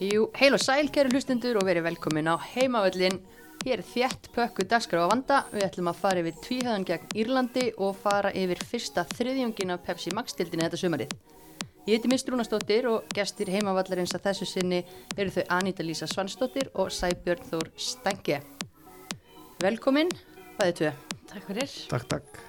Jú, 0.00 0.30
heil 0.32 0.54
og 0.56 0.62
sæl, 0.64 0.86
kæru 0.88 1.10
hlustendur 1.12 1.58
og 1.60 1.66
verið 1.68 1.84
velkomin 1.84 2.30
á 2.32 2.40
heimavöllin. 2.40 3.18
Hér 3.60 3.82
er 3.82 3.84
þétt 3.84 4.30
pökku 4.32 4.64
dagskrá 4.64 5.02
að 5.04 5.10
vanda. 5.10 5.40
Við 5.52 5.66
ætlum 5.66 5.90
að 5.90 5.98
fara 6.00 6.22
yfir 6.22 6.38
tvíhöðan 6.40 6.86
gegn 6.88 7.10
Írlandi 7.20 7.66
og 7.76 7.98
fara 8.00 8.30
yfir 8.32 8.62
fyrsta 8.64 9.04
þriðjungin 9.10 9.74
af 9.74 9.82
Pepsi 9.84 10.14
Max-tildinni 10.16 10.64
þetta 10.64 10.80
sumarið. 10.80 11.12
Ég 11.84 11.98
heiti 11.98 12.08
Mist 12.08 12.32
Rúnastóttir 12.32 12.88
og 12.88 13.12
gestir 13.12 13.52
heimavallarins 13.52 14.16
að 14.16 14.30
þessu 14.30 14.48
sinni 14.48 14.80
eru 15.18 15.36
þau 15.36 15.44
Anita 15.58 15.84
Lísa 15.84 16.08
Svansdóttir 16.08 16.72
og 16.80 16.88
Sæbjörn 16.96 17.44
Þór 17.52 17.68
Stengje. 17.76 18.40
Velkomin, 19.60 20.08
bæðið 20.56 20.76
tvö. 20.80 20.94
Takk 21.28 21.52
fyrir. 21.52 21.76
Takk, 21.92 22.08
takk. 22.16 22.42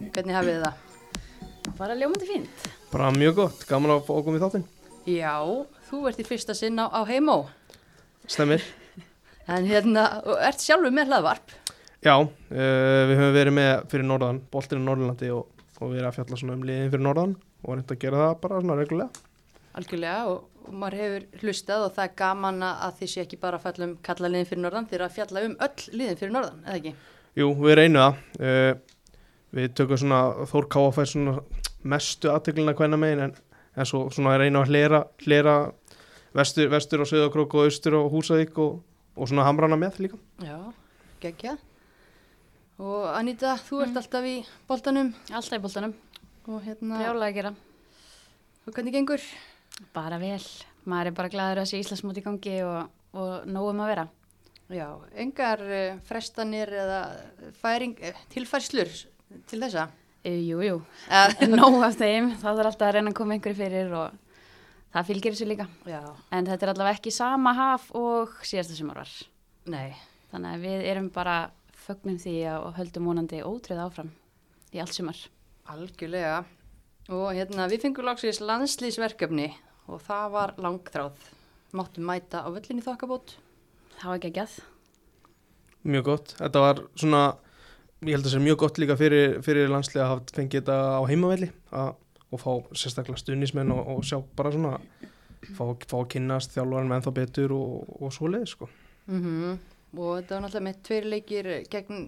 Hvernig 0.00 0.40
hafið 0.40 0.56
þið 0.56 0.66
það? 0.70 1.76
Bara 1.76 2.00
ljómandi 2.00 2.32
fínt. 2.32 2.68
Bara 2.88 3.12
mjög 3.12 3.42
gott, 3.42 3.68
gaman 3.68 3.98
að 3.98 4.06
fá 4.08 4.14
okkur 4.16 4.40
í 4.40 4.44
þáttinn. 4.48 4.68
Já, 5.04 5.36
þú 5.88 6.00
ert 6.10 6.22
í 6.22 6.26
fyrsta 6.26 6.56
sinn 6.56 6.80
á, 6.80 6.88
á 6.88 7.00
heimó. 7.08 7.44
Stemmir. 8.30 8.64
En 9.50 9.66
hérna, 9.68 10.06
ert 10.40 10.62
sjálfur 10.64 10.94
með 10.94 11.12
hlaðvarp. 11.12 11.52
Já, 12.04 12.14
uh, 12.20 13.02
við 13.08 13.18
höfum 13.18 13.36
verið 13.36 13.56
með 13.56 13.74
fyrir 13.92 14.08
Norðan, 14.08 14.40
boltinu 14.52 14.84
Norðurlandi 14.84 15.30
og, 15.32 15.46
og 15.80 15.92
verið 15.92 16.08
að 16.08 16.16
fjalla 16.18 16.40
svona 16.40 16.56
um 16.58 16.64
liðin 16.68 16.90
fyrir 16.92 17.04
Norðan 17.06 17.36
og 17.64 17.70
reynda 17.78 17.96
að 17.96 18.02
gera 18.02 18.20
það 18.22 18.34
bara 18.42 18.60
svona 18.60 18.76
reglulega. 18.80 19.22
Algjörlega 19.74 20.26
og, 20.30 20.42
og 20.68 20.74
maður 20.80 20.98
hefur 21.00 21.42
hlustað 21.42 21.86
og 21.86 21.94
það 21.96 22.04
er 22.04 22.16
gaman 22.20 22.66
að 22.68 22.98
þið 23.00 23.12
sé 23.12 23.24
ekki 23.24 23.40
bara 23.42 23.58
að 23.58 23.64
fjalla 23.66 23.88
um 23.88 23.94
kalla 24.06 24.30
liðin 24.30 24.50
fyrir 24.50 24.62
norðan, 24.62 24.88
þið 24.90 24.98
er 24.98 25.06
að 25.06 25.16
fjalla 25.16 25.44
um 25.48 25.56
öll 25.66 25.86
liðin 25.98 26.20
fyrir 26.20 26.34
norðan, 26.36 26.60
eða 26.64 26.76
ekki? 26.80 26.92
Jú, 27.40 27.48
við 27.64 27.76
reynum 27.80 28.04
það. 28.04 28.20
Uh, 28.38 28.94
við 29.54 29.74
tökum 29.78 30.00
svona, 30.04 30.20
Þór 30.50 30.68
Káafær 30.74 31.10
svona 31.10 31.36
mestu 31.84 32.30
aðteglina 32.32 32.76
hvenna 32.78 33.00
megin 33.00 33.26
en, 33.26 33.34
en 33.76 33.88
svo 33.88 34.06
svona 34.14 34.36
reynum 34.38 34.62
að 34.62 34.70
hlera, 34.72 35.00
hlera 35.24 35.54
vestur, 36.34 36.68
vestur 36.72 37.02
og 37.04 37.10
Söðakrók 37.10 37.54
og 37.58 37.68
austur 37.68 37.96
og 38.00 38.10
Húsavík 38.14 38.58
og, 38.62 38.80
og 39.16 39.30
svona 39.30 39.46
hamrana 39.46 39.78
með 39.78 40.00
líka. 40.04 40.18
Já, 40.42 40.58
geggja. 41.22 41.56
Og 42.82 43.06
Anita, 43.14 43.54
þú 43.68 43.84
ert 43.84 43.98
alltaf 44.00 44.24
í 44.26 44.36
boltanum 44.66 45.12
Alltaf 45.30 45.58
í 45.60 45.62
boltanum. 45.62 45.92
og 46.50 46.62
hérna, 46.66 46.98
Brjálega 46.98 47.28
að 47.30 47.36
gera. 47.38 47.54
og 48.66 48.74
hvernig 48.74 48.92
gengur? 48.96 49.22
Bara 49.94 50.18
vel. 50.18 50.42
Maður 50.84 51.06
er 51.06 51.16
bara 51.16 51.30
gladur 51.32 51.62
að 51.62 51.70
sé 51.70 51.78
Íslandsmót 51.80 52.18
í 52.18 52.24
gangi 52.24 52.58
og, 52.66 52.90
og 53.14 53.46
nógum 53.46 53.80
að 53.84 53.90
vera. 53.92 54.06
Já, 54.74 54.88
engar 55.20 55.60
uh, 55.60 55.98
frestanir 56.08 56.70
eða 56.72 57.00
færing, 57.60 57.94
uh, 58.00 58.20
tilfærslur 58.32 58.90
til 59.50 59.60
þessa? 59.60 59.86
E, 60.24 60.30
jú, 60.48 60.60
jú. 60.64 60.76
Nóg 61.52 61.82
af 61.84 61.98
þeim. 62.00 62.30
Það 62.40 62.60
er 62.62 62.68
alltaf 62.70 62.88
að 62.88 62.94
reyna 62.96 63.10
að 63.12 63.16
koma 63.18 63.34
einhverju 63.36 63.58
fyrir 63.58 63.90
og 63.92 64.14
það 64.94 65.08
fylgir 65.10 65.34
þessu 65.34 65.48
líka. 65.50 65.66
já, 65.84 66.00
En 66.32 66.46
þetta 66.48 66.64
er 66.66 66.72
allavega 66.72 66.96
ekki 66.98 67.12
sama 67.12 67.52
haf 67.58 67.90
og 67.98 68.32
síðasta 68.42 68.76
sumar 68.78 69.02
var. 69.02 69.12
nei, 69.66 69.94
Þannig 70.32 70.54
að 70.56 70.64
við 70.64 70.86
erum 70.90 71.10
bara 71.14 71.34
fögnum 71.84 72.16
því 72.18 72.32
og 72.58 72.72
höldum 72.78 73.04
vonandi 73.10 73.42
ótrið 73.44 73.82
áfram 73.84 74.10
í 74.72 74.80
allt 74.80 74.94
sumar. 74.96 75.16
algjörlega. 75.68 76.44
Og 77.12 77.34
hérna, 77.36 77.68
við 77.68 77.82
fengum 77.84 78.04
lagsins 78.08 78.40
landslýsverkefni 78.40 79.50
og 79.92 80.00
það 80.00 80.30
var 80.32 80.54
langþráð. 80.56 81.12
Máttum 81.76 82.06
mæta 82.08 82.40
á 82.40 82.48
völlinni 82.48 82.80
þokkabót. 82.82 83.36
Það 84.00 84.08
var 84.08 84.16
ekki 84.18 84.30
að 84.32 84.38
gæð. 84.40 84.54
Mjög 85.84 86.04
gott. 86.08 86.34
Þetta 86.40 86.60
var 86.64 86.80
svona, 86.96 87.22
ég 88.04 88.16
held 88.16 88.24
að 88.24 88.28
það 88.28 88.34
sé 88.34 88.42
mjög 88.44 88.58
gott 88.60 88.80
líka 88.80 88.96
fyrir, 89.00 89.36
fyrir 89.44 89.70
landslega 89.72 90.04
að 90.06 90.10
hafa 90.12 90.36
fengið 90.36 90.60
þetta 90.60 90.78
á 91.00 91.02
heimavelli 91.08 91.50
að, 91.80 91.92
og 92.30 92.42
fá 92.42 92.50
sérstaklega 92.76 93.20
stuðnismenn 93.20 93.72
og, 93.74 93.82
og 93.94 94.02
sjá 94.06 94.18
bara 94.36 94.52
svona, 94.54 94.74
fá, 95.54 95.64
fá 95.86 95.96
að 96.00 96.10
kynnast 96.14 96.54
þjálfaren 96.56 96.90
með 96.90 97.00
ennþá 97.00 97.14
betur 97.20 97.54
og, 97.56 97.94
og 98.00 98.12
svo 98.14 98.30
leið 98.32 98.50
sko. 98.54 98.70
Mm 99.10 99.56
Og 99.94 100.16
þetta 100.18 100.34
var 100.34 100.40
náttúrulega 100.42 100.66
með 100.66 100.78
tveir 100.88 101.04
leikir 101.06 101.48
gegn 101.70 101.98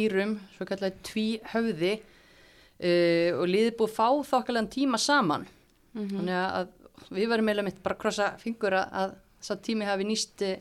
Írum, 0.00 0.32
svo 0.56 0.64
kallar 0.66 0.96
tví 1.06 1.24
höfði 1.52 1.92
uh, 2.00 3.38
og 3.38 3.44
liðið 3.46 3.76
búið 3.78 3.94
fá 3.94 4.08
þokkalega 4.26 4.70
tíma 4.74 4.98
saman. 4.98 5.46
Mm 5.94 6.08
Þannig 6.16 6.38
að 6.40 6.72
við 7.14 7.30
varum 7.30 7.46
meila 7.46 7.64
mitt 7.66 7.78
bara 7.84 7.94
að 7.94 8.02
krossa 8.02 8.28
fingur 8.42 8.74
að, 8.80 8.90
að 9.02 9.14
sá 9.46 9.52
tími 9.62 9.86
hafi 9.86 10.06
nýst 10.08 10.42
uh, 10.46 10.56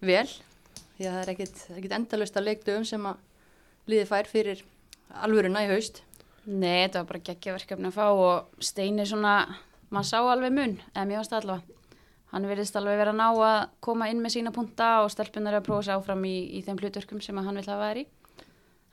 vel. 0.00 0.26
Því 0.96 1.06
að 1.06 1.12
það 1.12 1.20
er 1.20 1.32
ekkit, 1.34 1.62
ekkit 1.76 1.96
endalust 1.98 2.40
að 2.40 2.48
leikdöfum 2.48 2.88
sem 2.88 3.08
að 3.12 3.20
liðið 3.88 4.10
fær 4.10 4.28
fyrir 4.30 4.62
alvöruna 5.24 5.64
í 5.64 5.70
haust. 5.72 6.02
Nei, 6.48 6.86
þetta 6.86 7.02
var 7.02 7.08
bara 7.10 7.24
geggja 7.28 7.56
verkefni 7.56 7.90
að 7.90 7.96
fá 7.98 8.06
og 8.08 8.62
Steini 8.64 9.04
svona, 9.08 9.34
maður 9.92 10.08
sá 10.10 10.18
alveg 10.20 10.54
mun, 10.54 10.78
eða 10.94 11.18
varst 11.18 11.34
það 11.34 11.42
allavega. 11.42 11.74
Hann 12.28 12.44
verðist 12.44 12.76
alveg 12.76 12.98
vera 13.00 13.12
ná 13.16 13.26
að 13.32 13.58
koma 13.84 14.08
inn 14.12 14.20
með 14.20 14.34
sína 14.34 14.52
punta 14.52 14.88
og 15.04 15.12
stelpunar 15.12 15.56
að 15.56 15.64
prófa 15.68 15.86
sig 15.86 15.96
áfram 15.96 16.24
í, 16.28 16.34
í 16.58 16.60
þeim 16.64 16.80
hlutverkum 16.82 17.22
sem 17.24 17.40
hann 17.40 17.56
vil 17.56 17.64
hafa 17.64 17.88
þær 17.88 18.00
í. 18.02 18.04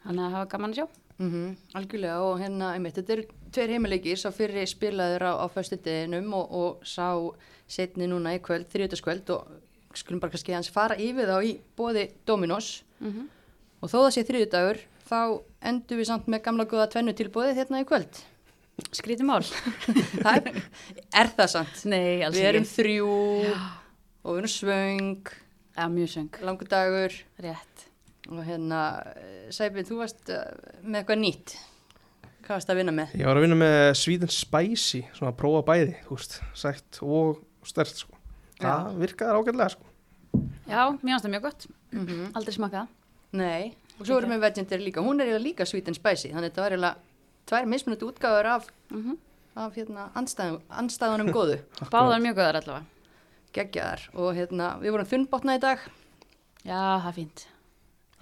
Þannig 0.06 0.24
að 0.24 0.36
það 0.36 0.40
var 0.40 0.52
gaman 0.54 0.76
að 0.76 0.80
sjá. 0.80 0.88
Mm 1.16 1.52
Algjörlega 1.80 2.16
og 2.24 2.40
hérna, 2.40 2.72
einmitt, 2.76 2.96
þetta 2.96 3.14
eru 3.16 3.28
tveir 3.56 3.74
heimileikir, 3.76 4.20
sá 4.20 4.32
fyrri 4.36 4.66
spilaður 4.68 5.28
á, 5.32 5.32
á 5.44 5.46
föstudeginum 5.52 6.34
og, 6.36 6.52
og 6.52 6.88
sá 6.88 7.08
setni 7.68 8.08
núna 8.08 8.36
í 8.36 8.42
kvöld, 8.44 8.68
þriðutaskvöld 8.72 9.32
og 9.36 9.96
skulum 9.96 10.20
bara 10.20 10.36
kannski 10.36 10.56
hans 10.56 10.72
fara 10.72 10.98
yfir 11.00 11.32
þá 11.32 11.38
í 11.44 11.56
bóði 11.76 12.10
Dominos 12.28 12.84
Mm 13.00 13.30
og 13.82 13.92
þó 13.92 13.98
það 14.04 14.12
sé 14.16 14.24
þriðutagur 14.30 14.80
þá 15.10 15.20
endur 15.72 16.00
við 16.02 16.08
samt 16.10 16.30
með 16.32 16.44
gamla 16.48 16.66
góða 16.70 16.88
tvennu 16.94 17.14
tilbóðið 17.18 17.60
hérna 17.62 17.82
í 17.84 17.88
kvöld. 17.90 18.22
Skrítið 18.92 19.28
mál. 19.30 19.40
Það 20.26 20.50
er, 20.50 20.58
er 21.16 21.30
það 21.38 21.48
samt? 21.54 21.84
Nei, 21.88 22.24
alls 22.28 22.36
Við 22.36 22.48
erum 22.50 22.66
ekki. 22.66 22.74
þrjú 22.76 23.12
og 24.26 24.34
við 24.34 24.40
erum 24.42 24.52
svöng, 24.52 25.30
Já, 25.78 25.86
mjög 25.94 26.10
söng. 26.12 26.40
langur 26.44 26.68
dagur 26.72 27.16
Rétt. 27.46 27.86
og 28.32 28.42
hérna, 28.48 28.82
Sæbjörn, 29.56 29.88
þú 29.88 30.00
varst 30.02 30.32
eh, 30.34 30.44
með 30.84 31.00
eitthvað 31.04 31.22
nýtt. 31.22 31.56
Hvað 32.46 32.58
varst 32.58 32.74
að 32.74 32.80
vinna 32.82 32.94
með? 32.98 33.16
Ég 33.22 33.30
var 33.30 33.40
að 33.40 33.46
vinna 33.46 33.58
með 33.62 33.78
Sweden 34.02 34.34
Spicy, 34.34 35.02
svona 35.16 35.32
að 35.32 35.40
prófa 35.40 35.64
bæði, 35.72 35.96
þú 36.10 36.18
veist, 36.20 36.36
sætt 36.58 37.00
og 37.06 37.40
stert 37.66 37.96
sko. 38.04 38.20
Það 38.60 38.92
virkaði 39.06 39.40
ágætlega 39.40 39.72
sko. 39.78 39.92
Já, 40.68 40.82
mér 41.00 41.14
finnst 41.16 41.26
það 41.30 41.34
mjög 41.38 41.48
gott. 41.48 41.68
Mm 41.96 42.28
Aldrei 42.36 42.58
smakað. 42.60 42.92
Nei, 43.34 43.74
og 44.00 44.06
svo 44.06 44.18
erum 44.20 44.32
við 44.36 44.42
Vegendary 44.46 44.84
líka, 44.86 45.02
hún 45.04 45.20
er 45.22 45.26
eiginlega 45.28 45.44
líka 45.46 45.66
sweet 45.68 45.88
and 45.88 45.96
spicy, 45.98 46.30
þannig 46.32 46.46
að 46.46 46.52
þetta 46.52 46.62
var 46.66 46.76
eiginlega 46.76 46.96
tvær 47.50 47.66
mismunandi 47.72 48.06
útgáður 48.12 48.52
af, 48.56 48.68
Mm 48.92 49.18
af 49.56 49.72
hérna, 49.78 50.10
andstæðum, 50.20 50.58
andstæðunum 50.70 51.30
góðu, 51.32 51.54
Báðar 51.94 52.20
mjög 52.20 52.34
góðar 52.42 52.58
allavega. 52.60 52.86
geggjaðar 53.56 54.02
og 54.20 54.34
hérna, 54.36 54.66
við 54.82 54.92
vorum 54.92 55.08
þunnbotna 55.08 55.56
í 55.56 55.62
dag, 55.64 55.80
Já, 56.66 56.76
það 57.00 57.06
er 57.08 57.14
fínt. 57.16 57.44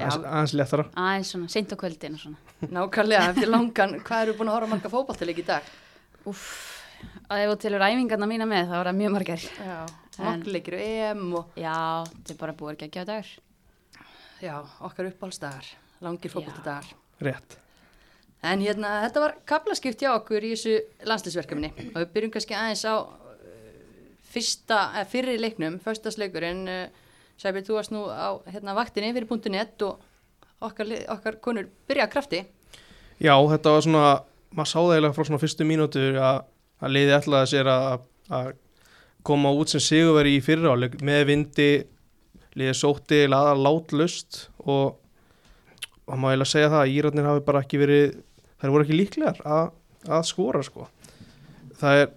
Aðeins, 0.03 0.53
léttara. 0.53 0.86
Aðeins 1.00 1.31
svona, 1.34 1.47
seint 1.50 1.74
á 1.74 1.78
kvöldin 1.80 2.18
og 2.18 2.22
svona. 2.22 2.38
nákvæmlega 2.69 3.30
eftir 3.31 3.50
langan, 3.56 3.96
hvað 4.06 4.22
eru 4.28 4.36
búin 4.38 4.52
að 4.52 4.58
horfa 4.59 4.69
á 4.69 4.74
marga 4.75 4.92
fótballtileik 4.94 5.42
í 5.42 5.46
dag? 5.47 5.72
Úff, 6.30 6.46
að 7.31 7.44
ef 7.47 7.52
þú 7.53 7.58
tilur 7.66 7.86
æfingarna 7.88 8.28
mína 8.30 8.46
með 8.50 8.69
þá 8.69 8.75
það 8.84 8.94
mjög 9.02 9.13
margar. 9.18 9.47
Já, 9.58 9.78
En- 10.19 10.28
nokkur 10.38 10.53
leikir 10.53 10.78
og 10.78 10.86
EM 10.86 11.24
og 11.40 11.58
Já, 11.58 11.78
þetta 12.13 12.36
er 12.36 12.40
bara 12.46 12.53
búið 12.62 12.75
að 12.75 12.92
gefa 12.94 13.08
dagur. 13.09 13.34
Já, 14.44 14.56
okkar 14.84 15.09
uppáhaldsdagar, 15.12 15.68
langir 16.04 16.31
fótballtadagar. 16.31 16.90
Rétt. 17.24 17.59
En 18.44 18.59
hérna, 18.59 18.98
þetta 19.06 19.22
var 19.24 19.36
kaplaskipt 19.48 20.02
hjá 20.04 20.12
okkur 20.18 20.44
í 20.44 20.52
þessu 20.52 21.06
landslýsverkefni 21.08 21.70
og 21.94 22.02
við 22.02 22.09
byrjum 22.18 22.34
kannski 22.34 22.58
aðeins 22.59 22.84
á 22.84 22.96
uh, 23.00 23.14
fyrsta, 24.34 24.80
eða 25.00 25.12
fyrri 25.14 25.38
leiknum, 25.40 25.80
föstasleikur 25.84 26.44
en 26.50 26.66
uh, 26.68 26.81
Sæbjörn, 27.40 27.66
þú 27.66 27.78
varst 27.78 27.94
nú 27.96 28.04
á 28.12 28.36
hérna, 28.52 28.76
vaktinni 28.78 29.14
fyrir 29.16 29.31
.net 29.52 29.81
og 29.88 30.04
okkar, 30.64 30.92
okkar 31.16 31.40
konur 31.44 31.70
byrja 31.88 32.06
að 32.08 32.12
krafti. 32.14 32.44
Já, 33.24 33.34
þetta 33.36 33.74
var 33.74 33.86
svona, 33.86 34.12
maður 34.52 34.70
sá 34.70 34.78
það 34.80 34.94
eiginlega 34.94 35.16
frá 35.18 35.28
svona 35.30 35.42
fyrstu 35.42 35.68
mínútur 35.68 36.20
að, 36.20 36.44
að 36.84 36.94
liði 36.98 37.16
ætlaði 37.18 37.52
sér 37.54 37.72
að, 37.72 38.06
að 38.30 38.52
koma 39.24 39.54
út 39.56 39.72
sem 39.72 39.84
sigurveri 39.84 40.36
í 40.38 40.44
fyriráleik 40.44 41.00
með 41.06 41.25
vindi, 41.31 41.69
liði 42.59 42.75
sótti 42.77 43.23
laða 43.29 43.55
látlust 43.59 44.47
og 44.63 45.00
og 46.03 46.19
maður 46.19 46.33
eiginlega 46.33 46.51
segja 46.51 46.71
það 46.71 46.81
að 46.81 46.94
Írarnir 46.97 47.27
hafi 47.29 47.44
bara 47.47 47.61
ekki 47.63 47.79
verið, 47.79 48.17
þær 48.59 48.73
voru 48.73 48.85
ekki 48.85 48.97
líklegar 48.97 49.38
að, 49.47 49.69
að 50.09 50.25
skora 50.27 50.63
sko. 50.65 50.88
Það 51.79 52.00
er, 52.01 52.09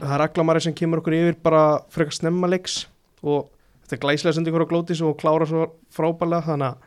það 0.00 0.14
er 0.16 0.24
aglamari 0.24 0.62
sem 0.64 0.74
kemur 0.76 1.02
okkur 1.02 1.16
yfir 1.18 1.38
bara 1.44 1.62
frekar 1.94 2.16
snemma 2.16 2.50
leiks 2.50 2.80
og 3.22 3.46
þetta 3.84 3.96
er 3.96 4.02
glæslega 4.02 4.36
sendi 4.36 4.52
ykkur 4.52 4.66
á 4.66 4.72
glótis 4.72 5.02
og 5.06 5.18
klára 5.20 5.46
svo 5.48 5.68
frábælega 5.94 6.50
þannig 6.50 6.72
að 6.72 6.86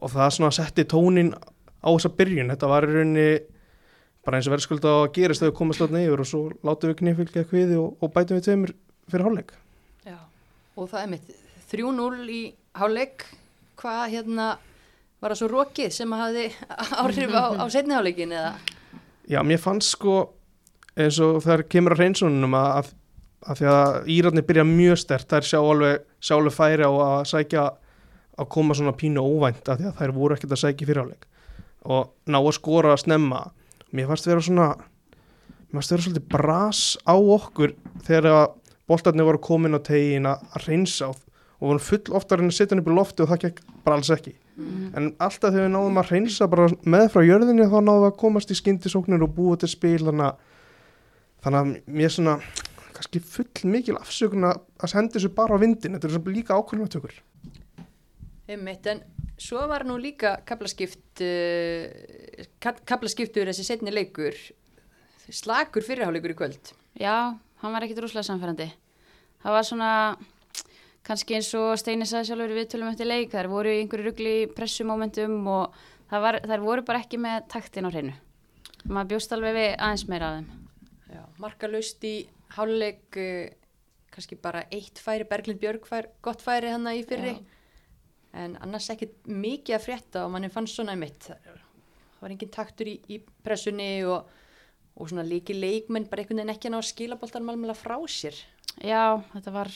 og 0.00 0.12
það 0.14 0.30
svona 0.32 0.56
setti 0.56 0.86
tónin 0.88 1.34
á 1.36 1.88
þessa 1.88 2.10
byrjun, 2.16 2.52
þetta 2.54 2.68
var 2.70 2.86
í 2.86 2.94
rauninni 2.94 3.26
bara 4.24 4.38
eins 4.38 4.48
og 4.48 4.54
verður 4.54 4.64
skulda 4.64 4.94
að 5.02 5.10
gerist 5.16 5.42
þegar 5.42 5.52
við 5.52 5.58
komast 5.58 5.82
þarna 5.82 6.04
yfir 6.06 6.22
og 6.22 6.28
svo 6.30 6.40
látum 6.64 6.92
við 6.92 6.98
knifilgja 7.02 7.44
kviði 7.50 7.76
og, 7.80 8.00
og 8.00 8.12
bætum 8.14 8.38
við 8.38 8.46
tveimur 8.46 8.72
fyrir 9.12 9.26
hálfleik 9.26 9.52
Já. 10.08 10.16
Og 10.76 10.88
það 10.88 11.02
er 11.02 11.12
mitt 11.12 11.34
3-0 11.70 12.26
í 12.34 12.42
hálfleik, 12.78 13.24
hvað 13.80 14.02
hérna 14.14 14.50
var 15.20 15.32
það 15.32 15.40
svo 15.40 15.48
rokið 15.52 15.94
sem 15.94 16.12
hafði 16.16 16.46
áhrif 17.02 17.34
á, 17.36 17.44
á 17.60 17.64
setni 17.72 17.96
hálfleikin 17.96 18.34
eða? 18.34 18.54
Já, 19.30 19.40
mér 19.46 19.60
fannst 19.62 19.94
sko 19.94 20.16
eins 20.98 21.20
og 21.22 21.38
þar 21.44 21.64
kemur 21.70 21.94
að 21.94 22.02
reynsunum 22.04 22.56
að, 22.58 22.90
að 23.46 23.60
því 23.60 23.70
að 23.72 24.10
Írarnir 24.16 24.46
byrja 24.48 24.66
mjög 24.66 25.00
stert, 25.04 25.36
sjá 25.46 25.60
alveg, 25.60 26.04
sjá 26.18 26.36
alveg 26.36 26.56
færi 26.56 26.88
á 26.88 26.92
að 26.92 27.22
sækja 27.30 27.66
að 28.40 28.50
koma 28.56 28.76
svona 28.76 28.96
pínu 28.96 29.22
óvænt 29.22 29.68
að 29.68 29.82
því 29.82 29.90
að 29.90 29.98
þær 30.00 30.14
voru 30.16 30.36
ekkert 30.36 30.56
að 30.56 30.62
sækja 30.64 30.84
í 30.84 30.88
fyriráleik 30.90 31.26
og 31.90 32.10
ná 32.28 32.38
að 32.40 32.54
skora 32.58 32.94
að 32.94 33.04
snemma. 33.04 33.44
Mér 33.96 34.10
fannst 34.10 34.28
vera 34.28 34.44
svona 34.44 34.68
mér 35.70 35.78
fannst 35.78 35.94
vera 35.94 36.04
svolítið 36.04 36.28
bras 36.32 36.82
á 37.06 37.14
okkur 37.14 37.74
þegar 38.06 38.30
að 38.34 38.46
boltarnir 38.90 39.28
voru 39.28 39.40
komin 39.44 39.78
á 39.78 39.80
tegin 39.86 40.28
að 40.28 40.42
reynsa 40.66 41.12
og 41.12 41.20
og 41.60 41.68
voru 41.68 41.82
full 41.84 42.14
oftar 42.16 42.40
en 42.40 42.48
að 42.50 42.56
setja 42.56 42.74
hann 42.74 42.80
upp 42.82 42.88
í 42.90 42.94
lofti 42.96 43.22
og 43.24 43.28
það 43.30 43.42
gekk 43.46 43.60
bara 43.84 43.96
alls 44.00 44.10
ekki 44.16 44.34
Mhm. 44.60 44.90
en 44.96 45.04
alltaf 45.24 45.54
þegar 45.54 45.64
við 45.68 45.72
náðum 45.72 45.98
að 46.02 46.10
reynsa 46.12 46.46
bara 46.52 46.66
með 46.84 47.06
frá 47.14 47.22
jörðinni 47.24 47.64
þá 47.70 47.78
náðum 47.80 48.02
við 48.04 48.10
að 48.10 48.16
komast 48.20 48.50
í 48.52 48.56
skyndisóknir 48.58 49.22
og 49.24 49.30
búa 49.34 49.56
til 49.56 49.68
spil 49.72 50.02
þannig 50.04 50.26
að, 50.26 50.34
þannig 51.44 51.60
að 51.60 51.70
mér 51.96 52.04
er 52.04 52.12
svona 52.16 52.34
kannski 52.92 53.22
full 53.24 53.70
mikil 53.72 53.96
afsökun 53.96 54.44
að 54.50 54.88
senda 54.92 55.14
þessu 55.16 55.30
bara 55.32 55.56
á 55.56 55.62
vindin 55.62 55.96
þetta 55.96 56.10
er 56.10 56.12
svona 56.16 56.34
líka 56.36 56.58
ákvörðunatökur 56.60 57.14
Einmitt, 58.50 58.86
en 58.90 59.00
svo 59.38 59.62
var 59.70 59.84
nú 59.88 59.96
líka 59.96 60.34
kaplaskipt 60.44 61.22
uh, 61.22 62.44
kaplaskiptur 62.84 63.46
þessi 63.48 63.64
setni 63.64 63.92
leikur 63.94 64.34
slagur 65.30 65.86
fyrirháleikur 65.86 66.34
í 66.34 66.36
kvöld 66.36 66.72
Já, 67.00 67.32
hann 67.62 67.72
var 67.72 67.86
ekkit 67.86 68.00
rúslega 68.02 68.26
samfærandi. 68.26 68.66
Það 69.40 69.54
var 69.56 69.64
svona, 69.64 69.90
kannski 71.06 71.38
eins 71.38 71.52
og 71.58 71.74
Steini 71.80 72.08
sagði 72.08 72.30
sjálfur 72.30 72.56
við 72.56 72.68
tölum 72.72 72.90
eftir 72.92 73.08
leik, 73.08 73.30
þær 73.32 73.50
voru 73.52 73.72
í 73.72 73.82
einhverju 73.82 74.08
rugli 74.08 74.34
pressumómentum 74.56 75.38
og 75.50 75.78
var, 76.10 76.40
þær 76.44 76.66
voru 76.66 76.84
bara 76.86 77.04
ekki 77.04 77.20
með 77.20 77.46
taktin 77.52 77.88
á 77.88 77.90
hreinu. 77.92 78.16
Maður 78.88 79.14
bjóst 79.14 79.32
alveg 79.36 79.56
við 79.56 79.70
aðeins 79.76 80.06
meira 80.08 80.28
af 80.30 80.36
þeim. 80.38 80.52
Já, 81.10 81.22
markalust 81.42 82.04
í 82.06 82.14
háluleik 82.54 83.18
uh, 83.18 83.50
kannski 84.14 84.38
bara 84.40 84.64
eitt 84.74 85.00
færi 85.02 85.26
Berglind 85.28 85.60
Björg 85.62 85.86
fær 85.88 86.08
gott 86.24 86.42
færi 86.42 86.70
hann 86.72 86.88
í 86.90 87.02
fyrri 87.06 87.34
Já. 87.36 87.40
en 88.42 88.56
annars 88.64 88.90
ekkit 88.92 89.16
mikið 89.30 89.76
að 89.76 89.86
frétta 89.86 90.24
og 90.26 90.34
manni 90.34 90.50
fannst 90.52 90.78
svona 90.78 90.96
einmitt 90.96 91.30
það 91.30 91.60
var 92.20 92.34
engin 92.34 92.52
taktur 92.52 92.90
í, 92.90 92.96
í 93.08 93.20
pressunni 93.44 93.90
og, 94.04 94.26
og 94.96 95.12
svona 95.12 95.26
líki 95.26 95.56
leikmenn 95.56 96.08
bara 96.10 96.24
einhvern 96.24 96.42
veginn 96.42 96.54
ekki 96.54 96.70
að 96.70 96.74
ná 96.74 96.80
að 96.80 96.90
skila 96.90 97.20
boltan 97.20 97.46
malmela 97.46 97.78
frá 97.78 97.96
sér 98.10 98.36
Já, 98.82 99.20
þetta 99.32 99.54
var 99.54 99.72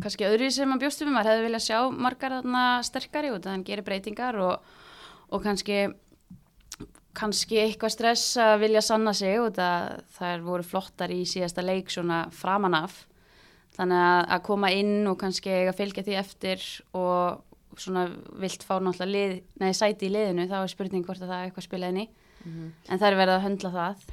kannski 0.00 0.28
öðru 0.28 0.48
sem 0.54 0.70
maður 0.70 0.86
bjóst 0.86 1.02
við, 1.02 1.12
maður 1.12 1.32
hefði 1.32 1.44
viljað 1.48 1.66
sjá 1.66 1.78
margar 2.06 2.36
þarna 2.38 2.64
sterkari 2.86 3.32
út 3.34 3.46
að 3.46 3.56
hann 3.56 3.66
gerir 3.66 3.86
breytingar 3.86 4.38
og, 4.40 4.72
og 5.28 5.44
kannski 5.44 5.84
kannski 7.16 7.60
eitthvað 7.60 7.92
stress 7.92 8.36
að 8.40 8.58
vilja 8.64 8.82
sanna 8.84 9.12
sig 9.16 9.36
út 9.40 9.58
að 9.60 10.02
þær 10.16 10.44
voru 10.46 10.64
flottar 10.66 11.12
í 11.12 11.22
síðasta 11.28 11.64
leik 11.64 11.92
svona 11.92 12.24
framan 12.32 12.76
af. 12.78 13.02
Þannig 13.76 14.00
að, 14.04 14.20
að 14.36 14.42
koma 14.48 14.70
inn 14.72 15.08
og 15.08 15.18
kannski 15.20 15.52
að 15.66 15.76
fylgja 15.78 16.04
því 16.06 16.16
eftir 16.20 16.64
og 16.96 17.78
svona 17.80 18.06
vilt 18.40 18.64
fá 18.66 18.74
náttúrulega 18.80 19.12
lið, 19.12 19.38
nei, 19.60 19.70
sæti 19.76 20.08
í 20.08 20.12
liðinu 20.12 20.48
þá 20.50 20.58
er 20.60 20.72
spurning 20.72 21.06
hvort 21.06 21.22
að 21.22 21.32
það 21.32 21.38
er 21.38 21.48
eitthvað 21.48 21.66
spilað 21.68 21.94
inn 21.94 22.02
í. 22.02 22.06
En 22.88 23.00
þær 23.00 23.16
verða 23.16 23.36
að 23.38 23.44
höndla 23.46 23.72
það. 23.76 24.06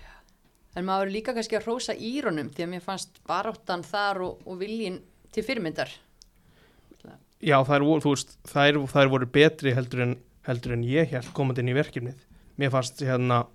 En 0.78 0.86
maður 0.88 1.08
er 1.08 1.16
líka 1.16 1.34
kannski 1.36 1.58
að 1.58 1.68
rósa 1.68 1.96
írunum 1.96 2.52
því 2.54 2.64
að 2.64 2.72
mér 2.72 2.86
fannst 2.86 3.20
baráttan 3.28 3.84
þar 3.84 4.22
og, 4.28 4.44
og 4.46 4.60
viljin 4.62 5.00
til 5.32 5.44
fyrirmyndar. 5.46 5.90
já 7.42 7.56
þær 7.64 7.84
voru, 7.88 8.02
þú 8.04 8.12
veist, 8.16 8.34
þær, 8.52 8.78
þær 8.92 9.10
voru 9.14 9.28
betri 9.32 9.72
heldur 9.76 10.02
en, 10.04 10.16
heldur 10.48 10.74
en 10.76 10.84
ég 10.84 11.14
held 11.14 11.30
komandi 11.38 11.62
inn 11.64 11.72
í 11.72 11.76
verkefnið 11.78 12.26
mér 12.60 12.72
fannst 12.74 13.00
hérna 13.06 13.46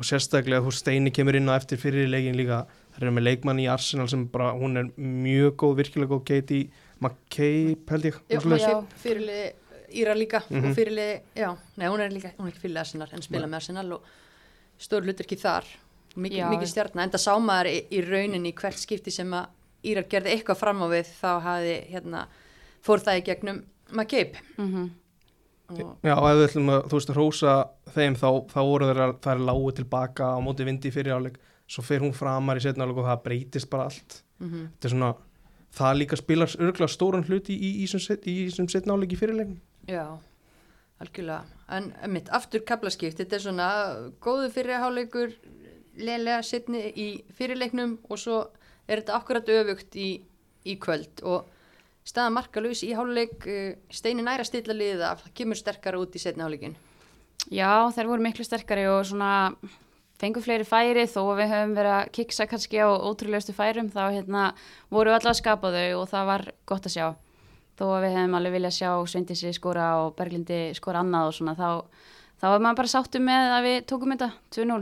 og 0.00 0.06
sérstaklega 0.08 0.64
þú 0.64 0.72
Steini 0.74 1.12
kemur 1.14 1.36
inn 1.38 1.46
á 1.46 1.54
eftir 1.60 1.78
fyrir 1.78 2.08
leikin 2.10 2.34
líka 2.38 2.64
þær 2.96 3.04
eru 3.06 3.12
með 3.14 3.26
leikmann 3.28 3.60
í 3.62 3.68
Arsenal 3.70 4.08
sem 4.10 4.24
bara, 4.32 4.50
hún 4.58 4.80
er 4.80 4.88
mjög 4.98 5.54
góð, 5.62 5.76
virkilega 5.82 6.10
góð 6.16 6.24
Katie 6.26 6.70
McCabe 7.00 7.86
held 7.92 8.08
ég 8.08 8.18
Já, 8.30 8.40
maður 8.42 8.86
fyrirliði 9.04 9.52
Íra 9.90 10.12
líka 10.14 10.38
Mhm. 10.48 10.68
og 10.70 10.76
fyrirliði, 10.78 11.14
já, 11.34 11.48
nei 11.76 11.86
hún 11.90 12.00
er 12.00 12.10
líka, 12.14 12.30
hún 12.38 12.46
er 12.46 12.52
ekki 12.52 12.60
fyrirliði 12.62 12.80
Arsenal 12.84 13.08
en 13.12 13.22
spila 13.22 13.46
með 13.50 13.54
Arsenal 13.58 13.92
og 13.92 14.02
stór 14.78 15.02
hluturki 15.02 15.36
þar, 15.38 15.64
mikið, 16.16 16.38
Já. 16.38 16.50
mikið 16.50 16.68
stjarnar, 16.70 17.02
enda 17.08 17.18
sá 17.18 17.32
maður 17.42 17.66
í, 17.74 17.80
í 17.90 18.00
rauninni 18.06 18.52
í 18.52 18.54
hvert 18.54 18.78
skipti 18.78 19.10
sem 19.10 19.30
að 19.34 19.48
Írar 19.86 20.08
gerði 20.10 20.34
eitthvað 20.34 20.60
fram 20.60 20.82
á 20.84 20.86
við 20.92 21.12
þá 21.20 21.30
hafi 21.44 21.76
hérna, 21.92 22.24
fór 22.84 23.04
það 23.04 23.20
í 23.20 23.26
gegnum 23.30 23.62
McCabe. 23.90 24.42
Mm 24.58 24.90
og, 25.70 25.96
Já, 26.02 26.16
ef 26.16 26.34
við 26.34 26.44
ætlum 26.48 26.70
að, 26.74 26.80
þú 26.90 26.98
veist, 26.98 27.10
rósa 27.14 27.52
þeim 27.94 28.16
þá, 28.18 28.28
þá 28.50 28.60
voru 28.66 28.88
þeir 28.88 29.00
að 29.04 29.12
það 29.22 29.32
er 29.32 29.42
lágu 29.46 29.72
tilbaka 29.78 30.30
á 30.34 30.38
móti 30.42 30.66
vindi 30.66 30.90
í 30.90 30.94
fyrir 30.94 31.14
áleik 31.14 31.36
svo 31.70 31.84
fer 31.86 32.02
hún 32.02 32.14
framar 32.16 32.58
í 32.58 32.64
setna 32.64 32.86
áleik 32.86 32.98
og 32.98 33.06
það 33.06 33.22
breytist 33.28 33.70
bara 33.70 33.86
allt. 33.90 34.22
Mm 34.42 34.64
þetta 34.72 34.88
er 34.88 34.94
svona, 34.94 35.12
það 35.76 36.00
líka 36.00 36.18
spilar 36.18 36.56
örgulega 36.58 36.90
stóran 36.90 37.26
hluti 37.28 37.54
í, 37.54 37.70
í, 37.84 37.86
í, 37.86 37.86
í 37.86 38.36
þessum 38.48 38.70
setna 38.72 38.96
áleik 38.96 39.14
í 39.14 39.20
fyrirleikin 39.20 39.60
Já, 39.90 40.18
algjörlega. 40.98 41.44
En 41.70 41.92
mitt 42.12 42.28
aftur 42.34 42.64
kaplaskipt, 42.66 43.20
þetta 43.20 43.36
er 43.36 43.44
svona 43.44 43.68
góðu 44.22 44.50
fyrirháleikur, 44.54 45.36
lélega 46.00 46.42
setni 46.42 46.88
í 46.90 47.08
fyrirleiknum 47.36 47.98
og 48.10 48.18
svo 48.18 48.40
er 48.90 49.00
þetta 49.00 49.16
akkurat 49.16 49.50
öfugt 49.54 49.96
í, 49.96 50.10
í 50.66 50.76
kvöld? 50.82 51.22
Og 51.22 51.46
staða 52.10 52.34
markalus 52.34 52.82
í 52.82 52.90
háluleik, 52.96 53.46
steinin 53.92 54.26
næra 54.26 54.44
stilla 54.44 54.74
það 54.74 55.28
kemur 55.36 55.58
sterkara 55.58 56.00
út 56.00 56.16
í 56.16 56.22
setni 56.22 56.42
háluleikin. 56.42 56.74
Já, 57.48 57.88
þær 57.94 58.10
voru 58.10 58.24
miklu 58.24 58.44
sterkari 58.44 58.84
og 58.90 59.06
svona 59.08 59.54
fengu 60.20 60.42
fleiri 60.44 60.66
færi. 60.68 61.06
Þó 61.08 61.22
að 61.22 61.40
við 61.40 61.52
höfum 61.54 61.74
verið 61.78 61.96
að 61.96 62.12
kiksa 62.18 62.46
kannski 62.50 62.82
á 62.82 62.88
ótrúlegustu 62.90 63.54
færum 63.56 63.88
þá 63.92 64.02
hérna 64.10 64.44
voru 64.92 65.10
við 65.10 65.20
allavega 65.20 65.32
að 65.32 65.40
skapa 65.40 65.72
þau 65.74 66.00
og 66.02 66.08
það 66.10 66.30
var 66.30 66.46
gott 66.68 66.88
að 66.88 66.96
sjá. 66.96 67.06
Þó 67.80 67.84
að 67.94 68.02
við 68.04 68.16
hefum 68.18 68.36
alveg 68.36 68.56
viljað 68.58 68.76
sjá 68.76 68.90
Sveindísi 69.08 69.52
skora 69.56 69.86
og 70.02 70.16
Berglindi 70.18 70.60
skora 70.76 71.00
annað 71.00 71.30
og 71.30 71.36
svona 71.38 71.54
þá, 71.56 71.70
þá 72.42 72.46
var 72.52 72.64
maður 72.66 72.80
bara 72.82 72.92
sáttu 72.92 73.22
með 73.24 73.54
að 73.56 73.68
við 73.68 73.78
tókum 73.88 74.12
þetta 74.12 74.30
2-0 74.52 74.80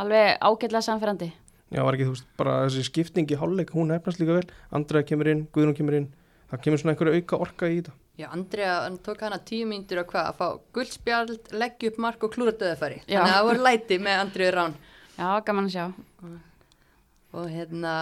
alveg 0.00 0.32
ágætlega 0.40 0.86
samferðandi 0.88 1.30
Já, 1.70 1.82
var 1.86 1.94
ekki, 1.94 2.06
þú 2.08 2.14
veist, 2.16 2.28
bara 2.36 2.54
þessi 2.66 2.82
skipting 2.88 3.30
í 3.30 3.36
hálfleik, 3.38 3.70
hún 3.76 3.92
hefnast 3.94 4.18
líka 4.18 4.34
vel 4.40 4.46
Andrea 4.74 5.02
kemur 5.06 5.28
inn, 5.30 5.46
Guðrún 5.54 5.76
kemur 5.78 5.94
inn 6.00 6.08
það 6.50 6.62
kemur 6.64 6.80
svona 6.82 6.94
einhverju 6.96 7.20
auka 7.20 7.38
orka 7.46 7.68
í 7.70 7.76
þetta 7.80 7.92
Já, 8.20 8.26
Andrea, 8.34 8.72
hann 8.84 8.98
tók 9.00 9.22
hana 9.24 9.38
tíu 9.48 9.64
mínútur 9.70 10.02
að 10.02 10.08
hvað, 10.10 10.26
að 10.28 10.34
fá 10.36 10.46
guldspjald, 10.76 11.36
leggja 11.56 11.88
upp 11.92 11.98
mark 12.04 12.24
og 12.26 12.34
klúra 12.34 12.52
döðafæri. 12.52 12.98
Já. 13.06 13.16
Þannig 13.22 13.30
að 13.30 13.36
það 13.38 13.46
voru 13.48 13.62
læti 13.64 13.96
með 14.04 14.18
Andreu 14.20 14.50
Rán. 14.52 14.74
Já, 15.16 15.28
gaman 15.46 15.70
að 15.70 15.72
sjá 15.72 15.86
og 17.32 17.46
hérna, 17.48 17.94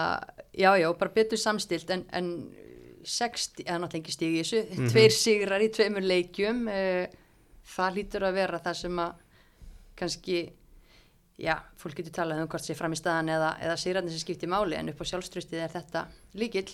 já, 0.57 0.71
já, 0.81 0.87
bara 0.97 1.13
betur 1.15 1.37
samstilt 1.39 1.89
en, 1.93 2.03
en 2.11 2.29
60, 3.05 3.63
eða 3.63 3.77
náttúrulega 3.83 4.01
ekki 4.01 4.15
stígi 4.17 4.39
í 4.39 4.43
þessu, 4.43 4.61
Mhm. 4.75 4.89
tveir 4.91 5.13
sigrar 5.15 5.61
í 5.63 5.69
tveimur 5.71 6.03
leikjum, 6.03 6.63
uh, 6.67 7.05
það 7.77 7.95
lítur 7.95 8.25
að 8.27 8.33
vera 8.41 8.59
það 8.59 8.75
sem 8.81 8.99
að 9.05 9.13
kannski, 9.95 10.39
já, 11.39 11.55
fólk 11.79 11.97
getur 11.99 12.15
talað 12.19 12.43
um 12.43 12.51
hvort 12.51 12.65
sé 12.65 12.75
fram 12.77 12.93
í 12.95 12.99
staðan 12.99 13.31
eða, 13.33 13.53
eða 13.63 13.79
sigrarnir 13.79 14.13
sem 14.13 14.23
skiptir 14.23 14.51
máli 14.51 14.77
en 14.77 14.91
upp 14.91 15.01
á 15.01 15.09
sjálfströstið 15.11 15.65
er 15.65 15.73
þetta 15.73 16.05
líkill. 16.39 16.69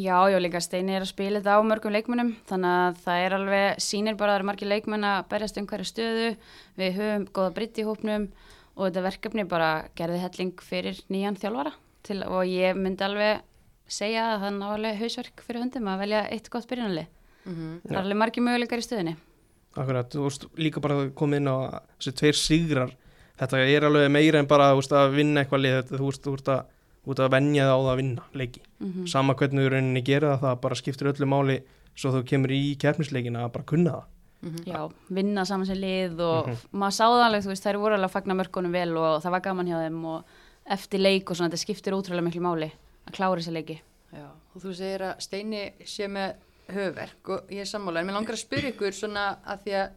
Já, 0.00 0.16
já, 0.32 0.38
líka 0.40 0.62
Steini 0.64 0.94
er 0.96 1.04
að 1.04 1.10
spila 1.10 1.40
þetta 1.42 1.58
á 1.60 1.66
mörgum 1.66 1.92
leikmönnum 1.92 2.34
þannig 2.48 2.76
að 2.80 3.00
það 3.04 3.24
er 3.24 3.34
alveg, 3.36 3.82
sýnir 3.84 4.16
bara 4.16 4.32
að 4.32 4.36
það 4.36 4.40
eru 4.40 4.48
margir 4.48 4.70
leikmenn 4.70 5.08
að 5.08 5.24
berjast 5.32 5.58
um 5.60 5.66
hverju 5.68 5.88
stöðu. 5.90 6.28
Við 6.80 6.94
höfum 7.00 7.26
góða 7.36 7.54
britt 7.58 7.80
í 7.80 7.84
hópnum 7.84 8.28
og 8.74 8.86
þetta 8.86 9.04
verkefni 9.04 9.44
bara 9.48 9.72
gerði 9.98 10.22
helling 10.22 10.64
fyrir 10.64 11.02
nýjan 11.12 11.36
þjálfara 11.36 11.74
til, 12.04 12.22
og 12.24 12.48
ég 12.48 12.78
myndi 12.78 13.04
alveg 13.04 13.44
segja 13.90 14.24
að 14.32 14.44
það 14.44 14.56
ná 14.56 14.66
alveg 14.72 14.98
hausverk 15.02 15.44
fyrir 15.44 15.64
höndum 15.64 15.88
að 15.92 16.02
velja 16.04 16.24
eitt 16.32 16.50
gott 16.52 16.68
byrjunali 16.70 17.06
Mm 17.44 17.80
það 17.84 17.90
er 17.92 18.00
alveg 18.00 18.16
margir 18.16 18.44
möguleikar 18.44 18.80
í 18.80 18.84
stöðinni 18.86 19.16
Akkurat, 19.74 20.08
þú 20.08 20.22
veist, 20.24 20.44
líka 20.56 20.80
bara 20.80 21.10
koma 21.18 21.36
inn 21.36 21.50
á 21.50 21.82
þessi 21.98 22.12
tveir 22.20 22.38
sigrar 22.38 22.92
þetta 23.38 23.60
er 23.66 23.84
alveg 23.88 24.10
meira 24.10 24.38
en 24.38 24.46
bara 24.50 24.74
veist, 24.74 24.92
að 24.92 25.14
vinna 25.18 25.42
eitthvað 25.44 25.60
lið, 25.64 25.76
þetta, 25.82 25.98
þú 26.00 26.08
veist, 26.10 26.22
þú 26.24 26.34
veist 26.36 26.48
að 26.48 26.64
að 27.24 27.30
venja 27.34 27.64
það 27.68 27.74
á 27.76 27.80
það 27.84 27.92
að 27.92 27.96
vinna 28.00 28.22
leiki. 28.34 28.60
Mm 28.80 29.06
sama 29.06 29.34
hvernig 29.34 29.64
þú 29.64 29.70
rauninni 29.74 30.02
gera 30.04 30.28
það, 30.34 30.40
það 30.40 30.60
bara 30.60 30.74
skiptir 30.74 31.06
öllu 31.12 31.26
máli 31.26 31.56
svo 31.94 32.10
þú 32.10 32.24
kemur 32.24 32.50
í 32.50 32.76
keppnisleikin 32.78 33.36
að 33.36 33.52
bara 33.52 33.64
kunna 33.64 33.90
það. 33.90 34.04
-hmm. 34.44 34.64
Já, 34.66 34.92
vinna 35.10 35.44
saman 35.44 35.66
sem 35.66 35.76
lið 35.76 36.20
og 36.20 36.46
Mhm. 36.48 36.56
maður 36.72 36.96
sáði 36.98 37.24
alveg, 37.24 37.42
þú 37.44 37.48
veist, 37.48 37.64
þær 37.64 37.78
voru 37.78 37.94
alveg 37.94 38.10
að 38.10 38.12
fagna 38.12 38.34
mörkunum 38.34 38.72
vel 38.72 38.96
og 38.96 39.22
það 39.22 39.30
var 39.30 39.40
gaman 39.40 39.66
hjá 39.66 39.78
þeim 39.88 40.04
og 40.04 40.24
eftir 40.66 40.98
leik 41.00 41.30
og 41.30 41.36
svona, 41.36 41.48
þetta 41.50 41.64
skiptir 41.64 41.92
ótrúlega 41.92 42.22
miklu 42.24 42.40
máli 42.40 42.72
að 43.06 43.12
klára 43.12 43.36
þessi 43.40 43.52
leiki. 43.52 43.80
Já, 44.12 44.26
og 44.54 44.62
þú 44.62 44.74
segir 44.74 45.00
að 45.00 45.20
Steini 45.20 45.72
sé 45.84 46.06
með 46.08 46.34
höfverk 46.68 47.28
og 47.28 47.40
ég 47.50 47.60
er 47.60 47.64
sammála, 47.64 48.00
en 48.00 48.06
mér 48.06 48.14
langar 48.14 48.34
að 48.34 48.44
spyrja 48.46 48.72
ykkur 48.72 48.92
svona 48.92 49.36
að 49.46 49.58
því 49.64 49.72
að 49.74 49.90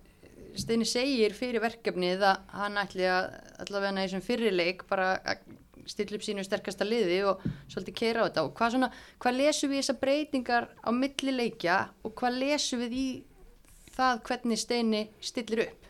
Steini 0.58 0.88
segir 0.90 1.36
fyrir 1.38 1.62
verkefnið 1.64 2.26
að 2.26 2.58
hann 2.58 2.82
ætli 2.82 3.08
að 3.10 3.30
allavega 3.64 3.94
í 3.94 4.04
þessum 4.08 4.26
fyrirleik 4.26 4.84
bara 4.90 5.14
að 5.22 5.46
stilla 5.88 6.18
upp 6.18 6.26
sínu 6.26 6.44
sterkasta 6.44 6.86
liði 6.88 7.22
og 7.30 7.44
svolítið 7.72 7.96
keira 7.96 8.26
á 8.26 8.28
þetta 8.28 8.44
og 8.44 8.54
hvað 8.58 8.74
svona, 8.76 8.90
hvað 9.24 9.38
lesum 9.40 9.72
við 9.72 9.82
þessar 9.82 10.00
breytingar 10.02 10.70
á 10.84 10.90
milli 10.92 11.36
leikja 11.36 11.78
og 12.04 12.16
hvað 12.20 12.40
lesum 12.42 12.84
við 12.84 12.98
í 12.98 13.08
það 13.96 14.24
hvernig 14.28 14.62
Steini 14.62 15.04
stillir 15.24 15.64
upp? 15.68 15.86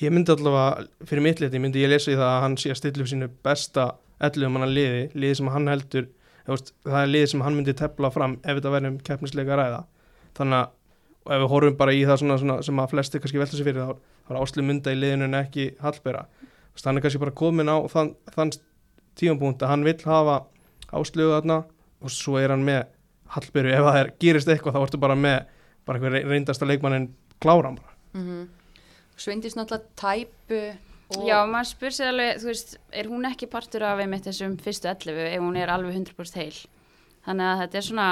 Ég 0.00 0.10
myndi 0.10 0.34
allavega, 0.34 0.86
fyrir 1.06 1.22
mitt 1.22 1.42
liti 1.42 1.60
myndi 1.62 1.82
ég 1.82 1.90
lesa 1.92 2.12
í 2.12 2.18
það 2.18 2.30
að 2.30 2.40
hann 2.44 2.56
sé 2.60 2.72
að 2.74 2.80
stilla 2.80 3.04
upp 3.04 3.10
sínu 3.10 3.30
besta 3.46 3.88
11 4.24 4.54
manna 4.54 4.70
liði, 4.70 5.08
liði 5.14 5.40
sem 5.40 5.50
hann 5.54 5.70
heldur 5.70 6.08
það 6.44 7.00
er 7.00 7.10
lið 7.10 7.26
sem 7.32 7.44
hann 7.44 7.58
myndi 7.58 7.74
tefla 7.78 8.10
fram 8.14 8.38
ef 8.42 8.58
þetta 8.58 8.72
verður 8.74 8.92
um 8.92 8.98
keppnisleika 9.06 9.58
ræða 9.58 9.84
þannig 10.36 10.60
að 10.60 10.72
og 11.24 11.34
ef 11.34 11.42
við 11.42 11.52
horfum 11.52 11.76
bara 11.80 11.94
í 11.96 12.02
það 12.04 12.20
svona, 12.22 12.38
svona, 12.40 12.56
sem 12.66 12.80
að 12.82 12.90
flesti 12.92 13.20
kannski 13.22 13.40
velta 13.40 13.58
sér 13.58 13.68
fyrir 13.68 13.86
þá, 13.88 14.02
er 14.30 14.40
Áslu 14.40 14.64
Munda 14.64 14.92
í 14.92 14.98
liðinu 14.98 15.28
en 15.28 15.38
ekki 15.40 15.68
Hallbera. 15.80 16.26
Þú 16.44 16.76
veist, 16.76 16.88
hann 16.88 17.00
er 17.00 17.06
kannski 17.06 17.22
bara 17.22 17.36
komin 17.42 17.72
á 17.72 17.76
þann, 17.92 18.12
þann 18.34 18.52
tímapunkt 19.18 19.62
að 19.64 19.72
hann 19.72 19.86
vill 19.86 20.00
hafa 20.04 20.40
Áslu 20.94 21.30
þarna 21.32 21.62
og 22.04 22.12
svo 22.12 22.36
er 22.40 22.52
hann 22.52 22.66
með 22.66 22.84
Hallberu, 23.34 23.72
ef 23.72 23.86
það 23.88 24.00
er, 24.02 24.12
gerist 24.20 24.50
eitthvað 24.52 24.76
þá 24.76 24.84
ertu 24.84 25.00
bara 25.00 25.16
með 25.18 25.40
bara 25.84 26.00
einhver 26.00 26.28
reyndasta 26.28 26.68
leikmannin 26.68 27.08
kláran 27.42 27.80
bara. 27.80 27.96
Mm 28.16 28.44
Sveindís 29.14 29.54
náttúrulega 29.54 29.94
tæpu 29.94 30.60
og 31.14 31.26
Já, 31.28 31.36
maður 31.46 31.68
spyr 31.68 31.94
sér 31.94 32.10
alveg, 32.10 32.38
þú 32.42 32.48
veist, 32.48 32.72
er 32.90 33.08
hún 33.10 33.26
ekki 33.28 33.46
partur 33.50 33.84
af 33.86 34.00
einmitt 34.02 34.26
þessum 34.26 34.56
fyrstu 34.58 34.88
11 34.90 35.28
ef 35.28 35.42
hún 35.44 35.58
er 35.60 35.70
alveg 35.70 35.94
100% 35.94 36.40
heil? 36.40 36.56
Þannig 37.26 37.50
að 37.50 37.60
þetta 37.62 37.78
er 37.78 37.86
svona, 37.88 38.06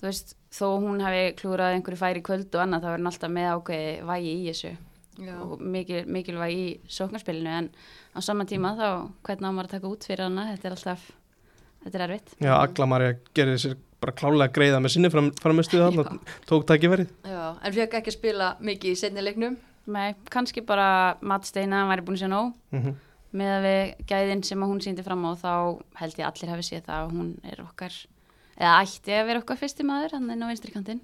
þú 0.00 0.08
veist, 0.08 0.36
þó 0.52 0.66
hún 0.82 1.02
hefði 1.04 1.24
klúrað 1.38 1.76
einhverju 1.76 2.00
færi 2.00 2.22
kvöld 2.24 2.54
og 2.56 2.64
annað, 2.64 2.86
þá 2.86 2.90
er 2.90 3.00
hún 3.02 3.10
alltaf 3.10 3.34
með 3.34 3.50
ákveði 3.54 3.92
vægi 4.10 4.32
í 4.32 4.46
þessu. 4.48 4.76
Já. 5.20 5.34
og 5.42 5.60
mikil, 5.60 5.98
mikilvægi 6.08 6.60
í 6.64 6.68
sóknarspilinu 6.88 7.50
en 7.52 7.66
á 8.16 8.18
sama 8.24 8.46
tíma 8.48 8.70
þá, 8.78 8.86
hvernig 9.26 9.50
á 9.50 9.52
maður 9.52 9.66
að 9.66 9.74
taka 9.74 9.90
út 9.90 10.06
fyrir 10.08 10.22
hana, 10.24 10.46
þetta 10.54 10.68
er 10.68 10.76
alltaf, 10.76 11.02
þetta 11.82 11.98
er 11.98 12.04
erfitt. 12.06 12.32
Já, 12.40 12.52
Agla 12.54 12.86
Marja 12.88 13.18
gerði 13.36 13.58
sér 13.60 13.74
bara 14.00 14.14
klálega 14.16 14.54
greiða 14.56 14.78
með 14.80 14.94
sinni 14.94 15.10
fram, 15.12 15.28
framistuð 15.42 15.84
þarna, 15.84 16.14
tók 16.48 16.64
tækifærið. 16.70 17.12
Já, 17.28 17.42
en 17.52 17.76
fekk 17.76 17.98
ekki 18.00 18.14
að 18.14 18.16
spila 18.16 18.48
mikið 18.64 18.94
í 18.94 19.00
setni 19.02 19.26
leiknum? 19.26 19.60
Nei, 19.90 20.14
kannski 20.32 20.64
bara 20.64 20.88
Matt 21.20 21.50
Steina, 21.50 21.82
hann 21.82 21.92
væri 21.92 22.06
búin 22.06 22.16
að 22.16 22.24
segja 22.24 22.32
nóg. 22.32 22.56
Mm 22.72 22.96
með 23.36 23.52
að 23.54 23.66
við 23.66 24.06
gæðin 24.10 24.40
sem 24.46 24.62
að 24.64 24.72
hún 24.72 24.80
síndi 24.84 25.04
fram 25.06 25.26
á 25.26 25.32
þá 25.38 25.52
held 26.00 26.18
ég 26.18 26.26
allir 26.26 26.52
hafi 26.52 26.66
séð 26.66 26.88
það 26.88 26.96
að 27.04 27.12
hún 27.14 27.28
er 27.46 27.62
okkar 27.62 27.98
eða 28.60 28.82
ætti 28.84 29.16
að 29.16 29.26
vera 29.30 29.42
okkar 29.42 29.58
fyrsti 29.60 29.86
maður 29.88 30.18
hann 30.18 30.30
er 30.30 30.44
á 30.44 30.50
vinstri 30.50 30.74
kantinn. 30.74 31.00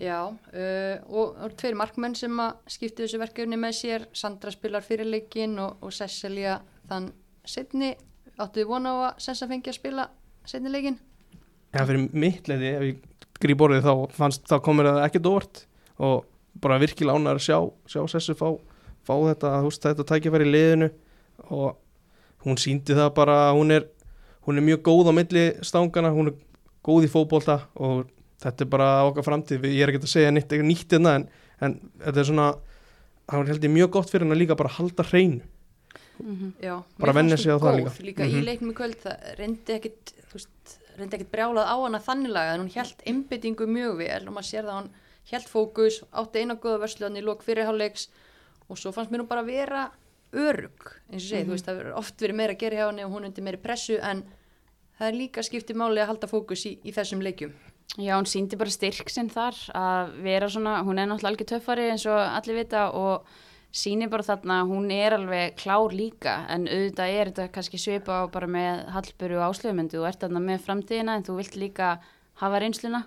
Já, 0.00 0.32
uh, 0.32 0.96
og, 1.12 1.34
og 1.44 1.56
tveir 1.60 1.76
markmenn 1.76 2.16
sem 2.16 2.38
að 2.40 2.56
skiptu 2.72 3.04
þessu 3.04 3.20
verkefni 3.20 3.58
með 3.60 3.76
sér. 3.78 4.06
Sandra 4.16 4.52
spilar 4.54 4.84
fyrir 4.84 5.08
leikin 5.08 5.58
og, 5.60 5.76
og 5.84 5.92
Cecilia 5.92 6.58
þann 6.88 7.10
setni 7.44 7.92
áttu 8.40 8.62
þið 8.62 8.70
vona 8.70 8.94
á 8.94 8.96
að 9.10 9.18
Sessa 9.26 9.48
fengi 9.50 9.70
að 9.70 9.76
spila 9.76 10.06
setni 10.48 10.72
leikin 10.72 10.96
Já, 11.74 11.82
fyrir 11.82 12.08
mitt 12.14 12.48
leiði, 12.48 12.70
ef 12.70 12.84
ég 12.86 13.30
gríp 13.42 13.62
orðið 13.66 13.86
þá, 13.86 13.94
fannst, 14.14 14.44
þá 14.46 14.56
komur 14.62 14.86
það 14.86 15.00
ekkert 15.08 15.26
óvart. 15.26 15.62
Og 16.06 16.20
bara 16.62 16.78
virkilega 16.78 17.18
ánæður 17.18 17.40
að 17.40 17.46
sjá, 17.48 17.56
sjá 17.90 18.04
Sessu 18.12 18.36
fá, 18.38 18.46
fá 19.02 19.14
þetta, 19.16 19.50
veist, 19.64 19.82
þetta 19.82 20.06
tækifæri 20.06 20.46
í 20.46 20.52
liðinu. 20.54 20.88
Og 21.50 22.46
hún 22.46 22.60
síndi 22.62 22.94
það 22.94 23.10
bara 23.16 23.38
hún 23.56 23.74
er, 23.74 23.88
hún 24.46 24.60
er 24.60 24.66
mjög 24.68 24.84
góð 24.86 25.10
á 25.10 25.12
milli 25.18 25.44
stangana, 25.66 26.14
hún 26.14 26.30
er 26.30 26.38
góð 26.84 27.06
í 27.06 27.10
fótbolta 27.12 27.58
og 27.80 28.10
þetta 28.44 28.64
er 28.66 28.70
bara 28.70 28.88
okkar 29.08 29.24
framtíð, 29.24 29.60
Við- 29.64 29.74
ég 29.78 29.82
er 29.86 29.92
ekki 29.94 30.02
að 30.04 30.12
segja 30.12 30.30
nýtt, 30.34 30.52
nýtt 30.68 30.92
hérna 30.92 31.14
en, 31.18 31.28
en 31.64 31.76
þetta 32.04 32.20
er 32.20 32.28
svona, 32.28 32.48
það 33.30 33.48
held 33.54 33.64
ég 33.64 33.72
mjög 33.78 33.90
gott 33.96 34.10
fyrir 34.12 34.26
hann 34.26 34.36
að 34.36 34.42
líka 34.42 34.56
bara 34.60 34.68
halda 34.76 35.02
hreinu. 35.08 35.40
Já, 36.62 36.76
Bara 37.00 37.12
mér 37.12 37.16
venja 37.16 37.34
fannst 37.34 37.42
sig 37.42 37.52
á 37.52 37.58
það 37.58 37.76
líka. 37.80 37.92
líka 38.06 38.24
í 38.28 38.34
Mhm. 38.36 38.44
leiknum 38.46 38.70
í 38.70 38.74
kvöld 38.78 38.98
það 39.02 39.36
reyndi 39.38 39.72
ekkit, 39.74 40.12
veist, 40.32 40.78
reyndi 40.98 41.16
ekkit 41.16 41.30
brjálað 41.32 41.66
á 41.66 41.76
hana 41.82 41.98
þannilega 41.98 42.54
en 42.54 42.60
hún 42.60 42.70
held 42.74 42.94
einbyttingu 43.06 43.66
mjög 43.66 43.96
vel 43.98 44.28
og 44.28 44.34
maður 44.34 44.50
sér 44.50 44.62
það 44.62 44.70
að 44.74 44.78
hún 44.82 44.90
held 45.32 45.48
fókus, 45.48 46.02
átti 46.12 46.38
eina 46.44 46.54
góða 46.54 46.78
vörsluðan 46.84 47.16
í 47.18 47.22
lok 47.24 47.42
fyrirháleiks 47.42 48.08
og 48.68 48.76
svo 48.78 48.92
fannst 48.92 49.10
mér 49.10 49.20
hún 49.24 49.28
bara 49.28 49.42
vera 49.42 49.90
örug 50.32 50.94
eins 51.10 51.24
og 51.24 51.30
segið, 51.32 51.46
þú 51.46 51.50
veist, 51.56 51.66
það 51.66 51.96
oft 51.98 52.16
verið 52.20 52.34
meira 52.36 52.52
að 52.54 52.58
gera 52.62 52.76
hjá 52.76 52.86
henni 52.90 53.04
og 53.04 53.10
hún 53.12 53.24
undir 53.26 53.42
meiri 53.44 53.56
pressu 53.62 53.98
en 54.02 54.22
það 54.98 55.08
er 55.08 55.18
líka 55.18 55.44
skiptið 55.46 55.80
máli 55.80 56.02
að 56.02 56.10
halda 56.12 56.30
fókus 56.30 56.66
í, 56.68 56.76
í 56.84 56.92
þessum 56.94 57.22
leikjum. 57.24 57.54
Já, 58.00 58.14
hún 58.16 58.26
síndi 58.26 58.56
bara 58.58 58.72
styrk 58.72 59.10
sinn 59.12 59.28
þar 59.30 59.58
að 59.76 60.14
vera 60.24 60.48
svona, 60.50 60.78
hún 60.86 60.98
er 60.98 61.06
náttúrulega 61.06 61.30
algjör 61.34 61.50
töffari 61.52 61.90
eins 61.92 62.06
og 62.10 62.18
allir 62.18 62.56
vita 62.62 62.88
og 62.96 63.28
síni 63.74 64.08
bara 64.10 64.24
þarna, 64.26 64.60
að 64.62 64.70
hún 64.72 64.90
er 64.94 65.16
alveg 65.16 65.56
klár 65.60 65.94
líka 65.94 66.34
en 66.50 66.66
auðvitað 66.70 67.14
er 67.14 67.30
þetta 67.30 67.46
kannski 67.54 67.80
svipa 67.82 68.20
á 68.22 68.30
bara 68.30 68.48
með 68.50 68.84
Hallböru 68.94 69.38
og 69.40 69.46
áslöfumundu 69.50 69.98
þú 69.98 70.08
ert 70.08 70.22
þarna 70.22 70.42
með 70.46 70.66
framtíðina 70.66 71.16
en 71.18 71.26
þú 71.26 71.38
vilt 71.40 71.56
líka 71.58 71.88
hafa 72.42 72.60
reynsluna. 72.62 73.04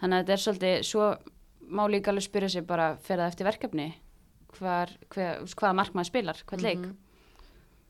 Þannig 0.00 0.16
að 0.16 0.22
þetta 0.22 0.36
er 0.36 0.44
svolítið, 0.44 0.76
svo 0.90 1.10
má 1.70 1.84
líka 1.90 2.10
alveg 2.10 2.26
spyrja 2.26 2.54
sig 2.56 2.66
bara 2.66 2.88
fer 3.02 3.20
það 3.22 3.32
eftir 3.32 3.48
verkefni? 3.50 3.88
Hvar, 4.58 4.92
hver, 5.14 5.44
hvaða 5.46 5.76
markmaður 5.78 6.10
spilar, 6.10 6.42
hvern 6.50 6.66
leik? 6.66 6.82
Mhm. 6.84 6.96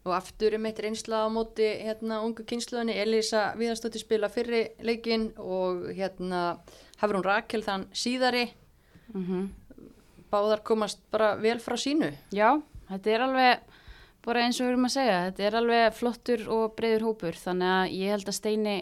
Og 0.04 0.14
aftur 0.16 0.56
um 0.56 0.66
eitt 0.66 0.80
reynsla 0.80 1.24
á 1.24 1.28
móti 1.28 1.66
hérna 1.84 2.22
ungu 2.24 2.46
kynsluðinni 2.48 2.96
Elisa 3.02 3.50
Viðarstóttir 3.60 4.00
spila 4.00 4.30
fyrri 4.32 4.70
leikin 4.80 5.30
og 5.36 5.90
hérna 5.92 6.60
hafur 7.00 7.20
hún 7.20 7.26
Rakel 7.26 7.64
þann 7.66 7.88
síðari. 7.92 8.48
Mm 9.12 9.50
báðar 10.30 10.62
komast 10.66 11.02
bara 11.10 11.34
vel 11.40 11.58
frá 11.62 11.76
sínu. 11.80 12.10
Já, 12.34 12.54
þetta 12.90 13.12
er 13.12 13.24
alveg 13.26 13.76
bara 14.24 14.44
eins 14.44 14.60
og 14.60 14.66
við 14.66 14.72
erum 14.74 14.86
að 14.86 14.94
segja, 14.94 15.18
þetta 15.28 15.44
er 15.46 15.58
alveg 15.60 15.96
flottur 15.96 16.46
og 16.54 16.64
breyður 16.78 17.06
hópur. 17.08 17.38
Þannig 17.40 17.74
að 17.74 17.94
ég 17.98 18.14
held 18.14 18.30
að 18.30 18.38
Steini 18.38 18.78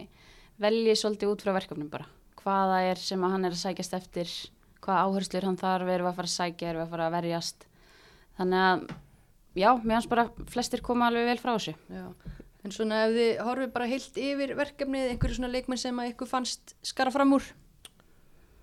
velji 0.59 0.95
svolítið 0.99 1.33
út 1.33 1.45
frá 1.45 1.53
verkefnum 1.55 1.91
bara. 1.91 2.09
Hvaða 2.39 2.79
er 2.91 3.01
sem 3.01 3.23
að 3.23 3.35
hann 3.35 3.47
er 3.47 3.55
að 3.55 3.63
sækjast 3.63 3.95
eftir 3.97 4.33
hvaða 4.83 5.05
áherslur 5.07 5.47
hann 5.47 5.59
þarf, 5.59 5.87
við 5.89 6.05
að 6.05 6.17
fara 6.19 6.29
að 6.29 6.35
sækja 6.35 6.73
við 6.73 6.83
að 6.83 6.93
fara 6.93 7.07
að 7.07 7.15
verjast. 7.17 7.65
Þannig 8.39 8.65
að 8.67 8.85
já, 9.57 9.69
mér 9.83 9.97
hans 9.99 10.09
bara 10.09 10.27
flestir 10.51 10.83
koma 10.85 11.09
alveg 11.09 11.29
vel 11.29 11.41
frá 11.41 11.53
þessu. 11.55 11.75
Já. 11.89 12.05
en 12.65 12.75
svona 12.75 13.05
ef 13.05 13.15
þið 13.15 13.41
horfið 13.47 13.73
bara 13.73 13.87
heilt 13.87 14.17
yfir 14.19 14.55
verkefnið, 14.59 15.09
einhverju 15.13 15.37
svona 15.37 15.51
leikmenn 15.53 15.79
sem 15.79 15.99
að 16.01 16.09
ykkur 16.11 16.27
fannst 16.27 16.73
skara 16.83 17.13
fram 17.13 17.37
úr? 17.37 17.45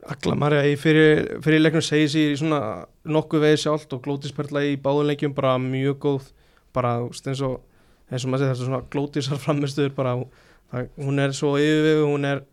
Agla 0.07 0.37
Marja 0.39 0.67
í 0.69 0.75
fyrir, 0.79 1.41
fyrir 1.43 1.63
leiknum 1.63 1.83
segir 1.83 2.11
sér 2.13 2.35
í 2.35 2.37
svona 2.39 2.61
nokkuð 3.09 3.47
veið 3.47 3.57
sjálft 3.63 3.95
og 3.97 4.03
glótisperla 4.05 4.63
í 4.69 4.77
báðuleikjum 4.79 5.33
bara 5.35 5.57
mjög 5.59 5.97
góð. 6.05 6.29
Bara 6.77 6.99
eins 7.09 7.41
og, 7.41 7.63
eins 8.13 8.27
og 8.27 8.31
maður 8.31 8.45
segir 8.45 8.53
þetta 8.53 8.69
svona 8.69 8.83
glótisar 8.93 9.41
framistuður 9.47 9.97
bara. 9.97 10.19
Það, 10.67 10.93
hún 10.99 11.23
er 11.23 11.35
svo 11.35 11.55
yfirvegu, 11.63 12.05
hún 12.11 12.29
er 12.29 12.45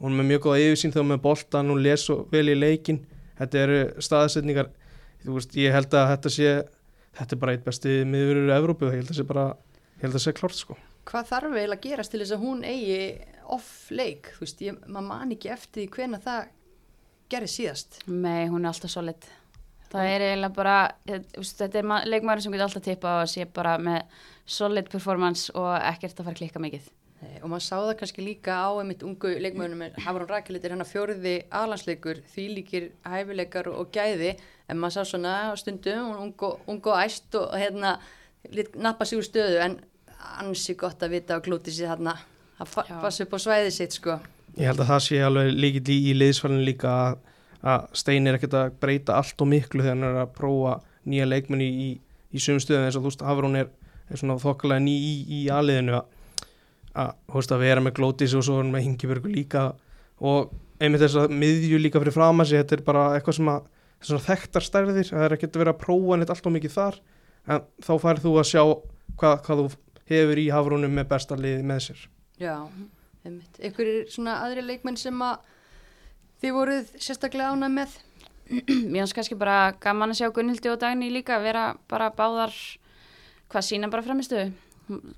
hún 0.00 0.12
er 0.12 0.20
með 0.20 0.30
mjög 0.32 0.46
góða 0.46 0.62
yfirsýn 0.62 0.92
þegar 0.92 1.04
hún 1.04 1.10
er 1.10 1.16
með 1.16 1.24
boltan 1.24 1.70
hún 1.70 1.82
les 1.84 2.06
svo 2.06 2.16
vel 2.32 2.46
í 2.50 2.56
leikin 2.58 3.00
þetta 3.38 3.60
eru 3.60 3.78
staðsetningar 4.02 4.70
þú 5.24 5.36
veist, 5.38 5.54
ég 5.58 5.74
held 5.74 5.94
að 5.94 6.10
þetta 6.12 6.32
sé 6.34 6.54
þetta 7.18 7.36
er 7.36 7.42
bara 7.44 7.54
eitt 7.54 7.64
besti 7.66 8.00
miðurur 8.08 8.50
í 8.50 8.56
Evrópu 8.56 8.90
ég 8.90 8.98
held 9.00 9.12
að 9.12 9.20
sé 9.20 9.28
bara, 9.28 9.46
ég 9.98 10.04
held 10.06 10.18
að 10.18 10.24
sé 10.24 10.34
klart 10.36 10.58
sko. 10.58 10.76
Hvað 11.04 11.30
þarf 11.30 11.54
eiginlega 11.54 11.78
að 11.78 11.86
gerast 11.86 12.14
til 12.14 12.20
þess 12.22 12.34
að 12.34 12.44
hún 12.46 12.64
eigi 12.64 12.98
off 13.54 13.70
leik, 13.92 14.32
þú 14.36 14.44
veist, 14.46 14.62
ég, 14.64 14.82
maður 14.88 15.08
man 15.10 15.32
ekki 15.34 15.52
eftir 15.52 15.82
því 15.82 15.88
hvena 15.98 16.20
það 16.24 16.44
gerði 17.34 17.50
síðast. 17.54 17.98
Nei, 18.08 18.46
hún 18.48 18.64
er 18.64 18.72
alltaf 18.72 18.92
solid. 18.92 19.30
Það 19.94 20.10
er 20.10 20.24
eiginlega 20.26 20.56
bara 20.56 20.76
eh, 21.06 21.22
þú 21.34 21.44
veist, 21.44 21.60
þetta 21.60 21.80
er 21.80 22.10
leikmaður 22.10 22.44
sem 22.44 22.54
getur 22.54 22.66
alltaf 22.66 22.86
tippa 22.88 23.14
og 23.20 23.30
sé 23.30 23.46
bara 23.46 23.76
með 23.78 24.20
solid 24.56 24.90
performance 24.90 25.54
og 25.54 25.70
ekkert 25.76 26.18
að 26.18 26.28
fara 26.28 26.34
að 26.34 26.40
klikka 26.40 26.62
mikið. 26.64 26.88
Nei, 27.24 27.36
og 27.40 27.52
maður 27.52 27.64
sá 27.64 27.76
það 27.76 27.94
kannski 28.00 28.24
líka 28.24 28.56
á 28.58 28.68
einmitt 28.80 29.04
ungu 29.06 29.30
leikmönnum 29.40 29.84
en 29.86 30.02
Hafrún 30.04 30.28
Rakelit 30.28 30.64
er 30.66 30.74
hennar 30.74 30.88
fjóriði 30.88 31.36
alansleikur, 31.54 32.20
því 32.32 32.48
líkir 32.58 32.88
hæfileikar 33.06 33.70
og 33.72 33.92
gæði 33.94 34.34
en 34.68 34.80
maður 34.80 34.96
sá 34.96 35.12
svona 35.12 35.34
á 35.50 35.54
stundum, 35.60 36.12
ung 36.20 36.46
og, 36.46 36.60
ung 36.70 36.80
og 36.86 37.00
æst 37.02 37.34
og 37.38 37.52
hérna 37.58 37.98
lit, 38.52 38.74
nappa 38.76 39.04
sig 39.04 39.18
úr 39.18 39.26
stöðu 39.26 39.60
en 39.64 39.76
ansi 40.40 40.76
gott 40.78 41.02
að 41.04 41.18
vita 41.18 41.38
og 41.38 41.44
glúti 41.44 41.74
sér 41.74 41.94
þarna. 41.94 42.16
Að 42.62 42.74
passa 43.02 43.26
upp 43.26 43.36
á 43.36 43.38
svæðið 43.44 43.76
sitt 43.76 43.96
sko. 43.98 44.18
Ég 44.54 44.70
held 44.70 44.80
að 44.80 44.90
það 44.92 45.04
sé 45.08 45.20
alveg 45.26 45.52
líkill 45.52 45.92
í, 45.92 45.98
í 46.10 46.16
liðsfælinu 46.16 46.64
líka 46.64 46.92
að, 46.94 47.16
að 47.60 47.86
Stein 48.00 48.28
er 48.30 48.38
ekkert 48.38 48.58
að 48.60 48.76
breyta 48.80 49.18
allt 49.18 49.42
og 49.42 49.50
miklu 49.50 49.82
þegar 49.82 49.96
hann 49.96 50.08
er 50.08 50.20
að 50.22 50.34
prófa 50.36 50.76
nýja 51.10 51.26
leikmenni 51.28 51.66
í, 51.68 51.88
í, 52.30 52.38
sögum 52.38 52.62
stöðum 52.62 52.86
eins 52.86 52.98
og 52.98 53.04
þú 53.04 53.10
veist 53.10 53.24
Hafrún 53.26 53.58
er, 53.60 53.72
er 54.08 54.20
svona 54.20 54.38
þokkalega 54.40 54.84
ný 54.86 54.94
í, 54.94 55.14
í 55.40 55.40
aðliðinu 55.52 55.98
að, 55.98 56.06
að, 56.94 57.14
þú 57.26 57.40
veist, 57.40 57.56
að 57.56 57.64
vera 57.66 57.84
með 57.84 57.96
glótis 57.98 58.36
og 58.38 58.46
svo 58.46 58.58
er 58.58 58.62
hann 58.62 58.72
með 58.72 58.86
hingibörgu 58.86 59.34
líka. 59.34 59.66
Og 60.24 60.54
einmitt 60.78 61.02
þess 61.02 61.24
að 61.24 61.34
miðju 61.42 61.82
líka 61.82 62.00
fyrir 62.00 62.14
fram 62.14 62.40
að 62.40 62.52
sig 62.52 62.62
þetta 62.62 62.78
er 62.78 62.86
bara 62.86 63.08
eitthvað 63.16 63.40
sem 63.40 63.50
að 63.50 63.66
svona 64.08 64.24
þekktar 64.24 64.66
stærðir, 64.66 65.08
það 65.10 65.26
er 65.26 65.36
ekkert 65.36 65.56
að 65.56 65.64
vera 65.64 65.74
að 65.74 65.82
prófa 65.84 66.18
neitt 66.18 66.32
allt 66.34 66.48
og 66.48 66.54
mikið 66.56 66.74
þar. 66.74 67.00
En 67.44 67.64
þá 67.84 67.92
færð 68.02 68.24
þú 68.24 68.34
að 68.40 68.50
sjá 68.50 68.62
hvað, 69.20 69.36
hvað 69.46 69.62
þú 69.62 69.66
hefur 70.10 70.40
í 70.40 70.48
Hafrúnum 70.52 70.98
með 70.98 71.08
besta 71.12 71.38
liði 71.38 71.64
með 71.66 71.82
sér. 71.88 72.06
Já, 72.40 72.54
einmitt. 73.24 73.60
Ykkur 73.70 73.90
er 73.90 74.10
svona 74.12 74.40
aðri 74.44 74.64
leikmenn 74.64 74.98
sem 75.00 75.24
að 75.24 75.44
þið 76.42 76.56
voruð 76.58 76.92
sérstaklega 76.98 77.54
ánað 77.54 77.76
með? 77.78 77.96
Mér 78.92 79.04
finnst 79.04 79.16
kannski 79.16 79.38
bara 79.40 79.72
gaman 79.80 80.12
að 80.12 80.20
sjá 80.20 80.32
Gunnhildi 80.34 80.72
og 80.72 80.80
Dagný 80.82 81.08
líka 81.12 81.38
vera 81.40 81.70
bara 81.88 82.10
báðar 82.12 82.52
hvað 83.52 83.68
sína 83.68 83.88
bara 83.92 84.04
framistuðu 84.04 84.52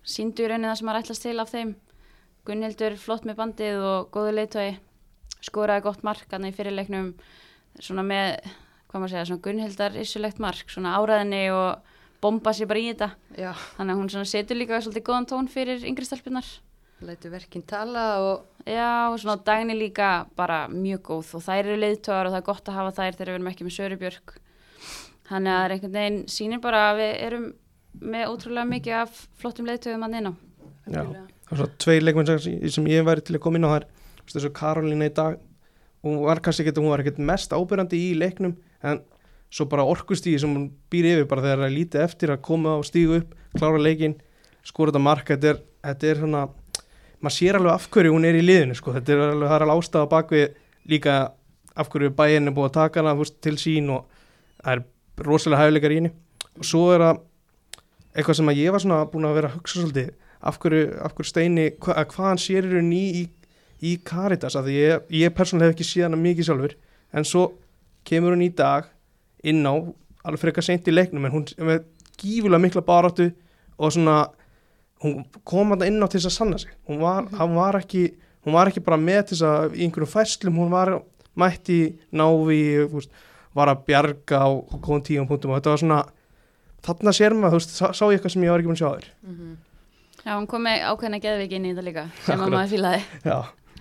síndu 0.06 0.44
í 0.44 0.50
raunin 0.50 0.68
það 0.70 0.78
sem 0.78 0.88
maður 0.88 1.02
ætlast 1.02 1.24
til 1.26 1.38
af 1.42 1.50
þeim. 1.50 1.72
Gunnhildur 2.46 2.98
flott 3.02 3.26
með 3.26 3.40
bandið 3.40 3.80
og 3.82 4.10
góðu 4.14 4.36
leitói 4.36 4.68
skoraði 5.46 5.84
gott 5.86 6.04
mark 6.06 6.30
hann 6.30 6.46
í 6.46 6.54
fyrirleiknum. 6.54 7.10
Svona 7.82 8.04
með, 8.06 8.36
hvað 8.96 9.04
maður 9.04 9.14
segja, 9.14 9.28
svona 9.30 9.44
Gunnhildar 9.46 9.98
issulegt 10.00 10.42
mark, 10.42 10.70
svona 10.72 10.96
áræðinni 10.96 11.42
og 11.54 11.94
bomba 12.24 12.52
sér 12.56 12.70
bara 12.70 12.80
í 12.82 12.88
þetta 12.90 13.10
Já, 13.36 13.50
þannig 13.76 13.92
að 13.94 14.00
hún 14.00 14.30
setur 14.32 14.58
líka 14.58 14.80
svolítið 14.80 15.06
góðan 15.06 15.28
tón 15.30 15.50
fyrir 15.52 15.84
yngri 15.86 16.08
stelpunar 16.08 16.48
lætu 17.04 17.28
verkinn 17.28 17.66
tala 17.68 18.06
og 18.24 18.56
Já, 18.66 19.12
og 19.12 19.20
svona 19.22 19.38
dagni 19.46 19.76
líka 19.78 20.26
bara 20.34 20.64
mjög 20.66 21.02
góð 21.06 21.34
og 21.38 21.42
þær 21.44 21.60
eru 21.60 21.76
leiðtóðar 21.78 22.26
og 22.26 22.32
það 22.32 22.40
er 22.40 22.46
gott 22.48 22.68
að 22.70 22.78
hafa 22.80 22.94
þær 22.96 23.18
þegar 23.18 23.28
við 23.28 23.36
erum 23.36 23.50
ekki 23.52 23.66
með 23.66 23.74
Söru 23.76 23.98
Björk. 24.00 24.32
Þannig 25.28 25.52
að 25.52 25.58
það 25.58 25.66
er 25.66 25.74
einhvern 25.74 25.94
veginn 25.94 26.16
sýnir 26.34 26.62
bara 26.64 26.80
að 26.88 26.98
við 26.98 27.12
erum 27.28 27.44
með 28.16 28.32
ótrúlega 28.32 28.70
mikið 28.72 28.96
af 29.04 29.20
flottum 29.38 29.70
leiðtóðum 29.70 30.06
að 30.08 30.16
á. 30.18 30.32
Já. 30.86 31.02
það 31.06 31.52
er 31.54 31.60
svona 31.60 31.78
tveir 31.84 32.02
leikmenn 32.02 32.32
sem, 32.32 32.58
sem 32.74 32.90
ég 32.90 33.06
væri 33.06 33.22
til 33.22 33.38
að 33.38 33.44
koma 33.46 33.60
inn 33.60 33.68
á 33.70 33.74
þar 33.76 33.86
þessu 34.32 34.50
Karolína 34.58 35.06
í 35.06 35.14
dag 35.14 35.38
hún 36.02 36.20
var 36.26 36.42
kannski 36.42 36.64
ekkert, 36.64 36.82
hún 36.82 36.90
var 36.90 37.02
ekkert 37.02 37.22
mest 37.22 37.54
ábyrjandi 37.54 37.98
í 37.98 38.12
leiknum 38.18 38.54
en 38.86 39.02
svo 39.52 39.66
bara 39.70 39.86
orkustíði 39.86 40.42
sem 40.42 40.52
hún 40.52 40.68
býr 40.90 41.12
yfir 41.12 41.28
bara 41.30 41.44
þegar 41.44 41.62
það 41.62 41.68
er 41.68 41.76
lítið 41.76 42.04
eftir 42.04 42.32
að 42.34 42.44
koma 42.48 42.76
og 42.80 42.86
stígu 42.86 43.20
upp 43.20 43.34
klára 43.56 43.80
leikin, 43.80 44.16
skora 44.66 44.92
þetta 44.92 45.04
mark 45.06 45.30
þetta 45.32 45.52
er, 45.52 45.60
þetta 45.86 46.10
er 46.10 46.22
svona 46.22 46.42
maður 47.22 47.36
sér 47.36 47.58
alveg 47.58 47.72
af 47.72 47.88
hverju 47.94 48.12
hún 48.12 48.28
er 48.28 48.36
í 48.38 48.44
liðinu 48.44 48.76
sko. 48.76 48.92
þetta 48.96 49.14
er 49.14 49.22
alveg, 49.30 49.48
það 49.48 49.56
er 49.56 49.64
alveg 49.66 49.82
ástæða 49.82 50.10
bak 50.12 50.34
við 50.34 50.58
líka 50.90 51.16
af 51.76 51.90
hverju 51.92 52.12
bæinn 52.16 52.50
er 52.50 52.56
búið 52.56 52.70
að 52.70 52.76
taka 52.76 53.02
hana 53.02 53.16
veist, 53.16 53.38
til 53.44 53.56
sín 53.60 53.90
og 53.94 54.06
það 54.62 54.72
er 54.74 54.84
rosalega 55.26 55.64
hæfileikar 55.64 55.94
í 55.94 56.00
henni 56.00 56.12
og 56.56 56.68
svo 56.68 56.84
er 56.94 57.04
það 57.04 57.22
eitthvað 58.16 58.38
sem 58.40 58.52
að 58.52 58.60
ég 58.62 58.74
var 58.74 58.84
svona 58.84 59.00
búin 59.12 59.28
að 59.28 59.38
vera 59.38 59.50
að 59.50 59.58
hugsa 59.58 59.80
svolítið 59.80 60.12
af 60.46 60.58
hverju, 60.62 60.86
af 61.04 61.14
hverju 61.16 61.30
steini 61.30 61.66
hva, 61.80 61.96
að 61.96 62.08
hvað 62.14 62.28
hann 62.30 62.42
sér 62.42 62.68
í 62.68 62.82
ný 62.84 63.02
í, 63.20 63.24
í 63.84 63.94
Caritas 64.06 64.56
af 64.56 64.66
því 64.66 64.76
ég, 64.76 65.06
ég 65.22 65.36
persónulega 65.36 65.72
hef 65.72 65.76
ekki 65.76 65.88
séð 65.88 66.08
hana 66.08 66.20
mikið 66.20 66.50
sjálfur 66.50 66.76
en 67.16 67.28
svo 67.28 67.46
kemur 68.08 68.34
hún 68.36 68.44
í 68.46 68.50
dag 68.54 68.88
inn 69.46 69.62
á 69.66 69.74
alveg 70.26 70.42
frekar 70.42 70.64
seint 70.66 70.88
í 70.90 70.94
leiknum 70.94 71.26
en 71.28 71.34
hún 71.36 71.44
er 71.58 71.68
með 71.70 71.84
gífulega 72.20 72.62
mikla 72.62 72.82
baráttu 72.86 73.28
og 73.78 73.92
svona 73.94 74.16
hún 75.04 75.24
kom 75.44 75.74
hann 75.74 75.84
inn 75.86 76.00
á 76.02 76.08
til 76.08 76.18
þess 76.22 76.30
að 76.32 76.36
sanna 76.38 76.58
sig 76.62 76.72
hún 76.88 77.02
var, 77.02 77.26
hann 77.36 77.54
var 77.58 77.76
ekki 77.82 78.06
hún 78.46 78.54
var 78.56 78.70
ekki 78.70 78.82
bara 78.86 78.96
með 78.98 79.22
til 79.28 79.36
þess 79.36 79.46
að 79.50 79.76
í 79.76 79.84
einhverjum 79.86 80.12
fæslum 80.14 80.58
hún 80.62 80.72
var 80.72 80.94
mætti 81.36 81.78
návi 82.16 82.60
þú 82.88 82.94
veist, 82.96 83.10
var 83.56 83.68
að 83.74 83.82
bjarga 83.88 84.38
á 84.40 84.48
góðum 84.80 85.04
tíum 85.04 85.28
punktum 85.28 85.52
og 85.52 85.58
þetta 85.60 85.74
var 85.74 85.82
svona 85.82 86.00
þarna 86.86 87.12
sér 87.16 87.34
maður, 87.36 87.56
þú 87.56 87.60
veist, 87.60 87.76
sá, 87.76 87.86
sá 87.92 88.04
ég 88.08 88.16
eitthvað 88.18 88.32
sem 88.36 88.44
ég 88.46 88.52
var 88.54 88.62
ekki 88.62 88.70
búin 88.70 88.78
að 88.78 88.82
sjá 88.82 88.90
þér 88.96 89.08
Mhm. 89.26 89.54
Já, 90.26 90.32
hún 90.40 90.46
kom 90.50 90.64
með 90.66 90.80
ákveðna 90.90 91.18
geðviki 91.22 91.54
inn 91.54 91.66
í 91.68 91.70
þetta 91.70 91.84
líka 91.86 92.02
sem 92.26 92.40
maður 92.40 92.70
fílaði. 92.72 93.02
já, 93.22 93.36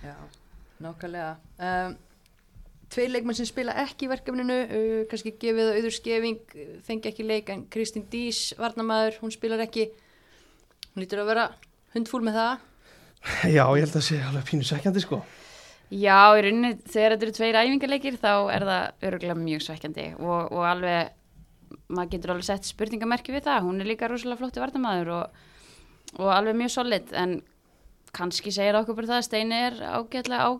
Já, 0.06 0.12
nákvæmlega. 0.84 1.30
Um, 1.58 1.96
tveir 2.96 3.12
leikmenn 3.12 3.36
sem 3.36 3.48
spila 3.48 3.76
ekki 3.84 4.08
í 4.08 4.12
verkefninu, 4.14 4.56
uh, 4.64 5.02
kannski 5.10 5.36
gefið 5.36 5.68
að 5.68 5.80
auður 5.80 5.96
skefing, 5.98 6.56
uh, 6.56 6.70
fengi 6.86 7.12
ekki 7.12 7.28
leik, 7.28 7.52
en 7.52 7.66
Kristín 7.72 8.08
Dís, 8.12 8.48
varnamæður, 8.58 9.20
hún 9.20 9.34
spilar 9.34 9.62
ekki. 9.66 9.90
Hún 10.94 11.04
lítur 11.04 11.22
að 11.22 11.30
vera 11.34 11.50
hundfúl 11.92 12.24
með 12.24 12.40
það. 12.40 12.64
já, 13.56 13.64
ég 13.64 13.82
held 13.84 13.90
að 13.90 13.98
það 13.98 14.06
sé 14.08 14.20
alveg 14.28 14.46
pínu 14.50 14.66
svekkjandi 14.66 15.02
sko 15.04 15.20
Já, 15.86 16.34
í 16.34 16.42
rauninni 16.42 16.72
þegar 16.90 17.14
þetta 17.14 17.26
eru 17.26 17.34
tveir 17.36 17.58
æfingarleikir 17.60 18.16
þá 18.18 18.30
er 18.50 18.64
það 18.66 19.04
öruglega 19.08 19.36
mjög 19.38 19.64
svekkjandi 19.66 20.06
og, 20.18 20.48
og 20.50 20.64
alveg, 20.66 21.12
maður 21.86 22.12
getur 22.14 22.32
alveg 22.34 22.48
sett 22.48 22.66
spurningamerki 22.66 23.34
við 23.34 23.46
það, 23.46 23.68
hún 23.68 23.82
er 23.82 23.90
líka 23.92 24.08
rosalega 24.10 24.40
flotti 24.40 24.62
vartamæður 24.62 25.12
og, 25.14 25.44
og 26.18 26.32
alveg 26.34 26.58
mjög 26.58 26.72
solid 26.74 27.14
en 27.14 27.36
kannski 28.16 28.50
segir 28.54 28.78
okkur 28.80 28.98
bara 28.98 29.12
það 29.12 29.20
að 29.20 29.28
Steini 29.28 29.60
er 29.68 29.78
ágætlega 29.92 30.50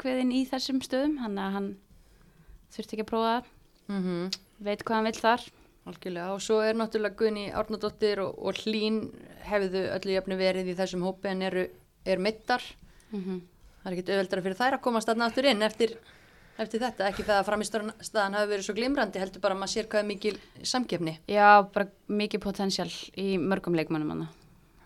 ákveðin 0.00 0.32
í 0.32 0.44
þessum 0.48 0.80
stöðum, 0.80 1.18
hann 1.20 1.36
að 1.36 1.56
hann 1.58 1.66
þurfti 2.72 2.96
ekki 2.96 3.04
að 3.04 3.12
prófa 3.12 3.32
Mm 3.90 4.30
veit 4.60 4.82
hvað 4.84 4.96
hann 4.96 5.06
vill 5.08 5.20
þar. 5.20 5.42
Algjörlega, 5.88 6.32
og 6.34 6.42
svo 6.44 6.58
er 6.60 6.76
náttúrulega 6.76 7.16
Gunni 7.16 7.46
Árnadóttir 7.56 8.20
og, 8.20 8.34
og 8.36 8.58
Hlín 8.60 8.98
hefðu 9.48 9.86
öllu 9.96 10.12
jafnu 10.12 10.36
verið 10.36 10.68
í 10.68 10.74
þessum 10.76 11.02
hópi 11.02 11.30
en 11.30 11.42
eru, 11.42 11.64
er 12.04 12.18
mittar. 12.18 12.62
Mm 13.10 13.40
Það 13.80 13.88
er 13.88 13.96
ekkit 13.96 14.10
auðveldara 14.12 14.42
fyrir 14.42 14.56
þær 14.58 14.74
að 14.76 14.82
komast 14.84 15.08
þarna 15.08 15.26
aftur 15.30 15.46
inn 15.48 15.62
eftir, 15.62 15.94
eftir 16.60 16.82
þetta, 16.82 17.08
ekki 17.08 17.24
það 17.24 17.38
að 17.38 17.46
framistaðan 17.46 18.36
hafi 18.36 18.50
verið 18.50 18.66
svo 18.66 18.74
glimrandi, 18.76 19.18
heldur 19.18 19.40
bara 19.40 19.54
að 19.54 19.60
maður 19.62 19.72
sér 19.72 19.88
hvað 19.88 20.02
er 20.02 20.08
mikil 20.10 20.36
samkefni. 20.62 21.14
Já, 21.24 21.64
bara 21.72 21.88
mikið 22.06 22.42
potensjál 22.44 22.92
í 23.16 23.38
mörgum 23.40 23.74
leikmannum 23.80 24.12
hann. 24.12 24.28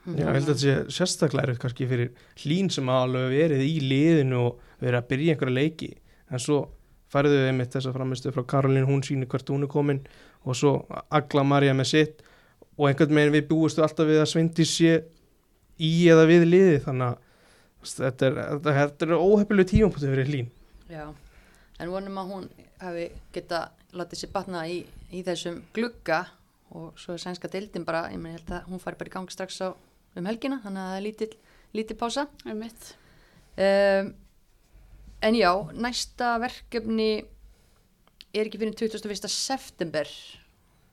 Já, 0.04 0.18
ég 0.20 0.26
held 0.28 0.42
að 0.42 0.50
þetta 0.50 0.60
sé 0.60 0.96
sérstaklega 0.98 1.48
erfitt 1.48 1.62
kannski 1.62 1.86
fyrir 1.88 2.10
hlín 2.42 2.68
sem 2.72 2.88
alveg 2.92 3.30
verið 3.32 3.62
í 3.64 3.74
liðinu 3.80 4.40
og 4.50 4.64
verið 4.82 4.98
að 4.98 5.06
byrja 5.12 5.34
einhverja 5.34 5.56
leiki. 5.56 5.90
En 6.28 6.42
svo 6.44 6.58
færðu 7.12 7.38
við 7.38 7.48
einmitt 7.48 7.72
þess 7.72 7.88
að 7.88 7.96
framistu 7.96 8.32
frá 8.34 8.44
Karolín, 8.52 8.88
hún 8.88 9.04
sýnir 9.06 9.30
hvert 9.32 9.52
hún 9.52 9.64
er 9.64 9.72
komin 9.72 10.02
og 10.44 10.58
svo 10.58 10.74
Agla 11.08 11.44
Marja 11.48 11.76
með 11.76 11.90
sitt. 11.92 12.24
Og 12.76 12.90
einhvern 12.90 13.16
veginn 13.16 13.36
við 13.36 13.48
búistu 13.48 13.84
alltaf 13.84 14.08
við 14.08 14.20
að 14.20 14.30
Svendi 14.32 14.66
sé 14.68 14.98
í 15.80 15.92
eða 16.10 16.26
við 16.28 16.44
liði 16.50 16.76
þannig 16.84 17.14
að 17.14 17.94
þetta 17.94 18.28
er, 18.28 18.38
þetta, 18.42 18.76
þetta 18.80 19.08
er 19.08 19.16
óhefnileg 19.16 19.70
tímapunktu 19.70 20.10
fyrir 20.10 20.30
hlín. 20.30 20.52
Já, 20.92 21.06
en 21.80 21.92
vonum 21.94 22.20
að 22.20 22.30
hún 22.34 22.46
hafi 22.82 23.08
geta 23.32 23.64
látið 23.94 24.20
sér 24.20 24.34
batna 24.34 24.66
í, 24.68 24.82
í 25.14 25.24
þessum 25.24 25.62
glugga 25.74 26.24
og 26.74 26.92
svo 26.98 27.14
er 27.14 27.22
sænska 27.22 27.48
deildin 27.52 27.86
bara, 27.86 28.08
ég 28.12 28.20
meni 28.20 28.36
held 28.36 28.52
að 28.56 28.70
hún 28.72 28.82
fari 28.82 28.98
bara 29.00 29.12
í 29.12 29.14
gang 29.14 29.30
strax 29.30 29.60
á 29.62 29.68
um 30.20 30.28
helgina, 30.28 30.60
þannig 30.64 30.82
að 30.82 30.90
það 30.90 30.98
er 30.98 31.04
lítill, 31.06 31.30
lítill 31.74 31.98
pása. 32.00 32.26
Er 32.46 32.58
mitt. 32.58 32.90
Um, 33.54 34.10
en 35.24 35.38
já, 35.38 35.50
næsta 35.86 36.34
verkefni 36.42 37.10
er 38.34 38.48
ekki 38.48 38.60
fyrir 38.60 38.74
21. 38.74 39.30
september, 39.30 40.10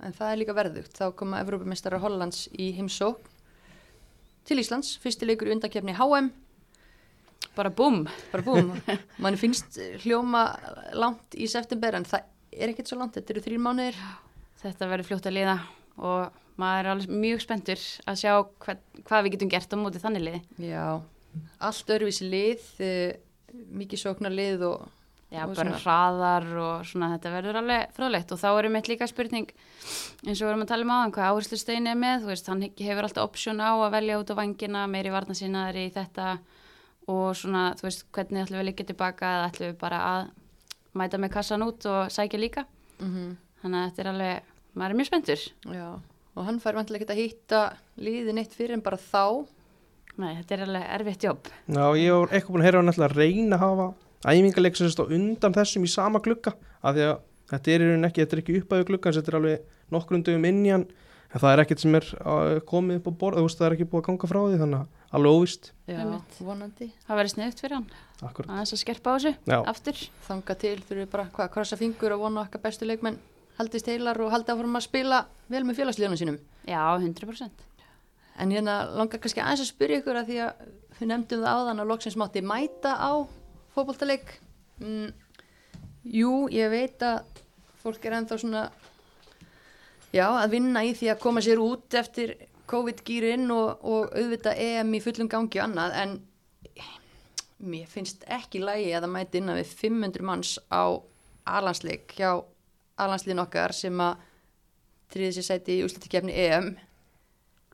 en 0.02 0.16
það 0.18 0.32
er 0.32 0.42
líka 0.42 0.58
verðugt. 0.58 0.96
Þá 0.98 1.12
koma 1.18 1.42
Evrópumestara 1.42 2.02
Hollands 2.02 2.46
í 2.54 2.72
heimsókn 2.78 3.30
til 4.48 4.58
Íslands, 4.62 4.96
fyrsti 5.02 5.28
leikur 5.30 5.52
í 5.52 5.56
undakefni 5.56 5.94
HM 5.98 6.32
Bara 7.56 7.70
búm. 7.74 8.06
bara 8.32 8.44
búum, 8.46 8.72
mann 9.22 9.38
finnst 9.38 9.78
hljóma 10.06 10.46
langt 10.96 11.36
í 11.36 11.50
september 11.52 11.98
en 11.98 12.06
það 12.08 12.30
er 12.52 12.72
ekkert 12.72 12.92
svo 12.92 13.00
langt, 13.00 13.18
þetta 13.18 13.34
eru 13.34 13.44
þrýr 13.44 13.62
mánuðir 13.62 13.98
Þetta 14.62 14.88
verður 14.92 15.08
fljótt 15.10 15.28
að 15.28 15.36
liða 15.36 15.56
og 15.98 16.41
maður 16.60 16.86
er 16.86 16.92
alveg 16.96 17.10
mjög 17.24 17.42
spenntur 17.46 17.84
að 18.08 18.20
sjá 18.22 18.32
hva, 18.44 18.76
hvað 19.08 19.24
við 19.24 19.32
getum 19.38 19.50
gert 19.54 19.74
á 19.74 19.78
móti 19.80 20.02
þannig 20.04 20.26
liði. 20.28 20.42
já, 20.72 21.02
allt 21.60 21.94
öðruvísi 21.96 22.28
lið 22.30 22.66
eh, 22.80 23.14
mikið 23.72 24.00
sóknar 24.08 24.36
lið 24.36 24.66
og 24.72 24.90
Já, 25.32 25.46
Og 25.48 25.54
bara 25.56 25.72
svona- 25.72 25.78
hraðar 25.80 26.46
og 26.60 26.82
svona 26.84 27.08
þetta 27.14 27.30
verður 27.32 27.58
alveg 27.62 27.92
fróðlegt 27.96 28.32
og 28.36 28.40
þá 28.42 28.48
erum 28.60 28.74
við 28.76 28.88
líka 28.92 29.08
spurning 29.08 29.46
eins 30.28 30.42
og 30.42 30.44
við 30.44 30.50
erum 30.52 30.64
að 30.66 30.68
tala 30.74 30.84
um 30.84 30.92
áðan 30.92 31.14
hvað 31.16 31.30
áherslu 31.32 31.60
stein 31.62 31.88
er 31.88 31.96
með, 31.96 32.18
þú 32.26 32.28
veist, 32.34 32.50
hann 32.52 32.66
hefur 32.68 33.08
alltaf 33.08 33.24
option 33.30 33.62
á 33.64 33.72
að 33.80 33.94
velja 33.96 34.18
út 34.20 34.28
á 34.28 34.36
vangina, 34.36 34.82
meiri 34.92 35.14
varnasinnaðar 35.16 35.80
í 35.80 35.86
þetta 35.96 36.26
og 37.08 37.32
svona, 37.40 37.64
þú 37.80 37.88
veist, 37.88 38.04
hvernig 38.12 38.44
ætlum 38.44 38.60
við 38.60 38.68
líka 38.74 38.88
tilbaka 38.92 39.32
eða 39.38 39.48
ætlum 39.54 39.72
við 39.72 39.80
bara 39.80 40.02
að 40.10 40.28
mæta 41.00 41.18
með 41.24 41.32
kassan 41.38 41.64
út 41.64 41.88
og 41.88 42.12
sækja 42.12 42.40
líka. 42.44 42.66
Mm 43.00 43.38
þannig 43.64 43.78
að 43.78 43.88
þetta 43.88 44.02
er 44.04 44.12
alveg, 44.12 44.44
maður 44.76 44.92
er 44.92 45.00
mjög 45.00 45.08
spenntur. 45.14 45.42
Já, 45.80 45.88
og 46.36 46.46
hann 46.48 46.60
fær 46.64 46.78
vantilega 46.80 47.04
ekki 47.06 47.14
að 47.16 47.22
hitta 47.22 47.62
liðin 48.02 48.40
eitt 48.42 48.54
fyrir 48.56 48.78
en 48.78 48.84
bara 48.86 49.00
þá. 49.02 49.48
Nei, 50.22 50.32
þetta 50.42 50.56
er 50.58 50.64
alveg 50.68 50.88
erfitt 51.00 51.26
jobb. 51.28 51.50
Já, 51.72 51.86
ég 51.98 52.16
var 52.16 52.32
eitthvað 52.36 52.56
búin 52.56 52.64
að 52.64 52.68
heyra 52.70 52.82
hann 52.82 52.92
ætla 52.92 53.08
að 53.10 53.18
reyna 53.20 53.58
að 53.58 53.64
hafa 53.66 53.86
æfingarleik 54.32 54.76
sem 54.78 54.88
sérst 54.90 55.02
á 55.02 55.06
undan 55.08 55.56
þessum 55.56 55.86
í 55.88 55.92
sama 55.92 56.20
glugga. 56.24 56.54
Af 56.84 56.96
því 56.98 57.06
að 57.08 57.14
þetta 57.52 57.72
er 57.72 57.84
í 57.86 57.88
rauninni 57.90 58.10
ekki, 58.10 58.26
þetta 58.26 58.36
er 58.38 58.42
ekki 58.44 58.58
uppæðu 58.62 58.88
glugga 58.92 59.14
þetta 59.18 59.32
er 59.34 59.40
alveg 59.40 59.70
nokkrum 59.96 60.26
dögum 60.28 60.48
inn 60.52 60.62
í 60.68 60.74
hann. 60.76 60.86
En 61.32 61.40
það 61.40 61.54
er 61.56 61.62
ekkert 61.64 61.80
sem 61.80 61.96
er 61.96 62.08
uh, 62.20 62.58
komið 62.68 62.98
upp 63.00 63.08
á 63.08 63.14
borð 63.24 63.40
þú 63.40 63.46
veist 63.48 63.60
það 63.62 63.68
er 63.70 63.76
ekki 63.78 63.86
búið 63.88 64.02
að 64.02 64.08
ganga 64.10 64.28
frá 64.28 64.40
því 64.44 64.58
þannig 64.60 64.82
að 64.82 65.16
alveg 65.16 65.38
óvist 65.40 65.70
já, 65.88 65.96
Einmitt. 66.04 66.40
vonandi. 66.44 66.88
Það 67.08 67.20
verður 67.22 67.32
sniðut 67.32 67.62
fyrir 67.64 67.76
hann, 67.78 67.86
Akkurat. 68.20 68.50
aðeins 68.52 68.74
að 68.76 68.82
skerpa 68.82 69.08
á 69.08 69.16
þessu. 69.16 69.32
Já, 69.48 69.58
aftur. 69.72 70.02
Þanga 70.28 70.56
til 70.60 70.74
þurfum 70.82 71.00
við 71.06 71.10
bara 71.16 71.26
hvað, 71.32 71.46
að 71.48 71.54
krossa 71.56 71.80
fingur 71.80 72.16
og 72.18 72.26
vona 72.26 72.44
okkar 72.44 72.64
bestu 72.68 72.88
leikmenn 72.90 73.20
haldist 73.62 73.90
heilar 73.90 74.20
og 74.22 74.32
haldi 74.34 74.54
áfram 74.54 74.80
að 74.80 74.88
spila 74.90 75.26
vel 75.52 75.66
með 75.66 75.82
félagsliðunum 75.82 76.22
sínum. 76.22 76.40
Já, 76.68 76.82
100% 76.98 77.68
en 78.42 78.52
hérna 78.54 78.78
langar 78.96 79.20
kannski 79.22 79.42
aðeins 79.44 79.66
að 79.66 79.74
spyrja 79.74 80.02
ykkur 80.02 80.18
að 80.18 80.30
því 80.32 80.38
að 80.46 80.62
við 80.98 81.10
nefndum 81.12 81.44
það 81.44 81.60
áðan 81.60 81.84
að 81.84 81.92
loksins 81.92 82.18
mátti 82.18 82.42
mæta 82.46 82.94
á 82.98 83.12
fótboltaleik. 83.76 84.38
Mm, 84.82 85.12
Jú, 86.02 86.48
ég 86.50 86.72
veit 86.74 87.04
að 87.06 87.20
fólk 87.84 88.06
er 88.06 88.16
ennþá 88.18 88.38
svona 88.42 88.64
já, 90.10 90.26
að 90.26 90.56
vinna 90.56 90.82
í 90.82 90.96
því 90.98 91.12
að 91.14 91.22
koma 91.22 91.44
sér 91.46 91.62
út 91.62 91.94
eftir 91.98 92.34
COVID-gýrin 92.72 93.46
og, 93.54 93.84
og 93.86 94.16
auðvitað 94.16 94.62
EM 94.64 94.96
í 94.98 95.02
fullum 95.04 95.30
gangi 95.30 95.60
og 95.60 95.68
annað 95.68 95.98
en 96.02 96.16
mér 97.62 97.86
finnst 97.90 98.26
ekki 98.26 98.64
lægi 98.64 98.96
að 98.96 99.06
það 99.06 99.14
mæti 99.14 99.42
innan 99.42 99.60
við 99.60 99.76
500 99.84 100.26
manns 100.26 100.56
á 100.74 100.98
alansleik 101.46 102.18
hjá 102.18 102.32
alansliðin 103.02 103.44
okkar 103.44 103.74
sem 103.76 104.04
að 104.04 104.28
tríði 105.12 105.38
sér 105.38 105.48
sæti 105.48 105.78
í 105.80 105.86
úslutikefni 105.86 106.36
EM 106.46 106.72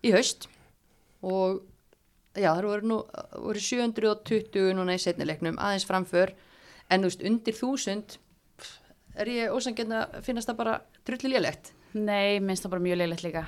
í 0.05 0.13
haust. 0.15 0.47
Og 1.25 1.61
já, 2.37 2.49
það 2.49 2.67
voru, 2.69 2.89
nú, 2.91 2.99
voru 3.45 3.63
720 3.63 4.73
núna 4.77 4.97
í 4.97 5.01
setnileiknum 5.01 5.59
aðeins 5.61 5.87
framför. 5.89 6.33
En 6.89 7.03
þú 7.03 7.11
veist, 7.11 7.25
undir 7.29 7.57
þúsund 7.57 8.17
er 9.17 9.31
ég 9.33 9.53
ósangjarn 9.53 9.95
að 9.97 10.19
finnast 10.25 10.49
það 10.49 10.59
bara 10.61 10.75
drulli 11.07 11.33
lélegt? 11.33 11.73
Nei, 11.97 12.37
minnst 12.43 12.65
það 12.65 12.75
bara 12.75 12.85
mjög 12.85 13.01
leiligt 13.01 13.25
líka. 13.25 13.47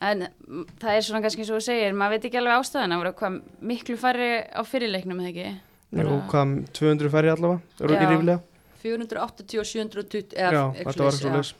En 0.00 0.26
mm, 0.26 0.68
það 0.80 0.94
er 0.96 1.02
svona 1.04 1.22
kannski 1.24 1.42
eins 1.44 1.50
og 1.52 1.58
þú 1.60 1.64
segir, 1.64 1.96
maður 1.96 2.16
veit 2.16 2.28
ekki 2.28 2.40
alveg 2.40 2.60
ástæðan, 2.60 2.94
það 2.94 3.02
voru 3.02 3.16
hvað 3.20 3.40
miklu 3.72 3.96
færri 4.00 4.30
á 4.48 4.62
fyrirleiknum 4.64 5.20
eða 5.20 5.32
ekki. 5.32 5.50
Jú, 5.90 6.20
hvað, 6.30 6.54
200 6.76 7.12
færri 7.12 7.32
allavega, 7.32 7.76
eru 7.80 7.96
ekki 7.96 8.12
ríflega 8.12 8.49
480 8.82 9.60
og 9.62 9.66
720 9.70 10.36
Já, 10.36 10.48
eða 10.50 10.68
þetta 10.80 11.04
var 11.08 11.16
svo 11.18 11.34
leys 11.36 11.54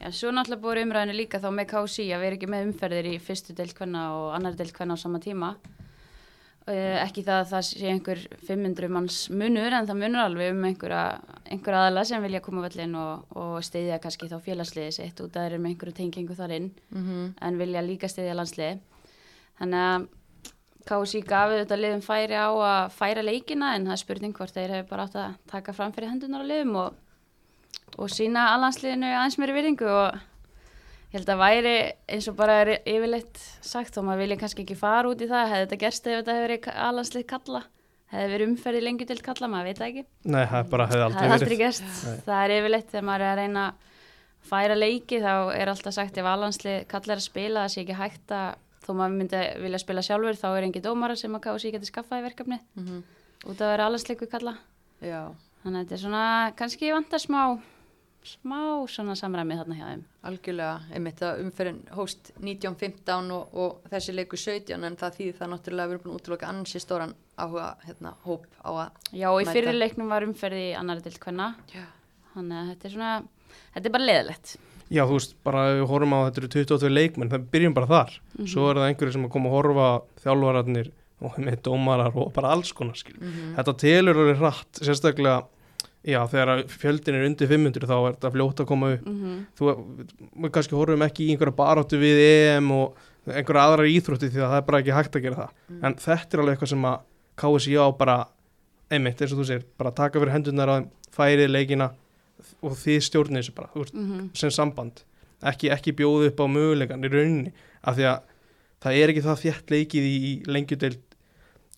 Já, 0.00 0.08
svo 0.16 0.30
náttúrulega 0.32 0.62
búið 0.64 0.78
umræðinu 0.86 1.14
líka 1.18 1.40
þá 1.42 1.50
með 1.52 1.66
KC 1.74 2.06
að 2.16 2.22
vera 2.24 2.36
ekki 2.38 2.48
með 2.48 2.66
umferðir 2.70 3.08
í 3.10 3.18
fyrstu 3.20 3.52
deild 3.58 3.74
hvenna 3.76 4.04
og 4.16 4.30
annar 4.38 4.54
deild 4.56 4.72
hvenna 4.78 4.96
á 4.96 5.02
sama 5.02 5.18
tíma. 5.20 5.50
Uh, 6.70 6.96
ekki 7.02 7.20
það 7.26 7.38
að 7.42 7.50
það 7.50 7.62
sé 7.66 7.88
einhver 7.90 8.20
500 8.46 8.88
manns 8.92 9.18
munur 9.32 9.74
en 9.76 9.86
það 9.88 9.98
munur 10.00 10.22
alveg 10.22 10.52
um 10.54 10.64
einhverja, 10.68 11.02
einhverja 11.50 11.82
aðala 11.86 12.04
sem 12.08 12.22
vilja 12.24 12.40
koma 12.44 12.62
á 12.62 12.66
vellin 12.68 12.94
og, 13.00 13.26
og 13.40 13.54
steyðja 13.66 13.98
kannski 14.04 14.28
þá 14.30 14.36
félagsliði 14.44 14.92
sitt 14.94 15.20
út 15.24 15.34
að 15.36 15.46
þeir 15.48 15.54
eru 15.56 15.60
með 15.64 15.72
einhverju 15.74 15.96
tengingu 16.00 16.36
þar 16.38 16.54
inn 16.56 16.70
Mhm. 16.94 17.22
en 17.40 17.58
vilja 17.60 17.82
líka 17.84 18.08
steyðja 18.12 18.36
landsliði. 18.38 18.78
Þannig 19.60 19.84
að 19.88 20.08
KC 20.90 21.22
gafi 21.26 21.60
þetta 21.60 21.78
liðum 21.78 22.02
færi 22.04 22.34
á 22.34 22.50
að 22.50 22.96
færa 22.96 23.22
leikina 23.24 23.74
en 23.76 23.86
það 23.88 23.96
er 23.96 24.02
spurning 24.02 24.34
hvort 24.36 24.56
þeir 24.56 24.74
hefur 24.74 24.90
bara 24.90 25.06
átt 25.06 25.18
að 25.22 25.38
taka 25.52 25.74
fram 25.76 25.94
fyrir 25.94 26.10
hendunar 26.10 26.42
á 26.42 26.50
liðum 26.50 26.76
og, 26.82 26.98
og 27.96 28.10
sína 28.10 28.50
allansliðinu 28.56 29.12
aðeins 29.14 29.38
meiri 29.38 29.56
virðingu. 29.56 29.90
Og 29.90 30.18
ég 31.10 31.18
held 31.18 31.34
að 31.34 31.42
væri 31.44 31.76
eins 32.10 32.30
og 32.30 32.38
bara 32.38 32.62
er 32.64 32.72
yfirleitt 32.78 33.44
sagt 33.66 33.98
og 33.98 34.08
maður 34.08 34.24
vilja 34.24 34.40
kannski 34.42 34.66
ekki 34.66 34.78
fara 34.78 35.10
út 35.10 35.22
í 35.22 35.30
það 35.30 35.52
hefði 35.52 35.66
þetta 35.66 35.82
gerst 35.84 36.08
ef 36.08 36.18
þetta 36.18 36.36
hefði 36.36 36.48
verið 36.48 36.72
allanslið 36.88 37.28
kalla 37.30 37.62
hefði 38.10 38.32
verið 38.34 38.48
umferði 38.50 38.80
lengi 38.82 39.06
til 39.06 39.20
kalla, 39.22 39.48
maður 39.50 39.70
veit 39.70 39.82
ekki. 39.86 40.02
Nei, 40.26 40.42
það 40.50 40.72
bara 40.72 40.86
hefði 40.90 41.04
aldrei 41.06 41.20
hefði 41.20 41.36
aldrei 41.36 41.58
gerst, 41.60 41.84
Nei. 41.86 42.16
það 42.26 42.40
er 42.42 42.54
yfirleitt 42.56 42.90
þegar 42.90 43.06
maður 43.06 43.24
er 43.26 43.30
að 43.30 43.40
reyna 43.40 43.66
að 43.68 43.86
færa 44.50 44.78
leiki 44.78 45.20
þá 45.20 45.32
er 45.54 45.70
alltaf 45.70 45.94
sagt 45.94 46.18
ef 46.18 46.26
allanslið 46.26 46.80
kallar 46.90 47.20
að 47.20 47.26
spila 47.26 47.64
það 47.64 47.72
sé 47.74 47.84
ekki 47.84 47.98
hægt 48.00 48.34
að 48.34 48.50
þó 48.90 48.94
maður 49.00 49.16
myndi 49.22 49.42
vilja 49.62 49.80
spila 49.82 50.02
sjálfur 50.04 50.36
þá 50.42 50.48
er 50.58 50.66
engi 50.68 50.82
dómara 50.84 51.16
sem 51.16 51.34
að 51.38 51.46
KSI 51.48 51.72
geti 51.78 51.88
skaffað 51.92 52.20
í 52.20 52.26
verkefni 52.28 52.60
Mhm. 52.76 53.02
út 53.46 53.56
að 53.62 53.70
vera 53.76 53.86
allansleiku 53.88 54.26
kalla 54.30 54.58
Já, 55.00 55.30
þannig 55.64 55.76
að 55.78 55.84
þetta 55.86 55.94
er 55.96 56.02
svona, 56.04 56.24
kannski 56.58 56.90
vantar 56.92 57.22
smá 57.22 57.44
smá 58.20 58.84
svona 58.92 59.14
samræmið 59.16 59.62
þarna 59.62 59.76
hjá 59.78 59.86
þeim 59.88 60.02
algjörlega, 60.28 60.80
einmitt 60.92 61.22
að 61.24 61.38
umferðin 61.40 61.78
hóst 61.96 62.32
1915 62.36 63.30
og, 63.32 63.54
og 63.56 63.78
þessi 63.88 64.12
leiku 64.12 64.36
17 64.36 64.84
en 64.84 64.96
það 65.00 65.14
þýðir 65.16 65.38
það 65.38 65.50
náttúrulega 65.54 65.86
að 65.86 65.94
erum 65.94 66.02
búin 66.04 66.12
að 66.12 66.18
útloka 66.20 66.50
ansi 66.50 66.82
stóran 66.84 67.14
áhuga 67.40 67.70
hérna, 67.86 68.12
hóp 68.26 68.44
á 68.60 68.68
að 68.76 68.90
Já, 69.16 69.28
í 69.32 69.46
Mæta. 69.46 69.54
fyrir 69.56 69.78
leiknum 69.78 70.12
var 70.12 70.26
umferði 70.28 70.66
í 70.68 70.76
annari 70.76 71.00
til 71.06 71.16
hvenna 71.16 71.54
Já. 71.72 71.86
Þannig 72.34 72.56
að 72.60 72.68
þetta 72.72 72.88
er 72.88 72.94
svona 72.96 73.12
þetta 73.74 73.86
er 73.86 73.92
bara 73.98 74.08
leðilegt 74.10 74.56
Já, 74.90 75.04
þú 75.06 75.12
veist, 75.20 75.34
bara 75.46 75.60
við 75.70 75.84
horfum 75.86 76.14
á 76.18 76.20
þetta 76.26 76.40
eru 76.40 76.48
22 76.50 76.88
leikmenn, 76.90 77.30
það 77.30 77.44
byrjum 77.52 77.74
bara 77.76 77.86
þar 77.86 78.16
Svo 78.50 78.64
er 78.70 78.74
það 78.80 78.88
einhverju 78.90 79.12
sem 79.12 79.24
að 79.28 79.30
koma 79.36 79.48
að 79.50 79.54
horfa 79.54 79.88
þjálfararnir 80.24 80.88
og 81.20 81.36
með 81.38 81.60
dómarar 81.62 82.16
og 82.16 82.32
bara 82.34 82.50
alls 82.56 82.72
konar 82.72 82.96
skil 82.98 83.14
Mhm. 83.20 83.54
Þetta 83.56 83.74
telur 83.78 84.16
orðið 84.24 84.38
hratt, 84.42 84.80
sérstaklega 84.82 85.44
Já, 86.02 86.24
þegar 86.26 86.62
fjöldin 86.66 87.14
er 87.18 87.26
undir 87.28 87.46
500 87.46 87.84
þá 87.86 87.92
er 88.08 88.14
þetta 88.16 88.30
fljótt 88.32 88.60
að 88.62 88.66
koma 88.66 88.92
upp 88.94 89.04
mm 89.06 89.16
-hmm. 89.20 89.40
Þú, 89.58 89.64
við 90.42 90.50
kannski 90.50 90.74
horfum 90.74 91.02
ekki 91.04 91.26
í 91.26 91.30
einhverja 91.36 91.56
baráttu 91.56 91.98
við 92.00 92.18
EM 92.56 92.70
og 92.72 92.96
einhverja 93.28 93.64
aðra 93.68 93.84
íþrótti 93.84 94.30
því 94.32 94.40
að 94.40 94.48
það 94.50 94.56
er 94.56 94.66
bara 94.70 94.78
ekki 94.80 94.96
hægt 94.96 95.16
að 95.16 95.22
gera 95.22 95.36
það 95.36 95.50
Mm. 95.70 95.84
en 95.84 95.94
þetta 95.94 96.34
er 96.34 96.40
alveg 96.40 96.54
eitthvað 96.56 96.68
sem 96.68 96.82
að 96.84 96.98
KSI 97.36 97.74
á 97.76 97.86
bara, 97.98 98.26
einmitt 98.90 99.20
eins 99.20 99.32
og 99.32 99.38
þú 99.38 99.44
segir 99.46 99.64
bara 99.78 99.90
taka 99.92 100.18
fyrir 100.18 100.32
hendunar 100.32 100.68
á 100.68 100.74
þeim, 100.80 100.88
færið 101.14 101.50
leikina 101.52 101.90
og 102.62 102.72
þið 102.80 102.98
stjórnir 103.08 103.42
þessu 103.42 103.54
bara 103.54 103.70
veist, 103.74 103.94
Mhm. 103.94 104.30
sem 104.34 104.50
samband 104.50 105.02
ekki, 105.42 105.70
ekki 105.70 105.92
bjóðu 105.96 106.26
upp 106.30 106.40
á 106.40 106.46
mögulegan 106.46 107.04
í 107.04 107.08
rauninni 107.12 107.52
af 107.84 107.96
því 107.96 108.04
að 108.10 108.20
það 108.82 108.98
er 109.02 109.08
ekki 109.14 109.22
það 109.24 109.42
þétt 109.44 109.70
leikið 109.74 110.04
í, 110.10 110.16
í 110.30 110.32
lengjudeild 110.46 111.00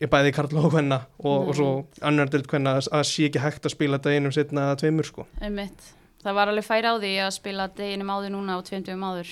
í 0.02 0.06
bæði 0.10 0.32
Karl 0.34 0.56
og 0.58 0.72
Hvenna 0.72 1.00
og, 1.22 1.48
og 1.48 1.54
svo 1.54 1.86
annar 2.02 2.26
deild 2.30 2.46
Hvenna 2.50 2.76
að 2.80 2.88
það 2.90 3.04
sé 3.06 3.28
ekki 3.28 3.38
hægt 3.44 3.66
að 3.66 3.74
spila 3.76 3.98
þetta 3.98 4.14
einum 4.16 4.32
setna 4.34 4.64
eða 4.68 4.80
tveimur 4.82 5.06
sko 5.06 5.26
Einmitt. 5.40 5.92
Það 6.22 6.34
var 6.34 6.48
alveg 6.52 6.64
færi 6.66 6.86
á 6.86 6.94
því 6.98 7.12
að 7.22 7.32
spila 7.34 7.68
deginum 7.68 8.10
áður 8.14 8.30
núna 8.30 8.56
og 8.58 8.64
tveimtum 8.64 9.02
áður. 9.02 9.30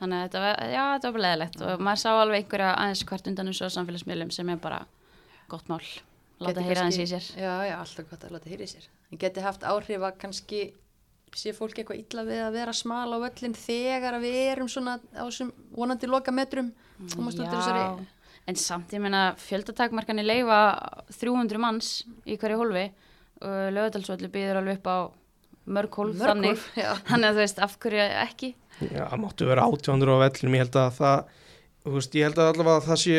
Þannig 0.00 0.14
að 0.18 0.24
þetta 0.28 0.40
var, 0.42 0.56
já, 0.70 0.82
þetta 0.98 1.12
var 1.14 1.22
leðilegt 1.24 1.60
og 1.62 1.80
maður 1.82 2.00
sá 2.02 2.10
alveg 2.14 2.42
einhverja 2.44 2.70
aðeins 2.78 3.02
hvert 3.06 3.26
undan 3.30 3.46
þessu 3.50 3.68
samfélagsmiðlum 3.74 4.32
sem 4.34 4.48
er 4.50 4.56
bara 4.62 4.80
gott 5.48 5.68
mál. 5.70 5.82
Láta 6.38 6.62
heyra 6.62 6.84
aðeins 6.84 7.00
í 7.02 7.06
sér. 7.10 7.30
Já, 7.34 7.54
já, 7.66 7.74
alltaf 7.78 8.10
gott 8.10 8.26
að 8.28 8.36
láta 8.36 8.50
heyra 8.52 8.66
í 8.66 8.70
sér 8.70 8.84
En 9.10 9.18
geti 9.18 9.42
haft 9.42 9.64
áhrif 9.66 10.04
að 10.06 10.20
kannski 10.22 10.60
sé 11.36 11.52
fólk 11.56 11.80
eitthvað 11.80 11.98
illa 12.00 12.24
við 12.24 12.44
að 12.46 12.54
vera 12.56 12.74
smal 12.76 13.10
á 13.12 13.18
völlin 13.20 13.56
þegar 13.58 14.16
að 14.16 14.24
við 14.24 14.38
erum 14.52 14.70
svona 14.70 14.96
á 15.12 15.24
þessum 15.26 15.50
vonandi 15.76 16.08
loka 16.08 16.32
metrum 16.32 16.70
þessari 17.04 18.06
en 18.48 18.56
samt 18.56 18.94
ég 18.96 19.02
meina 19.04 19.34
fjöldatakmarkanir 19.36 20.24
leifa 20.24 20.60
300 21.12 21.60
manns 21.60 21.90
í 22.24 22.38
hverju 22.40 22.62
hólfi 22.62 22.86
og 23.44 23.74
lögadalsvöldu 23.76 24.30
býður 24.32 24.62
alveg 24.62 24.80
upp 24.80 24.88
á 24.88 24.98
mörg 25.68 25.98
hólf 26.00 26.16
Mörg 26.16 26.32
þannig. 26.32 26.64
Þannig 27.10 27.28
að 27.28 27.36
þú 27.36 27.42
veist, 27.42 27.60
af 27.64 27.76
hverju 27.82 28.06
ekki? 28.24 28.50
Já, 28.80 29.02
það 29.10 29.20
máttu 29.24 29.48
vera 29.50 29.66
800 29.68 30.16
á 30.16 30.18
vellinum, 30.24 30.56
ég 30.56 30.64
held 30.64 30.78
að 30.80 30.90
það, 30.98 31.36
þú 31.84 31.94
veist, 31.98 32.16
ég 32.18 32.28
held 32.28 32.40
að 32.40 32.50
allavega 32.52 32.86
það 32.86 33.00
sé, 33.04 33.18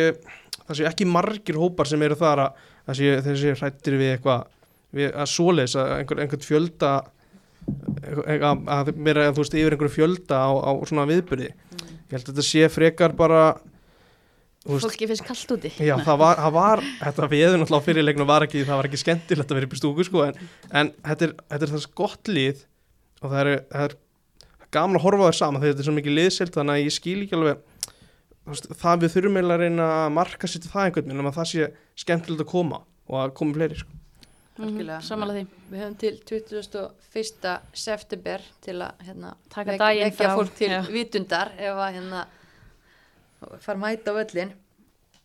það 0.63 0.79
sé 0.79 0.87
ekki 0.89 1.09
margir 1.09 1.59
hópar 1.61 1.91
sem 1.91 2.05
eru 2.07 2.17
þar 2.19 2.43
að, 2.47 2.63
þeir 2.97 3.39
sé 3.39 3.55
hrættir 3.59 3.97
við 3.99 4.13
eitthvað, 4.15 4.51
við 4.95 5.13
að 5.13 5.31
svoleiðis 5.33 5.77
að 5.79 5.95
einhver, 5.99 6.21
einhvern 6.23 6.45
fjölda, 6.45 6.91
eitthvað, 7.69 8.63
að 8.75 8.93
vera, 9.07 9.27
þú 9.33 9.43
veist, 9.43 9.57
yfir 9.61 9.75
einhverju 9.75 9.95
fjölda 9.95 10.39
á, 10.41 10.49
á 10.57 10.71
svona 10.89 11.07
viðbyrði. 11.09 11.49
Ég 11.49 12.15
held 12.15 12.23
að 12.23 12.31
þetta 12.31 12.47
sé 12.49 12.71
frekar 12.73 13.17
bara, 13.17 13.43
Fólki 14.69 15.07
finnst 15.07 15.23
kallt 15.23 15.51
úti. 15.55 15.69
Já, 15.81 15.93
það 16.03 16.17
var, 16.19 16.39
það 16.43 16.55
var, 16.57 16.81
þetta 16.99 17.27
viður 17.31 17.53
náttúrulega 17.61 17.79
á 17.79 17.87
fyrirleiknum 17.87 18.27
var 18.27 18.45
ekki, 18.45 18.65
það 18.67 18.79
var 18.81 18.87
ekki 18.89 18.99
skemmtilegt 18.99 19.53
að 19.53 19.57
vera 19.57 19.69
upp 19.69 19.75
í 19.75 19.79
stúku 19.79 20.05
sko, 20.05 20.25
en, 20.27 20.49
en 20.75 20.91
þetta 21.07 21.25
er, 21.25 21.33
þetta 21.53 21.65
er 21.65 21.71
þess 21.73 21.91
gott 21.95 22.29
lið 22.29 22.65
og 23.23 23.31
það 23.31 23.39
er, 23.39 23.61
það 23.71 23.85
er 23.87 23.95
gaman 24.75 24.99
að 24.99 25.05
horfa 25.05 25.29
þér 25.29 25.37
saman 25.39 25.63
þegar 25.63 25.73
þetta 25.73 25.83
er 25.83 25.87
svo 25.87 25.95
mikið 25.95 26.17
liðsild 26.17 26.53
þannig 26.57 26.75
að 26.75 26.83
ég 26.83 26.95
skil 26.95 27.17
ekki 27.23 27.37
alveg 27.39 27.63
það 28.53 29.01
við 29.03 29.13
þurfum 29.15 29.37
eiginlega 29.39 29.55
að 29.59 29.63
reyna 29.65 29.87
að 30.05 30.11
marka 30.17 30.47
sér 30.49 30.61
til 30.65 30.71
það 30.73 30.85
einhvern 30.89 31.09
veginn, 31.11 31.29
að 31.29 31.37
það 31.39 31.49
sé 31.51 31.69
skemmtilegt 32.03 32.43
að 32.45 32.51
koma 32.51 32.81
og 33.09 33.17
að 33.23 33.33
koma 33.39 33.53
fleiri 33.57 33.79
sko. 33.79 33.95
Algjörlega. 34.59 34.97
Samála 35.07 35.33
því. 35.37 35.43
Við 35.71 35.79
höfum 35.79 35.93
til 36.01 36.15
21. 36.27 37.53
september 37.79 38.41
til 38.65 38.73
að 38.83 39.05
hérna, 39.07 39.29
Taka 39.53 39.71
vek- 39.71 39.79
daginn 39.79 40.09
vekja 40.11 40.33
fólk 40.35 40.55
til 40.57 40.69
já. 40.73 40.81
vitundar 40.91 41.51
ef 41.57 41.77
að 41.79 41.93
hérna 41.95 42.25
fara 43.63 43.79
mæta 43.79 44.11
á 44.11 44.17
völlin 44.19 44.51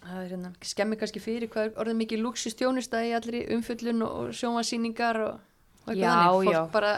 það 0.05 0.21
er 0.23 0.29
hérna, 0.35 0.51
skemmi 0.63 0.97
kannski 1.01 1.21
fyrir 1.25 1.49
hvað 1.51 1.71
er 1.73 1.79
orðið 1.83 1.99
mikið 2.03 2.23
luxustjónusta 2.23 3.01
í 3.09 3.11
allri 3.17 3.41
umfjöllun 3.57 4.05
og 4.07 4.31
sjónvarsýningar 4.37 5.19
og, 5.25 5.41
Já, 5.93 6.09
þannig, 6.09 6.31
fólk 6.47 6.55
já. 6.55 6.61
bara 6.73 6.93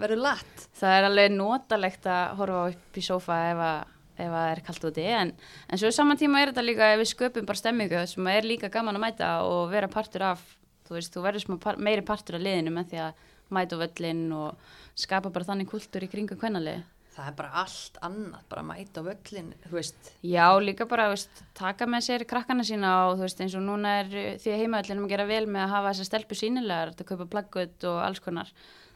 verður 0.00 0.22
latt 0.24 0.64
Það 0.80 0.96
er 0.98 1.04
alveg 1.06 1.34
notalegt 1.36 2.06
að 2.10 2.32
horfa 2.40 2.62
upp 2.72 2.96
í 2.98 3.04
sófa 3.06 3.36
ef 3.52 3.60
að, 3.68 3.92
ef 4.16 4.26
að 4.28 4.36
það 4.36 4.52
er 4.52 4.62
kallt 4.66 4.88
úti 4.90 5.04
en, 5.16 5.34
en 5.68 5.80
svo 5.80 5.92
saman 5.94 6.20
tíma 6.20 6.42
er 6.42 6.52
þetta 6.52 6.66
líka 6.66 6.92
ef 6.92 7.02
við 7.02 7.10
sköpum 7.12 7.48
bara 7.48 7.62
stemmingu 7.62 8.06
sem 8.10 8.32
er 8.32 8.48
líka 8.48 8.72
gaman 8.72 8.98
að 8.98 9.04
mæta 9.06 9.34
og 9.48 9.70
vera 9.72 9.90
partur 9.92 10.26
af 10.32 10.42
þú 10.86 10.96
veist, 10.98 11.12
þú 11.14 11.26
verður 11.26 11.60
par, 11.62 11.78
meiri 11.80 12.04
partur 12.06 12.38
af 12.38 12.44
liðinu 12.44 12.74
með 12.74 12.92
því 12.92 13.04
að 13.06 13.28
mæta 13.52 13.78
völlin 13.80 14.24
og 14.36 14.72
skapa 14.98 15.32
bara 15.32 15.48
þannig 15.48 15.70
kultúr 15.70 16.04
í 16.04 16.10
kringum 16.12 16.40
kvennalið 16.40 16.82
það 17.12 17.28
er 17.28 17.34
bara 17.36 17.62
allt 17.62 17.98
annað, 18.04 18.44
bara 18.48 18.64
mæta 18.64 19.02
völlin 19.04 19.50
þú 19.66 19.74
veist, 19.76 20.12
Já, 20.24 20.46
líka 20.64 20.86
bara, 20.88 21.10
þú 21.10 21.16
veist, 21.16 21.42
taka 21.58 21.88
með 21.90 22.06
sér 22.06 22.24
krakkana 22.28 22.64
sína 22.66 22.92
og 23.08 23.18
þú 23.18 23.26
veist, 23.26 23.42
eins 23.44 23.56
og 23.58 23.66
núna 23.66 23.98
er 24.00 24.12
því 24.40 24.54
að 24.54 24.62
heimaðallinum 24.62 25.08
að 25.08 25.12
gera 25.12 25.28
vel 25.28 25.44
með 25.48 25.64
að 25.66 25.74
hafa 25.74 25.92
þessar 25.92 26.08
stelpu 26.08 26.38
sínilegar, 26.40 26.94
að 26.94 27.10
kaupa 27.10 27.28
plaggut 27.34 27.86
og 27.90 28.00
alls 28.06 28.22
konar. 28.24 28.52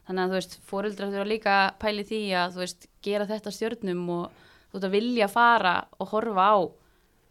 Þannig 0.06 0.22
að, 0.22 0.32
þú 0.32 0.38
veist, 0.38 0.58
fóreldrar 0.70 1.12
þurfa 1.12 1.28
líka 1.28 1.56
pæli 1.82 2.06
því 2.08 2.22
að, 2.40 2.56
þú 2.56 2.62
veist, 2.64 2.88
gera 3.04 3.28
þetta 3.28 3.52
stjörnum 3.52 4.02
og 4.16 4.44
þú 4.76 4.82
veist, 4.82 4.88
að 4.88 4.96
vilja 4.96 5.28
fara 5.32 5.74
og 5.98 6.10
horfa 6.12 6.44
á, 6.52 6.56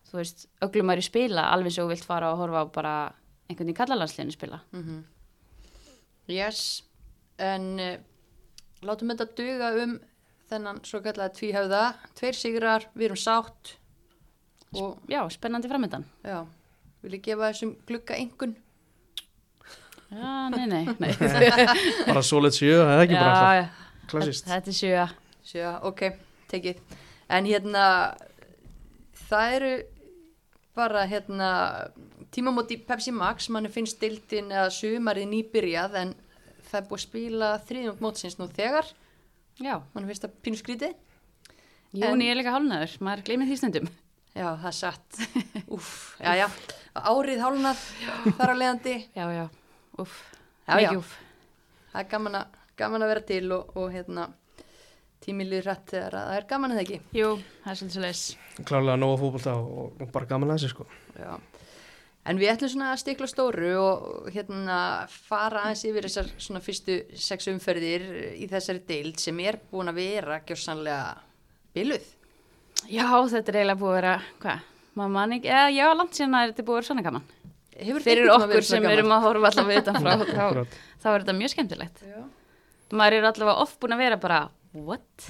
þú 0.09 0.17
veist, 0.19 0.47
öglumæri 0.65 1.03
spila, 1.05 1.47
alveg 1.53 1.71
svo 1.75 1.87
vilt 1.89 2.05
fara 2.05 2.31
og 2.33 2.39
horfa 2.41 2.63
á 2.63 2.65
bara 2.73 2.95
einhvern 3.49 3.69
í 3.69 3.77
kallalandsliðinu 3.77 4.33
spila. 4.33 4.61
mm 4.73 5.03
yes 6.27 6.81
en 7.37 7.65
uh, 7.79 7.97
látum 8.81 9.11
þetta 9.13 9.27
duga 9.37 9.67
um 9.83 9.91
þennan 10.49 10.79
svo 10.87 11.01
kallega 11.05 11.29
tvíhauða 11.37 11.81
tveir 12.17 12.33
sigrar, 12.37 12.87
við 12.97 13.05
erum 13.11 13.19
sátt 13.19 13.75
og 14.75 14.97
Já, 15.07 15.21
spennandi 15.29 15.69
framöndan. 15.69 16.05
já, 16.25 16.45
vil 17.03 17.13
ég 17.13 17.21
gefa 17.27 17.51
þessum 17.51 17.75
glugga 17.85 18.17
engun 18.17 18.55
Já, 20.09 20.49
nei, 20.49 20.65
nei, 20.69 20.85
nei. 20.99 21.13
bara 22.09 22.21
solid 22.23 22.53
sjö, 22.57 22.77
það 22.81 22.93
er 22.95 23.03
ekki 23.05 23.15
bara 23.19 23.37
alltaf 23.37 24.09
klassist 24.11 24.45
þetta 24.49 24.71
er 24.71 24.77
sjö. 24.77 25.05
Sjá, 25.45 25.69
ok, 25.85 26.01
tekið. 26.49 26.79
En 27.29 27.47
hérna, 27.49 27.85
það 29.29 29.55
eru 29.57 29.71
bara 30.75 31.05
hérna 31.09 31.49
tímamóti 32.35 32.77
Pepsi 32.85 33.13
Max, 33.15 33.47
manni 33.49 33.71
finnst 33.71 34.01
dildin 34.01 34.51
eða 34.51 34.67
sumarið 34.75 35.29
nýbyrjað 35.31 35.95
en 36.01 36.13
það 36.67 36.79
er 36.81 36.87
búið 36.89 36.99
að 36.99 37.05
spila 37.05 37.49
þriðjum 37.69 38.01
mótsins 38.03 38.37
nú 38.41 38.49
þegar, 38.51 38.91
Já, 39.55 39.77
manni 39.93 40.09
finnst 40.09 40.25
það 40.25 40.31
pínu 40.43 40.57
skrítið. 40.59 40.95
Júni 41.95 42.25
er 42.27 42.35
líka 42.35 42.51
hálnaður, 42.51 42.97
maður 43.07 43.21
gleymið 43.29 43.51
því 43.53 43.57
stundum. 43.61 43.85
Já, 44.35 44.49
það 44.59 44.65
er 44.67 44.75
satt. 44.75 45.19
Úf, 45.77 45.91
já, 46.19 46.33
já. 46.41 46.47
Árið 46.99 47.39
hálnað 47.45 47.83
þar 48.35 48.51
að 48.51 48.59
leiðandi. 48.59 48.95
Já, 49.15 49.23
já, 49.31 49.45
uff, 50.03 50.17
Já, 50.67 50.75
já. 50.83 50.89
uff. 50.99 51.13
Það 51.93 52.01
er 52.01 52.09
gaman 52.11 52.35
að, 52.41 52.59
gaman 52.83 53.05
að 53.05 53.11
vera 53.13 53.23
til 53.31 53.45
og, 53.55 53.71
og 53.79 53.95
hérna, 53.95 54.27
tímilið 55.25 55.65
rætt 55.65 55.91
þegar 55.91 56.17
að 56.19 56.29
það 56.29 56.39
er 56.39 56.47
gaman 56.53 56.75
það 56.75 56.83
ekki. 56.85 57.01
Jú, 57.17 57.33
það 57.63 57.73
er 57.73 57.81
svolítið 57.81 57.99
svolítið. 57.99 58.63
klárlega 58.69 59.01
nóga 59.01 59.19
fótbolta 59.21 59.57
og, 59.59 60.01
og 60.01 60.11
bara 60.15 60.29
gaman 60.29 60.53
að 60.53 60.61
þessi 60.61 60.73
sko 60.75 60.87
Já. 61.19 61.33
En 62.25 62.39
við 62.41 62.49
ætlum 62.55 62.71
svona 62.73 62.87
að 62.89 63.01
stikla 63.03 63.27
stóru 63.29 63.71
og 63.77 64.29
hérna 64.33 64.77
fara 65.13 65.67
aðeins 65.67 65.83
yfir 65.85 66.07
þessar 66.07 66.31
svona 66.41 66.61
fyrstu 66.65 66.95
sex 67.21 67.45
umferðir 67.51 68.05
í 68.41 68.47
þessari 68.49 68.81
deild 68.87 69.21
sem 69.21 69.41
er 69.45 69.59
búin 69.69 69.91
að 69.91 69.99
vera 69.99 70.39
gjörsanlega 70.47 71.19
byluð. 71.75 72.07
Já, 72.89 73.05
þetta 73.05 73.53
er 73.53 73.59
eiginlega 73.59 73.77
búið 73.77 73.91
að 73.91 73.99
vera, 73.99 74.15
hvað, 74.41 74.65
maður 74.97 75.13
mann 75.19 75.35
ekki, 75.37 75.51
eða 75.53 75.69
já, 75.75 75.85
langt 75.99 76.17
síðan 76.17 76.37
að 76.39 76.47
þetta 76.49 76.63
er 76.63 76.67
búið 76.67 76.75
að 76.75 76.81
vera 76.81 76.89
svona 76.89 77.05
gaman. 77.05 77.29
Hefur 77.75 78.05
Fyrir 78.07 78.31
okkur 78.31 78.65
sem 78.65 78.89
erum 78.89 79.13
að 79.13 79.25
horfa 79.27 79.51
allavega 79.51 79.83
utan 79.83 80.01
frá, 80.01 80.11
þá, 80.39 80.75
þá 81.03 81.07
er 81.11 81.25
þetta 81.25 81.37
mjög 81.43 81.53
skemmtilegt. 81.53 82.03
Já. 82.09 82.19
Maður 82.95 83.19
er 83.19 83.29
allavega 83.29 83.65
oft 83.67 83.77
búin 83.81 83.93
að 83.95 84.01
vera 84.01 84.19
bara, 84.25 84.41
what, 84.75 85.29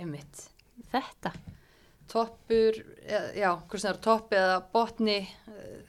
Einmitt. 0.00 0.46
þetta? 0.92 1.32
Toppur, 2.08 2.76
eða- 3.02 3.34
já, 3.34 3.50
hvort 3.66 3.80
sem 3.82 3.90
það 3.90 3.94
er 3.96 4.02
topp 4.06 4.30
eða 4.38 4.56
botni, 4.72 5.16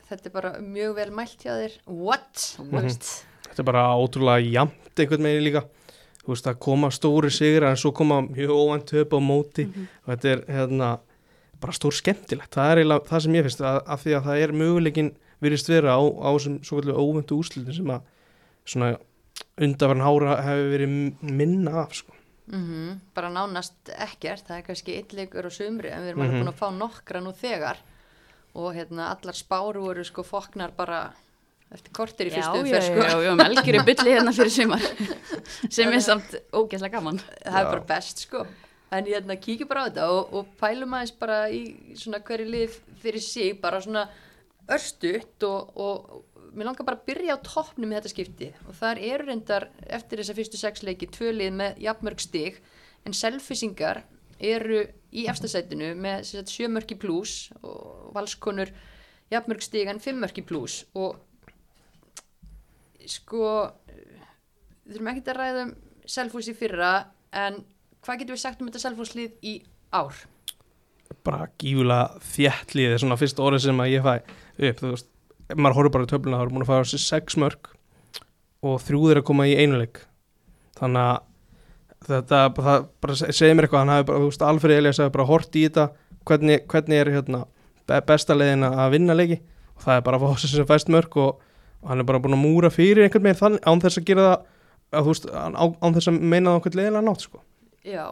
þetta 0.09 0.25
er 0.25 0.33
bara 0.33 0.51
mjög 0.59 0.95
vel 0.97 1.09
mælt 1.11 1.43
hjá 1.45 1.53
þér. 1.53 1.75
What? 1.85 2.33
Þú 2.57 2.71
veist, 2.81 3.09
þetta 3.47 3.59
er 3.61 3.67
bara 3.69 3.83
ótrúlega 3.95 4.51
jamt 4.51 4.97
einhvern 4.97 5.27
veginn 5.29 5.45
líka 5.45 5.61
þú 6.23 6.33
veist 6.33 6.47
að 6.49 6.57
koma 6.59 6.89
stóri 6.91 7.29
sigur 7.31 7.63
en 7.69 7.77
svo 7.79 7.93
koma 7.95 8.17
mjög 8.25 8.49
óvænt 8.51 8.87
töp 8.89 9.13
á 9.15 9.19
móti 9.23 9.67
og 9.69 10.09
þetta 10.11 10.31
er 10.33 10.41
hérna 10.57 10.89
bara 11.61 11.73
stór 11.73 11.93
skemmtilegt, 11.95 12.51
það 12.53 12.71
er 12.71 12.81
eiginlega 12.81 13.07
það 13.07 13.21
sem 13.23 13.37
ég 13.37 13.45
finnst 13.47 13.61
að, 13.61 13.77
að 13.87 14.01
því 14.03 14.15
að 14.17 14.25
það 14.27 14.41
er 14.43 14.51
möguleikin 14.59 15.11
virðist 15.41 15.69
vera 15.71 15.95
á, 15.95 16.01
á 16.01 16.29
þessum 16.35 16.57
svo 16.65 16.77
kvöldu 16.81 16.97
óvöndu 16.97 17.37
úrslitin 17.37 17.77
sem 17.77 17.93
að 17.93 18.01
svona 18.67 18.89
undarverðan 19.57 20.05
hára 20.05 20.35
hefur 20.43 20.69
verið 20.73 20.97
minna 21.21 21.73
af 21.85 21.95
sko. 22.01 22.16
Mm 22.47 22.99
bara 23.17 23.29
nánast 23.33 23.89
ekkert, 23.91 24.45
það 24.47 24.57
er 24.61 24.65
kannski 24.69 24.95
eitt 24.97 25.13
leikur 25.17 25.47
á 25.47 25.51
sumri 25.51 25.89
en 25.91 26.03
við 26.05 26.13
erum 26.13 26.21
alveg 26.25 26.41
búin 26.41 26.51
að 26.53 26.59
fá 26.61 26.67
nokkra 26.71 27.21
nú 27.23 27.33
þegar 27.35 27.79
og 28.57 28.73
hérna 28.75 29.09
allar 29.13 29.35
spáru 29.37 29.83
voru 29.83 30.05
sko 30.07 30.23
foknar 30.23 30.71
bara 30.77 31.01
eftir 31.73 31.91
kortir 31.91 32.29
í 32.29 32.31
Já, 32.31 32.37
fyrstu 32.39 32.55
já, 32.55 32.61
umferð 32.63 32.85
sko. 32.87 33.01
já, 33.03 33.25
já, 33.27 33.33
melgir 33.41 33.75
í 33.75 33.83
bylli 33.89 34.13
hérna 34.15 34.31
fyrir 34.37 34.53
sumar, 34.55 34.85
sem 35.75 35.91
er 35.91 35.99
samt 36.05 36.37
ógeðslega 36.55 36.95
gaman. 36.95 37.19
það 37.43 37.59
er 37.59 37.67
Já. 37.67 37.71
bara 37.73 37.83
best 37.91 38.23
sko 38.23 38.45
en 38.95 39.09
hérna 39.11 39.35
kíkjum 39.35 39.67
bara 39.67 39.83
á 39.83 39.87
þetta 39.89 40.07
og, 40.15 40.31
og 40.39 40.53
pælum 40.61 40.95
aðeins 40.95 41.11
bara 41.19 41.41
í 41.51 41.61
svona 41.99 42.21
hverju 42.23 42.47
lið 42.47 42.77
fyrir 43.03 43.23
sig 43.25 43.59
bara 43.59 43.81
svona 43.83 44.05
örstutt 44.71 45.43
og, 45.47 45.75
og 45.75 46.23
mér 46.57 46.69
langar 46.69 46.87
bara 46.87 46.99
að 46.99 47.07
byrja 47.09 47.37
á 47.37 47.45
toppnum 47.45 47.89
með 47.89 47.99
þetta 47.99 48.13
skipti 48.13 48.49
og 48.65 48.77
þar 48.79 49.01
eru 49.07 49.27
reyndar 49.29 49.67
eftir 49.85 50.21
þessa 50.21 50.35
fyrstu 50.37 50.59
sex 50.59 50.83
leiki 50.85 51.09
tvö 51.13 51.33
lið 51.35 51.57
með 51.61 51.81
jafnmörg 51.85 52.23
stig 52.23 52.59
en 53.05 53.15
selfisingar 53.15 54.03
eru 54.37 54.83
í 55.13 55.25
efstasætinu 55.29 55.93
með 55.97 56.25
sagt, 56.29 56.53
sjö 56.53 56.69
mörki 56.69 56.97
pluss 56.99 57.51
og 57.61 58.11
valskonur 58.15 58.71
jafnmörg 59.33 59.65
stig 59.65 59.89
en 59.89 60.01
fimm 60.03 60.21
mörki 60.23 60.43
pluss 60.45 60.83
og 60.97 61.17
sko 63.07 63.43
við 64.87 64.97
þurfum 64.97 65.11
ekkert 65.13 65.33
að 65.33 65.41
ræða 65.41 65.67
um 65.67 65.75
Selfoss 66.07 66.47
í 66.47 66.55
fyrra 66.55 66.91
en 67.35 67.59
hvað 68.05 68.21
getum 68.21 68.37
við 68.37 68.39
sagt 68.39 68.61
um 68.61 68.69
þetta 68.69 68.83
Selfosslið 68.85 69.33
í 69.43 69.57
ár? 69.91 70.15
bara 71.23 71.47
gífulega 71.59 72.21
þjættlið 72.33 72.93
er 72.93 73.01
svona 73.03 73.17
fyrsta 73.19 73.43
orðið 73.43 73.65
sem 73.65 73.81
að 73.83 73.91
ég 73.93 74.05
fæ 74.05 74.13
upp 74.17 74.81
þú 74.81 74.91
veist, 74.91 75.09
maður 75.55 75.77
horfður 75.79 75.93
bara 75.95 76.07
í 76.07 76.11
töfluna 76.11 76.39
þá 76.39 76.43
er 76.45 76.53
búin 76.53 76.65
að 76.65 76.71
fara 76.71 76.99
sex 77.03 77.37
mörg 77.39 77.69
og 78.67 78.79
þrjúðir 78.83 79.21
að 79.21 79.27
koma 79.29 79.47
í 79.47 79.55
einuleik 79.55 80.01
þannig 80.79 81.03
að 81.07 81.23
þetta 82.07 82.41
það 82.57 82.87
bara 83.03 83.15
segir 83.21 83.55
mér 83.57 83.67
eitthvað 83.67 83.83
hann 83.83 83.93
hafi 83.93 84.07
bara, 84.09 84.21
þú 84.21 84.29
veist, 84.31 84.43
Alfred 84.47 84.77
Elias 84.77 84.99
hafi 85.01 85.13
bara 85.15 85.27
hort 85.29 85.55
í 85.57 85.63
þetta 85.67 85.87
hvernig, 86.27 86.65
hvernig 86.69 87.01
er 87.01 87.11
hérna 87.15 87.41
be- 87.87 88.01
besta 88.09 88.35
leiðin 88.37 88.67
að 88.67 88.91
vinna 88.93 89.15
leiki 89.17 89.39
og 89.77 89.85
það 89.85 89.95
er 89.99 90.05
bara 90.05 90.19
að 90.19 90.25
fá 90.27 90.41
sér 90.43 90.53
sem 90.53 90.69
fæst 90.69 90.91
mörg 90.93 91.17
og, 91.23 91.41
og 91.81 91.91
hann 91.91 92.03
er 92.03 92.07
bara 92.09 92.21
búin 92.23 92.37
að 92.37 92.43
múra 92.43 92.71
fyrir 92.73 93.05
einhvern 93.05 93.27
veginn 93.29 93.41
þannig 93.41 93.67
án 93.69 93.83
þess 93.85 94.01
að 94.01 94.07
gera 94.11 94.27
það 94.27 94.47
að, 94.99 95.09
veist, 95.09 95.27
án, 95.31 95.57
án 95.57 95.97
þess 95.97 96.11
að 96.11 96.19
meina 96.21 96.51
það 96.51 96.59
okkur 96.61 96.77
leiðilega 96.79 97.05
nátt 97.07 97.25
sko. 97.25 97.41
Já, 97.87 98.05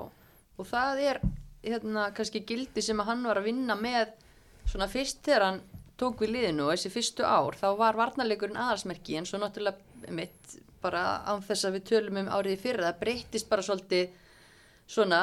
og 0.60 0.68
það 0.70 1.02
er 1.12 1.22
hérna 1.66 2.10
kannski 2.16 2.42
gildi 2.48 2.84
sem 2.86 3.00
að 3.02 3.10
hann 3.12 3.24
var 3.26 3.40
að 3.42 3.48
vinna 3.50 3.78
með 3.80 4.12
svona 4.70 4.90
fyrst 4.92 5.22
þegar 5.26 5.46
hann 5.50 5.62
tók 6.00 6.22
við 6.24 6.36
liðinu 6.36 6.68
og 6.68 6.76
þessi 6.76 6.92
fyrstu 6.94 7.26
ár 7.26 7.58
þá 7.60 7.68
var 7.80 8.00
varnarleikurinn 8.00 8.60
aðalsmerki 8.60 9.18
en 9.20 9.28
svo 9.30 9.40
náttúrulega 9.42 10.12
mitt 10.16 10.60
bara 10.84 11.04
án 11.26 11.42
þess 11.46 11.68
að 11.68 11.78
við 11.80 11.88
tölum 11.90 12.22
um 12.22 12.32
árið 12.36 12.58
í 12.58 12.62
fyrra 12.62 12.90
það 12.90 13.02
breyttist 13.02 13.50
bara 13.50 13.66
svolítið 13.66 14.10
svona 14.86 15.22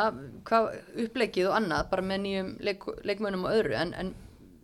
hvað, 0.48 0.70
upplegið 1.04 1.50
og 1.50 1.56
annað 1.58 1.90
bara 1.92 2.06
með 2.06 2.22
nýjum 2.24 2.48
leik, 2.66 2.86
leikmönum 3.06 3.44
og 3.46 3.58
öðru 3.58 3.76
en, 3.78 3.92
en 3.94 4.14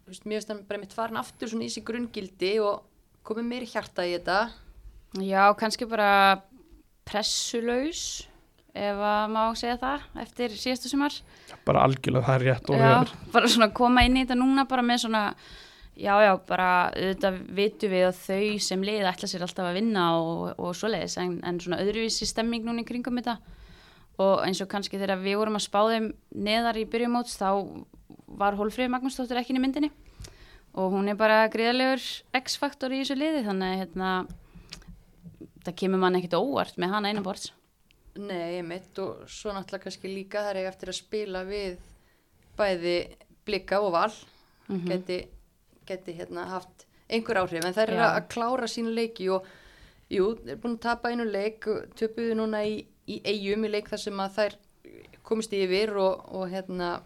þú 0.02 0.14
veist, 0.14 0.24
mér 0.24 0.40
finnst 0.40 0.52
hann 0.54 0.64
bara 0.70 0.82
mitt 0.82 0.96
farin 0.96 1.20
aftur 1.20 1.52
svona 1.52 1.68
í 1.68 1.70
sig 1.72 1.86
grunngildi 1.86 2.56
og 2.64 2.82
komið 3.28 3.50
meiri 3.52 3.68
hjarta 3.70 4.06
í 4.08 4.16
þetta 4.16 4.40
Já, 5.24 5.44
kannski 5.56 5.86
bara 5.88 6.42
pressulaus, 7.08 8.02
ef 8.76 8.98
að 9.00 9.30
má 9.32 9.40
segja 9.56 9.78
það, 9.80 10.02
eftir 10.24 10.56
síðastu 10.60 10.90
sumar. 10.92 11.14
bara 11.64 11.86
algjörlega 11.86 12.26
það 12.26 12.34
er 12.34 12.44
rétt 12.50 12.68
og 12.72 12.82
Já, 12.82 13.14
bara 13.32 13.48
svona 13.48 13.70
koma 13.72 14.04
inn 14.04 14.18
í 14.18 14.26
þetta 14.26 14.36
núna 14.42 14.66
bara 14.68 14.84
með 14.84 15.06
svona, 15.06 15.22
já, 15.98 16.14
já, 16.22 16.32
bara 16.46 16.70
auðvitað 16.94 17.38
vitum 17.58 17.92
við 17.92 18.04
að 18.06 18.18
þau 18.22 18.58
sem 18.68 18.84
lið 18.86 19.06
ætla 19.10 19.28
sér 19.30 19.44
alltaf 19.46 19.68
að 19.68 19.78
vinna 19.80 20.04
og, 20.22 20.42
og 20.56 20.74
svoleiðis, 20.78 21.18
en, 21.22 21.38
en 21.46 21.60
svona 21.62 21.80
öðruvísi 21.82 22.28
stemming 22.28 22.66
núna 22.66 22.84
í 22.84 22.88
kringum 22.88 23.18
þetta. 23.18 23.38
Og 24.22 24.42
eins 24.46 24.62
og 24.62 24.70
kannski 24.70 24.98
þegar 24.98 25.20
við 25.22 25.38
vorum 25.38 25.58
að 25.58 25.66
spá 25.66 25.80
þeim 25.90 26.08
neðar 26.34 26.78
í 26.80 26.86
byrjumóts 26.90 27.36
þá 27.38 27.50
var 28.38 28.58
Hólfríður 28.58 28.94
Magnúsdóttir 28.94 29.38
ekki 29.40 29.54
í 29.54 29.62
myndinni. 29.62 29.92
Og 30.78 30.92
hún 30.94 31.10
er 31.10 31.18
bara 31.18 31.46
gríðalegur 31.50 32.02
X-faktor 32.38 32.94
í 32.94 33.02
þessu 33.02 33.18
liði 33.18 33.44
þannig 33.46 33.70
að 33.70 33.80
hérna, 33.82 34.10
það 35.66 35.78
kemur 35.82 36.02
mann 36.02 36.18
ekkit 36.18 36.36
óvart 36.38 36.78
með 36.78 36.94
hana 36.94 37.12
einu 37.12 37.24
borts. 37.26 37.52
Nei, 38.18 38.58
mitt 38.66 38.98
og 38.98 39.26
svo 39.30 39.54
náttúrulega 39.54 39.86
kannski 39.86 40.10
líka 40.10 40.42
þar 40.46 40.58
ég 40.62 40.68
eftir 40.72 40.90
að 40.90 40.98
spila 40.98 41.44
við 41.46 41.78
bæði 42.58 42.98
blika 43.46 43.78
og 43.82 43.94
val. 43.94 44.10
Geti, 44.68 45.22
geti 45.88 46.14
hérna 46.18 46.46
haft 46.52 46.86
einhver 47.08 47.40
áhrif 47.42 47.64
en 47.64 47.76
þær 47.76 47.94
eru 47.94 48.04
að 48.04 48.28
klára 48.32 48.68
sínu 48.68 48.92
leiki 48.94 49.28
og 49.32 49.46
jú, 50.12 50.30
er 50.46 50.60
búin 50.60 50.76
að 50.76 50.84
tapa 50.86 51.12
einu 51.12 51.26
leik 51.28 51.66
töpuðu 51.98 52.36
núna 52.38 52.64
í, 52.68 52.80
í 53.08 53.20
eigum 53.24 53.64
í 53.64 53.72
leik 53.72 53.88
þar 53.92 54.04
sem 54.04 54.24
að 54.24 54.34
þær 54.38 54.58
komist 55.28 55.54
yfir 55.56 55.94
og, 56.00 56.28
og 56.36 56.48
hérna 56.52 56.98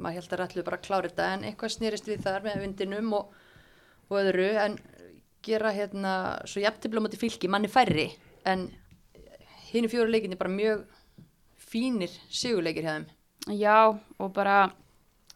maður 0.00 0.20
held 0.20 0.34
að 0.34 0.40
rætlu 0.40 0.66
bara 0.66 0.78
að 0.80 0.86
klára 0.86 1.10
þetta 1.10 1.28
en 1.34 1.46
eitthvað 1.48 1.74
snýrist 1.76 2.08
við 2.08 2.24
þar 2.26 2.46
með 2.46 2.62
vindinum 2.64 3.14
og, 3.18 3.32
og 4.08 4.20
öðru 4.22 4.50
en 4.64 4.78
gera 5.44 5.72
hérna 5.74 6.14
svo 6.48 6.62
jafntefla 6.64 7.02
á 7.02 7.04
móti 7.04 7.20
fylki 7.20 7.50
manni 7.50 7.70
færri 7.72 8.08
en 8.48 8.68
hinn 9.70 9.88
fjóru 9.90 10.10
leikinni 10.10 10.38
bara 10.40 10.52
mjög 10.52 10.84
fínir 11.70 12.12
sigurleikir 12.32 12.86
hjá 12.86 12.94
þeim. 12.96 13.08
Já, 13.56 13.78
og 14.18 14.32
bara 14.34 14.70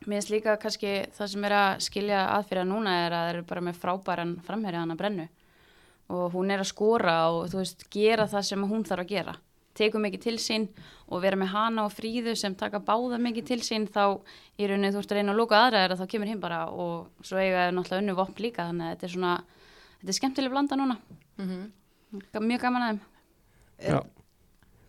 mér 0.06 0.20
finnst 0.20 0.32
líka 0.32 0.56
kannski 0.60 0.92
það 1.16 1.32
sem 1.32 1.46
er 1.48 1.56
að 1.58 1.80
skilja 1.86 2.20
aðfyrir 2.36 2.68
núna 2.68 2.94
er 3.04 3.14
að 3.14 3.24
það 3.24 3.32
eru 3.32 3.46
bara 3.50 3.64
með 3.68 3.80
frábæran 3.82 4.36
framherja 4.46 4.84
hana 4.84 4.96
brennu. 4.98 5.26
Og 6.14 6.34
hún 6.34 6.52
er 6.52 6.60
að 6.60 6.70
skora 6.70 7.18
og 7.32 7.48
þú 7.52 7.60
veist, 7.62 7.84
gera 7.92 8.26
það 8.30 8.48
sem 8.50 8.64
hún 8.70 8.84
þarf 8.84 9.04
að 9.04 9.12
gera. 9.14 9.36
Tekum 9.74 10.04
mikið 10.06 10.22
til 10.22 10.36
sín 10.38 10.66
og 11.10 11.22
vera 11.24 11.38
með 11.40 11.50
hana 11.50 11.86
og 11.88 11.94
fríðu 11.94 12.36
sem 12.38 12.54
taka 12.54 12.78
báða 12.84 13.18
mikið 13.18 13.48
til 13.48 13.62
sín 13.66 13.88
þá 13.90 14.20
í 14.60 14.68
rauninni 14.68 14.92
þú 14.94 15.00
ert 15.00 15.14
að 15.14 15.18
reyna 15.18 15.32
að 15.34 15.40
lóka 15.40 15.58
aðra 15.58 15.80
þeirra 15.82 15.96
þá 15.98 16.10
kemur 16.12 16.30
hinn 16.30 16.42
bara 16.44 16.60
og 16.70 17.24
svo 17.26 17.40
eiga 17.40 17.64
er 17.66 17.74
náttúrulega 17.74 18.04
önnu 18.04 18.14
vopn 18.20 18.44
líka 18.44 18.68
þannig 18.68 18.86
að 18.86 18.92
þetta 18.94 19.08
er 19.08 19.14
svona 19.16 19.32
þetta 19.98 20.12
er 20.12 20.18
skemmtileg 20.20 20.54
blanda 20.54 20.78
núna. 20.78 21.00
Mm 21.40 21.64
mjög 22.14 22.62
gaman 22.62 22.84
að 22.84 22.90
þeim. 22.90 23.00
Já, 23.84 23.98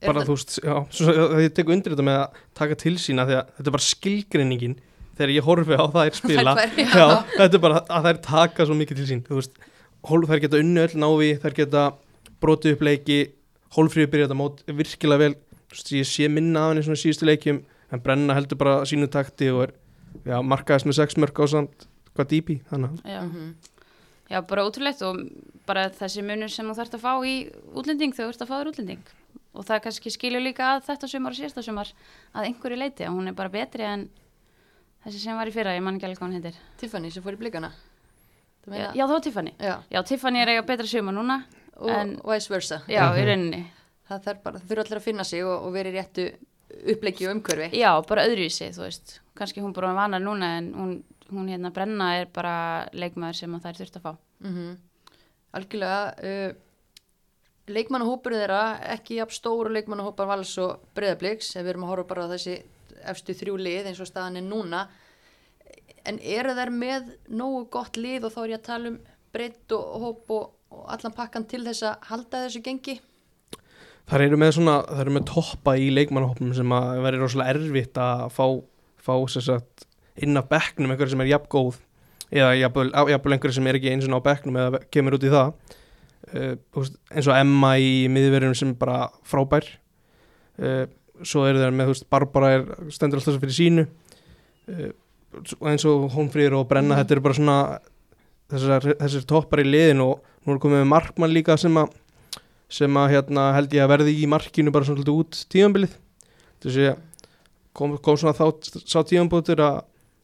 bara 0.05 0.25
þú 0.25 0.35
veist, 0.35 0.57
já, 0.61 0.75
svo, 0.93 1.13
að 1.25 1.43
ég 1.45 1.55
tek 1.57 1.71
undir 1.73 1.95
þetta 1.95 2.05
með 2.05 2.19
að 2.21 2.41
taka 2.59 2.77
til 2.83 2.95
sína 3.01 3.25
því 3.27 3.37
að 3.39 3.53
þetta 3.57 3.71
er 3.71 3.75
bara 3.75 3.87
skilgreiningin 3.87 4.75
þegar 5.17 5.33
ég 5.35 5.45
horfi 5.47 5.77
á 5.79 5.85
þær 5.95 6.17
spila 6.19 6.53
Þær 6.57 6.73
tvær, 6.75 6.91
já. 6.99 7.07
þetta 7.37 7.57
er 7.59 7.63
bara 7.65 7.81
að 7.87 8.07
þær 8.09 8.19
taka 8.27 8.65
svo 8.69 8.77
mikið 8.79 9.01
til 9.01 9.07
sín 9.11 9.23
þú 9.27 9.39
veist, 9.39 9.57
hólf, 10.09 10.29
þær 10.31 10.43
geta 10.45 10.61
unnu 10.63 10.83
öll 10.85 10.97
návi 11.05 11.31
þær 11.43 11.57
geta 11.61 11.85
brotið 12.43 12.75
upp 12.75 12.85
leiki 12.89 13.19
hólfríði 13.75 14.11
byrja 14.13 14.27
þetta 14.29 14.39
mót 14.39 14.61
virkilega 14.67 15.23
vel 15.25 15.33
þú 15.35 15.75
veist, 15.77 15.93
ég 15.95 16.09
sé 16.09 16.29
minna 16.31 16.65
af 16.67 16.73
henni 16.73 16.85
svona 16.87 17.01
síðustu 17.01 17.27
leikjum 17.29 17.63
en 17.93 18.01
brenna 18.05 18.35
heldur 18.37 18.59
bara 18.59 18.77
sínu 18.87 19.07
takti 19.13 19.49
og 19.53 19.67
er, 19.67 19.73
já, 20.25 20.37
markaðist 20.43 20.87
með 20.89 20.99
sex 20.99 21.17
mörg 21.21 21.37
á 21.41 21.45
samt 21.51 21.87
hvað 22.15 22.29
dýpi, 22.31 22.59
þannig 22.71 23.01
Já. 23.05 23.21
Mhm. 23.25 23.55
Já, 24.25 24.39
bara 24.41 24.63
ótrúlegt 24.65 25.03
og 25.05 25.19
bara 25.67 25.83
þessi 25.93 26.23
munur 26.25 26.49
sem 26.49 26.65
þú 26.65 26.73
þarfst 26.79 26.95
að 26.97 27.03
fá 27.03 27.11
í 27.29 27.33
útlending 27.77 28.15
þegar 28.15 28.31
þú 28.31 28.33
ert 28.33 28.41
að 28.41 28.49
fá 28.49 28.55
þér 28.57 28.69
útlending 28.71 29.03
og 29.55 29.65
það 29.67 29.81
kannski 29.85 30.11
skilju 30.15 30.39
líka 30.41 30.69
að 30.75 30.87
þetta 30.87 31.09
sumar 31.11 31.35
og 31.35 31.37
síðasta 31.37 31.61
sumar 31.63 31.91
að 32.33 32.47
einhverju 32.49 32.79
leiti 32.79 33.05
að 33.05 33.13
hún 33.19 33.29
er 33.29 33.35
bara 33.37 33.53
betri 33.53 33.85
en 33.85 34.07
þessi 35.05 35.21
sem 35.21 35.37
var 35.37 35.49
í 35.49 35.53
fyrra, 35.55 35.75
ég 35.77 35.83
man 35.85 35.97
ekki 35.99 36.07
alveg 36.09 36.19
hvað 36.21 36.27
hún 36.29 36.37
heitir. 36.39 36.59
Tiffany 36.81 37.11
sem 37.13 37.23
fór 37.25 37.37
í 37.37 37.41
blikana. 37.41 37.71
Já, 38.65 38.87
já, 38.97 39.05
var 39.07 39.21
Tiffany. 39.21 39.53
Já. 39.61 39.75
já, 39.93 40.01
Tiffany 40.03 40.41
er 40.41 40.51
eiga 40.55 40.65
betra 40.65 40.87
sumar 40.89 41.13
núna 41.13 41.43
og 41.77 41.89
En- 41.89 42.17
vice 42.25 42.49
versa. 42.49 42.81
Já, 42.89 43.03
í 43.13 43.25
rauninni. 43.27 43.61
Það 44.09 44.23
þarf 44.25 44.41
bara, 44.43 44.59
þurfa 44.59 44.85
allir 44.85 44.99
að 44.99 45.05
finna 45.05 45.23
sig 45.23 45.43
og, 45.45 45.67
og 45.67 45.73
vera 45.73 45.89
í 45.89 45.93
réttu 45.95 46.25
uppleggi 46.95 47.27
og 47.29 47.35
umhverfi. 47.37 47.69
Já, 47.77 47.91
bara 48.09 48.25
öðruvísi, 48.25 48.71
þú 48.73 48.81
veist. 48.87 49.19
Kannski 49.37 49.61
hún 49.61 49.73
bara 49.73 49.93
vanar 49.93 50.21
núna 50.21 50.57
en 50.57 50.73
hún, 50.73 50.91
hún 51.29 51.47
hérna 51.49 51.71
brenna 51.73 52.15
er 52.19 52.25
bara 52.33 52.89
leikmaður 52.93 53.35
sem 53.43 53.55
að 53.55 53.61
það 53.61 53.71
er 53.71 53.79
þurft 53.83 53.97
að 54.01 54.05
fá. 54.09 54.13
Mm 54.41 54.75
algjörlega 55.55 55.99
uh, 56.19 56.55
leikmannahópur 57.71 58.35
þeirra 58.37 58.61
ekki 58.95 59.19
jafn 59.19 59.35
stóru 59.35 59.71
leikmannahópar 59.73 60.27
vals 60.29 60.51
og 60.61 60.83
breyðabliks 60.97 61.53
ef 61.55 61.63
við 61.63 61.73
erum 61.73 61.87
að 61.87 61.93
horfa 61.93 62.09
bara 62.11 62.27
á 62.29 62.33
þessi 62.35 62.57
efstu 63.11 63.35
þrjú 63.37 63.57
lið 63.61 63.89
eins 63.91 64.01
og 64.03 64.09
staðan 64.09 64.39
er 64.41 64.45
núna. 64.45 64.85
En 66.05 66.19
eru 66.21 66.53
þær 66.57 66.71
með 66.73 67.11
nógu 67.33 67.65
gott 67.73 67.97
lið 67.97 68.27
og 68.27 68.35
þá 68.35 68.39
er 68.43 68.53
ég 68.53 68.61
að 68.61 68.67
tala 68.69 68.91
um 68.93 68.99
breytt 69.35 69.75
og 69.75 69.97
hóp 70.03 70.31
og, 70.35 70.45
og 70.71 70.85
allan 70.93 71.15
pakkan 71.15 71.47
til 71.49 71.63
þess 71.65 71.85
að 71.89 72.09
halda 72.11 72.45
þessu 72.45 72.61
gengi? 72.65 72.99
Það 74.05 74.27
eru 74.27 74.37
með 74.37 74.51
svona, 74.59 74.75
það 74.85 75.01
eru 75.01 75.15
með 75.15 75.27
toppa 75.31 75.73
í 75.81 75.87
leikmannahopnum 75.93 76.53
sem 76.53 76.73
að 76.77 77.01
verður 77.07 77.25
rosalega 77.25 77.55
erfitt 77.55 77.99
að 78.01 78.25
fá, 78.35 78.45
fá 79.01 79.13
sagt, 79.33 79.87
inn 80.21 80.37
af 80.37 80.49
bekknum 80.51 80.93
einhverju 80.93 81.15
sem 81.15 81.23
er 81.25 81.31
jafn 81.31 81.49
góð 81.51 81.79
eða 82.29 82.51
jafnvel, 82.59 82.91
einhverju 82.93 83.55
sem 83.57 83.69
er 83.69 83.79
ekki 83.79 83.91
eins 83.93 84.05
og 84.05 84.21
á 84.21 84.27
bekknum 84.27 84.59
eða 84.61 84.83
kemur 84.93 85.17
út 85.17 85.25
í 85.25 85.33
það. 85.33 85.55
Uh, 86.25 86.53
eins 87.13 87.27
og 87.29 87.37
Emma 87.37 87.75
í 87.81 88.05
miðverðunum 88.11 88.57
sem 88.57 88.71
er 88.73 88.79
bara 88.81 88.99
frábær. 89.27 89.67
Uh, 90.61 90.85
svo 91.23 91.45
eru 91.47 91.59
þeir 91.61 91.71
með, 91.75 91.85
þú 91.89 91.93
veist, 91.95 92.09
Barbara 92.09 92.49
er, 92.57 92.63
stendur 92.91 93.19
alltaf 93.21 93.39
fyrir 93.39 93.55
sínu 93.55 93.85
uh, 93.87 94.89
og 95.59 95.67
eins 95.71 95.85
og 95.87 96.09
Hónfrýður 96.15 96.59
og 96.61 96.67
Brenna, 96.69 96.95
Mhm. 96.95 97.01
þetta 97.03 97.11
eru 97.15 97.21
bara 97.21 97.33
svona 97.39 97.57
þessar, 98.51 98.85
þessar 98.99 99.25
toppar 99.27 99.59
í 99.63 99.67
liðin 99.69 100.01
og 100.05 100.21
nú 100.45 100.53
er 100.55 100.59
komið 100.63 100.81
með 100.83 100.91
Markmann 100.93 101.33
líka 101.33 101.57
sem 101.59 101.73
að 101.81 101.89
sem 102.69 102.93
að 102.97 103.11
hérna 103.13 103.53
held 103.53 103.73
ég 103.77 103.83
að 103.85 103.91
verði 103.93 104.13
í 104.23 104.27
markinu 104.27 104.71
bara 104.73 104.85
svona 104.85 104.97
svolítið 105.01 105.19
út 105.21 105.41
tíðanbilið 105.53 105.91
þessi 106.65 106.87
kom, 107.77 107.97
kom 108.01 108.17
svona 108.17 108.33
þá 108.33 108.45
sá 108.89 109.03
tíðanbútur 109.05 109.61
að, 109.61 109.83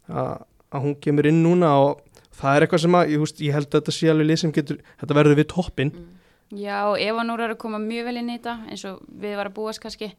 að, 0.09 0.31
að 0.73 0.81
hún 0.87 0.95
kemur 1.03 1.27
inn 1.29 1.43
núna 1.45 1.69
og 1.83 2.01
það 2.33 2.55
er 2.57 2.65
eitthvað 2.65 2.81
sem 2.85 2.97
að 2.97 3.11
ég, 3.13 3.21
húst, 3.21 3.41
ég 3.45 3.53
held 3.53 3.67
að 3.69 3.77
þetta 3.77 3.93
sé 3.93 4.09
alveg 4.09 4.27
lið 4.31 4.39
sem 4.41 4.51
getur 4.55 4.79
þetta 5.03 5.17
verður 5.19 5.37
við 5.41 5.47
toppin 5.53 5.93
Já, 6.51 6.79
Eva 6.99 7.23
Núra 7.23 7.45
er 7.47 7.53
að 7.53 7.61
koma 7.61 7.77
mjög 7.79 8.09
vel 8.09 8.17
inn 8.19 8.31
í 8.33 8.39
þetta 8.39 8.57
eins 8.73 8.81
og 8.89 8.97
við 9.07 9.37
varum 9.39 9.53
að 9.53 9.59
búast 9.61 9.79
kannski 9.85 10.09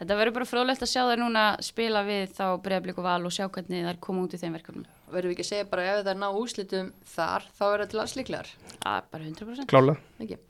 þetta 0.00 0.18
verður 0.18 0.36
bara 0.38 0.48
fróðlegt 0.48 0.84
að 0.84 0.92
sjá 0.92 1.02
þær 1.04 1.22
núna 1.22 1.44
spila 1.64 2.02
við 2.06 2.34
þá 2.36 2.44
breyðablík 2.64 3.00
og 3.00 3.06
val 3.06 3.28
og 3.28 3.34
sjá 3.36 3.46
hvernig 3.46 3.86
þær 3.86 4.00
koma 4.06 4.24
út 4.26 4.36
í 4.36 4.40
þeim 4.40 4.56
verkefnum. 4.56 4.86
Verðum 5.10 5.32
við 5.32 5.36
ekki 5.36 5.46
að 5.46 5.50
segja 5.50 5.70
bara 5.70 5.88
ef 5.90 6.00
það 6.00 6.12
er 6.12 6.20
ná 6.22 6.28
úslitum 6.40 6.92
þar 7.14 7.48
þá 7.58 7.64
er 7.68 7.82
það 7.82 7.90
til 7.92 8.00
alls 8.04 8.16
líklegar 8.18 8.54
að 8.90 9.10
bara 9.12 9.28
100% 9.28 9.70
klálega 9.70 10.24
ekki. 10.24 10.40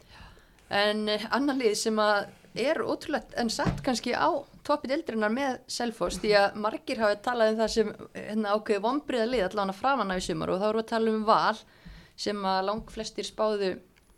En 0.81 1.03
uh, 1.11 1.27
annar 1.35 1.59
lið 1.59 1.75
sem 1.81 1.99
að 2.01 2.21
er 2.61 2.81
ótrúlegt 2.83 3.35
en 3.39 3.51
satt 3.51 3.83
kannski 3.87 4.15
á 4.15 4.31
toppið 4.67 4.97
eldrinnar 4.99 5.33
með 5.35 5.61
Selfoss 5.71 6.19
því 6.23 6.33
að 6.39 6.57
margir 6.63 6.99
hafa 7.03 7.19
talað 7.23 7.53
um 7.53 7.61
það 7.61 7.71
sem 7.75 7.93
hérna, 8.15 8.55
ákveði 8.57 8.83
vonbriða 8.85 9.29
lið 9.31 9.45
allavega 9.47 9.79
framan 9.79 10.11
af 10.11 10.21
í 10.21 10.25
sumar 10.27 10.51
og 10.51 10.61
þá 10.61 10.67
erum 10.69 10.81
við 10.81 10.85
að 10.85 10.91
tala 10.91 11.15
um 11.15 11.25
val 11.29 11.61
sem 12.21 12.45
að 12.53 12.65
lang 12.69 12.91
flestir 12.91 13.27
spáðu 13.29 13.71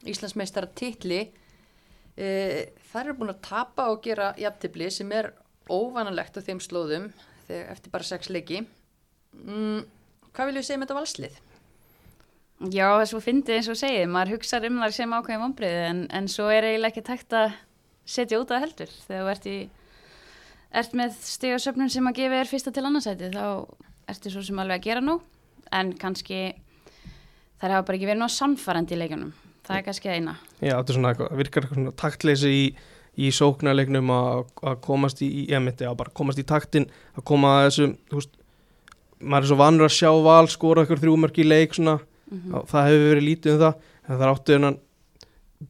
Íslandsmeistara 0.03 0.71
titli 0.75 1.21
uh, 1.29 2.63
þær 2.93 3.03
eru 3.05 3.17
búin 3.19 3.33
að 3.33 3.43
tapa 3.47 3.89
og 3.93 4.03
gera 4.05 4.33
jafntibli 4.41 4.91
sem 4.93 5.11
er 5.17 5.33
óvanalegt 5.71 6.37
á 6.37 6.45
þeim 6.45 6.61
slóðum 6.63 7.11
þegar 7.49 7.73
eftir 7.75 7.95
bara 7.95 8.07
sex 8.07 8.31
leiki. 8.33 8.63
Mm, 9.33 9.83
hvað 10.33 10.51
viljum 10.51 10.63
við 10.63 10.69
segja 10.69 10.81
með 10.81 10.89
þetta 10.89 11.01
valslið? 11.01 11.41
Já, 12.71 12.87
þess 13.01 13.15
að 13.17 13.25
fyndi 13.25 13.55
eins 13.57 13.69
og 13.73 13.79
segið, 13.81 14.09
maður 14.13 14.37
hugsaður 14.37 14.71
um 14.71 14.83
þar 14.85 14.97
sem 14.97 15.15
ákveðin 15.17 15.43
vonbriði 15.43 15.87
en, 15.89 16.03
en 16.15 16.29
svo 16.31 16.49
er 16.53 16.69
eiginlega 16.69 16.93
ekki 16.93 17.07
tækt 17.09 17.35
að 17.35 17.55
setja 18.07 18.39
út 18.39 18.53
að 18.55 18.67
heldur. 18.67 18.93
Þegar 19.09 19.25
þú 19.25 19.33
ert 19.33 19.49
í 19.51 19.57
ert 20.73 20.95
með 20.97 21.17
stigasöfnun 21.27 21.93
sem 21.93 22.07
að 22.09 22.19
gefa 22.21 22.41
þér 22.41 22.51
fyrsta 22.51 22.73
til 22.73 22.85
annarsæti 22.89 23.31
þá 23.33 23.45
ertu 24.13 24.33
svo 24.33 24.43
sem 24.47 24.61
alveg 24.63 24.81
að 24.81 24.87
gera 24.87 25.05
nú 25.05 25.19
en 25.73 25.93
kannski 26.01 26.41
þær 27.61 27.77
hafa 27.77 27.87
bara 27.89 27.99
ekki 27.99 28.09
verið 28.09 28.23
ná 28.23 28.33
sannfærandi 28.33 28.97
í 28.97 29.01
leikunum 29.03 29.35
það 29.67 29.79
er 29.79 29.87
kannski 29.87 30.13
eina. 30.13 30.37
Já, 30.61 30.75
þetta 30.75 30.97
svona 30.97 31.13
virkar 31.41 31.69
svona 31.71 31.95
taktleysi 32.03 32.53
í, 32.53 32.63
í 33.23 33.33
sóknarleiknum 33.35 34.13
að, 34.15 34.45
komast 34.85 35.23
í, 35.25 35.31
ég 35.51 35.63
myndi 35.65 35.89
að 35.89 35.99
bara 36.03 36.15
komast 36.17 36.41
í 36.41 36.47
taktin 36.49 36.89
að 37.17 37.27
koma 37.33 37.57
að 37.59 37.67
þessum, 37.69 37.97
þú 38.11 38.21
veist 38.21 38.39
maður 39.23 39.45
er 39.45 39.51
svo 39.53 39.59
vanur 39.61 39.87
að 39.87 39.97
sjá 39.97 40.11
val 40.25 40.47
skora 40.51 40.83
eitthvað 40.83 41.05
þrjúmörk 41.05 41.39
í 41.39 41.47
leik 41.47 41.77
svona, 41.79 41.99
mm 42.33 42.57
og 42.57 42.71
það 42.71 42.89
hefur 42.89 43.11
verið 43.11 43.29
lítið 43.29 43.53
um 43.53 43.61
það, 43.61 43.91
en 44.03 44.15
það 44.15 44.25
er 44.25 44.33
áttu 44.33 44.57
en 44.57 44.71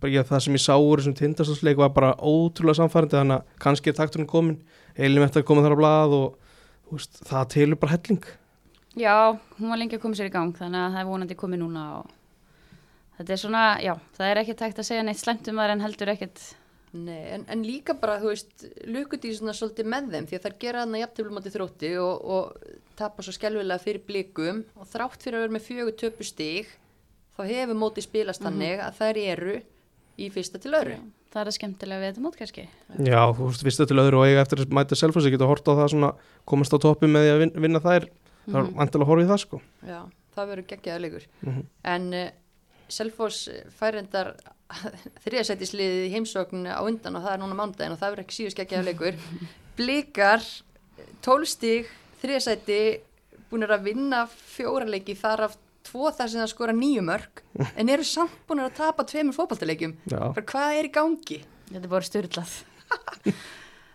það 0.01 0.39
sem 0.45 0.55
ég 0.57 0.63
sá 0.63 0.75
úr 0.79 1.03
þessum 1.03 1.17
tindastalsleik 1.19 1.81
var 1.81 1.91
bara 1.93 2.13
ótrúlega 2.17 2.79
samfærandi 2.79 3.19
þannig 3.19 3.41
að 3.41 3.59
kannski 3.61 3.91
er 3.91 3.99
takturinn 3.99 4.31
komin 4.31 4.61
Elin 4.97 5.25
eftir 5.25 5.43
að 5.43 5.49
koma 5.49 5.65
þar 5.65 5.75
á 5.77 5.81
blað 5.81 6.15
og 6.17 6.39
veist, 6.93 7.21
það 7.29 7.51
telur 7.55 7.81
bara 7.81 7.97
helling. 7.97 8.25
Já, 9.01 9.39
hún 9.59 9.73
var 9.73 9.81
lengi 9.81 9.97
að 9.97 10.03
koma 10.05 10.19
sér 10.19 10.29
í 10.29 10.33
gang 10.33 10.53
þannig 10.57 10.81
að 10.81 10.95
það 10.95 11.03
er 11.03 11.09
vonandi 11.09 11.39
komið 11.41 11.63
núna 11.63 11.85
og 11.99 12.11
þetta 13.19 13.33
er 13.37 13.41
svona, 13.43 13.63
já, 13.85 13.95
það 14.17 14.31
er 14.33 14.41
ekki 14.43 14.55
tækt 14.63 14.79
að 14.83 14.89
segja 14.89 15.03
neitt 15.07 15.21
slemt 15.23 15.49
um 15.53 15.61
það 15.63 15.75
en 15.77 15.81
heldur 15.87 16.13
ekkert 16.17 16.43
Nei, 16.93 17.23
en, 17.33 17.47
en 17.49 17.63
líka 17.65 17.95
bara, 17.97 18.19
þú 18.21 18.29
veist, 18.35 18.67
lukudísuna 18.85 19.55
svolítið 19.57 19.87
með 19.89 20.11
þeim 20.13 20.27
því 20.29 20.37
að 20.37 20.43
þær 20.45 20.57
gera 20.61 20.81
þarna 20.83 20.99
jafntöflum 21.01 21.39
átti 21.41 21.53
þrótti 21.55 21.91
og, 22.03 22.27
og 22.37 22.75
tapa 23.01 23.25
svo 23.25 23.33
skelvilega 23.33 23.81
fyrir 23.81 24.03
blikum 24.05 24.59
og 24.77 24.91
þrátt 24.91 25.25
fyrir 25.25 25.39
að 25.39 25.45
vera 25.47 25.55
með 25.57 25.65
fjögur 25.71 25.97
töpu 26.03 26.27
stig 26.29 26.69
þá 27.33 27.41
hefur 27.49 27.79
mótið 27.81 28.05
spilast 28.11 28.45
þannig 28.45 28.83
að 28.85 28.99
þær 29.01 29.21
eru 29.23 29.55
í 30.21 30.29
fyrsta 30.35 30.61
til 30.61 30.75
öru. 30.77 30.99
það 31.33 31.41
er 31.41 31.49
að 31.49 31.57
skemmtilega 31.57 32.03
við 32.05 32.11
þetta 32.13 32.25
mót 32.27 32.37
kannski 32.43 32.67
Já, 33.09 33.23
þú 33.41 33.49
veist, 33.49 33.65
fyrstu 33.65 33.89
til 33.89 34.01
öðru 34.05 34.21
og 34.21 34.27
eiga 34.29 34.45
eftir 34.45 34.61
að 34.67 34.77
mæta 34.77 35.01
selfos, 35.01 35.25
ég 35.25 35.33
geta 35.39 35.49
hort 35.49 35.65
á 35.65 35.73
það 35.73 35.89
svona 35.95 36.13
komast 36.45 36.77
á 36.77 36.79
toppi 36.85 37.09
með 37.09 37.25
því 37.25 37.33
að 37.33 37.41
vin- 37.47 37.57
vinna 37.65 37.81
þær 37.81 38.05
það 38.45 38.59
er 38.61 38.63
Mhm. 38.69 38.77
vantilega 38.77 39.07
að 39.07 39.09
horfa 39.15 39.25
í 39.25 39.31
það 39.33 39.41
sko 39.47 39.63
Já, 39.89 40.01
það 40.37 40.49
verður 40.53 40.69
geggjaður 40.75 41.03
leikur. 41.07 41.27
Mhm. 41.41 41.65
En 41.89 42.07
uh, 42.93 42.97
Selfoss 42.97 43.49
færendar 43.81 44.35
þriðasætisliðið 45.25 46.05
í 46.07 46.13
heimsókn 46.15 46.67
á 46.69 46.81
undan 46.85 47.17
og 47.19 47.25
það 47.27 47.35
er 47.37 47.43
núna 47.43 47.59
mándaginn 47.59 47.95
og 47.97 48.01
það 48.01 48.13
verður 48.15 48.25
ekki 48.27 48.39
síðust 48.39 48.61
geggjaður 48.61 48.89
leikur. 48.91 49.19
Blikar, 49.79 50.45
tólstig, 51.25 51.89
þriðasæti, 52.23 52.81
búin 53.51 53.65
að 53.77 53.87
vinna 53.91 54.25
fjóraleiki 54.31 55.17
þar 55.19 55.47
af 55.49 55.57
tvo 55.89 56.11
þar 56.15 56.31
sem 56.31 56.41
það 56.45 56.51
skora 56.53 56.75
nýju 56.77 57.03
mörg 57.05 57.41
en 57.81 57.89
eru 57.91 58.05
samt 58.07 58.37
búin 58.49 58.63
að 58.65 58.77
tapa 58.79 59.05
tveimur 59.09 59.35
Bara 60.37 60.45
hvað 60.53 60.77
er 60.79 60.89
í 60.89 60.93
gangi? 60.95 61.41
þetta 61.73 61.83
er 61.89 61.91
bara 61.91 62.07
styrlað 62.07 62.53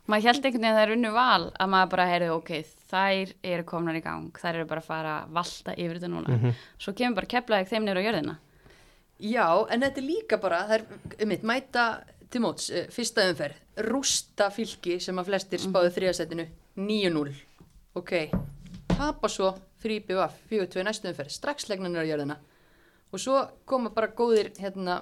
maður 0.08 0.26
held 0.28 0.46
einhvern 0.48 0.64
veginn 0.64 0.68
að 0.72 0.78
það 0.78 0.84
er 0.88 0.94
unnu 0.96 1.10
val 1.16 1.46
að 1.60 1.70
maður 1.74 1.90
bara 1.94 2.06
heyrði 2.12 2.28
ok, 2.34 2.52
þær 2.92 3.32
eru 3.54 3.66
komnar 3.68 3.98
í 4.00 4.02
gang 4.06 4.28
þær 4.40 4.54
eru 4.62 4.68
bara 4.70 4.82
að 4.84 4.88
fara 4.88 5.16
að 5.22 5.34
valta 5.38 5.76
yfir 5.78 5.98
þetta 6.00 6.12
núna 6.14 6.36
Mhm. 6.38 6.54
svo 6.80 6.94
kemur 6.98 7.18
bara 7.22 7.32
keflaðið 7.34 7.72
þeim 7.74 7.88
nýra 7.88 8.02
á 8.04 8.06
jörðina 8.08 8.36
Já, 9.18 9.66
en 9.74 9.82
þetta 9.82 10.02
er 10.02 10.06
líka 10.06 10.38
bara, 10.38 10.62
það 10.70 10.76
er 10.76 11.24
um 11.24 11.32
mitt, 11.32 11.46
mæta 11.48 11.86
til 12.30 12.42
móts, 12.44 12.68
uh, 12.70 12.86
fyrsta 12.94 13.26
umferð, 13.32 13.62
rústa 13.88 14.52
fylki 14.54 15.00
sem 15.02 15.18
að 15.18 15.32
flestir 15.32 15.64
spáðu 15.64 15.94
þriðasætinu, 15.96 16.46
9-0, 16.78 17.32
ok, 17.98 18.14
tapa 18.92 19.32
svo 19.32 19.56
fyrir 19.82 20.04
IPVF, 20.04 20.36
4-2 20.52 20.86
næstu 20.86 21.10
umferð, 21.10 21.34
strax 21.34 21.66
legnanir 21.72 22.06
á 22.06 22.10
jörðina. 22.10 22.38
Og 23.14 23.22
svo 23.24 23.40
koma 23.66 23.90
bara 23.96 24.12
góðir, 24.14 24.52
hérna, 24.60 25.00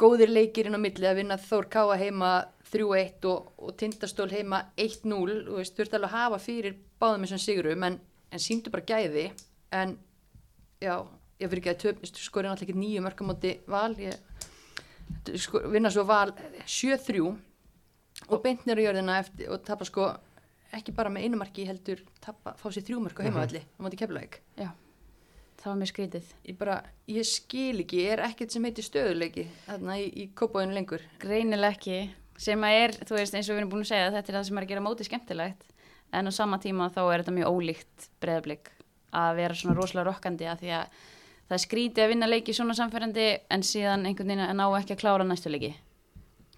góðir 0.00 0.32
leikir 0.32 0.68
inn 0.68 0.76
á 0.76 0.80
milli 0.82 1.08
að 1.08 1.22
vinna 1.22 1.38
Þór 1.40 1.68
Káa 1.72 1.96
heima 2.00 2.32
3-1 2.72 3.28
og, 3.30 3.52
og 3.62 3.76
Tindastól 3.80 4.28
heima 4.32 4.64
1-0, 4.76 5.46
þú 5.46 5.56
veist, 5.56 5.76
þú 5.76 5.86
ert 5.86 5.96
alveg 5.96 6.10
að 6.10 6.16
hafa 6.18 6.42
fyrir 6.42 6.76
báðum 7.00 7.24
þessum 7.24 7.42
sigurum, 7.46 7.86
en, 7.86 7.98
en 8.28 8.42
síndu 8.42 8.74
bara 8.74 8.88
gæði, 8.90 9.30
en 9.72 9.96
já, 10.82 10.96
ég 11.40 11.50
fyrir 11.50 11.62
ekki 11.62 11.72
að 11.72 11.82
töp, 11.84 12.02
skorið 12.10 12.52
náttúrulega 12.52 12.70
ekki 12.70 12.80
nýju 12.80 13.04
mörkamóti 13.04 13.52
val, 13.70 13.94
ég 14.00 15.36
sko, 15.40 15.62
vinna 15.72 15.92
svo 15.92 16.04
val 16.08 16.32
7-3 16.66 17.22
og 18.28 18.42
beint 18.44 18.66
nýra 18.68 18.84
jörðina 18.84 19.20
eftir 19.22 19.50
og 19.52 19.64
tapa 19.66 19.86
sko 19.88 20.10
ekki 20.76 20.94
bara 20.94 21.10
með 21.12 21.26
einu 21.26 21.40
marki 21.40 21.66
heldur 21.66 22.02
tapa, 22.22 22.54
fá 22.58 22.68
sér 22.70 22.86
þrjú 22.86 23.02
mörk 23.02 23.20
á 23.20 23.26
heimavalli 23.26 23.62
á 23.64 23.80
móti 23.82 23.98
keflaug. 23.98 24.38
já, 24.60 24.70
það 25.60 25.70
var 25.72 25.80
mjög 25.80 25.92
skrítið 25.92 26.32
Ég 26.46 26.58
bara, 26.60 26.76
ég 27.10 27.26
skil 27.26 27.82
ekki, 27.82 28.04
er 28.12 28.22
ekkert 28.28 28.54
sem 28.54 28.68
heitir 28.68 28.86
stöðuleiki 28.86 29.48
þarna 29.66 29.98
í, 29.98 30.06
í 30.14 30.28
kópáinu 30.36 30.76
lengur. 30.76 31.02
greinilega 31.22 31.74
ekki 31.74 32.00
sem 32.40 32.62
að 32.64 32.78
er, 32.84 32.96
þú 33.04 33.18
veist, 33.18 33.34
eins 33.36 33.48
og 33.48 33.56
við 33.56 33.62
erum 33.62 33.72
búin 33.74 33.84
að 33.84 33.92
segja 33.92 34.12
þetta 34.14 34.32
er 34.32 34.38
það 34.38 34.46
sem 34.48 34.60
er 34.60 34.66
að 34.66 34.72
gera 34.74 34.84
móti 34.84 35.08
skemmtilegt 35.08 35.66
en 36.12 36.30
á 36.30 36.32
sama 36.34 36.58
tíma 36.62 36.90
þá 36.94 37.02
er 37.06 37.22
þetta 37.22 37.36
mjög 37.36 37.56
ólíkt 37.56 38.06
breyðablík 38.22 38.70
að 39.10 39.40
vera 39.40 39.58
svona 39.58 39.76
rosalega 39.76 40.06
rokkandi 40.08 40.46
að 40.46 40.62
því 40.62 40.72
að 40.78 41.00
það 41.50 41.56
er 41.56 41.62
skrítið 41.64 42.04
að 42.04 42.12
vinna 42.12 42.26
leiki 42.30 42.54
svona 42.54 42.76
samferðandi 42.78 43.24
en 43.50 43.64
síðan 43.66 44.04
einhvern 44.06 44.30
veginn 44.30 44.44
að 44.44 44.52
ná 44.60 44.66
ekki 44.78 44.94
að 44.94 45.00
klára 45.00 45.24
næstu 45.26 45.50
leiki. 45.50 45.72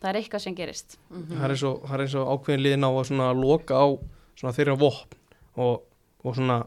Það 0.03 0.09
er 0.11 0.19
eitthvað 0.19 0.43
sem 0.45 0.57
gerist. 0.59 0.99
Það 1.09 1.45
er 1.47 1.55
og, 1.65 1.79
það 1.87 1.95
er 1.97 2.05
eins 2.05 2.17
og 2.21 2.33
ákveðin 2.35 2.65
liðin 2.67 2.85
á 2.85 2.91
að 2.93 3.41
loka 3.41 3.79
á 3.81 3.87
þeirra 4.43 4.77
vopn 4.77 5.17
og, 5.63 5.87
og 6.21 6.37
svona 6.37 6.59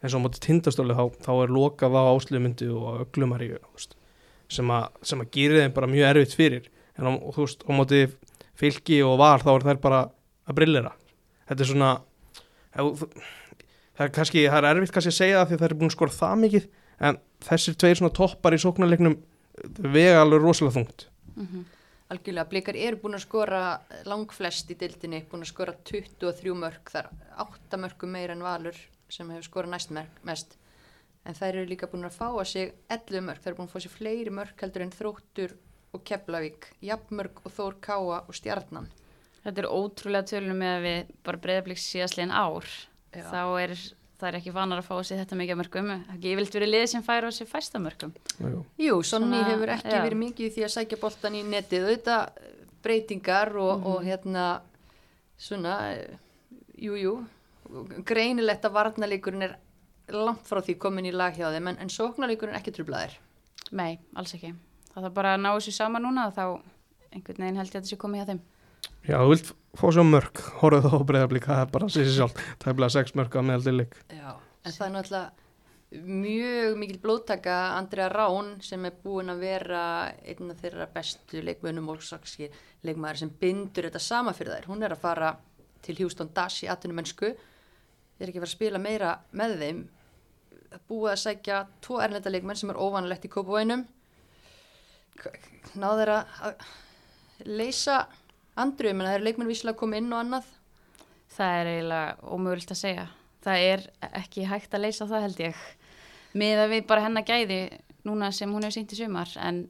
eins 0.00 0.14
og 0.14 0.22
á 0.22 0.24
móti 0.24 0.40
tindastóli 0.46 0.96
þá, 0.96 1.04
þá 1.26 1.30
er 1.34 1.52
lokað 1.52 1.98
á 1.98 2.02
áslugmyndu 2.14 2.70
og 2.78 3.02
öglumari 3.04 3.50
sem, 4.48 4.72
sem 5.02 5.24
að 5.26 5.32
gera 5.34 5.66
þeim 5.66 5.76
bara 5.76 5.90
mjög 5.92 6.08
erfitt 6.14 6.38
fyrir. 6.38 6.72
En 6.96 7.10
á, 7.10 7.12
þú 7.34 7.44
veist, 7.44 7.68
á 7.68 7.70
móti 7.76 8.02
fylki 8.58 9.02
og 9.04 9.18
var 9.20 9.44
þá 9.44 9.52
er 9.58 9.68
þær 9.68 9.82
bara 9.84 10.02
að 10.48 10.60
brillera. 10.62 10.94
Þetta 11.50 11.66
er 11.66 11.72
svona 11.74 11.92
það 12.78 14.04
er 14.06 14.12
kannski, 14.14 14.46
það 14.46 14.58
er 14.62 14.70
erfitt 14.72 14.94
kannski 14.94 15.12
að 15.12 15.18
segja 15.18 15.40
það 15.42 15.48
því 15.50 15.58
að 15.58 15.60
það 15.60 15.68
er 15.68 15.80
búin 15.82 15.90
að 15.90 15.98
skora 15.98 16.16
það 16.16 16.44
mikið 16.46 16.68
en 17.00 17.18
þessir 17.44 17.76
tveir 17.78 17.98
svona 18.00 18.14
toppar 18.14 18.56
í 18.56 18.62
sóknarleiknum 18.62 19.18
vega 19.78 20.22
alveg 20.22 20.42
rosalega 20.42 20.80
þungt 20.80 21.08
mm 21.36 21.66
Algjörlega, 22.08 22.48
blikar 22.48 22.76
eru 22.80 22.96
búin 23.02 23.18
að 23.18 23.26
skora 23.26 23.58
langflest 24.08 24.70
í 24.72 24.76
dildinni, 24.80 25.18
búin 25.28 25.44
að 25.44 25.50
skora 25.50 25.74
23 25.90 26.54
mörg, 26.56 26.88
þar 26.88 27.10
8 27.44 27.80
mörgum 27.82 28.14
meira 28.16 28.32
en 28.32 28.44
Valur 28.46 28.78
sem 29.12 29.28
hefur 29.28 29.44
skorað 29.44 29.74
næst 29.74 29.92
mörg, 29.92 30.14
mest. 30.24 30.56
En 31.28 31.36
þær 31.36 31.50
eru 31.50 31.68
líka 31.68 31.88
búin 31.92 32.08
að 32.08 32.16
fá 32.16 32.30
að 32.30 32.46
sig 32.48 32.72
11 32.88 33.26
mörg, 33.26 33.42
þær 33.44 33.50
eru 33.50 33.58
búin 33.58 33.68
að 33.68 33.74
fá 33.74 33.84
sig 33.84 33.92
fleiri 33.92 34.32
mörg 34.38 34.64
heldur 34.64 34.86
en 34.86 34.94
Þróttur 34.96 35.54
og 35.92 36.04
Keflavík, 36.08 36.70
Jafnmörg 36.88 37.42
og 37.44 37.54
Þór 37.58 37.76
Káa 37.84 38.22
og 38.22 38.40
Stjarnan. 38.40 38.88
Þetta 39.44 39.62
er 39.66 39.68
ótrúlega 39.68 40.30
tölunum 40.32 40.62
með 40.64 40.74
að 40.78 40.86
við 40.86 41.12
bara 41.28 41.42
breyðabliks 41.44 41.90
síðastlegin 41.92 42.32
ár 42.32 42.72
Já. 43.12 43.26
þá 43.28 43.42
er 43.66 43.76
það 44.18 44.28
er 44.28 44.38
ekki 44.40 44.52
vanar 44.54 44.82
að 44.82 44.88
fá 44.88 44.94
sér 45.06 45.20
þetta 45.22 45.38
mikið 45.38 45.54
af 45.54 45.60
mörgum 45.62 45.90
ekki 45.96 46.32
yfirlt 46.34 46.56
verið 46.58 46.72
liðið 46.72 46.90
sem 46.92 47.04
fær 47.06 47.26
á 47.26 47.30
sér 47.34 47.50
fæsta 47.50 47.80
mörgum 47.82 48.12
Jú. 48.42 48.62
Jú, 48.82 48.96
Sonni 49.06 49.42
hefur 49.46 49.72
ekki 49.76 49.94
já. 49.94 50.02
verið 50.04 50.22
mikið 50.24 50.46
í 50.48 50.52
því 50.56 50.66
að 50.66 50.74
sækja 50.74 51.00
boltan 51.02 51.38
í 51.38 51.42
netið, 51.46 51.86
auðvitað 51.88 52.42
breytingar 52.82 53.52
og, 53.58 53.86
og 53.90 54.04
hérna 54.06 54.46
svona, 55.38 55.76
eh, 55.94 56.18
jú, 56.82 56.94
jú, 56.98 57.14
greinilegt 58.08 58.64
að 58.66 58.76
varnalíkurinn 58.78 59.46
er 59.48 59.56
langt 60.14 60.46
frá 60.48 60.62
því 60.64 60.78
komin 60.80 61.06
í 61.06 61.12
lag 61.12 61.36
hjá 61.36 61.50
þeim 61.52 61.72
en, 61.72 61.78
en 61.84 61.90
sóknarlíkurinn 61.92 62.54
er 62.56 62.62
ekki 62.62 62.72
trublaðir. 62.78 63.18
Nei, 63.76 63.98
alls 64.16 64.32
ekki 64.38 64.54
það 64.94 65.04
þarf 65.04 65.16
bara 65.18 65.34
að 65.36 65.42
ná 65.44 65.50
þessu 65.52 65.74
saman 65.76 66.02
núna 66.06 66.28
þá 66.34 66.44
einhvern 67.12 67.42
veginn 67.44 67.58
held 67.60 67.74
ég 67.74 67.82
að 67.82 67.90
sé 67.90 67.98
komið 68.00 68.22
hjá 68.22 68.28
þeim 68.32 68.40
Já, 69.08 69.16
þú 69.16 69.32
vilt 69.32 69.50
fá 69.78 69.84
svo 69.94 70.04
mörg, 70.04 70.40
horfðu 70.60 70.84
þá 70.84 70.96
á 71.00 71.08
breyðablík, 71.08 71.48
það 71.48 71.60
er 71.62 71.70
bara 71.72 71.90
segja 71.92 72.08
sér 72.08 72.16
sjálf, 72.18 72.40
það 72.60 72.70
er 72.72 72.78
bara 72.80 72.88
sex 72.92 73.14
mörg 73.16 73.36
að 73.38 73.46
meðal 73.48 73.64
til 73.64 73.76
leik. 73.78 74.00
Já. 74.12 74.30
En 74.66 74.74
það 74.74 74.86
er 74.86 74.94
náttúrulega 74.94 75.46
mjög 76.04 76.74
mikil 76.76 76.98
blóttaka 77.00 77.56
Andrea 77.78 78.10
Rán 78.12 78.50
sem 78.60 78.84
er 78.84 78.96
búin 79.02 79.32
að 79.32 79.44
vera 79.46 79.82
einn 80.28 80.52
af 80.52 80.60
þeirra 80.60 80.88
bestu 80.92 81.40
leikmönum 81.40 81.88
og 81.88 82.02
sakski 82.04 82.50
leikmaður 82.84 83.22
sem 83.22 83.30
bindur 83.40 83.88
þetta 83.88 84.02
sama 84.02 84.34
fyrir 84.36 84.58
þær. 84.58 84.68
Hún 84.68 84.84
er 84.84 84.92
að 84.92 85.04
fara 85.06 85.30
til 85.86 85.96
Houston 86.02 86.28
Dash 86.36 86.66
í 86.66 86.68
atvinnum 86.68 87.00
mennsku 87.00 87.30
er 88.18 88.28
ekki 88.28 88.42
fara 88.42 88.50
að 88.50 88.56
spila 88.56 88.82
meira 88.82 89.14
með 89.32 89.56
þeim 89.62 89.80
búið 90.90 91.12
að 91.14 91.22
sækja 91.22 91.62
tvo 91.84 92.02
erlenda 92.04 92.32
leikmenn 92.32 92.58
sem 92.58 92.72
er 92.72 92.80
óvanlegt 92.80 93.24
í 93.24 93.32
kópavænum 93.32 93.86
náður 95.78 96.02
þeir 96.02 96.14
að 96.18 96.66
leysa 97.46 98.02
andru, 98.64 98.92
menn 98.94 99.08
það 99.08 99.18
eru 99.18 99.28
leikmenn 99.28 99.50
víslega 99.50 99.74
að 99.76 99.80
koma 99.82 100.00
inn 100.00 100.12
og 100.12 100.22
annað. 100.22 100.52
Það 101.38 101.58
er 101.58 101.72
eiginlega 101.72 102.30
ómögulegt 102.36 102.74
að 102.74 102.80
segja. 102.82 103.08
Það 103.44 103.66
er 103.72 103.84
ekki 104.22 104.46
hægt 104.50 104.74
að 104.74 104.84
leysa 104.84 105.08
það 105.08 105.26
held 105.26 105.42
ég. 105.44 105.66
Með 106.38 106.62
að 106.64 106.72
við 106.74 106.86
bara 106.88 107.04
hennar 107.06 107.26
gæði 107.28 107.60
núna 108.08 108.30
sem 108.34 108.50
hún 108.52 108.64
hefur 108.66 108.78
sínt 108.78 108.94
í 108.94 108.98
sumar 108.98 109.32
en 109.42 109.64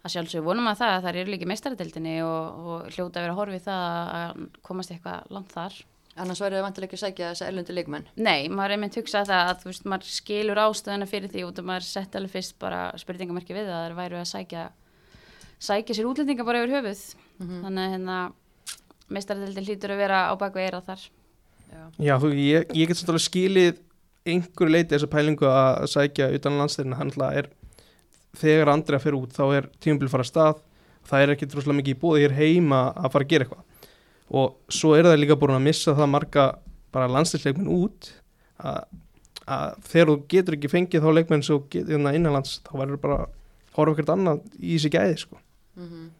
að 0.00 0.14
sjálfsög 0.14 0.44
vonum 0.44 0.68
að 0.70 0.80
það 0.80 0.94
að 0.94 1.06
það 1.06 1.18
eru 1.20 1.32
líka 1.34 1.48
meistaradeldinni 1.50 2.16
og, 2.24 2.60
og 2.64 2.92
hljóta 2.94 3.20
að 3.20 3.24
vera 3.26 3.34
að 3.34 3.40
horfi 3.40 3.62
það 3.66 4.12
að 4.20 4.44
komast 4.66 4.94
eitthvað 4.94 5.32
langt 5.34 5.56
þar. 5.56 5.80
Annars 6.20 6.40
væri 6.42 6.56
það 6.58 6.64
vantilega 6.66 6.88
ekki 6.90 6.98
að 6.98 7.02
sækja 7.04 7.28
þessa 7.30 7.48
erlendu 7.48 7.74
leikmenn. 7.76 8.08
Nei, 8.18 8.48
maður 8.52 8.74
er 8.74 8.80
meint 8.82 8.96
hugsað 8.98 9.28
það 9.30 9.50
að 9.50 9.60
þú 9.60 9.70
veist, 9.70 9.84
maður 9.92 10.14
skilur 10.16 10.60
ástöðuna 10.64 11.08
fyrir 11.08 11.32
því 11.32 11.44
og 11.46 11.60
maður 11.68 11.86
sett 11.86 12.16
alveg 12.18 12.34
fyrst 12.34 12.56
bara 12.60 12.80
spurningamerki 13.00 13.56
við 13.56 13.70
það 13.70 13.76
að 13.76 13.86
það 13.86 14.00
væru 14.00 14.18
að 14.20 14.30
sækja 14.32 14.64
sækja 15.60 15.96
sér 15.96 16.10
útlendinga 16.10 16.46
bara 16.46 16.64
yfir 16.64 16.76
höfuð. 16.78 17.06
Þannig 17.40 17.82
að 17.84 17.94
hérna 17.94 18.18
meistaradeldin 19.10 19.66
hlýtur 19.66 19.94
að 19.94 20.04
vera 20.04 20.20
á 20.30 20.34
baku 20.38 20.62
eira 20.62 20.80
þar 20.84 21.08
Já. 21.70 21.82
Já, 22.02 22.14
þú, 22.18 22.32
ég, 22.34 22.72
ég 22.74 22.90
get 22.90 22.98
samt 22.98 23.12
alveg 23.12 23.22
skilið 23.22 23.76
einhverju 24.30 24.72
leiti 24.74 24.94
þessa 24.94 25.08
pælingu 25.10 25.46
að 25.48 25.84
sækja 25.92 26.30
utan 26.36 26.58
landsleirina, 26.58 26.98
hann 26.98 27.12
alltaf 27.12 27.36
er 27.38 27.50
þegar 28.40 28.72
andri 28.72 28.98
að 28.98 29.04
fyrir 29.04 29.18
út, 29.20 29.34
þá 29.34 29.44
er 29.56 29.68
tímabili 29.82 30.10
fara 30.12 30.26
að 30.26 30.30
stað, 30.30 30.64
það 31.08 31.24
er 31.24 31.32
ekki 31.34 31.48
droslega 31.50 31.78
mikið 31.78 31.94
í 31.94 32.00
búið 32.02 32.24
hér 32.24 32.34
heima 32.36 32.80
að 32.92 33.14
fara 33.14 33.26
að 33.26 33.30
gera 33.32 33.46
eitthvað. 33.46 33.92
Og 34.40 34.74
svo 34.80 34.92
er 34.98 35.08
það 35.08 35.20
líka 35.22 35.38
búin 35.40 35.56
að 35.56 35.64
missa 35.66 35.94
það 35.98 36.10
marga 36.12 36.46
bara 36.94 37.10
landsleirleikmenn 37.14 37.70
út 37.74 38.10
að, 38.58 39.00
að 39.46 39.78
þegar 39.92 40.12
þú 40.12 40.16
getur 40.34 40.58
ekki 40.58 40.72
fengið 40.74 41.06
þá 41.06 41.10
leikmenn 41.16 41.46
svo 41.46 41.60
getur 41.70 41.96
hérna 41.96 42.14
innanlands, 42.18 42.58
þá 42.66 42.72
verður 42.82 43.02
bara 43.06 43.20
horfa 43.78 43.96
ekkert 43.96 44.14
annað 44.16 44.42
í 44.58 44.74
þessi 44.74 44.92
gæði 44.94 45.18
sko. 45.22 45.40
Mm 45.78 46.10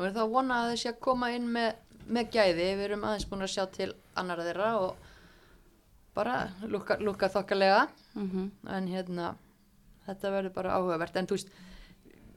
Og 0.00 0.06
er 0.06 0.14
það 0.14 0.22
að 0.22 0.30
vona 0.32 0.58
að 0.62 0.70
þessi 0.72 0.88
að 0.88 1.00
koma 1.04 1.26
inn 1.36 1.48
með, 1.52 1.74
með 2.08 2.28
gæði, 2.32 2.66
við 2.78 2.84
erum 2.86 3.02
aðeins 3.04 3.26
búin 3.28 3.44
að 3.44 3.50
sjá 3.52 3.64
til 3.74 3.88
annara 4.16 4.46
þeirra 4.46 4.68
og 4.80 5.02
bara 6.16 6.36
lúka, 6.64 6.96
lúka 7.04 7.28
þokkalega. 7.28 7.82
Mm 8.16 8.46
en 8.76 8.88
hérna 8.88 9.34
þetta 10.06 10.32
verður 10.32 10.54
bara 10.54 10.78
áhugavert. 10.78 11.18
En 11.20 11.28
þú 11.28 11.36
veist, 11.36 11.52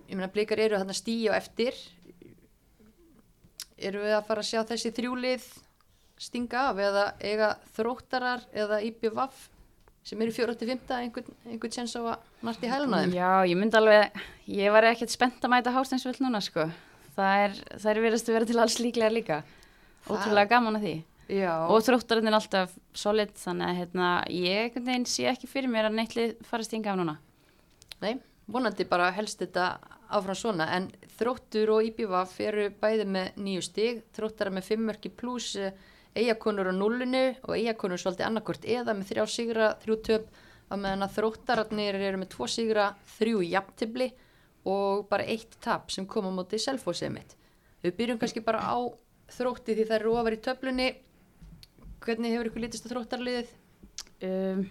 ég 0.10 0.18
meina 0.18 0.32
blikar 0.34 0.60
eru 0.60 0.82
þarna 0.82 0.98
stíu 0.98 1.32
og 1.32 1.38
eftir. 1.38 1.80
Eru 3.78 4.04
við 4.04 4.18
að 4.18 4.28
fara 4.28 4.44
að 4.44 4.50
sjá 4.52 4.62
þessi 4.74 4.92
þrjúlið 5.00 5.48
stinga 6.20 6.68
af 6.74 6.84
eða 6.84 7.06
eiga 7.24 7.50
þróttarar 7.78 8.44
eða 8.52 8.84
IPVAF 8.90 9.48
sem 10.04 10.22
eru 10.24 10.34
4-5 10.36 10.92
einhvern, 10.98 11.36
einhvern 11.48 11.76
sens 11.76 11.96
á 11.96 12.02
að 12.04 12.66
hæluna 12.68 13.04
þeim. 13.04 13.16
Já, 13.16 13.32
ég 13.48 13.60
myndi 13.60 13.80
alveg, 13.80 14.20
ég 14.52 14.76
var 14.76 14.90
ekkert 14.90 15.14
spennt 15.14 15.44
að 15.44 15.54
mæta 15.54 15.74
hásteinsvöld 15.76 16.20
núna 16.24 16.42
sko. 16.44 16.68
Það 17.16 17.46
er, 17.46 17.58
það 17.78 17.90
er 17.92 18.02
verið 18.04 18.20
að 18.20 18.38
vera 18.38 18.50
til 18.50 18.60
alls 18.64 18.78
líklega 18.82 19.14
líka. 19.14 19.42
Ótrúlega 20.10 20.52
gaman 20.52 20.80
að 20.80 20.88
því. 20.88 20.96
Já, 21.32 21.54
og 21.72 21.80
þróttarinn 21.86 22.28
er 22.28 22.36
alltaf 22.36 22.74
solid 23.00 23.32
þannig 23.40 23.70
að 23.70 23.78
hérna, 23.80 24.08
ég 24.28 25.08
sé 25.08 25.30
ekki 25.32 25.48
fyrir 25.48 25.72
mér 25.72 25.88
að 25.88 25.96
neittli 26.02 26.26
fara 26.44 26.66
stinga 26.68 26.92
af 26.92 27.00
núna. 27.00 27.16
Nei, 28.04 28.18
vonandi 28.52 28.84
bara 28.90 29.08
helst 29.16 29.40
þetta 29.40 29.78
áfram 30.14 30.38
svona 30.38 30.68
en 30.76 30.90
þróttur 31.18 31.72
og 31.78 31.88
IPVAF 31.88 32.36
eru 32.44 32.68
bæði 32.82 33.08
með 33.08 33.40
nýju 33.40 33.64
stig, 33.66 34.04
þróttara 34.14 34.52
með 34.54 34.68
fimmörki 34.68 35.14
pluss 35.16 35.56
eigakonur 36.16 36.72
á 36.72 36.74
nullinu 36.76 37.24
og 37.44 37.54
eigakonur 37.58 38.02
svolítið 38.02 38.28
annarkort 38.28 38.66
eða 38.66 38.96
með 38.98 39.14
þrjá 39.14 39.26
sigra, 39.34 39.70
þrjú 39.84 39.98
töp 40.10 40.28
að 40.70 40.84
meðan 40.84 41.06
að 41.06 41.16
þróttararnir 41.18 41.98
eru 42.00 42.22
með 42.22 42.32
tvo 42.36 42.50
sigra, 42.50 42.92
þrjú 43.18 43.42
jafntibli 43.46 44.12
og 44.70 45.08
bara 45.10 45.28
eitt 45.28 45.58
tap 45.62 45.92
sem 45.92 46.08
kom 46.08 46.30
á 46.30 46.32
móti 46.34 46.60
selfósið 46.62 47.12
mitt. 47.18 47.36
Við 47.84 47.98
byrjum 47.98 48.22
kannski 48.22 48.46
bara 48.46 48.64
á 48.64 48.78
þrótti 49.34 49.76
því 49.76 49.90
það 49.90 49.98
eru 50.00 50.16
ofar 50.16 50.38
í 50.38 50.44
töflunni. 50.46 50.88
Hvernig 52.04 52.34
hefur 52.36 52.50
ykkur 52.52 52.64
lítist 52.64 52.88
á 52.88 52.92
þróttarliðið? 52.94 53.52
um, 54.24 54.64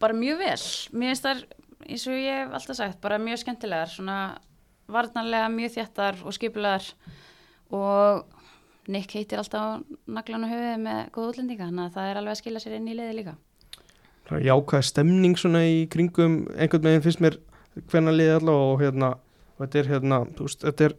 bara 0.00 0.16
mjög 0.16 0.42
vel 0.42 0.56
mér 0.98 1.12
finnst 1.12 1.26
það, 1.26 1.44
eins 1.86 2.06
og 2.08 2.18
ég 2.18 2.42
hef 2.42 2.56
alltaf 2.58 2.78
sagt 2.78 3.00
bara 3.04 3.20
mjög 3.22 3.42
skemmtilegar, 3.42 3.92
svona 3.92 4.18
varnarlega 4.88 5.50
mjög 5.52 5.76
þjættar 5.76 6.22
og 6.24 6.36
skipulegar 6.36 6.88
og 7.74 8.37
Nick 8.88 9.12
heitir 9.12 9.38
alltaf 9.42 9.82
naglan 10.08 10.46
og 10.46 10.52
höfuð 10.54 10.78
með 10.84 11.00
góða 11.12 11.32
útlendinga, 11.34 11.66
þannig 11.68 11.84
að 11.88 11.94
það 11.98 12.10
er 12.12 12.20
alveg 12.22 12.32
að 12.34 12.40
skila 12.40 12.62
sér 12.62 12.76
inn 12.78 12.88
í 12.88 12.94
liði 12.96 13.16
líka. 13.18 13.34
Það 14.28 14.38
er 14.38 14.46
jákvæð 14.48 14.86
stemning 14.88 15.36
svona 15.40 15.60
í 15.68 15.76
kringum 15.92 16.38
einhvern 16.56 16.86
veginn 16.88 17.04
finnst 17.04 17.20
mér 17.24 17.36
hvernig 17.92 18.16
liði 18.16 18.34
allavega 18.38 18.72
og 18.72 18.80
hérna 18.82 19.10
og 19.58 19.62
þetta 19.64 19.78
er 19.82 19.90
hérna, 19.92 20.18
þú 20.38 20.46
veist, 20.48 20.64
þetta 20.64 20.88
er 20.88 20.96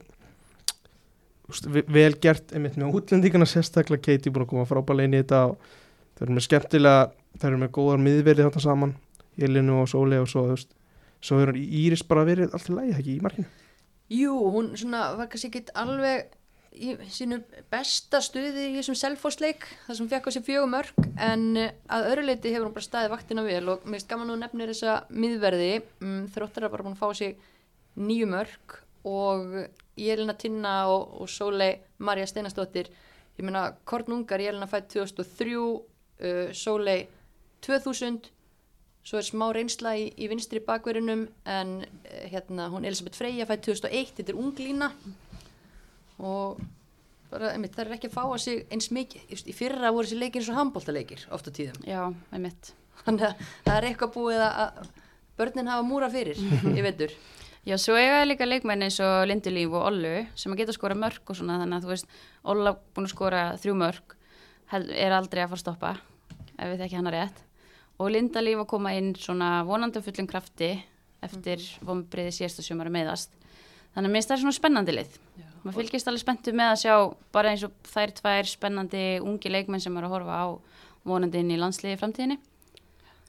ve- 1.75 1.85
vel 1.89 2.13
gert 2.21 2.53
einmitt 2.53 2.77
með 2.77 2.93
útlendingana 2.99 3.47
sérstaklega 3.49 4.01
Katie 4.05 4.31
búin 4.33 4.45
að 4.45 4.51
koma 4.53 4.65
frábælega 4.69 5.09
inn 5.09 5.17
í 5.17 5.21
þetta 5.23 5.41
og 5.49 5.57
þau 6.17 6.25
eru 6.27 6.35
með 6.37 6.45
skemmtilega, 6.47 7.11
þau 7.39 7.47
eru 7.49 7.61
með 7.63 7.71
góðar 7.77 8.03
miðverði 8.05 8.45
þarna 8.47 8.65
saman, 8.65 8.95
Elinu 9.39 9.79
og 9.81 9.89
Sóli 9.89 10.19
og 10.21 10.27
svo, 10.29 10.45
þú 10.49 10.55
veist, 10.57 10.73
svo 11.25 11.39
er 11.43 11.53
Íris 11.57 12.03
bara 12.07 12.25
verið 12.27 12.53
allt 12.53 12.69
í 12.69 12.75
lagi, 12.75 12.93
ekki 12.99 13.15
í 13.17 13.23
markinu? 13.23 13.47
Jú, 14.09 14.33
hún 14.53 14.71
svona 14.77 15.03
var 15.17 15.29
kannski 15.29 15.49
ekki 15.51 15.73
alveg 15.77 16.31
í 16.75 16.93
sínu 17.11 17.39
besta 17.71 18.21
stuði 18.23 18.69
í 18.69 18.75
þessum 18.77 18.97
selfosleik 18.99 19.65
þar 19.87 19.97
sem 19.97 20.09
fekk 20.11 20.29
á 20.29 20.31
sér 20.35 20.45
fjögum 20.45 20.73
mörg 20.75 21.07
en 21.17 21.45
eh, 21.57 21.73
að 21.89 22.09
öðru 22.11 22.25
leiti 22.27 22.53
hefur 22.53 22.69
hún 22.69 22.75
bara 22.75 22.87
staðið 22.87 23.13
vaktina 23.15 23.45
vel 23.47 23.63
og 23.73 23.85
mér 23.85 23.97
finnst 23.97 24.09
gaman 24.11 24.33
að 24.35 24.41
nefnir 24.43 24.71
þessa 24.73 24.95
miðverði. 25.09 25.71
Mm, 26.03 26.23
þróttar 26.35 26.67
að 26.67 26.73
bara 26.75 26.87
búin 26.87 26.97
að 26.97 27.01
fá 27.01 27.09
á 27.09 27.19
sig 27.19 27.37
nýju 27.99 28.29
mörg 28.29 28.79
og 29.09 29.61
Jelina 29.99 30.35
Tinna 30.37 30.73
og, 30.91 31.21
og 31.23 31.31
Sólei 31.31 31.79
Marja 31.97 32.27
Steinastóttir 32.29 32.91
ég 33.39 33.45
meina 33.47 33.69
Kornungar 33.87 34.41
Jelina 34.43 34.67
fætt 34.69 34.91
2003 34.93 35.55
uh, 35.59 36.51
Sólei 36.55 37.07
2000 37.65 38.29
svo 39.09 39.19
er 39.19 39.25
smá 39.25 39.47
reynsla 39.55 39.95
í, 39.97 40.09
í 40.19 40.27
vinstri 40.29 40.61
bakverðinum 40.63 41.25
en 41.49 41.71
eh, 42.03 42.27
hérna 42.29 42.67
hún 42.69 42.85
Elisabeth 42.85 43.17
Freyja 43.17 43.47
fætt 43.49 43.63
2001, 43.65 44.11
þetta 44.19 44.33
er 44.33 44.39
unglína 44.39 44.91
og 46.19 46.59
bara, 47.31 47.53
einmitt, 47.53 47.73
það 47.75 47.85
er 47.85 47.95
ekki 47.97 48.09
að 48.09 48.15
fá 48.15 48.21
að 48.25 48.37
sig 48.43 48.61
eins 48.73 48.89
mikið. 48.95 49.25
Just, 49.33 49.49
í 49.49 49.55
fyrra 49.55 49.91
voru 49.95 50.07
þessi 50.07 50.19
leikir 50.19 50.41
eins 50.41 50.51
og 50.51 50.59
handbóltaleikir 50.59 51.25
oft 51.35 51.49
á 51.49 51.51
tíðum. 51.55 51.81
Já, 51.87 52.01
einmitt. 52.35 52.73
þannig 53.05 53.27
að 53.29 53.43
það 53.65 53.75
er 53.77 53.89
eitthvað 53.89 54.13
búið 54.15 54.43
að, 54.45 54.61
að 54.63 54.89
börnin 55.39 55.71
hafa 55.71 55.87
múra 55.87 56.09
fyrir 56.11 56.39
í 56.77 56.85
vetur. 56.85 57.13
Já, 57.67 57.75
svo 57.77 57.97
eiga 57.99 58.23
líka 58.25 58.47
leikmenn 58.47 58.85
eins 58.87 58.99
og 59.03 59.25
Lindulíf 59.29 59.73
og 59.75 59.89
Ollu 59.91 60.13
sem 60.39 60.53
að 60.55 60.61
geta 60.63 60.75
skora 60.75 60.95
mörg 60.97 61.21
og 61.27 61.37
svona 61.37 61.59
þannig 61.59 61.77
að 61.77 61.85
þú 61.85 61.91
veist, 61.91 62.15
Olla 62.49 62.73
búin 62.95 63.07
að 63.09 63.13
skora 63.13 63.41
þrjú 63.59 63.75
mörg 63.77 64.15
er 64.79 65.13
aldrei 65.15 65.43
að 65.43 65.51
fara 65.51 65.59
að 65.59 65.63
stoppa 65.65 65.91
ef 66.55 66.71
við 66.71 66.81
þekki 66.83 66.99
hana 66.99 67.13
rétt. 67.13 67.43
Og 67.99 68.13
Lindalíf 68.15 68.63
að 68.63 68.69
koma 68.71 68.93
inn 68.95 69.11
svona 69.19 69.59
vonandi 69.67 70.01
fullum 70.03 70.27
krafti 70.29 70.71
eftir 71.25 71.63
vombriði 71.83 72.31
síðasta 72.35 72.63
sumar 72.63 72.89
meðast 72.93 73.33
þannig 73.93 74.07
að 74.07 74.13
minnst 74.13 74.31
það 74.31 74.37
er 74.37 74.43
svona 74.45 74.55
spennandi 74.55 74.95
lið 74.95 75.17
maður 75.63 75.79
fylgist 75.81 76.11
alveg 76.11 76.23
spenntu 76.23 76.53
með 76.55 76.73
að 76.73 76.81
sjá 76.83 76.93
bara 77.35 77.53
eins 77.53 77.65
og 77.67 77.73
þær 77.89 78.15
tvær 78.21 78.51
spennandi 78.51 79.03
ungi 79.23 79.51
leikmenn 79.51 79.83
sem 79.83 79.97
eru 79.99 80.09
að 80.09 80.15
horfa 80.17 80.39
á 80.43 80.47
vonandi 81.09 81.41
inn 81.41 81.51
í 81.55 81.59
landsliði 81.59 81.99
framtíðinni. 81.99 82.39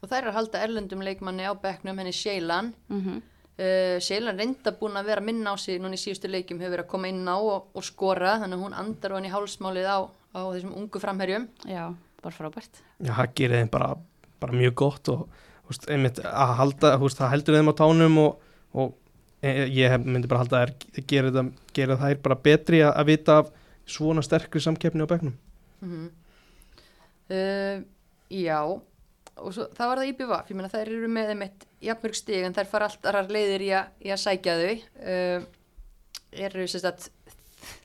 Og 0.01 0.09
þær 0.09 0.23
eru 0.23 0.33
að 0.33 0.39
halda 0.39 0.63
erlendum 0.65 1.05
leikmanni 1.05 1.45
á 1.45 1.53
bekknum 1.55 1.99
henni 2.01 2.15
Sheilan 2.17 2.73
mm 2.89 3.21
uh, 3.61 3.99
Sheilan 4.03 4.39
reynda 4.39 4.73
búin 4.77 4.99
að 4.99 5.11
vera 5.11 5.25
minna 5.25 5.55
á 5.55 5.57
sig 5.61 5.81
núna 5.81 5.99
í 5.99 6.01
síðustu 6.01 6.31
leikjum 6.31 6.61
hefur 6.61 6.77
verið 6.77 6.87
að 6.87 6.93
koma 6.93 7.11
inn 7.11 7.27
á 7.29 7.37
og, 7.37 7.71
og 7.77 7.87
skora 7.87 8.39
þannig 8.43 8.59
að 8.59 8.65
hún 8.65 8.79
andar 8.83 9.17
hann 9.17 9.29
í 9.29 9.33
hálsmálið 9.33 9.91
á, 9.91 9.99
á 10.09 10.41
þessum 10.55 10.77
ungu 10.81 11.03
framherjum. 11.03 11.47
Já, 11.69 11.85
bara 12.25 12.37
frábært. 12.37 12.83
Já, 12.99 13.13
það 13.13 13.35
gerir 13.41 13.63
þeim 13.63 13.73
bara, 13.75 13.91
bara 14.43 14.59
mjög 14.61 14.77
gott 14.83 15.13
og 15.13 15.27
veist, 15.69 15.89
einmitt 15.91 16.23
að 16.25 16.55
halda, 16.61 16.95
veist, 17.03 17.21
það 17.21 17.35
heldur 17.35 17.59
þeim 17.59 17.73
á 17.73 17.75
tánum 17.83 18.21
og, 18.25 18.49
og 18.75 18.97
ég 19.43 19.89
hef- 19.91 20.05
myndi 20.05 20.29
bara 20.29 20.43
halda 20.43 20.61
að 20.61 20.75
það, 20.97 21.53
gerir 21.75 21.97
þær 21.97 22.19
bara 22.23 22.37
betri 22.45 22.83
að, 22.85 22.93
að 23.01 23.11
vita 23.11 23.39
af 23.41 23.53
svona 23.91 24.23
sterkri 24.25 24.61
samkeppni 24.61 25.07
á 25.07 25.11
bekknum. 25.11 25.37
mm 25.81 26.11
uh, 27.31 27.83
Já. 28.31 28.61
Og 29.41 29.55
svo, 29.57 29.65
það 29.73 29.89
var 29.89 30.01
það 30.01 30.11
IBVF, 30.11 30.51
ég 30.51 30.59
meina 30.59 30.69
þær 30.71 30.91
eru 30.93 31.09
með 31.09 31.31
þeim 31.31 31.43
eitt 31.47 31.65
jafnmörg 31.87 32.19
stig 32.19 32.45
en 32.45 32.55
þær 32.55 32.69
fara 32.69 32.89
allt 32.91 33.07
aðrar 33.09 33.31
leiðir 33.33 33.65
í, 33.65 33.71
a, 33.73 33.81
í 34.05 34.13
að 34.13 34.21
sækja 34.21 34.57
þau. 34.61 34.75
Uh, 35.01 35.47
eru 36.45 36.67
sérst 36.69 36.87
að 36.91 37.09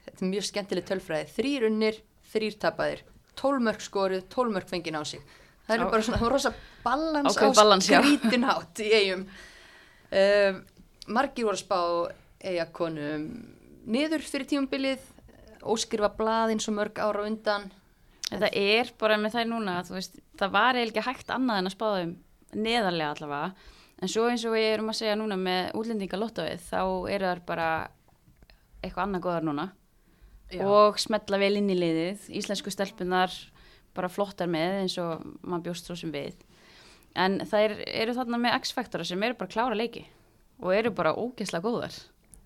þetta 0.04 0.20
er 0.20 0.32
mjög 0.34 0.48
skemmtileg 0.50 0.88
tölfræði. 0.90 1.30
Þrýr 1.38 1.68
unnir, 1.70 2.02
þrýr 2.34 2.60
tapaðir. 2.62 3.06
Tólmörk 3.40 3.82
skoruð, 3.84 4.26
tólmörk 4.32 4.68
fengið 4.70 5.00
á 5.00 5.04
sig. 5.08 5.24
Það 5.66 5.78
eru 5.78 5.90
bara 5.96 6.06
svona 6.06 6.30
rosa 6.30 6.52
balans 6.84 7.32
Ákveðin 7.32 7.56
á 7.56 7.60
balans, 7.62 7.88
já. 7.90 7.98
skrítinhátt 8.04 8.82
í 8.86 8.90
eigum 9.00 9.24
uh, 9.26 10.60
margir 11.08 11.48
voru 11.48 11.58
að 11.58 11.64
spá 11.64 11.80
eigakonum 12.46 13.26
niður 13.86 14.24
fyrir 14.26 14.50
tímumbilið 14.50 15.04
óskrifa 15.66 16.12
blað 16.18 16.54
eins 16.54 16.70
og 16.70 16.78
mörg 16.78 17.02
ára 17.02 17.26
undan 17.26 17.70
Þetta 18.26 18.50
er 18.58 18.90
bara 18.98 19.18
með 19.22 19.36
þær 19.38 19.50
núna, 19.52 19.74
veist, 19.86 20.16
það 20.40 20.54
var 20.56 20.78
eiginlega 20.80 21.06
hægt 21.06 21.32
annað 21.34 21.60
en 21.62 21.70
að 21.70 21.74
spáða 21.76 22.06
um 22.06 22.14
neðarlega 22.66 23.10
allavega, 23.14 23.68
en 24.02 24.12
svo 24.12 24.24
eins 24.32 24.46
og 24.48 24.56
við 24.56 24.66
erum 24.72 24.90
að 24.90 24.98
segja 24.98 25.18
núna 25.20 25.38
með 25.38 25.76
útlendingalottóið, 25.78 26.64
þá 26.66 26.82
eru 27.14 27.30
þær 27.30 27.42
bara 27.46 27.68
eitthvað 28.82 29.04
annað 29.04 29.26
góðar 29.28 29.46
núna 29.46 29.68
Já. 30.50 30.64
og 30.66 30.98
smetla 31.02 31.40
vel 31.42 31.54
inn 31.60 31.70
í 31.70 31.78
liðið, 31.78 32.26
íslensku 32.42 32.74
stelpunar 32.74 33.38
bara 33.96 34.10
flottar 34.12 34.50
með 34.52 34.82
eins 34.82 34.98
og 35.02 35.22
maður 35.46 35.70
bjóst 35.70 35.88
svo 35.88 36.00
sem 36.00 36.12
við. 36.14 36.42
En 37.16 37.38
þær 37.48 37.78
eru 37.86 38.18
þarna 38.18 38.42
með 38.42 38.58
X-faktora 38.64 39.06
sem 39.08 39.22
eru 39.24 39.38
bara 39.38 39.54
klára 39.54 39.78
leiki 39.78 40.04
og 40.62 40.76
eru 40.76 40.92
bara 40.96 41.16
ógeðslega 41.16 41.66
góðar. 41.66 41.96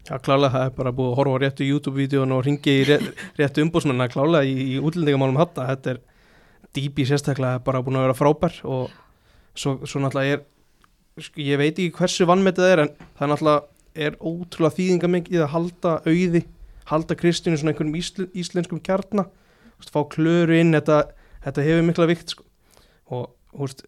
Já, 0.08 0.16
klálega 0.24 0.54
það 0.56 0.66
er 0.66 0.76
bara 0.78 0.94
búið 0.96 1.10
að 1.12 1.18
horfa 1.20 1.34
á 1.36 1.42
réttu 1.44 1.66
YouTube-vídeón 1.68 2.32
og 2.34 2.46
ringi 2.46 2.76
í 2.82 2.86
rétt, 2.88 3.10
réttu 3.38 3.66
umbúsmenn 3.66 4.02
að 4.02 4.14
klálega 4.16 4.48
í, 4.48 4.56
í 4.74 4.78
útlendingamálum 4.82 5.38
hatta. 5.38 5.68
Þetta 5.70 5.94
er 5.94 6.00
dýpi 6.76 7.06
sérstaklega 7.10 7.60
bara 7.66 7.82
búin 7.86 8.00
að 8.00 8.08
vera 8.08 8.18
frábær 8.18 8.56
og 8.66 8.94
svo, 9.58 9.76
svo 9.84 10.02
náttúrulega 10.02 10.38
er, 10.38 10.46
sko, 11.20 11.44
ég 11.44 11.60
veit 11.62 11.74
ekki 11.74 11.94
hversu 11.98 12.28
vannmetið 12.30 12.66
það 12.66 12.74
er 12.74 12.84
en 12.86 12.94
það 13.20 13.32
náttúrulega 13.34 14.08
er 14.08 14.18
ótrúlega 14.22 14.78
þýðingamengið 14.78 15.44
að 15.44 15.54
halda 15.56 15.94
auði, 16.06 16.44
halda 16.90 17.18
Kristínu 17.20 17.60
svona 17.60 17.74
einhverjum 17.74 18.00
ísl, 18.00 18.28
íslenskum 18.38 18.82
kjarna, 18.86 19.26
þú 19.28 19.84
veist, 19.84 19.94
fá 19.96 20.02
klöru 20.14 20.58
inn, 20.58 20.76
þetta, 20.78 21.02
þetta 21.46 21.66
hefur 21.66 21.88
mikla 21.90 22.10
vikt 22.10 22.36
sko. 22.36 22.46
og 23.10 23.34
veist, 23.66 23.84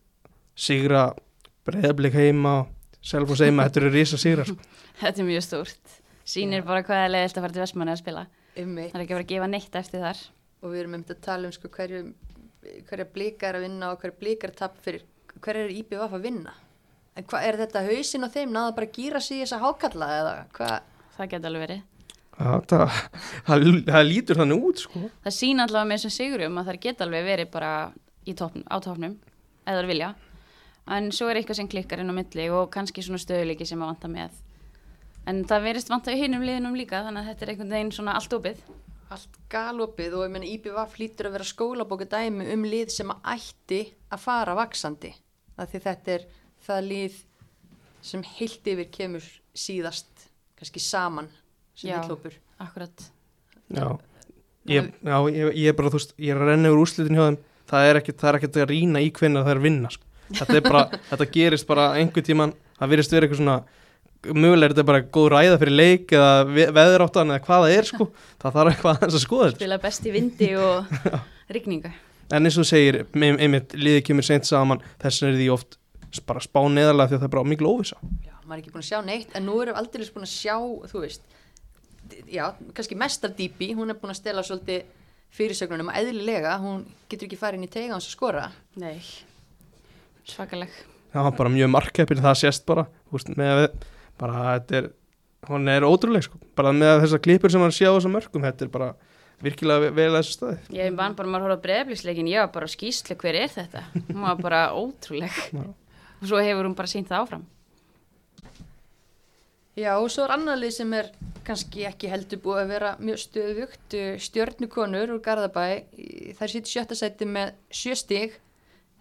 sigra 0.57 1.11
breyðablik 1.65 2.17
heima, 2.17 2.65
selfos 3.01 3.41
heima, 3.43 3.65
þetta 3.67 3.81
eru 3.81 3.91
risa 3.95 4.19
sigra 4.21 4.45
sko. 4.47 4.57
Þetta 5.01 5.23
er 5.23 5.27
mjög 5.27 5.45
stórt. 5.45 5.95
Sýnir 6.31 6.65
bara 6.65 6.83
hvað 6.85 7.05
er 7.05 7.13
leiðilt 7.15 7.37
að 7.39 7.45
fara 7.45 7.55
til 7.55 7.63
Vestmanni 7.63 7.93
að 7.95 8.01
spila. 8.03 8.25
Einmitt. 8.55 8.91
Það 8.91 8.99
er 8.99 9.03
ekki 9.05 9.13
að 9.13 9.17
vera 9.17 9.25
að 9.25 9.31
gefa 9.31 9.47
neitt 9.49 9.77
eftir 9.79 10.03
þar. 10.05 10.19
og 10.61 10.69
við 10.69 10.79
erum 10.83 10.93
um 10.99 11.05
að 11.09 11.21
tala 11.25 11.49
um 11.49 11.53
sko, 11.55 11.69
hverju, 11.73 12.01
hverja 12.89 13.07
blika 13.15 13.47
er 13.49 13.57
að 13.57 13.63
vinna 13.65 13.87
og 13.91 14.01
hverja 14.03 14.19
blika 14.19 14.45
er 14.45 14.51
að 14.53 14.59
tapa 14.59 14.83
fyrir 14.85 15.07
hverja 15.41 15.63
er 15.65 15.71
IBVF 15.73 16.13
að 16.13 16.21
vinna 16.27 16.53
en 17.17 17.25
hvað 17.25 17.47
er 17.47 17.57
þetta 17.63 17.81
hausinn 17.87 18.27
á 18.27 18.29
þeim 18.29 18.51
náða 18.53 18.75
bara 18.77 18.85
að 18.85 18.99
gýra 18.99 19.21
sig 19.23 19.39
í 19.39 19.41
þessa 19.41 19.61
hákalla 19.63 20.09
eða 20.19 20.35
hvað 20.53 20.75
Það 21.21 21.31
geti 21.33 21.49
alveg 21.49 21.63
verið. 21.65 21.81
Það, 22.31 22.63
það, 22.71 22.99
það, 23.45 23.65
það 23.91 24.07
lítur 24.07 24.39
þannig 24.39 24.67
út 24.69 24.81
sko. 24.81 25.01
Það 25.25 25.35
sína 25.35 25.65
allavega 25.67 25.89
með 25.89 25.99
þessum 25.99 26.13
sigurum 26.15 26.57
að 26.57 26.69
það 26.69 26.79
geta 26.85 27.05
alveg 27.05 27.27
verið 27.27 27.49
bara 27.53 27.71
í 28.25 28.35
topn, 28.39 28.63
á 28.65 28.75
topnum, 28.81 29.17
eða 29.69 29.83
vilja. 29.89 30.09
En 30.89 31.11
svo 31.13 31.29
er 31.29 31.39
eitthvað 31.39 31.61
sem 31.61 31.69
klikkar 31.69 32.01
inn 32.01 32.09
á 32.09 32.15
milli 32.15 32.47
og 32.49 32.71
kannski 32.73 33.03
svona 33.05 33.21
stöðuleiki 33.21 33.67
sem 33.69 33.81
að 33.81 33.91
vanta 33.93 34.09
með. 34.11 34.37
En 35.29 35.43
það 35.45 35.67
verist 35.67 35.91
vanta 35.91 36.13
í 36.13 36.21
hinum 36.21 36.45
liðinum 36.45 36.77
líka 36.77 37.03
þannig 37.05 37.21
að 37.21 37.29
þetta 37.29 37.45
er 37.45 37.51
einhvern 37.53 37.75
veginn 37.75 37.91
svona 37.93 38.15
allt 38.17 38.33
opið. 38.33 38.63
allt 39.11 39.39
galopið 39.51 40.13
og 40.15 40.21
ég 40.23 40.31
meina 40.31 40.47
IBVF 40.47 40.93
lítur 40.95 41.27
að 41.27 41.33
vera 41.35 41.43
skólabóka 41.43 42.05
dæmi 42.07 42.45
um 42.53 42.61
lið 42.63 42.93
sem 42.95 43.09
að 43.11 43.25
ætti 43.33 43.79
að 44.07 44.21
fara 44.23 44.55
vaksandi 44.55 45.11
af 45.57 45.67
því 45.67 45.81
þetta 45.83 46.13
er 46.13 46.23
það 46.63 46.87
lið 46.87 47.17
sem 48.01 48.23
heilt 48.37 48.69
yfir 48.71 48.87
kemur 48.87 49.27
síðast 49.51 50.29
kannski 50.55 50.79
saman 50.79 51.27
sem 51.75 51.91
Já. 51.91 51.99
hillópur 51.99 52.37
Akkurat. 52.61 53.03
Já, 53.67 53.97
ég, 54.69 54.91
já 55.01 55.17
ég, 55.33 55.55
ég 55.57 55.67
er 55.71 55.75
bara, 55.75 55.89
þú 55.89 55.97
veist, 55.97 56.15
ég 56.21 56.35
er 56.35 56.41
að 56.41 56.51
renna 56.51 56.71
úr 56.71 56.81
úrslitin 56.83 57.17
hjá 57.17 57.23
þeim 57.25 57.39
það 57.71 57.87
er 57.87 57.99
ekkert, 58.01 58.25
er 58.27 58.65
að 58.65 58.71
rýna 58.71 59.01
í 59.01 59.11
hvernig 59.15 59.45
það 59.45 59.53
er 59.53 59.61
að 59.61 59.65
vinna 59.65 59.91
sko. 59.93 60.10
Þetta 60.39 60.57
er 60.59 60.65
bara, 60.65 60.83
þetta 61.11 61.27
gerist 61.35 61.67
bara 61.69 61.85
einhver 61.99 62.25
tíman, 62.27 62.53
það 62.79 62.91
virðist 62.95 63.15
vera 63.15 63.27
eitthvað 63.27 63.41
svona 63.41 63.57
mögulega 64.21 64.67
er 64.69 64.73
þetta 64.75 64.85
bara 64.91 65.01
góð 65.17 65.27
ræða 65.33 65.57
fyrir 65.63 65.75
leik 65.79 66.11
eða 66.13 66.31
ve 66.53 66.65
veðuráttan 66.77 67.33
eða 67.33 67.43
hvað 67.47 67.63
það 67.65 67.75
er 67.79 67.87
sko. 67.89 68.07
Það 68.43 68.55
þarf 68.57 68.71
eitthvað 68.75 69.05
að 69.07 69.15
skoða 69.23 69.47
þetta. 69.49 69.59
Spila 69.63 69.77
best 69.81 70.05
í 70.05 70.13
vindi 70.13 70.49
og 70.61 70.91
rigningu. 71.57 71.91
en 72.31 72.45
eins 72.47 72.57
og 72.57 72.63
þú 72.63 72.69
segir, 72.69 72.99
ein- 73.17 73.39
einmitt, 73.41 73.73
liðið 73.75 74.03
kemur 74.07 74.23
seint 74.27 74.45
saman, 74.47 74.83
þess 75.01 75.23
vegna 75.23 75.33
er 75.35 75.39
því 75.41 75.49
oft 75.55 75.77
bara 76.27 76.43
spá 76.43 76.59
neðarlega 76.67 77.09
því 77.09 77.15
að 77.17 77.21
það 77.23 77.27
er 77.29 77.33
bara 77.37 77.47
mikil 77.47 77.67
óvisa 77.71 77.97
Já, 78.27 78.33
maður 78.45 78.53
er 78.57 78.61
ekki 78.61 78.71
búin 78.75 78.83
að 78.83 78.89
sjá 78.91 78.99
neitt 79.07 79.35
en 79.39 79.45
nú 79.47 79.53
erum 79.63 79.75
við 79.75 79.79
aldrei 79.81 80.07
búin 80.15 80.25
að 80.27 80.31
sjá, 80.35 80.55
þú 80.91 81.01
veist 81.05 81.21
já, 82.31 82.45
kannski 82.75 82.97
mest 82.99 83.23
af 83.27 83.35
Dýpi 83.37 83.69
hún 83.77 83.89
er 83.93 83.99
búin 83.99 84.11
að 84.11 84.19
stela 84.19 84.43
svolítið 84.43 84.81
fyrirsögnunum 85.31 85.91
að 85.93 86.01
eðlilega, 86.03 86.57
hún 86.59 86.81
getur 87.09 87.29
ekki 87.29 87.39
farið 87.39 87.61
inn 87.61 87.67
í 87.69 87.71
teiga 87.71 87.93
hans 87.95 88.09
að 88.09 88.15
skora. 88.17 88.45
Nei. 88.83 88.99
Svakaleg. 90.27 90.69
það 91.13 91.23
var 91.27 91.37
bara 91.37 91.49
mjög 91.53 91.69
markeppin, 91.73 92.21
það 92.23 92.37
sést 92.41 92.65
bara 92.65 92.85
þú 93.09 93.17
veist, 93.17 93.31
með 93.37 93.63
bara 94.21 94.43
þetta 94.59 94.77
er 94.81 94.89
hún 95.49 95.67
er 95.73 95.81
ótrúleg 95.87 96.23
sko, 96.27 96.37
bara 96.55 96.71
með 96.75 97.01
þessar 97.05 97.23
klipur 97.25 97.51
sem 97.51 97.61
hann 97.65 97.73
sé 97.73 97.87
á 97.89 97.93
þessum 97.95 98.13
mörgum, 98.15 98.43
þetta 98.45 98.67
er 98.67 98.69
bara 98.73 98.91
virkilega 99.41 99.81
ve- 99.87 99.93
vel 99.97 100.09
að 100.11 100.19
þessu 100.21 100.35
staði 100.37 100.77
Ég 100.77 100.93
vann 100.99 101.15
bara 101.17 101.27
maður 101.33 101.47
að 101.47 101.49
horfa 101.49 101.63
breyðablísleikin, 101.65 102.29
ég 102.29 102.43
var 102.45 102.51
bara 102.53 102.69
á 102.69 102.73
skýslu 102.75 103.17
hver 103.17 103.39
er 103.41 103.49
þetta? 103.49 103.81
Hún 104.11 104.21
var 104.21 104.37
bara 104.43 104.59
ótrúleg. 104.77 105.39
Og 106.21 106.27
svo 106.29 106.37
hefur 106.37 106.67
hún 106.69 106.75
bara 106.77 106.87
sínt 106.91 107.09
það 107.09 107.23
áfram. 107.25 107.45
Já, 109.79 109.95
og 109.97 110.11
svo 110.11 110.25
er 110.27 110.33
annað 110.35 110.59
lið 110.61 110.73
sem 110.75 110.91
er 110.93 111.07
kannski 111.47 111.85
ekki 111.87 112.09
heldur 112.11 112.41
búið 112.43 112.59
að 112.61 112.71
vera 112.75 112.89
mjög 113.01 113.21
stöðugt 113.23 113.95
stjörnukonur 114.27 115.13
úr 115.15 115.21
Garðabæ 115.25 115.63
þær 116.37 116.51
sýtt 116.53 116.69
sjötta 116.69 116.97
sæti 116.99 117.25
með 117.25 117.53
sjö 117.73 117.95
stig 117.97 118.35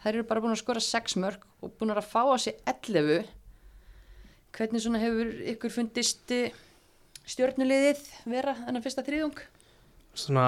þær 0.01 0.15
eru 0.15 0.27
bara 0.29 0.43
búin 0.45 0.55
að 0.55 0.63
skora 0.63 0.83
sex 0.85 1.17
mörg 1.21 1.45
og 1.61 1.73
búin 1.79 1.93
að 1.95 2.07
fá 2.09 2.23
á 2.25 2.37
sig 2.41 2.57
11 2.69 3.29
hvernig 4.57 4.83
svona 4.83 5.01
hefur 5.03 5.31
ykkur 5.55 5.73
fundist 5.75 6.33
eh, 6.35 6.53
stjörnuliðið 7.29 8.03
vera 8.31 8.57
enn 8.67 8.83
fyrsta 8.83 9.05
þriðung? 9.07 9.39
svona 10.17 10.47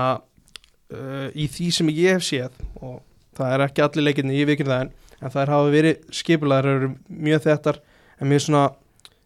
uh, 0.92 1.28
í 1.34 1.46
því 1.50 1.70
sem 1.74 1.90
ég 1.94 2.16
hef 2.16 2.26
séð 2.26 2.57
og 2.82 3.00
það 3.36 3.55
er 3.55 3.64
ekki 3.66 3.84
allir 3.84 4.07
leikinni, 4.09 4.38
ég 4.40 4.48
vikir 4.50 4.68
það 4.68 4.86
en, 4.86 4.92
en 5.20 5.34
það 5.34 5.53
hafa 5.55 5.72
verið 5.72 6.14
skipulaðar 6.18 6.70
eru 6.72 6.92
mjög 7.09 7.44
þettar 7.46 7.80
en 8.18 8.32
mér 8.32 8.44
svona 8.44 8.64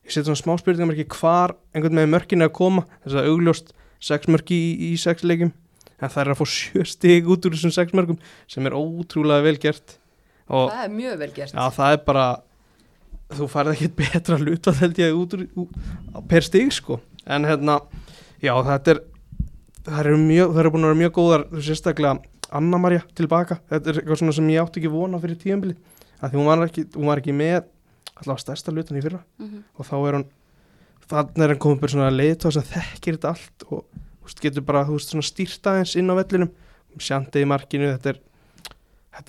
ég 0.06 0.14
seti 0.14 0.28
svona 0.28 0.42
smá 0.42 0.54
spurningar 0.60 0.94
ekki 0.94 1.18
hvar 1.18 1.56
einhvern 1.72 2.02
veginn 2.02 2.14
mörkin 2.14 2.44
er 2.44 2.50
að 2.50 2.58
koma 2.60 2.86
þess 3.04 3.18
að 3.18 3.30
augljóst 3.32 3.72
sex 4.06 4.30
mörki 4.30 4.56
í, 4.56 4.72
í 4.92 4.96
sex 5.00 5.24
leikim 5.26 5.54
en 5.96 6.12
það 6.12 6.22
er 6.22 6.32
að 6.34 6.40
fá 6.42 6.46
sjö 6.52 6.84
stig 6.86 7.30
út 7.32 7.48
úr 7.48 7.56
þessum 7.56 7.74
sex 7.74 7.96
mörkum 7.96 8.20
sem 8.50 8.68
er 8.68 8.76
ótrúlega 8.76 9.46
vel 9.46 9.56
gert 9.62 9.96
og 10.48 10.70
Það 10.70 10.84
er 10.84 10.94
mjög 10.94 11.18
vel 11.22 11.32
gert. 11.36 11.54
Já, 11.56 11.64
það 11.74 11.96
er 11.96 12.04
bara 12.06 12.26
þú 13.36 13.48
farið 13.50 13.74
ekkert 13.74 13.96
betra 14.00 14.38
hluta 14.42 14.74
held 14.80 15.02
ég 15.02 15.18
út 15.18 15.36
úr 15.36 15.44
út, 15.64 15.76
per 16.30 16.46
stig 16.46 16.72
sko. 16.74 17.00
En 17.26 17.46
hérna, 17.48 17.80
já 18.42 18.54
þetta 18.54 18.94
er 18.94 19.02
það 19.86 20.00
eru 20.04 20.16
eru 20.60 20.72
búin 20.74 20.86
að 20.86 20.90
vera 20.92 21.00
mjög 21.02 21.14
góðar 21.18 21.46
þú 21.50 21.66
sérstaklega 21.66 22.18
Anna 22.54 22.78
Maria 22.78 23.02
tilbaka. 23.18 23.58
Þetta 23.70 23.90
er 23.90 24.00
eitthvað 24.00 24.20
svona 24.22 24.36
sem 24.36 24.50
ég 24.54 24.62
átti 24.62 24.82
ekki 24.82 24.92
vona 24.92 25.18
fyrir 25.22 25.38
tíðanbili 25.40 25.76
að 26.22 26.30
því 26.32 26.38
hún 26.40 26.48
var 26.48 26.64
ekki, 26.66 26.84
hún 26.94 27.10
var 27.10 27.20
ekki 27.20 27.34
með 27.36 27.58
allavega 28.16 28.42
stærsta 28.44 28.72
lutan 28.72 28.98
í 28.98 29.02
fyrra. 29.04 29.22
Mhm. 29.42 29.64
og 29.76 29.86
þá 29.86 29.96
er 29.98 30.18
hún 30.20 30.28
þannig 31.06 31.44
er 31.44 31.52
hann 31.52 31.62
komið 31.62 31.80
bara 31.82 31.92
svona 31.94 32.14
leiðtóð 32.14 32.56
sem 32.56 32.68
þekkir 32.70 33.18
þetta 33.18 33.32
allt 33.34 33.66
og 33.68 33.82
þú 33.86 34.26
veist, 34.26 34.40
getur 34.42 34.64
bara 34.66 34.84
þú 34.86 34.96
veist, 34.96 35.12
svona 35.12 35.26
stýrt 35.26 35.68
aðeins 35.70 35.96
inn 35.98 36.10
á 36.10 36.14
vellinum. 36.18 36.54
Sjandið 36.96 37.44
í 37.44 37.48
markinu 37.50 37.90
þetta 37.92 38.14
er 38.14 38.20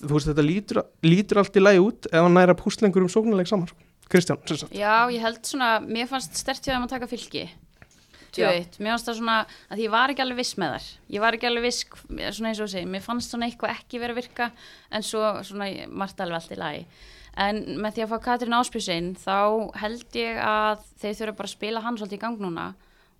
þú 0.02 0.12
veist, 0.14 0.30
þetta 0.30 0.44
lítur, 0.44 0.82
lítur 1.06 1.40
allt 1.42 1.56
í 1.56 1.62
lagi 1.62 1.80
út 1.82 2.08
ef 2.10 2.18
hann 2.18 2.36
næra 2.36 2.56
púslengur 2.58 3.04
um 3.04 3.12
sóknarleik 3.12 3.50
saman 3.50 3.70
sko. 3.70 3.80
Kristján, 4.08 4.40
sem 4.48 4.56
sagt. 4.56 4.72
Já, 4.72 5.04
ég 5.12 5.20
held 5.20 5.42
svona, 5.44 5.78
mér 5.84 6.08
fannst 6.08 6.38
stert 6.40 6.64
hjá 6.64 6.72
þeim 6.72 6.86
að 6.86 6.94
taka 6.94 7.08
fylki 7.10 7.44
2-1, 8.36 8.78
mér 8.80 8.94
fannst 8.94 9.08
það 9.08 9.18
svona 9.18 9.36
að 9.44 9.74
því 9.74 9.84
ég 9.84 9.92
var 9.92 10.12
ekki 10.12 10.24
alveg 10.24 10.40
viss 10.40 10.56
með 10.60 10.74
þar 10.74 10.88
ég 11.14 11.22
var 11.24 11.36
ekki 11.36 11.48
alveg 11.48 11.64
viss, 11.64 11.84
svona 12.36 12.50
eins 12.50 12.60
og 12.60 12.64
þú 12.64 12.72
segir 12.72 12.90
mér 12.92 13.04
fannst 13.04 13.32
svona 13.32 13.48
eitthvað 13.48 13.74
ekki 13.74 14.00
verið 14.00 14.14
að 14.14 14.20
virka 14.22 14.48
en 14.92 15.06
svo 15.06 15.22
svona 15.48 15.68
margt 15.88 16.20
alveg 16.24 16.40
allt 16.40 16.56
í 16.56 16.60
lagi. 16.60 16.82
En 17.38 17.60
með 17.78 17.96
því 17.96 18.04
að 18.04 18.12
fá 18.12 18.18
Katrín 18.24 18.56
Áspjúsin 18.56 19.12
þá 19.20 19.38
held 19.78 20.16
ég 20.18 20.40
að 20.42 20.84
þeir 20.98 21.18
þurfa 21.20 21.38
bara 21.38 21.50
að 21.50 21.54
spila 21.54 21.82
hann 21.84 21.98
svolítið 22.00 22.18
í 22.18 22.22
gang 22.24 22.40
núna. 22.42 22.64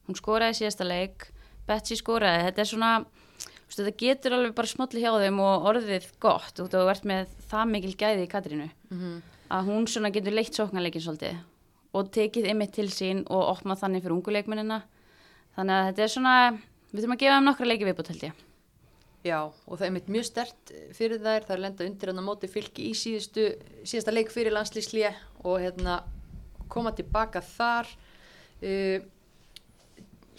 Hún 0.08 0.18
skoraði 0.18 0.58
síðasta 0.58 0.88
leik 0.88 1.28
Betsy 1.68 1.98
skoraði, 2.00 2.48
þetta 2.48 2.64
er 2.64 2.70
svona 2.72 2.92
veist, 3.68 3.78
þetta 3.78 3.94
getur 4.02 4.36
alveg 4.36 4.56
bara 4.56 4.70
smolli 4.70 5.04
hjá 5.04 5.12
þeim 5.22 5.42
og 5.44 5.68
orðið 5.70 6.08
gott 6.22 6.58
út 6.64 6.72
og 6.72 6.82
þú 6.82 6.90
ert 6.94 7.06
með 7.08 7.36
það 7.50 7.70
mikil 7.74 7.94
gæði 8.00 8.24
í 8.24 8.32
Katrínu. 8.32 8.68
Að 9.48 9.70
hún 9.70 9.86
svona 9.88 10.10
getur 10.12 10.36
leitt 10.36 10.56
sóknarleikin 10.56 11.04
svolítið 11.04 11.38
og 11.96 12.10
tekið 12.12 12.50
ymmið 12.50 12.74
til 12.76 12.88
sín 12.92 13.22
og 13.32 13.46
opnað 13.54 13.80
þannig 13.84 14.02
fyrir 14.04 14.16
unguleikmennina 14.18 14.82
þannig 15.56 15.74
að 15.78 15.86
þetta 15.88 16.04
er 16.04 16.12
svona 16.12 16.34
við 16.90 17.00
þurfum 17.00 17.14
að 17.16 17.22
gefa 17.22 17.38
þeim 17.38 17.48
nokkra 17.48 17.68
leiki 17.68 17.88
viðbútt 17.88 18.12
held 18.12 18.26
ég. 18.28 18.44
Já, 19.26 19.40
og 19.50 19.74
það 19.74 19.86
er 19.88 19.94
mitt 19.96 20.10
mjög 20.14 20.26
stert 20.28 20.72
fyrir 20.94 21.18
þær, 21.18 21.46
það 21.48 21.54
er 21.56 21.62
lenda 21.64 21.86
undir 21.88 22.12
hann 22.12 22.22
á 22.22 22.28
móti 22.28 22.48
fylki 22.50 22.86
í 22.88 22.92
síðustu, 22.96 23.48
síðasta 23.82 24.14
leik 24.14 24.30
fyrir 24.30 24.54
landslýslíja 24.54 25.10
og 25.42 25.58
hérna 25.64 25.98
koma 26.70 26.92
tilbaka 26.96 27.42
þar. 27.42 27.90
Uh, 28.62 29.02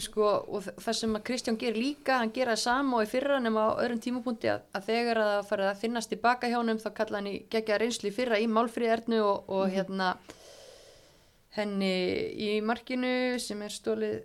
sko 0.02 0.26
og 0.48 0.64
það 0.80 0.96
sem 1.00 1.16
að 1.18 1.24
Kristján 1.30 1.58
gerir 1.62 1.78
líka, 1.82 2.18
hann 2.22 2.32
gera 2.36 2.56
það 2.56 2.62
sama 2.64 2.98
og 3.00 3.06
í 3.06 3.10
fyrra 3.12 3.40
nema 3.44 3.68
á 3.68 3.80
öðrum 3.84 4.00
tímapunkti 4.04 4.50
að, 4.54 4.62
að 4.78 4.88
þegar 4.90 5.22
að 5.24 5.32
það 5.36 5.48
farið 5.52 5.70
að 5.74 5.82
finnast 5.84 6.10
tilbaka 6.14 6.50
hjá 6.52 6.58
honum 6.62 6.80
þá 6.82 6.90
kalla 7.00 7.20
hann 7.22 7.30
í 7.32 7.38
gegja 7.52 7.78
reynslu 7.82 8.10
í 8.12 8.16
fyrra 8.16 8.40
í 8.40 8.48
málfríð 8.48 8.94
ernu 8.98 9.22
og, 9.26 9.50
og 9.50 9.70
hérna 9.74 10.14
henni 11.58 11.94
í 12.46 12.50
markinu 12.66 13.14
sem 13.42 13.62
er 13.66 13.74
stólið 13.74 14.20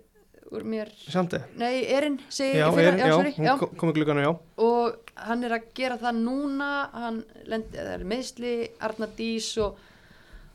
úr 0.55 0.61
mér. 0.69 0.91
Sjandið 1.09 1.47
Nei, 1.57 1.81
Erin, 1.89 2.19
segi 2.29 2.59
Já, 2.59 2.67
fyrra, 2.75 2.91
er, 2.93 2.99
já, 3.01 3.15
sorry, 3.15 3.31
hún 3.39 3.47
já. 3.49 3.55
kom- 3.59 3.73
kom 3.81 3.89
í 3.89 3.95
glugganu, 3.97 4.21
já. 4.21 4.31
Og 4.61 5.11
hann 5.25 5.43
er 5.43 5.55
að 5.57 5.65
gera 5.75 5.97
það 5.97 6.19
núna 6.21 6.69
hann 6.93 7.17
lendi, 7.49 7.73
það 7.79 7.91
er 7.95 8.03
meðsli 8.13 8.53
Arna 8.85 9.07
Dís 9.17 9.49
og, 9.65 9.79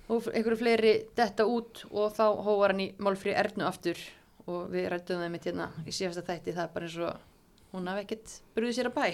og 0.08 0.28
einhverju 0.30 0.60
fleiri 0.62 0.94
detta 1.18 1.44
út 1.50 1.82
og 1.90 2.14
þá 2.14 2.22
hóvar 2.46 2.70
hann 2.76 2.84
í 2.86 2.88
málfrí 3.02 3.34
Ernu 3.34 3.66
aftur 3.66 3.98
og 4.50 4.70
við 4.74 4.88
rættum 4.92 5.22
það 5.22 5.34
mitt 5.34 5.48
hérna 5.48 5.68
í 5.86 5.94
síðasta 5.94 6.26
þætti 6.26 6.56
það 6.56 6.64
er 6.66 6.72
bara 6.74 6.88
eins 6.88 6.98
og 7.06 7.26
hún 7.70 7.90
hafi 7.90 8.04
ekkert 8.04 8.36
brúðið 8.56 8.78
sér 8.78 8.90
að 8.90 8.96
bæ. 8.98 9.06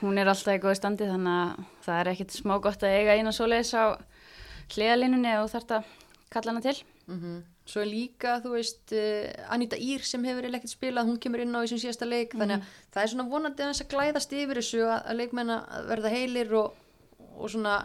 Hún 0.00 0.20
er 0.22 0.30
alltaf 0.30 0.54
í 0.54 0.62
góði 0.62 0.78
standi 0.78 1.08
þannig 1.10 1.40
að 1.40 1.64
það 1.86 2.02
er 2.02 2.12
ekkit 2.12 2.36
smá 2.36 2.54
gott 2.62 2.86
að 2.86 2.98
eiga 3.00 3.16
eina 3.18 3.34
svoleiðis 3.34 3.74
á 3.74 3.84
hliðalínunni 4.74 5.34
og 5.40 5.50
þarf 5.52 5.74
að 5.80 5.90
kalla 6.34 6.54
hana 6.54 6.64
til. 6.64 6.78
Mm 7.10 7.42
svo 7.68 7.80
er 7.80 7.88
líka, 7.88 8.38
þú 8.44 8.54
veist 8.58 8.92
uh, 8.92 9.52
Anita 9.52 9.76
Ír 9.80 10.04
sem 10.04 10.24
hefur 10.28 10.48
ekkert 10.50 10.72
spilað 10.74 11.08
hún 11.08 11.20
kemur 11.22 11.44
inn 11.44 11.56
á 11.56 11.64
þessum 11.64 11.80
síðasta 11.80 12.08
leik 12.08 12.36
þannig 12.36 12.60
að 12.60 12.72
það 12.92 13.02
er 13.02 13.12
svona 13.12 13.28
vonandi 13.30 13.64
aðeins 13.64 13.82
að 13.84 13.90
glæðast 13.94 14.34
yfir 14.36 14.60
þessu 14.60 14.82
að, 14.84 14.98
að 15.00 15.20
leikmenn 15.22 15.54
að 15.54 15.88
verða 15.88 16.12
heilir 16.12 16.52
og, 16.60 16.82
og 17.38 17.52
svona 17.54 17.78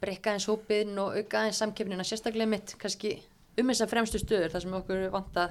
breyka 0.00 0.30
aðeins 0.30 0.48
hópiðin 0.48 1.02
og 1.02 1.18
auka 1.18 1.42
aðeins 1.42 1.62
samkeppnina, 1.64 2.06
sérstaklega 2.06 2.52
mitt 2.54 2.76
kannski 2.80 3.16
um 3.60 3.72
þessar 3.72 3.90
fremstu 3.90 4.20
stöður 4.22 4.54
þar 4.54 4.64
sem 4.64 4.78
okkur 4.78 5.04
vanta 5.12 5.46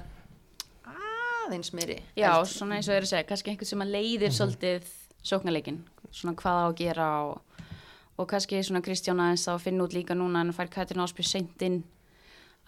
aðeins 1.46 1.72
meiri 1.76 1.98
já, 2.16 2.30
eld. 2.32 2.50
svona 2.50 2.78
eins 2.78 2.88
og 2.88 2.96
þeir 2.96 3.06
að 3.06 3.10
segja, 3.12 3.28
kannski 3.28 3.52
einhvern 3.52 3.70
sem 3.70 3.84
að 3.84 3.94
leiðir 3.96 4.36
svolítið 4.36 4.92
sóknarleikin 5.22 5.80
svona 6.10 6.36
hvað 6.38 6.60
á 6.60 6.66
að 6.66 6.76
gera 6.82 7.08
og, 7.30 7.64
og 8.18 8.28
kannski 8.30 8.62
svona 8.62 8.82
Kristján 8.84 9.22
aðeins 9.22 9.48
að 9.50 9.64
finna 9.66 9.86
út 9.86 9.96
líka 9.96 10.16
núna 10.18 10.42
en 10.42 10.52
að 10.52 10.58
fær 10.58 10.72
Katrín 10.72 11.02
Áspjús 11.04 11.32
seint 11.32 11.66
inn 11.66 11.82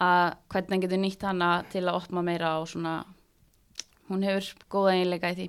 að 0.03 0.35
hvernig 0.51 0.73
hann 0.73 0.85
getur 0.85 1.01
nýtt 1.01 1.23
hana 1.23 1.51
til 1.71 1.85
að 1.85 1.99
opna 2.01 2.23
meira 2.25 2.57
og 2.59 2.67
svona 2.71 2.97
hún 4.09 4.25
hefur 4.25 4.65
góða 4.71 4.95
einleika 4.97 5.31
í 5.33 5.37
því. 5.37 5.47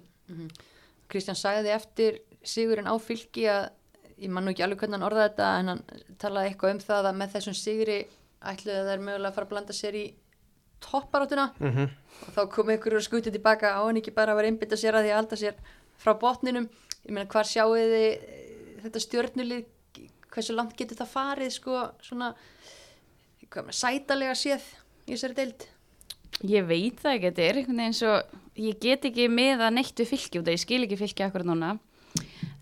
Kristján 1.11 1.39
sagði 1.39 1.73
eftir 1.75 2.21
sigurinn 2.47 2.89
á 2.91 2.95
fylki 3.03 3.47
að 3.51 3.69
ég 4.17 4.33
man 4.33 4.47
nú 4.47 4.53
ekki 4.55 4.65
alveg 4.65 4.81
hvernig 4.81 4.99
hann 4.99 5.09
orðaði 5.09 5.33
þetta 5.33 5.49
en 5.59 5.73
hann 5.73 5.83
talaði 6.23 6.51
eitthvað 6.51 6.75
um 6.75 6.81
það 6.87 7.09
að 7.11 7.19
með 7.21 7.35
þessum 7.35 7.57
sigri 7.59 7.99
ætluði 8.43 8.79
að 8.79 8.87
það 8.87 8.95
er 8.95 9.05
mögulega 9.07 9.31
að 9.31 9.37
fara 9.39 9.49
að 9.49 9.53
blanda 9.55 9.77
sér 9.77 9.99
í 9.99 10.07
topparáttuna 10.87 11.47
mm 11.59 11.87
og 12.17 12.33
þá 12.33 12.43
kom 12.49 12.71
einhverjur 12.73 13.01
að 13.01 13.05
skuti 13.05 13.31
tilbaka 13.33 13.75
á 13.77 13.81
hann 13.85 13.99
ekki 14.01 14.15
bara 14.15 14.33
að 14.33 14.39
vera 14.41 14.49
einbytta 14.49 14.77
sér 14.81 14.97
að 14.97 15.05
því 15.05 15.11
að 15.13 15.19
halda 15.21 15.37
sér 15.37 15.57
frá 16.01 16.13
botninum. 16.17 16.69
Ég 17.05 17.13
meina 17.13 17.29
hvar 17.29 17.45
sjáu 17.45 17.75
þið 17.77 17.95
eh, 18.01 18.79
þetta 18.85 19.03
stjörnulið? 19.05 19.67
Hversu 20.33 20.57
langt 20.57 20.77
getur 20.77 20.97
það 20.97 21.13
farið 21.13 21.53
sko 21.53 21.83
svona 22.05 22.31
hvað 23.51 23.69
með, 23.69 23.79
sætalega 23.79 24.37
séð 24.37 24.65
í 25.07 25.15
þessari 25.15 25.39
deild? 25.39 25.67
Ég 26.45 26.67
veit 26.69 27.01
það 27.01 27.15
ekki, 27.15 27.29
þetta 27.29 27.45
er 27.45 27.61
einhvern 27.61 27.83
veginn 27.83 27.97
svo, 27.97 28.15
ég 28.61 28.81
get 28.83 29.07
ekki 29.09 29.29
með 29.33 29.65
að 29.65 29.77
neitt 29.79 30.03
við 30.03 30.11
fylki 30.13 30.41
út 30.41 30.49
af, 30.49 30.57
ég 30.57 30.65
skil 30.65 30.83
ekki 30.85 30.99
fylki 31.01 31.25
akkur 31.27 31.47
núna, 31.49 31.77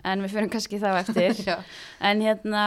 en 0.04 0.24
við 0.24 0.34
fyrir 0.34 0.50
kannski 0.52 0.80
þá 0.82 0.90
eftir. 1.00 1.40
En 2.08 2.20
hérna, 2.24 2.64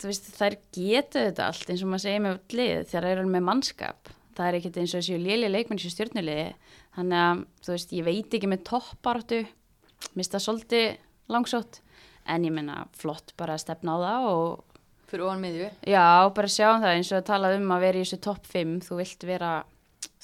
þú 0.00 0.10
veist, 0.10 0.28
þær 0.36 0.58
getu 0.76 1.24
þetta 1.24 1.48
allt 1.50 1.72
eins 1.72 1.82
og 1.82 1.90
maður 1.90 2.04
segir 2.04 2.22
með 2.24 2.56
lið 2.58 2.74
þegar 2.90 3.06
það 3.08 3.14
eru 3.14 3.32
með 3.32 3.46
mannskap. 3.48 4.12
Það 4.36 4.48
er 4.48 4.58
ekkert 4.58 4.78
eins 4.82 4.94
og 4.94 5.02
þessi 5.02 5.18
léli 5.22 5.50
leikmenn 5.50 5.80
sem 5.80 5.94
stjórnuliði, 5.94 6.46
þannig 6.98 7.22
að, 7.24 7.42
þú 7.64 7.74
veist, 7.74 7.94
ég 7.96 8.06
veit 8.06 8.36
ekki 8.36 8.50
með 8.52 8.64
topparáttu, 8.68 9.42
mista 10.18 10.40
svolítið 10.42 10.98
langsótt, 11.32 11.80
en 12.28 12.44
ég 12.44 12.54
menna 12.54 12.82
flott 12.96 13.32
bara 13.40 13.56
að 13.56 13.64
stefna 13.64 13.96
á 13.96 13.98
það 14.02 14.28
og 14.34 14.76
fyrir 15.06 15.24
ofan 15.28 15.42
miðju. 15.42 15.70
Já, 15.86 16.04
bara 16.36 16.50
sjáum 16.50 16.82
það 16.82 16.98
eins 16.98 17.12
og 17.14 17.20
að 17.20 17.28
tala 17.30 17.54
um 17.56 17.72
að 17.72 17.84
vera 17.86 18.00
í 18.00 18.04
þessu 18.04 18.20
topp 18.26 18.48
5, 18.52 18.76
þú 18.88 19.00
vilt 19.00 19.26
vera 19.26 19.52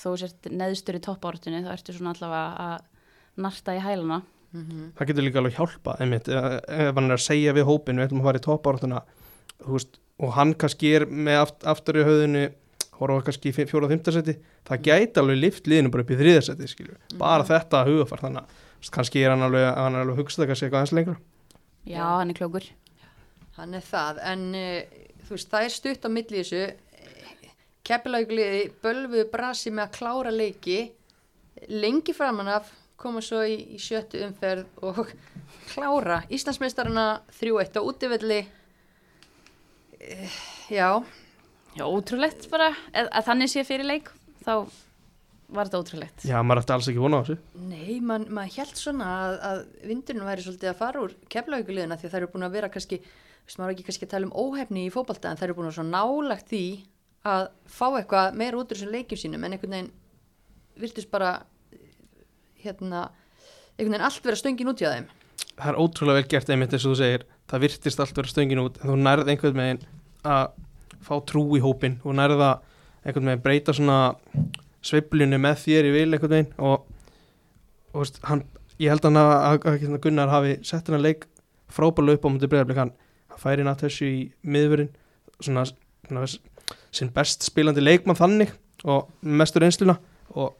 þú 0.02 0.14
sért 0.20 0.48
neðstur 0.50 0.98
í 0.98 1.02
toppártunni 1.04 1.62
þá 1.64 1.72
ertu 1.74 1.94
svona 1.96 2.14
allavega 2.14 2.66
að 2.66 3.42
narta 3.42 3.76
í 3.76 3.82
hæluna 3.82 4.20
það 4.52 5.08
getur 5.08 5.24
líka 5.26 5.40
alveg 5.40 5.58
hjálpa 5.58 5.96
einmitt, 6.00 6.28
ef 6.28 6.96
hann 6.96 7.08
er 7.08 7.16
að 7.16 7.24
segja 7.24 7.54
við 7.56 7.68
hópin 7.68 8.00
við 8.00 8.08
ætlum 8.08 8.22
að 8.22 8.28
fara 8.28 8.40
í 8.40 8.46
toppártuna 8.46 9.04
og 10.22 10.34
hann 10.36 10.52
kannski 10.58 10.90
er 10.98 11.06
með 11.06 11.38
aft, 11.46 11.64
aftur 11.64 12.00
í 12.02 12.04
höfðinu 12.06 12.44
horfa 12.98 13.24
kannski 13.28 13.50
í 13.50 13.54
fjóra 13.56 13.86
og 13.88 13.92
fymtasæti 13.94 14.36
það 14.68 14.84
gæti 14.88 15.22
alveg 15.22 15.40
lift 15.40 15.70
liðinu 15.70 15.92
bara 15.92 16.04
upp 16.04 16.12
í 16.12 16.18
þriðasæti 16.20 16.68
skilur. 16.70 16.98
bara 17.18 17.46
þetta 17.48 17.84
hugafar 17.88 18.22
þannig 18.26 18.42
að 18.44 18.92
kannski 18.92 19.22
er 19.22 19.34
hann 19.34 19.46
alveg, 19.46 19.66
hann 19.78 19.96
er 19.96 20.04
alveg 20.04 20.22
hugsað 20.22 20.50
kannski 20.50 20.68
eitthvað 20.68 20.84
eins 20.84 20.94
lengra. 20.96 21.16
Já, 21.86 22.04
hann 22.18 22.30
er 22.30 22.38
klókur. 22.38 22.68
Hann 23.56 23.74
er 23.78 23.84
það 23.86 24.22
en 24.32 24.44
uh, 24.58 25.02
þú 25.26 25.36
veist 25.36 25.52
það 25.52 25.66
er 25.66 25.76
stutt 25.76 26.06
á 26.06 26.10
milli 26.12 26.42
þessu. 26.42 26.64
Keppilagliði 27.82 28.62
bölfuðu 28.82 29.26
brasi 29.32 29.72
með 29.74 29.88
að 29.88 29.96
klára 29.96 30.34
leiki 30.34 30.80
lengi 31.70 32.14
framan 32.14 32.50
af 32.58 32.70
koma 33.00 33.22
svo 33.24 33.42
í, 33.46 33.56
í 33.76 33.80
sjöttu 33.82 34.22
umferð 34.26 34.84
og 34.84 35.10
klára 35.72 36.22
Íslandsmeistarana 36.32 37.06
3-1 37.38 37.78
á 37.78 37.82
útivelli. 37.82 38.40
Eh, 40.02 40.38
já. 40.72 41.02
Já, 41.72 41.84
ótrúlegt 41.88 42.48
bara, 42.52 42.72
að, 42.92 43.08
að 43.08 43.28
þannig 43.30 43.52
sé 43.52 43.64
fyrir 43.64 43.88
leik 43.88 44.10
þá 44.44 44.68
var 45.52 45.68
þetta 45.68 45.80
ótrúlegt. 45.82 46.24
Já, 46.28 46.38
maður 46.44 46.62
ætti 46.62 46.74
alls 46.76 46.88
ekki 46.90 47.02
vona 47.02 47.20
á 47.20 47.22
þessu. 47.24 47.36
Nei, 47.68 47.98
man, 48.04 48.26
maður 48.32 48.56
held 48.60 48.78
svona 48.80 49.08
að, 49.12 49.36
að 49.48 49.60
vindurinn 49.90 50.28
væri 50.28 50.44
svolítið 50.46 50.72
að 50.72 50.80
fara 50.80 51.02
úr 51.04 51.14
keflauguleguna 51.32 51.98
því 52.00 52.08
að 52.08 52.14
það 52.14 52.20
eru 52.20 52.30
búin 52.32 52.46
að 52.46 52.56
vera 52.56 52.70
kannski, 52.72 52.98
veist 53.46 53.60
maður 53.60 53.74
ekki 53.76 53.86
kannski 53.88 54.08
að 54.08 54.14
tala 54.14 54.28
um 54.28 54.36
óhefni 54.44 54.86
í 54.86 54.92
fótbalta 54.92 55.32
en 55.32 55.40
það 55.40 55.48
eru 55.48 55.58
búin 55.58 55.68
að 55.68 55.72
vera 55.72 55.78
svo 55.80 55.88
nálagt 55.88 56.52
því 56.52 56.64
að 57.32 57.48
fá 57.70 57.86
eitthvað 57.90 58.38
meira 58.40 58.58
út 58.58 58.72
úr 58.72 58.80
þessum 58.80 58.94
leikjum 58.96 59.20
sínum 59.22 59.44
en 59.46 59.56
einhvern 59.56 59.76
veginn 59.76 59.92
virtust 60.82 61.12
bara 61.12 61.34
hérna, 62.62 63.08
einhvern 63.76 63.96
veginn 63.96 64.06
allt 64.08 64.26
vera 64.26 64.38
stöngin 64.38 64.70
út 64.72 64.82
hjá 64.82 64.90
þeim. 64.92 65.08
það 65.56 65.70
er 65.72 65.80
ótrúlega 65.82 66.20
vel 66.20 66.30
gert 66.32 66.50
einmitt 66.50 66.74
eins 66.74 66.86
og 66.86 66.94
þú 66.94 67.00
segir 67.02 67.26
það 67.50 67.64
virtist 67.66 68.00
allt 68.02 68.16
vera 68.18 68.32
stöngin 68.32 68.62
út 68.62 68.78
en 68.80 68.92
þú 68.92 68.98
nærð 69.00 69.32
einhvern 69.32 69.60
veginn 69.62 69.82
að 70.22 70.44
fá 71.02 71.14
trú 71.28 71.44
í 71.58 71.62
hópin 71.62 71.98
og 72.06 72.16
nærð 72.18 72.44
að 72.46 72.54
einhvern 73.02 73.30
veginn 73.32 73.44
breyta 73.44 73.74
svona 73.76 73.98
sveiflunni 74.82 75.38
með 75.42 75.60
þér 75.66 75.90
í 75.90 75.94
vil 75.96 76.08
einhvern 76.08 76.34
veginn 76.36 76.52
og, 76.62 76.86
og 77.92 78.00
veist, 78.04 78.20
hann, 78.28 78.44
ég 78.78 78.92
held 78.92 79.06
að, 79.10 79.20
að, 79.20 79.68
að, 79.72 80.00
Gunnar 80.04 80.32
hafi 80.32 80.56
sett 80.66 80.88
hennar 80.88 81.04
leik 81.04 81.26
frábælu 81.72 82.16
upp 82.16 82.26
á 82.26 82.32
mútið 82.32 82.52
breyðarblik 82.52 82.82
hann, 82.82 82.94
færi 83.40 83.66
þessu 83.66 84.08
í 84.08 84.18
miðvörinn 84.44 84.92
svona, 85.40 85.64
svona 86.06 86.26
sinn 86.92 87.12
best 87.14 87.46
spilandi 87.46 87.82
leikmann 87.82 88.18
þannig 88.18 88.52
og 88.84 89.08
mestur 89.22 89.64
einsluna 89.66 89.96
og 90.32 90.54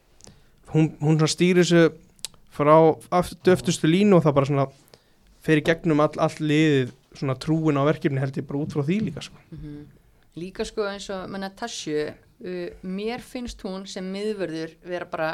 hún, 0.72 0.92
hún 1.00 1.18
svona 1.20 1.30
stýri 1.30 1.62
þessu 1.62 1.84
frá 2.52 2.74
aftur, 3.10 3.54
öftustu 3.54 3.88
línu 3.88 4.18
og 4.18 4.26
það 4.26 4.36
bara 4.38 4.50
svona 4.50 4.66
fer 5.42 5.60
í 5.60 5.64
gegnum 5.66 6.02
all, 6.04 6.12
all 6.22 6.36
liðið 6.40 6.92
svona 7.18 7.36
trúin 7.40 7.80
á 7.80 7.82
verkefni 7.88 8.20
held 8.22 8.38
ég 8.38 8.46
bara 8.48 8.62
út 8.62 8.74
frá 8.74 8.84
því 8.86 8.98
líka 9.08 9.24
sko. 9.24 9.40
Mhm. 9.52 9.86
Líka 10.40 10.64
sko 10.64 10.86
eins 10.88 11.10
og 11.12 11.28
með 11.28 11.42
Natasju, 11.44 12.04
uh, 12.08 12.68
mér 12.82 13.20
finnst 13.20 13.60
hún 13.66 13.86
sem 13.86 14.06
miðvörður 14.14 14.76
vera 14.84 15.04
bara 15.04 15.32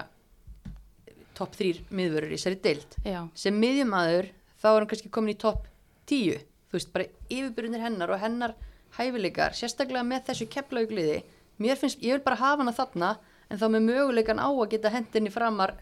topp 1.38 1.54
þrýr 1.54 1.84
miðvörður 1.94 2.34
í 2.34 2.40
sér 2.40 2.56
deild. 2.58 2.96
Já, 3.06 3.28
Sem 3.34 3.54
miðjumæður 3.54 4.32
þá 4.58 4.68
er 4.72 4.80
hún 4.80 4.88
kannski 4.90 5.12
komin 5.14 5.36
í 5.36 5.38
topp 5.38 5.68
tíu, 6.08 6.40
þú 6.68 6.78
veist, 6.78 6.92
bara 6.92 7.06
yfirbyrðinir 7.30 7.84
hennar 7.84 8.10
og 8.10 8.18
hennar 8.18 8.54
hæfileikar, 8.98 9.54
sérstaklega 9.54 10.02
með 10.02 10.24
þessu 10.30 10.48
keflaugliði. 10.50 11.22
Mér 11.62 11.78
finnst, 11.78 12.02
ég 12.02 12.16
vil 12.16 12.24
bara 12.24 12.40
hafa 12.40 12.64
hana 12.64 12.74
þarna 12.74 13.12
en 13.48 13.60
þá 13.60 13.66
með 13.72 13.86
möguleikan 13.88 14.40
á 14.42 14.48
að 14.48 14.70
geta 14.74 14.92
hendinni 14.92 15.32
framar 15.32 15.74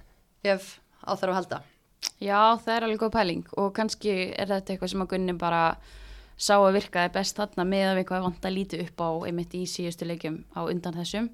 ef 0.46 0.76
á 1.02 1.12
þarf 1.14 1.30
að 1.32 1.38
halda. 1.40 1.60
Já, 2.20 2.56
það 2.62 2.74
er 2.76 2.86
alveg 2.86 3.00
góð 3.02 3.14
pæling 3.16 3.46
og 3.56 3.72
kannski 3.76 4.12
er 4.36 4.50
þetta 4.50 4.74
eitthvað 4.74 4.92
sem 4.92 5.02
að 5.04 5.10
Gunni 5.12 5.34
bara 5.40 5.62
sá 6.36 6.54
að 6.58 6.76
virkaði 6.76 7.12
best 7.16 7.36
þarna 7.40 7.64
með 7.64 7.86
að 7.90 8.00
eitthvað 8.02 8.26
vant 8.28 8.46
að 8.46 8.56
líti 8.56 8.80
upp 8.84 9.00
á 9.02 9.08
einmitt 9.26 9.56
í 9.56 9.64
síðustu 9.68 10.06
leikjum 10.08 10.38
á 10.52 10.60
undan 10.68 10.96
þessum. 10.96 11.30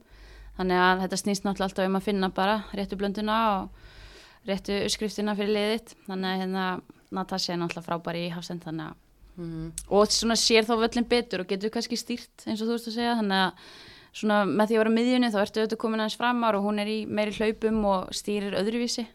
Þannig 0.57 0.83
að 0.85 1.05
þetta 1.05 1.21
snýst 1.21 1.47
náttúrulega 1.47 1.69
alltaf 1.71 1.89
um 1.89 1.99
að 1.99 2.07
finna 2.07 2.29
bara 2.33 2.57
réttu 2.77 2.99
blönduna 3.01 3.39
og 3.53 4.49
réttu 4.49 4.79
skriftina 4.93 5.35
fyrir 5.39 5.55
liðitt. 5.57 5.95
Þannig 6.07 6.29
að 6.33 6.43
hérna 6.43 6.67
Natasja 7.13 7.55
er 7.55 7.61
náttúrulega 7.63 7.89
frábæri 7.89 8.27
í 8.29 8.35
hafsend 8.35 8.65
þannig 8.65 8.93
að 8.93 9.01
Mm. 9.33 9.71
og 9.89 10.11
svona 10.13 10.35
sér 10.37 10.67
þá 10.69 10.75
völlin 10.77 11.07
betur 11.09 11.41
og 11.41 11.47
getur 11.49 11.71
kannski 11.73 11.97
stýrt 11.97 12.43
eins 12.45 12.61
og 12.61 12.67
þú 12.69 12.75
veist 12.75 12.89
að 12.91 12.97
segja 12.99 13.15
þannig 13.17 13.39
að 13.47 13.71
svona 14.13 14.43
með 14.49 14.69
því 14.73 14.77
að 14.77 14.83
vera 14.83 14.95
miðjunni 14.97 15.31
þá 15.33 15.39
ertu 15.43 15.63
auðvitað 15.63 15.81
komin 15.85 16.03
aðeins 16.05 16.19
framar 16.21 16.59
og 16.59 16.67
hún 16.67 16.81
er 16.83 16.91
í 16.93 16.99
meiri 17.09 17.33
hlaupum 17.37 17.79
og 17.89 18.11
stýrir 18.17 18.57
öðruvísi 18.61 19.07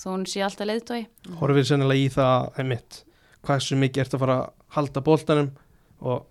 þó 0.00 0.06
hún 0.14 0.24
sé 0.28 0.42
alltaf 0.44 0.68
leiðtói 0.70 1.02
horfið 1.40 1.68
sennilega 1.70 2.00
í 2.06 2.08
það 2.14 2.60
einmitt 2.62 3.02
hvað 3.46 3.62
svo 3.66 3.78
mikið 3.82 4.02
ert 4.06 4.16
að 4.16 4.22
fara 4.24 4.38
að 4.40 4.50
halda 4.76 5.02
boltanum 5.06 5.50
og 6.00 6.24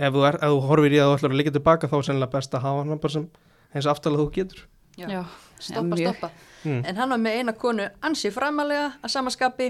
ef 0.00 0.14
þú, 0.14 0.22
er, 0.30 0.38
ef 0.40 0.50
þú 0.54 0.60
horfir 0.70 0.94
í 0.96 1.00
að 1.02 1.10
þú 1.10 1.16
ætlar 1.18 1.34
að 1.34 1.40
liggja 1.40 1.54
tilbaka 1.58 1.90
þá 1.90 1.96
er 1.98 2.06
sennilega 2.08 2.34
best 2.38 2.54
að 2.56 2.64
hafa 2.66 2.84
hann 2.86 3.02
bara 3.02 3.14
sem 3.16 3.26
eins 3.74 3.90
aftalega 3.90 4.22
þú 4.24 4.30
getur 4.38 4.66
Já. 4.98 5.06
Já, 5.08 5.20
Stoppa, 5.60 5.82
mjög. 5.96 6.00
stoppa. 6.16 6.30
mm. 6.64 6.80
En 6.90 6.96
hann 6.98 7.12
var 7.14 7.20
með 7.22 7.36
eina 7.40 7.52
konu 7.56 7.84
ansi 8.04 8.30
framalega 8.34 8.88
að 9.00 9.12
samaskapi, 9.14 9.68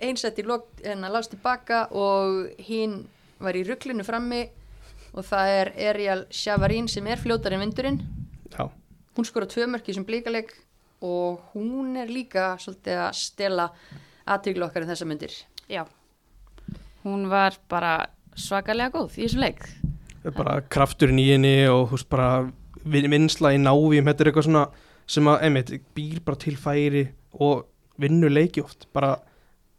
einsett 0.00 0.38
í 0.38 0.44
lok 0.46 0.68
en 0.86 1.02
að 1.04 1.12
lást 1.16 1.32
tilbaka 1.34 1.80
og 1.90 2.46
hinn 2.62 3.02
var 3.42 3.58
í 3.58 3.64
rugglinu 3.66 4.04
frammi 4.06 4.44
og 5.12 5.24
það 5.28 5.52
er 5.60 5.70
Ariel 5.90 6.24
Sjavarín 6.32 6.88
sem 6.88 7.06
er 7.06 7.20
fljótar 7.20 7.52
en 7.56 7.64
vindurinn. 7.66 8.00
Já, 8.52 8.68
Hún 9.12 9.26
skora 9.28 9.44
tvö 9.44 9.66
mörk 9.68 9.84
í 9.84 9.92
þessum 9.92 10.06
blíkaleg 10.08 10.52
og 11.04 11.40
hún 11.52 11.96
er 12.00 12.08
líka 12.08 12.54
svolítið 12.62 13.00
að 13.04 13.16
stela 13.18 13.66
aðtöglu 14.24 14.64
okkar 14.64 14.86
en 14.86 14.92
þessa 14.94 15.08
myndir. 15.10 15.34
Já, 15.68 15.82
hún 17.04 17.26
var 17.28 17.58
bara 17.68 18.06
svakalega 18.38 18.94
góð 18.94 19.18
í 19.18 19.26
þessum 19.26 19.42
leik 19.44 19.66
bara 20.36 20.60
krafturinn 20.70 21.18
í 21.18 21.24
henni 21.32 21.66
og 21.66 21.90
veist 21.90 22.06
bara 22.08 22.44
vin- 22.86 23.08
vinnsla 23.10 23.50
í 23.56 23.58
návíum, 23.58 24.06
þetta 24.06 24.22
er 24.22 24.28
eitthvað 24.30 24.46
svona 24.46 24.62
sem 25.10 25.26
að, 25.28 25.40
einmitt, 25.48 25.72
býr 25.96 26.20
bara 26.24 26.38
til 26.38 26.54
færi 26.56 27.02
og 27.42 27.64
vinnur 28.00 28.30
leiki 28.30 28.62
oft 28.62 28.86
bara 28.94 29.16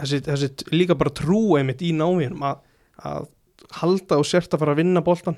þessi, 0.01 0.19
þessi 0.27 0.49
líka 0.75 0.97
bara 0.99 1.13
trú 1.15 1.55
einmitt 1.57 1.81
í 1.81 1.93
návíunum 1.95 2.43
að, 2.43 2.59
að 3.07 3.29
halda 3.79 4.19
og 4.21 4.27
sért 4.27 4.53
að 4.53 4.63
fara 4.63 4.75
að 4.75 4.81
vinna 4.83 5.03
boltan 5.05 5.37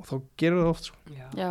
og 0.00 0.08
þá 0.08 0.14
gerur 0.40 0.62
það 0.62 0.70
oft 0.72 0.88
sko. 0.90 1.02
Já. 1.12 1.26
Já, 1.38 1.50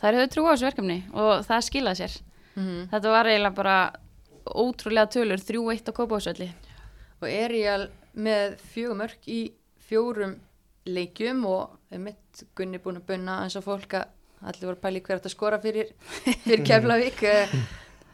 þær 0.00 0.18
höfðu 0.18 0.32
trú 0.34 0.44
á 0.46 0.50
þessu 0.52 0.68
verkefni 0.68 0.98
og 1.12 1.32
það 1.48 1.64
skilaði 1.68 2.02
sér. 2.02 2.18
Mm 2.58 2.90
Þetta 2.92 3.14
var 3.14 3.30
eiginlega 3.30 3.58
bara 3.58 3.78
ótrúlega 4.48 5.12
tölur, 5.12 5.42
3-1 5.44 5.90
á 5.90 5.92
kópásvelli 5.94 6.48
Og 7.20 7.28
Ariel 7.28 7.88
með 8.18 8.56
fjögur 8.72 8.98
mörk 8.98 9.26
í 9.28 9.40
fjórum 9.88 10.38
leikjum 10.88 11.44
og 11.48 11.98
mitt 12.00 12.44
Gunni 12.56 12.80
búin 12.82 13.00
að 13.00 13.10
bunna 13.10 13.42
eins 13.44 13.58
og 13.58 13.66
fólk 13.66 13.98
að 13.98 14.08
allir 14.46 14.68
voru 14.68 14.78
að 14.78 14.84
pæli 14.84 15.02
hver 15.02 15.18
átt 15.18 15.26
að 15.26 15.34
skora 15.34 15.58
fyrir, 15.62 15.92
fyrir 16.44 16.64
Keflavík 16.68 17.22
eh, 17.26 17.54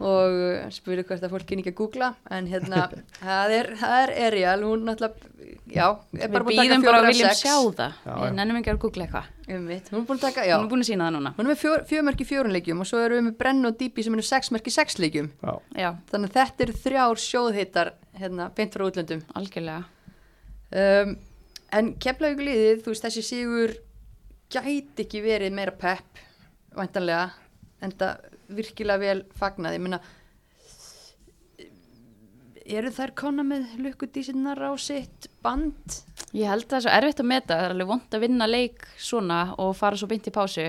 og 0.05 0.39
spurði 0.75 1.05
hvert 1.07 1.27
að 1.27 1.35
fólk 1.35 1.49
kynni 1.51 1.65
ekki 1.65 1.75
að 1.75 1.81
googla 1.83 2.11
en 2.33 2.49
hérna, 2.51 2.87
það 3.21 3.57
er, 3.59 3.71
það 3.81 3.99
er 4.01 4.15
Ariel, 4.29 4.65
hún 4.65 4.87
náttúrulega, 4.89 5.34
já, 5.75 5.87
er 6.17 6.31
Við 6.31 6.47
býðum 6.49 6.85
bara 6.87 7.01
að 7.03 7.09
viljum 7.11 7.31
sex. 7.31 7.41
sjá 7.43 7.55
það. 7.79 7.97
Já. 8.07 8.15
Við 8.23 8.35
nennum 8.39 8.59
ekki 8.61 8.73
að 8.73 8.79
googla 8.85 9.07
eitthvað. 9.07 9.31
Hún 9.45 9.69
er 9.75 10.07
búin 10.09 10.19
að 10.19 10.23
taka, 10.25 10.45
já, 10.49 10.55
Hún 10.57 10.65
er 10.67 10.71
búin 10.73 10.85
að 10.85 10.89
sína 10.89 11.09
það 11.09 11.15
núna. 11.19 11.33
Hún 11.37 11.45
er 11.45 11.51
með 11.51 11.61
fjör, 11.61 11.85
fjögur 11.91 12.07
mörk 12.09 12.21
í 12.25 12.27
fjórun 12.31 12.55
leikjum 12.55 12.81
og 12.85 12.89
svo 12.89 13.01
erum 13.05 13.19
við 13.19 13.27
með 13.29 13.37
Brenn 13.43 13.69
og 13.69 13.77
Dýpi 13.81 14.05
sem 14.07 14.17
eru 14.17 14.25
sex 14.25 14.51
mörk 14.55 14.71
í 14.71 14.75
sex 14.75 14.99
leikjum. 15.03 15.31
Já, 15.45 15.53
Já, 15.85 15.91
þannig 16.11 16.31
að 16.31 16.39
þetta 16.41 16.65
eru 16.67 16.77
þrjár 16.85 17.23
sjóðhittar 17.25 17.93
hérna, 18.23 18.49
beint 18.57 18.75
frá 18.79 18.87
útlöndum. 18.89 19.23
Algjörlega. 19.35 19.85
Um, 20.75 21.17
en 21.75 21.93
Keflavík 22.03 22.41
liðið, 22.49 22.83
þú 22.85 22.95
veist 22.95 23.05
þessi 23.09 23.25
sigur 23.27 23.77
gæti 24.55 25.05
ekki 25.05 25.23
verið 25.25 25.55
meira 25.57 25.75
pepp 25.77 26.21
væntanlega 26.75 27.29
en 27.85 27.93
það 27.99 28.31
virkilega 28.55 29.03
vel 29.03 29.25
fagnaði. 29.39 29.79
Ég 29.79 29.85
meina 29.85 30.01
eru 32.67 32.91
þær 32.95 33.15
kona 33.19 33.45
með 33.47 33.77
lukkudísinnar 33.85 34.61
á 34.61 34.73
sitt 34.81 35.29
band 35.45 36.05
Ég 36.35 36.51
held 36.51 36.65
að 36.65 36.71
það 36.73 36.77
er 36.81 36.83
svo 36.83 36.93
erfitt 36.97 37.21
að 37.23 37.27
meta, 37.31 37.55
það 37.55 37.65
er 37.65 37.73
alveg 37.77 37.91
vond 37.93 38.15
að 38.17 38.23
vinna 38.25 38.47
leik 38.49 38.81
svona 38.99 39.37
og 39.63 39.69
fara 39.79 39.99
svo 40.01 40.09
beint 40.11 40.27
í 40.27 40.33
pásu. 40.35 40.65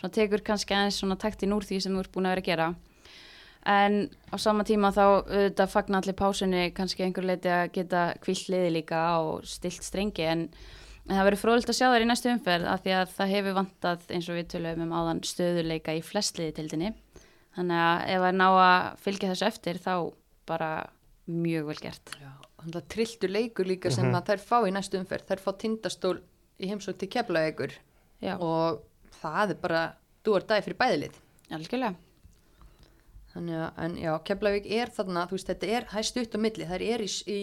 Svona 0.00 0.14
tekur 0.16 0.40
kannski 0.46 0.72
aðeins 0.72 1.00
svona 1.02 1.18
taktin 1.20 1.52
úr 1.52 1.66
því 1.68 1.80
sem 1.84 1.92
þú 1.92 2.00
ert 2.00 2.12
búin 2.14 2.28
að 2.30 2.32
vera 2.32 2.42
að 2.42 2.48
gera. 2.48 2.68
En 3.68 3.98
á 4.32 4.36
sama 4.40 4.64
tíma 4.64 4.88
þá 4.96 5.02
auðvitað 5.04 5.74
fagna 5.74 6.00
allir 6.00 6.16
pásunni 6.16 6.62
kannski 6.72 7.04
einhver 7.04 7.28
leiti 7.28 7.52
að 7.52 7.74
geta 7.76 8.06
kvill 8.24 8.38
liði 8.54 8.72
líka 8.78 9.02
og 9.20 9.44
stilt 9.46 9.84
strengi 9.84 10.24
en, 10.32 10.46
en 11.04 11.12
það 11.12 11.28
verður 11.28 11.42
fróðilegt 11.44 11.74
að 11.74 11.78
sjá 11.82 11.86
þær 11.92 12.06
í 12.06 12.08
næstu 12.08 12.32
umferð 12.32 12.72
af 12.72 12.82
því 12.86 12.96
að 13.02 13.14
það 13.18 13.36
hefur 13.36 13.56
vantað 13.60 14.08
eins 14.16 14.32
og 14.32 14.40
við 14.40 14.50
tölum 14.54 14.82
um 14.86 14.96
áðan 14.96 15.22
stöðuleika 15.28 15.98
í 15.98 16.02
flestliði 16.08 16.56
tildinni. 16.56 16.94
Þannig 17.52 17.84
að 17.84 18.02
ef 18.08 18.24
það 18.24 18.30
er 18.32 18.40
ná 18.40 18.48
að 18.48 18.90
fylgja 19.04 19.34
þessu 19.34 19.48
eftir 19.52 19.84
þá 19.84 19.94
bara 20.48 20.72
mjög 21.32 21.70
vel 21.70 21.78
gert. 21.80 22.14
þannig 22.62 22.78
að 22.78 22.88
trilltu 22.94 23.28
leikur 23.30 23.66
líka 23.66 23.90
sem 23.90 24.12
að 24.14 24.28
þær 24.30 24.44
fá 24.46 24.58
í 24.68 24.74
næstu 24.74 25.00
umferð. 25.00 25.26
Þær 25.30 25.42
fá 25.42 25.50
tindastól 25.58 26.16
í 26.62 26.68
heimsók 26.70 27.00
til 27.00 27.10
Keflavíkur 27.10 27.74
Já, 28.22 28.36
og 28.38 28.84
það 29.18 29.56
er 29.56 29.60
bara 29.62 29.82
þú 30.22 30.36
er 30.38 30.44
dæði 30.46 30.64
fyrir 30.68 30.78
bæðilið 30.78 31.16
algjörlega. 31.52 31.94
Þannig 33.32 33.58
að, 33.58 33.68
en 33.84 33.94
já, 33.98 34.10
Keflavík 34.28 34.68
er 34.76 34.92
þarna, 34.92 35.24
þú 35.28 35.38
veist, 35.38 35.50
þetta 35.50 35.70
er 35.76 35.86
hæst 35.94 36.18
upp 36.20 36.36
á 36.36 36.38
milli, 36.44 36.68
þær 36.68 36.84
er 36.84 37.04
í, 37.04 37.08
í 37.32 37.38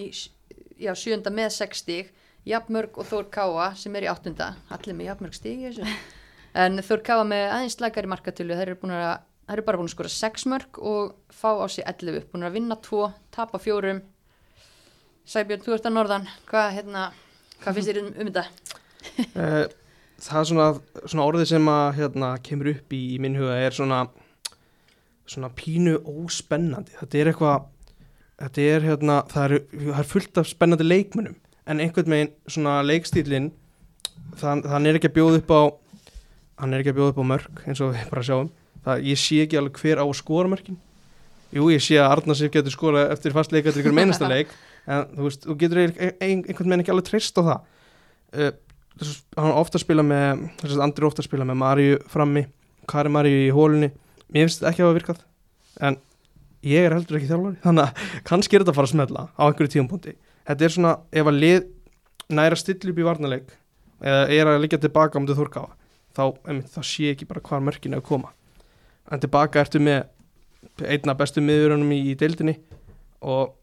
já, 0.86 0.92
sjönda 0.98 1.34
með 1.34 1.50
sex 1.56 1.84
stíg, 1.84 2.12
Jafnmörg 2.48 2.98
og 3.02 3.08
Þór 3.10 3.28
Káa 3.34 3.72
sem 3.78 3.98
er 3.98 4.06
í 4.06 4.10
áttunda, 4.12 4.54
allir 4.74 4.96
með 4.98 5.10
Jafnmörg 5.10 5.38
stíg 5.38 5.64
í 5.64 5.72
þessu, 5.72 5.96
en 6.64 6.84
Þór 6.86 7.04
Káa 7.10 7.26
með 7.28 7.46
aðeins 7.56 7.78
slagari 7.80 8.12
markatölu, 8.14 8.58
þær 8.58 8.68
eru 8.68 8.80
búin 8.84 8.96
að, 9.00 9.10
þær 9.50 9.58
eru 9.58 9.66
bara 9.66 9.82
búin 9.82 9.89
að 9.89 9.95
skora 9.95 10.14
sex 10.14 10.45
mörg 10.45 10.78
og 10.78 11.16
fá 11.34 11.50
á 11.58 11.66
sig 11.66 11.84
11, 11.89 12.30
búin 12.30 12.45
að 12.45 12.56
vinna 12.60 12.78
tvo, 12.86 13.10
tapa 13.34 13.62
fjórum, 13.62 14.04
Sæbjörn, 15.30 15.62
þú 15.66 15.76
ert 15.76 15.86
að 15.86 15.93
norðan, 15.93 16.30
hvað, 16.50 16.72
hérna, 16.78 17.02
hvað 17.64 17.76
finnst 17.76 17.89
þér 17.91 18.02
um, 18.04 18.14
um 18.14 18.30
þetta? 18.32 18.45
Eh, 19.39 19.66
það 20.20 20.39
er 20.39 20.47
svona, 20.50 20.64
svona 21.06 21.26
orðið 21.30 21.52
sem 21.54 21.68
að 21.72 21.86
hérna, 22.00 22.32
kemur 22.43 22.72
upp 22.74 22.95
í, 22.95 23.00
í 23.16 23.20
minn 23.24 23.38
huga 23.39 23.56
er 23.56 23.76
svona 23.76 24.02
svona 25.30 25.52
pínu 25.54 26.00
óspennandi. 26.10 26.95
Þetta 27.00 27.20
er 27.20 27.30
eitthvað 27.32 27.68
þetta 28.39 28.66
er 28.74 28.86
hérna, 28.88 29.18
það 29.30 29.45
er, 29.45 29.56
það 29.76 30.02
er 30.02 30.10
fullt 30.14 30.41
af 30.41 30.50
spennandi 30.50 30.88
leikmunum 30.88 31.36
en 31.70 31.84
einhvern 31.84 32.14
veginn 32.14 32.32
svona 32.50 32.80
leikstílin 32.86 33.50
þann, 34.39 34.64
þann 34.64 34.88
er 34.88 35.00
ekki 35.00 35.12
að 35.12 35.18
bjóða 35.18 35.41
upp 35.41 35.52
á 35.52 35.62
hann 36.64 36.74
er 36.74 36.84
ekki 36.84 36.93
að 36.93 37.00
bjóða 37.00 37.14
upp 37.14 37.20
á 37.20 37.32
mörg 37.34 37.64
eins 37.66 37.82
og 37.84 37.93
við 37.95 38.14
bara 38.14 38.26
sjáum 38.26 38.52
það, 38.86 39.03
ég 39.09 39.21
sé 39.21 39.41
ekki 39.45 39.59
alveg 39.59 39.82
hver 39.82 40.01
á 40.01 40.05
að 40.05 40.15
skora 40.21 40.51
mörkin. 40.51 40.80
Jú, 41.55 41.67
ég 41.73 41.82
sé 41.82 41.97
að 41.97 42.15
Arnarsif 42.15 42.51
getur 42.53 42.73
skora 42.73 43.07
eftir 43.13 43.34
fastleika 43.34 43.73
til 43.73 43.84
ykkur 43.84 43.95
meinasta 43.97 44.30
leik 44.34 44.51
en 44.89 45.05
þú 45.15 45.27
veist, 45.27 45.45
þú 45.45 45.57
getur 45.59 45.84
ein, 45.84 45.93
einhvern 46.21 46.69
veginn 46.69 46.84
ekki 46.84 46.93
alveg 46.93 47.09
treyst 47.09 47.39
á 47.39 47.41
það. 47.41 47.63
Uh, 48.30 48.51
þess, 48.99 49.23
hann 49.38 49.55
ofta 49.57 49.82
spila 49.82 50.05
með 50.05 50.45
þess 50.61 50.75
að 50.75 50.86
Andri 50.86 51.07
ofta 51.07 51.25
spila 51.25 51.47
með 51.47 51.59
Maríu 51.61 51.97
frammi 52.11 52.45
Kari 52.89 53.11
Maríu 53.13 53.41
í 53.45 53.51
hólunni 53.53 53.91
mér 54.30 54.47
finnst 54.47 54.61
þetta 54.61 54.71
ekki 54.71 54.84
að 54.84 54.89
hafa 54.89 54.97
virkað 54.99 55.21
en 55.88 55.99
ég 56.69 56.88
er 56.88 56.95
heldur 56.95 57.19
ekki 57.19 57.30
þjálfari 57.30 57.61
þannig 57.65 57.86
að 57.86 58.23
kannski 58.30 58.57
er 58.57 58.63
þetta 58.63 58.75
að 58.75 58.80
fara 58.80 58.89
að 58.89 58.93
smella 58.95 59.25
á 59.30 59.41
einhverju 59.47 59.73
tíumpunkti 59.75 60.15
þetta 60.49 60.67
er 60.67 60.75
svona 60.75 60.95
ef 61.11 61.32
að 61.32 61.41
lið 61.43 61.59
næra 62.39 62.59
still 62.59 62.93
upp 62.93 63.01
í 63.01 63.07
varnarleik 63.07 63.53
eða 63.99 64.25
er 64.36 64.51
að 64.51 64.61
liggja 64.63 64.82
tilbaka 64.84 65.19
um 65.19 65.27
til 65.27 65.38
Þórkáfa 65.38 65.73
þá, 66.15 66.23
þá 66.75 66.82
sé 66.86 67.13
ekki 67.13 67.27
bara 67.30 67.43
hvað 67.43 67.65
mörkin 67.67 67.95
er 67.95 68.03
að 68.03 68.09
koma 68.11 68.34
en 69.10 69.22
tilbaka 69.22 69.64
ertu 69.64 69.82
með 69.84 70.05
einna 70.86 71.16
bestu 71.18 71.41
miðurunum 71.43 71.91
í, 71.95 72.01
í 72.12 72.18
deildinni 72.20 72.55
og 73.26 73.55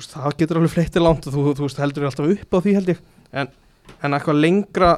veist, 0.00 0.14
það 0.14 0.36
getur 0.40 0.60
alveg 0.60 0.74
fleittir 0.74 1.04
langt 1.04 1.26
og 1.28 1.34
þú, 1.34 1.46
þú 1.58 1.66
veist, 1.66 1.80
heldur 1.80 2.06
alltaf 2.08 2.30
upp 2.34 2.56
á 2.56 2.58
því 2.64 2.76
held 2.76 2.92
ég. 2.94 3.00
En, 3.32 3.50
en 4.00 4.16
eitthvað 4.16 4.40
lengra 4.40 4.92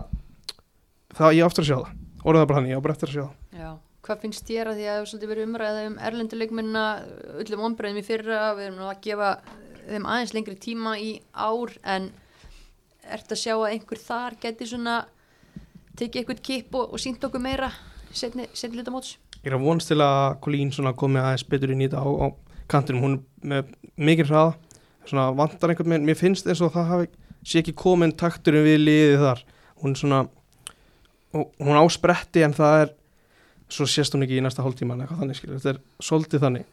það 1.16 1.38
ég 1.38 1.46
á 1.46 1.48
eftir 1.48 1.64
að 1.64 1.70
sjá 1.70 1.78
það. 1.78 1.96
Orðið 2.22 2.42
það 2.42 2.50
bara 2.50 2.60
hann, 2.60 2.68
ég 2.70 2.78
á 2.78 2.84
bara 2.84 2.96
eftir 2.96 3.10
að 3.10 3.16
sjá 3.16 3.24
það. 3.24 3.62
Já, 3.62 3.70
hvað 4.06 4.22
finnst 4.24 4.50
þér 4.50 4.70
að 4.70 4.78
því 4.78 4.84
að 4.84 4.92
það 4.92 4.98
hefur 4.98 5.10
svolítið 5.12 5.32
verið 5.32 5.48
umræðið 5.48 5.88
um 5.88 5.96
erlenduleikminna 6.08 6.84
öllum 7.42 7.64
ombröðum 7.68 8.00
í 8.00 8.06
fyrra, 8.06 8.42
við 8.58 8.68
erum 8.68 8.78
nú 8.80 8.88
að 8.90 9.02
gefa 9.08 9.32
þeim 9.82 10.06
aðeins 10.06 10.36
lengri 10.36 10.58
tíma 10.62 10.94
í 11.02 11.10
ár 11.34 11.74
en 11.94 12.12
ert 13.02 13.34
að 13.34 13.42
sjá 13.42 13.56
að 13.56 13.72
einhver 13.72 13.98
þar 13.98 14.38
geti 14.40 14.68
svona 14.70 15.00
tekið 15.98 16.22
eitthvað 16.22 16.44
kip 16.46 16.76
og, 16.78 16.94
og 16.94 17.02
sínt 17.02 17.24
okkur 17.26 17.42
meira 17.42 17.72
setni, 18.14 18.46
setni 18.54 18.84
Ég 19.42 19.50
er 19.50 19.56
að 19.56 19.64
vonast 19.66 19.90
til 19.90 19.98
að 19.98 20.36
svona 20.74 20.92
komi 20.94 21.18
aðeins 21.18 21.44
betur 21.50 21.72
inn 21.74 21.82
í 21.82 21.88
þetta 21.88 22.02
á, 22.02 22.06
á 22.06 22.26
kantinum, 22.70 23.02
hún 23.02 23.16
er 23.16 23.48
með 23.50 23.72
mikið 23.98 24.30
hraða, 24.30 24.52
svona 25.08 25.24
vantar 25.34 25.72
einhvern 25.72 25.90
veginn, 25.90 26.06
mér 26.06 26.18
finnst 26.18 26.46
eins 26.46 26.62
og 26.62 26.70
það 26.76 26.92
hafi, 26.92 27.08
sé 27.42 27.58
ekki 27.58 27.74
komin 27.74 28.14
takturinn 28.14 28.66
við 28.66 28.78
liðið 28.84 29.24
þar, 29.24 29.42
hún 29.82 29.98
svona, 29.98 30.22
hún 31.34 31.80
á 31.82 31.84
spretti 31.90 32.46
en 32.46 32.54
það 32.54 32.84
er, 32.84 32.94
svo 33.72 33.88
sést 33.88 34.14
hún 34.14 34.22
ekki 34.26 34.38
í 34.38 34.44
næsta 34.44 34.62
hálftíma 34.62 34.94
en 34.94 35.04
eitthvað 35.04 35.22
þannig 35.24 35.40
skilur, 35.40 35.58
þetta 35.58 35.74
er 35.74 36.06
svolítið 36.06 36.46
þannig. 36.46 36.66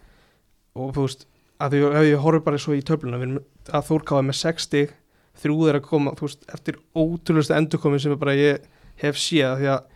Og 0.78 0.90
þú 0.94 1.06
veist, 1.08 1.26
að 1.60 1.74
því 1.74 1.84
ef 1.90 2.08
ég 2.10 2.26
horfum 2.26 2.46
bara 2.46 2.60
svo 2.62 2.76
í 2.78 2.84
erum 2.86 3.40
að 3.70 3.88
Þórkáða 3.90 4.26
með 4.28 4.38
60, 4.44 4.92
þrjúð 5.40 5.70
er 5.72 5.80
að 5.80 5.88
koma, 5.88 6.14
þú 6.20 6.28
veist, 6.28 6.46
eftir 6.54 6.78
ótrúlega 6.94 7.58
endurkomin 7.58 8.04
sem 8.04 8.14
er 8.14 8.20
bara 8.20 8.36
ég 8.38 8.68
hef 9.00 9.18
séð, 9.18 9.58
því 9.62 9.72
að 9.74 9.88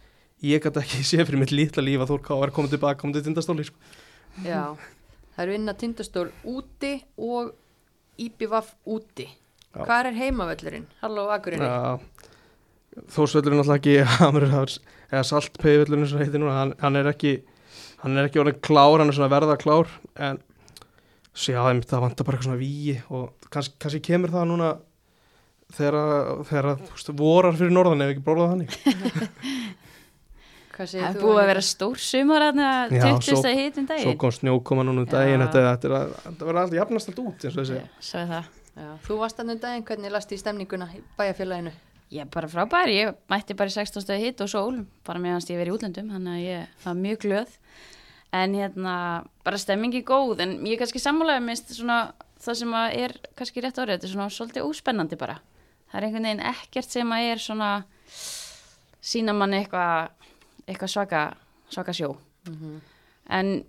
ég 0.44 0.64
gæti 0.64 0.82
ekki 0.84 1.04
séð 1.12 1.28
fyrir 1.30 1.42
mitt 1.44 1.54
lítla 1.56 1.84
líf 1.86 2.04
að 2.04 2.14
Þórká 2.14 2.40
var 2.42 2.54
komið 2.56 2.76
tilbaka, 2.76 3.00
komið 3.02 3.20
til 3.20 3.28
tindastóli 3.30 3.68
sko. 3.68 3.94
Já, 4.46 4.64
það 5.36 5.46
eru 5.46 5.56
inn 5.60 5.72
að 5.72 5.80
tindastól 5.84 6.28
úti 6.50 6.94
og 7.22 7.54
IPVAF 8.24 8.76
úti 8.94 9.30
Já. 9.74 9.82
Hvað 9.88 10.08
er 10.12 10.18
heimavöllurinn? 10.20 10.84
Halló, 11.02 11.24
Akureyri 11.34 11.66
ja, 11.66 11.96
Þórsvöllurinn 13.10 13.64
alltaf 13.64 13.80
ekki 13.80 13.96
hamrur, 14.20 14.52
eða 15.10 15.24
saltpeiðvöllurinn 15.32 16.10
sem 16.12 16.22
heitir 16.22 16.44
núna, 16.44 16.60
hann, 16.60 16.74
hann 16.84 17.00
er 17.00 17.10
ekki 17.10 17.40
hann 18.04 18.20
er 18.20 18.28
ekki 18.28 18.42
orðin 18.44 18.60
klár, 18.62 19.00
hann 19.02 19.10
er 19.10 19.18
svona 19.18 19.32
verða 19.34 19.58
klár 19.58 19.90
en 20.22 20.42
einmitt, 21.72 21.90
það 21.90 22.04
vantar 22.06 22.28
bara 22.28 22.38
eitthvað 22.38 22.50
svona 22.52 22.62
víi 22.62 22.98
og 23.10 23.50
kannski, 23.54 23.80
kannski 23.82 24.04
kemur 24.06 24.34
það 24.34 24.50
núna 24.52 24.74
þegar, 25.74 25.98
þegar 26.50 26.70
þú 27.08 27.16
vorar 27.24 27.58
fyrir 27.58 27.74
norðan 27.74 28.06
ef 28.06 28.14
ekki 28.14 28.26
bróðað 28.28 28.54
þannig 28.54 28.78
Hvað 28.84 29.72
Það 30.74 31.04
er 31.06 31.22
búið 31.22 31.40
að 31.44 31.48
vera 31.52 31.62
stór 31.68 32.00
sumar 32.02 32.42
aðna 32.50 32.68
Já, 32.90 33.04
20. 33.14 33.38
svo- 33.38 33.54
hitin 33.56 33.86
svo 33.88 33.94
daginn. 33.96 34.18
kom 34.18 34.32
snjókoma 34.32 34.84
núna 34.88 35.04
um 35.04 35.06
daginn 35.06 35.42
þetta, 35.46 35.64
þetta, 35.70 35.86
er 35.86 35.96
að- 36.00 36.14
þetta 36.26 36.46
verður 36.50 36.62
alltaf 36.64 36.78
jafnast 36.80 37.10
allt 37.14 37.20
út 37.24 37.46
eins 37.46 37.58
og 37.58 37.64
þessi 37.64 37.82
Svo 38.00 38.20
er 38.20 38.28
það. 38.34 38.46
Já, 38.74 38.88
þú 39.06 39.18
varst 39.20 39.40
annum 39.40 39.60
daginn, 39.60 39.84
hvernig 39.86 40.12
last 40.12 40.32
í 40.34 40.38
stemninguna 40.42 40.88
í 40.96 41.02
bæjarfélaginu? 41.20 41.72
Ég 42.14 42.22
er 42.22 42.26
bara 42.26 42.48
frábær, 42.48 42.90
ég 42.90 43.16
mætti 43.30 43.56
bara 43.56 43.70
í 43.70 43.74
16 43.74 44.02
stöðu 44.02 44.20
hitt 44.20 44.42
og 44.42 44.50
sól, 44.50 44.86
bara 45.06 45.20
meðanst 45.20 45.50
ég 45.50 45.58
verið 45.62 45.74
í 45.74 45.78
útlöndum, 45.78 46.10
þannig 46.10 46.34
að 46.34 46.46
ég 46.46 46.68
var 46.86 46.94
mjög 46.96 47.18
glöð. 47.24 47.50
En 48.34 48.54
hérna, 48.54 49.26
bara 49.46 49.58
stemmingi 49.58 50.04
góð, 50.04 50.40
en 50.42 50.58
ég 50.66 50.74
er 50.74 50.78
kannski 50.86 51.00
sammálaði 51.02 51.44
mist 51.46 51.70
svona 51.70 52.14
það 52.42 52.56
sem 52.56 52.72
að 52.74 52.96
er 52.98 53.14
kannski 53.38 53.62
rétt 53.62 53.78
árið, 53.78 53.98
þetta 54.00 54.04
er 54.10 54.14
svona 54.14 54.30
svolítið 54.34 54.66
óspennandi 54.70 55.18
bara. 55.18 55.40
Það 55.92 55.98
er 56.02 56.08
einhvern 56.08 56.24
veginn 56.24 56.46
ekkert 56.54 56.90
sem 56.90 57.10
að 57.14 57.32
er 57.32 57.38
svona, 57.38 57.84
sína 59.04 59.34
manni 59.36 59.60
eitthvað 59.64 60.10
eitthva 60.68 60.88
svaka, 60.88 61.22
svaka 61.70 61.94
sjó. 61.96 62.14
En 63.30 63.64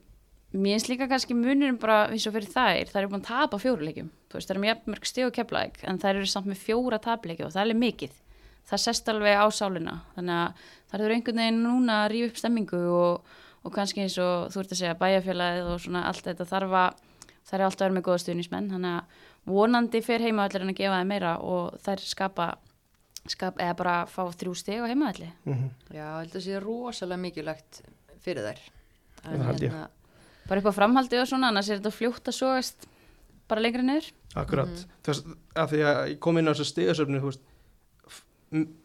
mér 0.54 0.76
finnst 0.78 0.88
líka 0.90 1.08
kannski 1.10 1.34
munurinn 1.34 1.78
bara 1.82 2.08
eins 2.10 2.26
og 2.28 2.34
fyrir 2.36 2.50
þær, 2.50 2.90
þær 2.90 3.00
eru 3.00 3.12
búin 3.12 3.22
að 3.22 3.30
tapa 3.30 3.58
fjóruleikjum. 3.58 4.10
Þú 4.30 4.38
veist, 4.38 4.48
það 4.48 4.54
eru 4.54 4.64
mjög 4.64 4.90
mörg 4.92 5.08
stig 5.10 5.26
og 5.26 5.32
keflaðik, 5.34 5.80
en 5.82 5.98
þær 5.98 6.18
eru 6.20 6.28
samt 6.30 6.46
með 6.50 6.60
fjóra 6.62 6.98
tapleiki 7.02 7.44
og 7.44 7.52
það 7.52 7.60
er 7.60 7.66
alveg 7.68 7.80
mikið. 7.82 8.20
Það 8.64 8.82
sest 8.84 9.08
alveg 9.12 9.36
á 9.36 9.46
sálina. 9.52 9.96
Þannig 10.14 10.38
að 10.40 10.68
það 10.90 11.04
eru 11.04 11.14
einhvern 11.14 11.40
veginn 11.42 11.62
núna 11.64 11.96
að 12.04 12.10
rífa 12.14 12.30
upp 12.30 12.38
stemmingu 12.40 12.80
og, 12.96 13.34
og 13.64 13.74
kannski 13.74 14.04
eins 14.04 14.18
og 14.22 14.48
þú 14.54 14.62
ert 14.62 14.72
að 14.72 14.80
segja 14.80 15.00
bæjarfélagið 15.02 15.72
og 15.74 15.82
svona 15.84 16.04
allt 16.08 16.24
þetta 16.24 16.46
þarf 16.48 16.76
að, 16.80 17.02
það 17.44 17.58
er 17.58 17.64
alltaf 17.66 17.82
að 17.82 17.84
vera 17.84 17.96
með 17.98 18.06
góða 18.08 18.22
stuðnismenn. 18.24 18.70
Þannig 18.72 18.94
að 18.94 19.52
vonandi 19.58 20.00
fer 20.04 20.24
heimavallir 20.24 20.64
en 20.64 20.72
að 20.72 20.80
gefa 20.80 21.00
þeim 21.02 21.12
meira 21.12 21.34
og 21.44 21.76
þær 21.84 22.06
skapa, 22.08 22.48
skapa 23.30 23.62
eða 23.64 23.76
bara 23.78 23.94
fá 24.10 24.22
þrjú 24.36 24.54
stig 24.56 24.80
á 24.82 24.86
heimavalli. 24.90 25.30
Mhm. 25.46 25.68
Já, 25.94 26.04
ég 26.04 26.18
held 26.18 26.30
að 26.30 26.36
það 26.38 26.46
sé 26.46 26.60
rosalega 26.64 27.20
mikilvægt 27.24 27.80
fyrir 28.24 28.44
þær. 28.44 28.58
En 29.24 29.40
hérna, 29.40 29.88
Bara 30.46 30.60
upp 30.60 30.66
á 30.68 30.76
framhaldi 30.76 31.16
og 31.22 31.26
svona, 31.26 31.48
annars 31.48 31.70
er 31.70 31.78
þetta 31.80 31.90
fljótt 31.96 32.28
að 32.28 32.34
sogast 32.36 32.86
bara 33.48 33.60
lengra 33.62 33.80
niður. 33.82 34.10
Akkurat, 34.36 34.68
Mhm. 34.68 34.84
þess 35.02 35.24
að 35.56 35.68
því 35.70 35.78
að 35.80 36.08
ég 36.10 36.18
kom 36.20 36.36
inn 36.38 36.48
á 36.48 36.52
þessu 36.52 36.66
stigasöfni 36.68 37.20
þú 37.20 37.30
veist, 37.30 37.40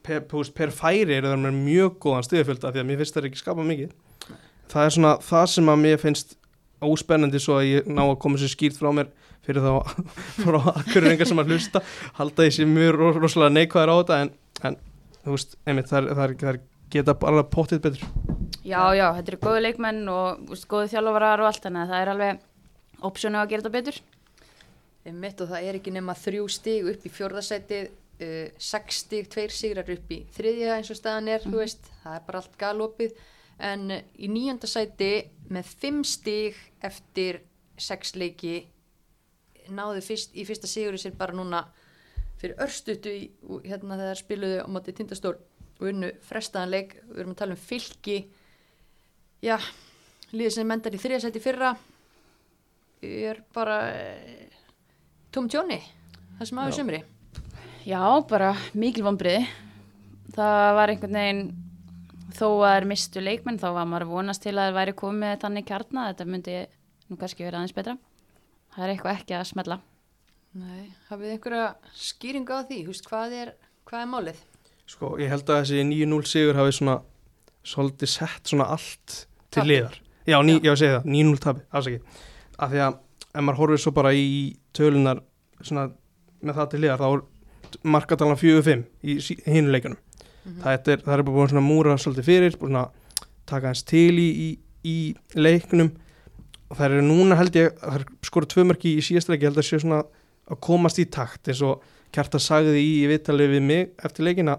per, 0.04 0.22
per 0.22 0.72
færi 0.74 1.18
eru 1.18 1.28
það 1.28 1.54
mjög 1.54 1.98
góðan 2.00 2.24
stigafjölda 2.26 2.72
því 2.74 2.80
að 2.82 2.88
mér 2.90 2.98
finnst 3.02 3.14
það 3.18 3.28
ekki 3.30 3.42
skapa 3.44 3.66
mikið 3.68 3.92
það 4.70 4.86
er 4.86 4.94
svona 4.96 5.12
það 5.22 5.46
sem 5.54 5.66
að 5.66 5.80
mér 5.84 6.00
finnst 6.00 6.36
óspennandi 6.82 7.42
svo 7.44 7.58
að 7.60 7.68
ég 7.70 7.88
ná 7.92 8.02
að 8.08 8.20
koma 8.24 8.38
sér 8.38 8.54
skýrt 8.56 8.80
frá 8.80 8.90
mér 8.96 9.10
fyrir 9.50 9.66
þá 9.66 9.74
frá 10.46 10.60
akkuringar 10.76 11.30
sem 11.30 11.42
að 11.44 11.54
hlusta 11.56 11.84
halda 12.22 12.50
sér 12.54 12.70
mjög 12.70 12.96
ro- 13.02 13.14
rosalega 13.20 13.58
neikvæður 13.58 13.94
á 13.94 13.96
þetta 14.00 14.22
en, 14.24 14.34
en 14.70 14.80
þú 15.26 15.36
veist, 15.36 15.58
einmitt, 15.66 15.96
er, 16.00 16.12
það 16.16 16.46
er 16.54 16.62
geta 16.90 17.14
bara 17.22 17.44
pottið 17.46 17.84
betur 17.86 18.06
Já, 18.70 18.92
já, 18.94 19.08
þetta 19.16 19.32
eru 19.32 19.40
góði 19.42 19.62
leikmenn 19.64 20.00
og 20.12 20.52
úst, 20.54 20.66
góði 20.70 20.92
þjálfarar 20.92 21.42
og 21.42 21.48
allt 21.50 21.64
þannig 21.64 21.86
að 21.86 21.92
það 21.94 22.02
er 22.04 22.12
alveg 22.12 22.42
opsjónu 23.08 23.40
að 23.40 23.52
gera 23.54 23.64
þetta 23.64 23.72
betur. 23.78 24.00
Einmitt 25.08 25.42
og 25.42 25.50
það 25.50 25.68
er 25.70 25.78
ekki 25.80 25.94
nema 25.96 26.16
þrjú 26.20 26.48
stig 26.52 26.90
upp 26.92 27.06
í 27.08 27.12
fjórðasætið, 27.16 27.88
uh, 28.20 28.50
sex 28.62 29.00
stig, 29.06 29.30
tveir 29.32 29.56
sigrar 29.56 29.90
upp 29.96 30.12
í 30.12 30.20
þriðja 30.36 30.76
eins 30.76 30.92
og 30.92 31.00
staðan 31.00 31.32
er, 31.34 31.46
þú 31.48 31.62
veist, 31.62 31.88
það 32.04 32.18
er 32.20 32.26
bara 32.28 32.42
allt 32.44 32.58
galopið. 32.62 33.16
En 33.72 33.88
uh, 33.96 34.02
í 34.20 34.30
nýjönda 34.36 34.70
sæti 34.70 35.12
með 35.50 35.72
fimm 35.80 36.04
stig 36.06 36.60
eftir 36.86 37.42
sex 37.80 38.14
leiki 38.20 38.58
náðu 39.76 40.02
fyrst, 40.06 40.34
í 40.36 40.46
fyrsta 40.48 40.70
sigurinn 40.70 41.02
sér 41.02 41.16
bara 41.20 41.36
núna 41.38 41.64
fyrir 42.40 42.60
örstutu 42.64 43.12
í, 43.12 43.30
hérna 43.68 44.00
þegar 44.00 44.20
spiluðu 44.20 44.64
á 44.64 44.68
móti 44.72 44.96
tindastól 44.96 45.36
og 45.80 45.86
unnu 45.92 46.12
frestaðan 46.28 46.74
leik, 46.74 46.98
við 47.08 47.22
erum 47.24 47.36
að 47.36 47.42
tala 47.42 47.56
um 47.56 47.62
fylki, 47.62 48.18
já, 49.44 49.56
liðið 50.32 50.56
sem 50.58 50.68
mendar 50.68 50.96
í 50.96 51.02
þriðja 51.02 51.24
sæti 51.26 51.40
í 51.40 51.44
fyrra 51.44 51.74
er 53.02 53.40
bara 53.56 53.80
eh, 53.94 54.50
Tom 55.32 55.48
Johnny, 55.52 55.80
það 56.38 56.50
sem 56.50 56.60
aðeins 56.60 56.76
Já. 56.76 56.82
sumri. 56.82 57.02
Já, 57.88 58.02
bara 58.28 58.54
mikil 58.78 59.06
vonbriði. 59.06 59.46
Það 60.36 60.74
var 60.78 60.92
einhvern 60.92 61.18
veginn, 61.20 61.44
þó 62.36 62.46
að 62.50 62.60
það 62.64 62.76
er 62.76 62.88
mistu 62.92 63.24
leikmenn, 63.24 63.60
þá 63.62 63.70
var 63.78 63.88
maður 63.90 64.06
að 64.08 64.14
vonast 64.18 64.44
til 64.44 64.54
að 64.56 64.68
það 64.68 64.78
væri 64.80 64.96
komið 65.00 65.40
þannig 65.44 65.68
kjarna, 65.70 66.08
þetta 66.12 66.28
myndi 66.30 66.58
nú 67.10 67.18
kannski 67.20 67.46
vera 67.46 67.62
aðeins 67.62 67.76
betra. 67.78 67.96
Það 68.76 68.86
er 68.86 68.94
eitthvað 68.94 69.18
ekki 69.18 69.38
að 69.38 69.48
smella. 69.50 69.80
Nei, 70.60 70.86
hafið 71.10 71.26
þið 71.26 71.34
einhverja 71.36 71.66
skýringu 72.08 72.56
á 72.58 72.62
því, 72.66 72.80
húst, 72.88 73.06
hvað 73.10 73.36
er, 73.38 73.52
hvað 73.90 74.06
er 74.06 74.10
málið? 74.10 74.46
sko, 74.90 75.14
ég 75.22 75.32
held 75.32 75.50
að 75.50 75.64
þessi 75.64 75.86
9-0 75.86 76.28
sigur 76.30 76.58
hafi 76.58 76.76
svona 76.80 76.98
svolítið 77.68 78.12
sett 78.12 78.52
svona 78.52 78.70
allt 78.74 79.16
til 79.54 79.66
liðar 79.68 79.98
já, 80.26 80.38
ný, 80.46 80.58
já. 80.58 80.72
ég 80.72 80.80
segi 80.80 80.94
það, 80.96 81.10
9-0 81.16 81.42
tabi, 81.44 81.66
afsakið 81.70 82.22
af 82.60 82.72
því 82.74 82.84
að 82.86 83.00
ef 83.30 83.46
maður 83.46 83.60
horfir 83.62 83.84
svo 83.84 83.94
bara 83.96 84.14
í 84.18 84.30
tölunar 84.76 85.22
svona 85.62 85.90
með 86.40 86.62
það 86.62 86.72
til 86.72 86.82
liðar 86.84 87.04
þá 87.04 87.10
er 87.10 87.26
markatalan 87.96 88.42
4-5 88.42 88.86
í 89.06 89.18
hinu 89.46 89.74
leikunum 89.76 90.00
það, 90.64 90.72
er, 90.74 91.04
það 91.04 91.14
er 91.14 91.24
bara 91.28 91.28
búin 91.30 91.52
svona 91.54 91.66
múra 91.66 91.98
svolítið 92.02 92.30
fyrir 92.32 92.58
búin 92.62 92.80
að 92.80 93.26
taka 93.50 93.70
hans 93.70 93.86
til 93.86 94.16
í, 94.18 94.30
í, 94.30 94.50
í 94.90 94.98
leiknum 95.38 95.94
og 96.70 96.78
það 96.78 96.86
eru 96.90 97.06
núna 97.06 97.38
held 97.40 97.56
ég 97.58 97.78
það 97.82 98.00
er 98.00 98.06
skora 98.30 98.50
tvö 98.50 98.66
mörki 98.70 98.96
í 99.00 99.02
ég 99.02 99.46
held 99.48 99.58
að 99.58 99.66
sé 99.66 99.82
svona 99.82 100.04
að 100.50 100.60
komast 100.66 101.00
í 101.02 101.06
takt 101.10 101.50
eins 101.50 101.62
og 101.66 101.86
Kjarta 102.10 102.40
sagði 102.42 102.82
í 102.82 102.94
viðtalið 103.10 103.52
við 103.54 103.62
mig 103.62 103.82
eftir 104.02 104.26
leikina. 104.26 104.56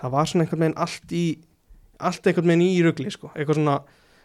Það 0.00 0.12
var 0.12 0.28
svona 0.28 0.44
einhvern 0.44 0.64
veginn 0.64 0.80
allt 0.84 1.14
í 1.16 1.24
allt 2.02 2.26
einhvern 2.28 2.50
veginn 2.52 2.64
í 2.66 2.82
rugli 2.84 3.12
sko. 3.14 3.30
Eitthvað 3.32 3.60
svona, 3.60 3.76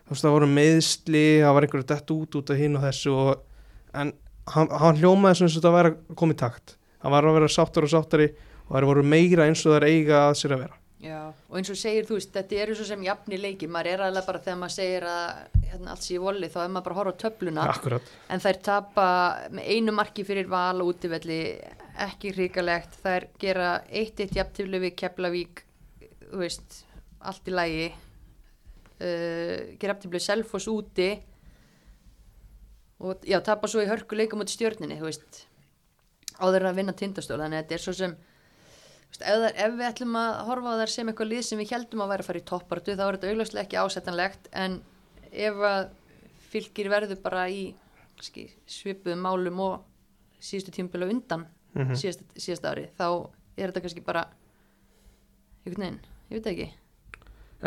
þú 0.04 0.16
veist 0.16 0.26
það 0.26 0.36
voru 0.36 0.50
meðsli 0.52 1.24
það 1.44 1.56
var 1.56 1.68
einhverju 1.68 1.88
dett 1.94 2.12
út 2.18 2.38
út 2.40 2.52
af 2.52 2.60
hinn 2.60 2.76
og 2.76 2.84
þessu 2.84 3.14
og, 3.14 3.46
en 3.94 4.12
hann, 4.52 4.74
hann 4.84 5.00
hljómaði 5.00 5.40
sem 5.40 5.54
þetta 5.56 5.74
væri 5.78 5.94
að 5.94 6.20
koma 6.20 6.36
í 6.36 6.42
takt. 6.44 6.76
Hann 7.04 7.16
var 7.16 7.30
að 7.30 7.40
vera 7.40 7.54
sáttar 7.56 7.88
og 7.88 7.94
sáttari 7.94 8.28
og 8.68 8.76
það 8.76 8.90
voru 8.92 9.08
meira 9.16 9.48
eins 9.48 9.64
og 9.64 9.72
það 9.72 9.80
er 9.80 9.90
eiga 9.94 10.22
að 10.26 10.38
sér 10.42 10.58
að 10.58 10.64
vera 10.66 10.82
Já, 10.98 11.30
og 11.30 11.58
eins 11.60 11.70
og 11.70 11.78
segir, 11.78 12.08
þú 12.08 12.16
veist, 12.18 12.32
þetta 12.34 12.56
er 12.58 12.72
eins 12.72 12.80
og 12.82 12.88
sem 12.90 13.04
jafni 13.06 13.38
leiki, 13.38 13.68
maður 13.70 13.92
er 13.92 14.04
alveg 14.08 14.26
bara 14.26 14.40
þegar 14.42 14.56
maður 14.64 14.74
segir 14.74 15.04
að 15.06 15.58
hérna, 15.68 15.92
allt 15.94 16.06
sé 16.08 16.16
í 16.16 16.22
voli, 16.22 16.48
þá 16.50 16.56
er 16.64 16.72
maður 16.74 16.86
bara 16.88 16.96
að 16.96 17.00
horfa 17.00 17.12
á 17.14 17.22
töfluna, 17.22 17.66
akkurat, 17.70 18.08
en 18.34 18.42
þær 18.42 18.58
tapa 18.66 19.04
með 19.54 19.68
einu 19.76 19.94
marki 19.94 20.26
fyrir 20.26 20.48
val 20.50 20.82
og 20.82 20.90
útivelli, 20.96 21.38
ekki 22.08 22.32
hrikalegt, 22.34 22.98
þær 23.04 23.28
gera 23.44 23.68
eitt 23.94 24.24
eitt 24.24 24.34
jafntifli 24.40 24.80
við 24.82 24.96
Keflavík, 25.04 25.62
þú 26.24 26.42
veist, 26.42 26.80
allt 27.30 27.52
í 27.52 27.54
lægi, 27.54 27.86
uh, 27.94 29.58
gera 29.78 29.92
jafntifli 29.94 30.22
Selfoss 30.24 30.70
úti. 30.72 31.12
Og 33.06 33.22
já, 33.30 33.38
tapa 33.46 33.70
svo 33.70 33.84
í 33.86 33.90
hörku 33.90 34.18
leikum 34.18 34.42
út 34.42 34.50
stjörninni, 34.50 34.98
þú 34.98 35.12
veist, 35.12 35.44
áður 36.42 36.72
að 36.72 36.82
vinna 36.82 36.98
tindastól, 36.98 37.38
þannig 37.38 37.60
að 37.60 37.64
þetta 37.68 37.78
er 37.78 37.86
svo 37.86 37.96
sem 38.00 38.18
ef, 39.22 39.46
ef 39.56 39.74
við 39.78 39.88
ætlum 39.90 40.16
að 40.20 40.40
horfa 40.48 40.74
á 40.74 40.80
þær 40.82 40.94
sem 40.94 41.10
eitthvað 41.12 41.32
lið 41.32 41.44
sem 41.48 41.60
við 41.62 41.72
heldum 41.76 42.02
að 42.06 42.12
væri 42.14 42.24
að 42.26 42.30
fara 42.30 42.42
í 42.42 42.48
toppartu 42.52 42.96
þá 42.98 43.04
er 43.08 43.18
þetta 43.18 43.32
augljóslega 43.32 43.66
ekki 43.66 43.82
ásettanlegt 43.82 44.50
en 44.54 44.80
ef 45.32 45.62
að 45.72 45.90
fylgir 46.52 46.90
verður 46.90 47.22
bara 47.22 47.48
í 47.52 47.62
kannski, 48.18 48.48
svipuðum 48.66 49.22
málum 49.26 49.60
og 49.60 49.80
síðustu 50.42 50.74
tímabili 50.78 51.08
á 51.08 51.14
undan 51.14 51.46
Mhm. 51.78 51.94
síðast, 52.00 52.22
síðast 52.40 52.64
ári 52.66 52.88
þá 52.98 53.30
er 53.58 53.70
þetta 53.70 53.82
kannski 53.84 54.02
bara 54.06 54.24
einhvern 55.66 55.84
veginn, 55.84 56.00
ég 56.32 56.40
veit 56.40 56.48
ekki 56.54 56.68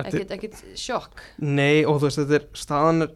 ekkert, 0.01 0.31
ekkert 0.35 0.63
sjokk 0.79 1.21
Nei 1.39 1.85
og 1.85 2.01
þú 2.01 2.09
veist 2.09 2.19
þetta 2.23 2.39
er 2.41 2.47
staðan 2.59 3.11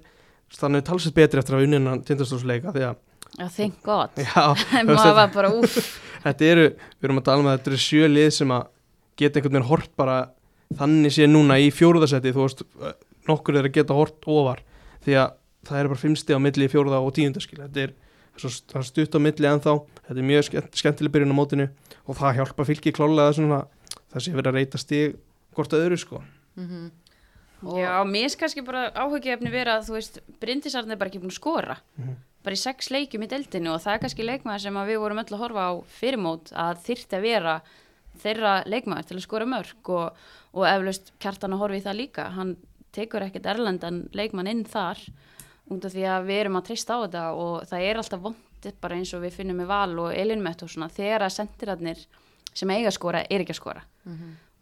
staðan 0.54 0.76
er 0.78 0.84
talsett 0.86 1.14
betri 1.16 1.40
eftir 1.40 1.56
að 1.56 1.64
unnina 1.66 1.96
tindastóðsleika 2.06 2.74
því 2.76 2.84
að 2.90 3.00
Já, 3.38 3.48
thank 3.50 3.80
god. 3.82 4.14
Maður 4.18 4.94
þetta, 4.94 5.14
var 5.18 5.32
bara 5.34 5.50
úff. 5.54 5.78
þetta 6.24 6.50
eru, 6.52 6.68
við 6.98 7.08
erum 7.08 7.20
að 7.20 7.26
tala 7.28 7.42
um 7.44 7.50
að 7.50 7.58
þetta 7.58 7.72
eru 7.72 7.80
sjö 7.84 8.10
lið 8.10 8.30
sem 8.38 8.54
að 8.54 8.68
geta 9.20 9.38
einhvern 9.40 9.56
veginn 9.58 9.70
hort 9.70 9.90
bara 9.98 10.18
þannig 10.78 11.14
sé 11.14 11.26
núna 11.30 11.58
í 11.62 11.68
fjóruðasetti 11.74 12.32
þú 12.34 12.46
veist, 12.46 12.64
nokkur 13.28 13.58
er 13.60 13.68
að 13.68 13.76
geta 13.76 13.96
hort 13.96 14.26
ofar 14.30 14.62
því 15.04 15.18
að 15.20 15.36
það 15.68 15.80
er 15.80 15.90
bara 15.92 16.02
fimmsti 16.02 16.34
á 16.36 16.40
milli 16.42 16.70
fjóruða 16.72 17.02
og 17.04 17.14
tíundaskil 17.16 17.60
þetta 17.60 17.84
er, 17.84 17.92
svo, 18.40 18.50
það 18.72 18.80
er 18.80 18.88
stutt 18.88 19.16
á 19.16 19.20
milli 19.26 19.50
ennþá 19.50 19.76
þetta 20.00 20.18
er 20.18 20.28
mjög 20.32 20.48
skemmt, 20.48 20.80
skemmtileg 20.80 21.14
byrjun 21.14 21.36
á 21.36 21.38
mótinu 21.38 21.68
og 22.04 22.18
það 22.18 22.40
hjálpa 22.40 22.66
fylki 22.68 22.94
klálega 22.96 23.36
svona, 23.38 23.62
það 24.12 24.26
sé 24.26 24.34
verið 24.34 24.50
að 24.50 24.58
reyta 24.58 24.82
stig 24.82 25.16
hvort 25.54 25.76
að 25.76 25.86
öðru 25.86 26.00
sko 26.02 26.22
mm 26.58 26.90
Já, 27.64 28.04
mér 28.04 28.28
er 28.28 28.36
kannski 28.36 28.60
bara 28.64 28.90
áhugjefni 28.92 29.48
vera 29.52 29.78
að 29.78 29.86
þú 29.88 29.94
veist, 29.96 30.18
Bryndisarn 30.42 30.92
er 30.92 30.98
bara 31.00 31.08
ekki 31.08 31.20
búin 31.22 31.32
að 31.32 31.38
skora. 31.38 31.76
Mhm. 31.96 32.16
Bara 32.44 32.58
í 32.58 32.60
sex 32.60 32.90
leikjum 32.92 33.24
í 33.24 33.30
deildinu 33.30 33.72
og 33.72 33.80
það 33.80 33.94
er 33.94 34.00
kannski 34.02 34.24
leikmaður 34.26 34.62
sem 34.66 34.78
við 34.84 35.00
vorum 35.00 35.20
öll 35.22 35.30
að 35.30 35.40
horfa 35.40 35.64
á 35.64 35.72
fyrirmót 35.96 36.50
að 36.52 36.80
þyrfti 36.84 37.16
að 37.16 37.24
vera 37.24 37.54
þeirra 38.20 38.54
leikmaður 38.68 39.06
til 39.08 39.16
að 39.16 39.24
skora 39.24 39.46
mörg 39.48 39.90
og, 39.96 40.18
og 40.52 40.66
eflaust 40.68 41.12
kjartan 41.22 41.56
að 41.56 41.62
horfa 41.62 41.78
í 41.78 41.84
það 41.86 41.98
líka. 42.02 42.26
Hann 42.36 42.56
tekur 42.94 43.24
ekkert 43.24 43.48
erlendan 43.54 44.02
leikmann 44.14 44.50
inn 44.50 44.60
þar 44.68 45.00
út 45.72 45.86
af 45.88 45.94
því 45.94 46.04
að 46.12 46.28
við 46.28 46.42
erum 46.42 46.60
að 46.60 46.66
treysta 46.68 46.98
á 47.00 47.02
þetta 47.06 47.24
og 47.40 47.54
það 47.70 47.86
er 47.88 48.00
alltaf 48.02 48.22
vondið 48.26 48.76
bara 48.84 49.00
eins 49.00 49.14
og 49.16 49.24
við 49.24 49.38
finnum 49.38 49.58
með 49.62 49.70
val 49.72 49.96
og 50.04 50.12
elinmett 50.12 50.62
og 50.66 50.70
svona 50.74 50.90
þegar 50.92 51.24
að 51.24 51.34
sendirarnir 51.38 52.04
sem 52.52 52.70
eiga 52.70 52.90
að 52.92 52.98
skora 52.98 53.24
er 53.24 53.40
ekki 53.40 53.56
að 53.56 53.60
skora. 53.62 53.86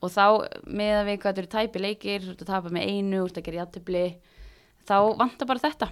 Og 0.02 0.10
þá 0.10 0.26
með 0.70 0.94
að 1.00 1.08
við 1.10 1.20
hvað 1.22 1.42
eru 1.42 1.50
tæpi 1.50 1.82
leikir 1.82 2.22
þú 2.22 2.32
ert 2.32 2.46
að 2.46 2.54
tapa 2.54 2.72
með 2.74 2.88
einu, 2.88 3.18
þú 3.18 3.26
ert 3.26 3.42
að 3.42 3.46
gera 3.50 3.60
játtöfli 3.60 4.06
þá 4.86 4.96
vantar 5.18 5.50
bara 5.50 5.66
þetta 5.66 5.90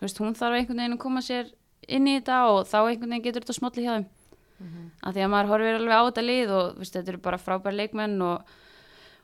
veist, 0.00 0.18
hún 0.22 0.34
þarf 0.38 0.58
einhvern 0.58 0.78
veginn 0.82 0.96
að 0.98 1.02
koma 1.04 1.20
sér 1.24 1.50
inn 1.88 2.06
í 2.08 2.18
þetta 2.18 2.38
og 2.52 2.60
þá 2.68 2.78
einhvern 2.84 3.10
veginn 3.14 3.24
getur 3.28 3.44
þetta 3.46 3.56
smolli 3.58 3.84
hjá 3.86 3.94
þeim. 3.96 4.06
Af 5.06 5.14
því 5.14 5.22
að 5.24 5.30
maður 5.32 5.50
horfir 5.52 5.76
alveg 5.78 5.94
á 5.94 6.02
þetta 6.08 6.24
lið 6.26 6.52
og 6.58 6.78
veist, 6.80 6.94
þetta 6.96 7.12
eru 7.14 7.20
bara 7.22 7.38
frábæri 7.38 7.76
leikmenn 7.78 8.16
og, 8.26 8.54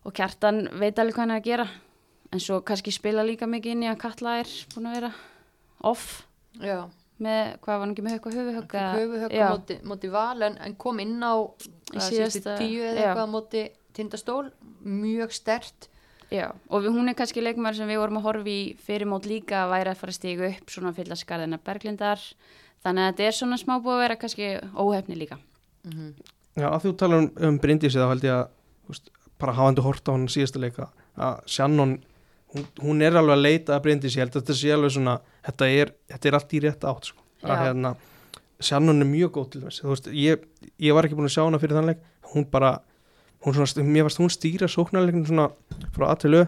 og 0.07 0.14
kjartan 0.14 0.61
veit 0.79 0.99
alveg 1.03 1.16
hvað 1.16 1.25
hann 1.25 1.35
er 1.35 1.41
að 1.43 1.49
gera. 1.49 1.66
En 2.35 2.41
svo 2.43 2.61
kannski 2.66 2.93
spila 2.95 3.25
líka 3.27 3.47
mikið 3.51 3.72
inn 3.75 3.83
í 3.87 3.89
að 3.91 3.99
Katla 4.05 4.37
er 4.43 4.53
búin 4.75 4.87
að 4.91 4.95
vera 4.99 5.11
off 5.85 6.05
já, 6.62 6.79
með, 7.22 7.59
hvað 7.62 7.75
var 7.75 7.83
hann 7.85 7.93
ekki 7.95 8.05
með 8.07 8.14
högg 8.16 8.29
og 8.31 8.37
höfuhögg 8.39 8.77
eða- 8.79 8.95
höfuhögg 8.99 9.35
Já. 9.35 9.47
á 9.47 9.53
móti, 9.55 9.77
móti 9.91 10.11
val 10.11 10.43
en, 10.49 10.57
en 10.59 10.75
kom 10.81 11.01
inn 11.03 11.18
á 11.22 11.35
síðustu 11.99 12.55
tíu 12.59 12.83
eða 12.83 13.03
eitthvað 13.05 13.27
á 13.27 13.35
móti 13.35 13.64
tindastól, 13.95 14.49
mjög 14.83 15.35
stert 15.37 15.89
Já, 16.33 16.49
og 16.68 16.85
við, 16.85 16.95
hún 16.95 17.11
er 17.11 17.16
kannski 17.18 17.43
leikmar 17.43 17.77
sem 17.77 17.89
við 17.91 18.01
vorum 18.01 18.20
að 18.20 18.27
horfa 18.29 18.51
í 18.51 18.61
fyrirmót 18.87 19.27
líka 19.29 19.64
að 19.64 19.75
væri 19.75 19.93
að 19.93 20.01
fara 20.01 20.14
að 20.14 20.18
stíga 20.18 20.47
upp 20.49 20.72
svona 20.72 20.95
fylla 20.97 21.18
skarðina 21.18 21.59
berglindar. 21.64 22.22
Þannig 22.85 23.05
að 23.05 23.11
þetta 23.11 23.27
er 23.27 23.37
svona 23.39 23.59
smá 23.61 23.75
búið 23.77 23.95
að 23.95 24.03
vera 24.05 24.16
kannski 24.20 24.49
óhefni 24.72 25.18
líka. 25.18 25.39
Já, 26.55 26.68
að 26.70 26.81
þú 26.87 26.95
talar 27.01 27.22
um, 27.22 27.29
um 27.49 27.61
Bryndísi 27.61 28.01
þá 28.01 28.09
held 28.12 28.27
ég 28.27 28.35
að 28.35 28.49
þú 28.85 28.95
veist, 28.95 29.12
bara 29.43 29.55
hafandi 29.59 29.85
hort 29.85 30.09
á 30.09 30.14
hann 30.14 30.27
síðasta 30.31 30.62
leika 30.62 30.89
að 31.14 31.39
Shannon, 31.51 31.95
hún, 32.55 32.66
hún 32.83 33.05
er 33.05 33.18
alveg 33.18 33.37
að 33.37 33.45
leita 33.45 33.77
að 33.77 33.85
Bryndísi, 33.89 34.18
ég 34.18 34.25
held 34.25 34.37
að 34.37 34.43
þetta 34.43 34.59
sé 34.61 34.72
alveg 34.75 34.95
svona 34.95 35.16
þetta 35.49 35.70
er, 35.83 35.93
þetta 36.14 36.31
er 36.31 36.39
allt 36.39 36.55
í 36.55 36.62
rétt 36.64 36.87
átt 36.91 37.11
sko. 37.11 37.25
að 37.45 37.62
hérna, 37.64 37.95
Shannon 38.64 39.03
er 39.03 39.11
mjög 39.11 39.35
góð 39.35 39.49
til 39.53 39.62
þess, 39.64 39.83
þú 39.83 39.91
veist, 39.91 40.11
ég, 40.16 40.45
ég 40.87 40.97
var 40.97 41.09
ekki 41.09 41.18
búin 41.18 41.29
að 41.29 41.35
sjá 41.35 41.43
hana 41.43 41.61
fyrir 41.62 41.79
þann 41.79 41.91
leik, 41.91 42.05
hún 42.33 42.47
bara 42.53 42.70
svona, 43.53 43.85
mér 43.85 44.07
varst 44.09 44.19
hún 44.19 44.31
stýra 44.33 44.69
sóknarleikinu 44.69 45.27
svona 45.27 45.51
frá 45.93 46.07
að 46.13 46.21
til 46.25 46.35
au 46.41 46.45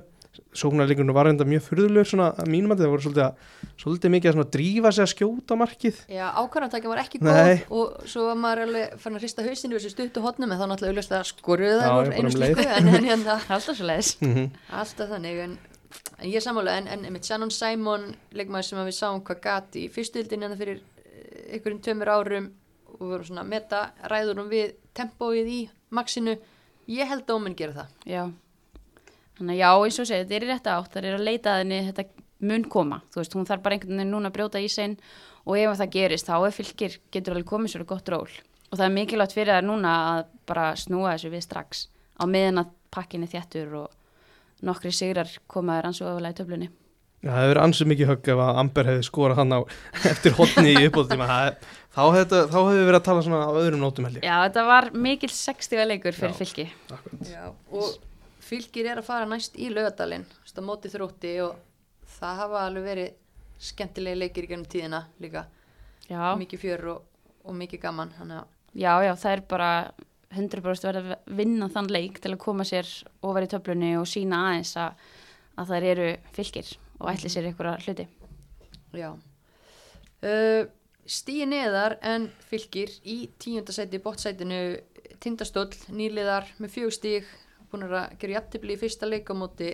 sóknarleikinu 0.57 1.13
var 1.17 1.29
enda 1.31 1.45
mjög 1.49 1.63
furðulegur 1.65 2.09
svona 2.09 2.27
að 2.41 2.49
mínum 2.53 2.73
að 2.75 2.83
það 2.83 2.91
voru 2.93 3.05
svolítið, 3.05 3.23
að, 3.25 3.71
svolítið 3.83 4.13
mikið 4.15 4.31
að 4.31 4.35
svona 4.37 4.51
drífa 4.57 4.93
sig 4.93 5.05
að 5.05 5.11
skjóta 5.13 5.57
markið 5.61 6.01
Já, 6.13 6.27
ákvarðantækja 6.41 6.91
var 6.93 7.01
ekki 7.03 7.21
Nei. 7.25 7.31
góð 7.69 7.79
og 7.81 8.11
svo 8.13 8.27
var 8.29 8.41
maður 8.43 8.63
alveg 8.67 8.97
fann 9.03 9.17
að 9.17 9.25
hrista 9.25 9.47
hausinu 9.47 9.77
þessu 9.79 9.93
stuttu 9.95 10.25
hotnum 10.25 10.53
en 10.53 10.61
þá 10.61 10.67
náttúrulega 10.73 10.97
auðvitað 10.97 11.31
skoruðu 11.31 11.79
Já, 11.79 11.87
það 11.87 12.01
úr 12.01 12.11
bara 12.11 12.19
einu 12.19 12.33
um 12.33 12.41
leið. 12.43 12.57
slíku 12.57 12.77
en, 12.77 12.89
en 12.89 13.09
hérna 13.11 13.37
Það 13.37 13.49
er 13.49 13.57
alltaf 13.59 13.77
svo 13.77 13.87
leiðis. 13.91 14.13
mm 14.21 14.35
-hmm. 14.35 14.51
alltaf 14.81 15.09
þannig 15.15 15.41
en, 15.47 15.59
en 16.19 16.29
ég 16.31 16.37
er 16.37 16.47
sammála 16.49 16.77
en, 16.81 16.89
en 16.89 17.13
með 17.13 17.23
Shannon 17.25 17.51
Simon 17.51 18.15
leikmaður 18.33 18.69
sem 18.71 18.79
að 18.79 18.91
við 18.91 18.99
sáum 19.01 19.21
hvað 19.25 19.41
gati 19.41 19.87
í 19.87 19.89
fyrstu 19.93 20.19
hildin 20.21 20.43
en 20.43 20.57
fyrir 20.59 20.81
eh, 21.05 21.55
einhverjum 21.55 21.81
tömur 21.81 22.09
árum 22.09 22.51
og 22.93 23.01
við 23.01 23.09
vorum 23.09 23.25
svona 23.25 23.41
að 23.45 23.53
meta 23.53 23.91
ræðurum 24.09 24.49
við 24.49 24.75
tempóið 24.95 25.47
í 25.47 25.69
maxinu 25.91 26.37
ég 26.91 27.09
held 27.11 27.30
að 27.30 27.43
mun 27.45 27.57
gera 27.59 27.80
það 27.80 28.11
Já. 28.12 28.22
Þannig 29.37 29.53
að 29.53 29.61
já, 29.61 29.70
eins 29.84 29.99
og 30.01 30.09
segja, 30.09 30.24
þetta 30.24 30.37
er 30.37 30.45
í 30.45 30.49
rétta 30.49 30.74
átt, 30.78 30.93
það 30.95 31.07
er 31.07 31.14
að 31.18 31.26
leita 31.26 31.53
að 31.53 31.59
henni, 31.61 31.80
þetta 31.91 32.05
mun 32.49 32.64
koma. 32.72 33.01
Þú 33.12 33.20
veist, 33.20 33.34
hún 33.37 33.49
þarf 33.49 33.64
bara 33.64 33.76
einhvern 33.76 34.01
veginn 34.01 34.14
núna 34.14 34.30
að 34.30 34.37
brjóta 34.39 34.62
í 34.64 34.70
sein 34.72 34.95
og 35.45 35.59
ef 35.61 35.76
það 35.80 35.93
gerist, 35.93 36.30
þá 36.30 36.37
er 36.39 36.55
fylgir, 36.57 36.97
getur 37.12 37.34
alveg 37.34 37.51
komið 37.51 37.76
í 37.76 37.87
gott 37.91 38.09
ról. 38.12 38.30
Og 38.70 38.78
það 38.78 38.87
er 38.87 38.95
mikilvægt 38.97 39.37
fyrir 39.37 39.53
það 39.53 39.68
núna 39.68 39.93
að 40.14 40.22
bara 40.49 40.70
snúa 40.80 41.12
þessu 41.12 41.32
við 41.34 41.45
strax 41.45 41.84
á 42.16 42.24
meðan 42.24 42.64
að 42.64 42.72
pakkinni 42.97 43.28
þjættur 43.28 43.76
og 43.82 44.64
nokkri 44.64 44.93
sigrar 44.97 45.30
komaður 45.47 45.91
ansvo 45.91 46.09
öfulega 46.11 46.32
í 46.32 46.41
töflunni. 46.41 46.70
Já, 47.27 47.33
það 47.33 47.41
hefur 47.43 47.51
verið 47.53 47.62
ansið 47.66 47.89
mikið 47.91 48.11
högg 48.12 48.29
ef 48.33 48.43
að 48.47 48.61
Amber 48.62 48.89
hefði 48.91 49.07
skorað 49.09 49.41
hann 49.43 49.55
á 49.57 49.61
eftir 50.12 50.37
hotni 50.39 50.72
í 50.77 50.85
uppbóðtíma 50.87 51.27
Það- 51.31 51.57
þá 51.97 52.03
hefði 52.12 52.74
við 52.77 52.83
verið 52.87 52.99
að 53.01 53.07
tala 53.09 53.22
svona 53.27 53.41
á 53.43 53.51
öðrum 53.57 53.81
nótum 53.83 54.07
held 54.07 54.18
ég. 54.20 54.27
Já, 54.29 54.37
þetta 54.47 54.64
var 54.68 54.89
mikil 54.93 55.31
60 55.33 55.87
leikur 55.91 56.16
fyrir 56.16 56.35
Já. 56.35 56.39
fylki. 56.43 56.66
Já, 57.31 57.45
og 57.72 57.95
fylgir 58.47 58.91
er 58.93 59.01
að 59.01 59.09
fara 59.09 59.27
næst 59.27 59.57
í 59.59 59.70
laugadalinn 59.72 60.27
á 60.29 60.61
móti 60.62 60.91
þrótti 60.93 61.33
og 61.45 61.57
það 62.18 62.43
hafa 62.45 62.64
alveg 62.68 62.85
verið 62.87 63.14
skemmtilegi 63.66 64.20
leikir 64.20 64.45
í 64.47 64.51
gennum 64.53 64.68
tíðina 64.70 65.03
líka. 65.24 65.47
Já, 66.07 66.37
mikið 66.39 66.62
fjör 66.62 66.85
og, 66.95 67.03
og 67.49 67.57
mikið 67.59 67.81
gaman 67.83 68.12
þannig 68.18 68.43
að 68.45 68.53
já, 68.77 68.93
já, 69.09 69.12
það 69.24 69.33
er 69.33 69.43
bara 69.51 69.70
100% 70.37 70.87
verið 70.91 71.12
að 71.16 71.37
vinna 71.41 71.68
þann 71.72 71.89
leik 71.97 72.20
til 72.20 72.35
að 72.37 72.43
koma 72.45 72.66
sér 72.68 72.89
ofar 73.24 73.47
í 73.47 73.51
töflunni 73.51 73.95
og 73.99 74.05
sína 74.11 74.43
aðeins 74.51 74.74
að, 74.77 75.07
að 75.57 75.72
þær 75.72 75.87
eru 75.95 76.09
fylgir 76.37 76.70
og 77.01 77.11
ætli 77.13 77.31
sér 77.33 77.49
einhverja 77.49 77.79
hluti. 77.85 78.07
Já. 78.97 79.11
Uh, 80.25 80.67
stíi 81.07 81.47
neðar 81.49 81.99
en 82.05 82.31
fylgir 82.49 82.91
í 83.05 83.27
tíundasæti 83.41 84.01
bótsætinu 84.03 84.61
tindastóll, 85.23 85.73
nýliðar 85.93 86.49
með 86.61 86.75
fjög 86.75 86.95
stíg, 86.97 87.29
búin 87.71 87.87
að 87.87 88.17
gera 88.21 88.39
jafntefli 88.39 88.77
í 88.77 88.81
fyrsta 88.81 89.09
leik 89.09 89.31
á 89.33 89.35
móti 89.37 89.73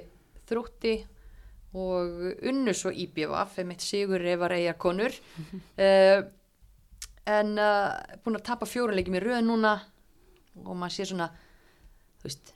þrótti 0.48 0.94
og 1.78 2.44
unnu 2.44 2.74
svo 2.76 2.92
IBVF, 2.92 3.58
mitt 3.64 3.84
sigur 3.84 4.20
reyfar 4.20 4.54
eigar 4.58 4.78
konur 4.80 5.14
uh, 5.86 6.20
en 7.32 7.54
uh, 7.56 8.18
búin 8.24 8.38
að 8.38 8.46
tapa 8.50 8.68
fjóruleikjum 8.68 9.18
í 9.18 9.24
röð 9.24 9.44
núna 9.46 9.76
og 10.62 10.74
maður 10.76 10.96
sé 10.98 11.08
svona 11.08 11.30
þú 12.20 12.28
veist, 12.28 12.54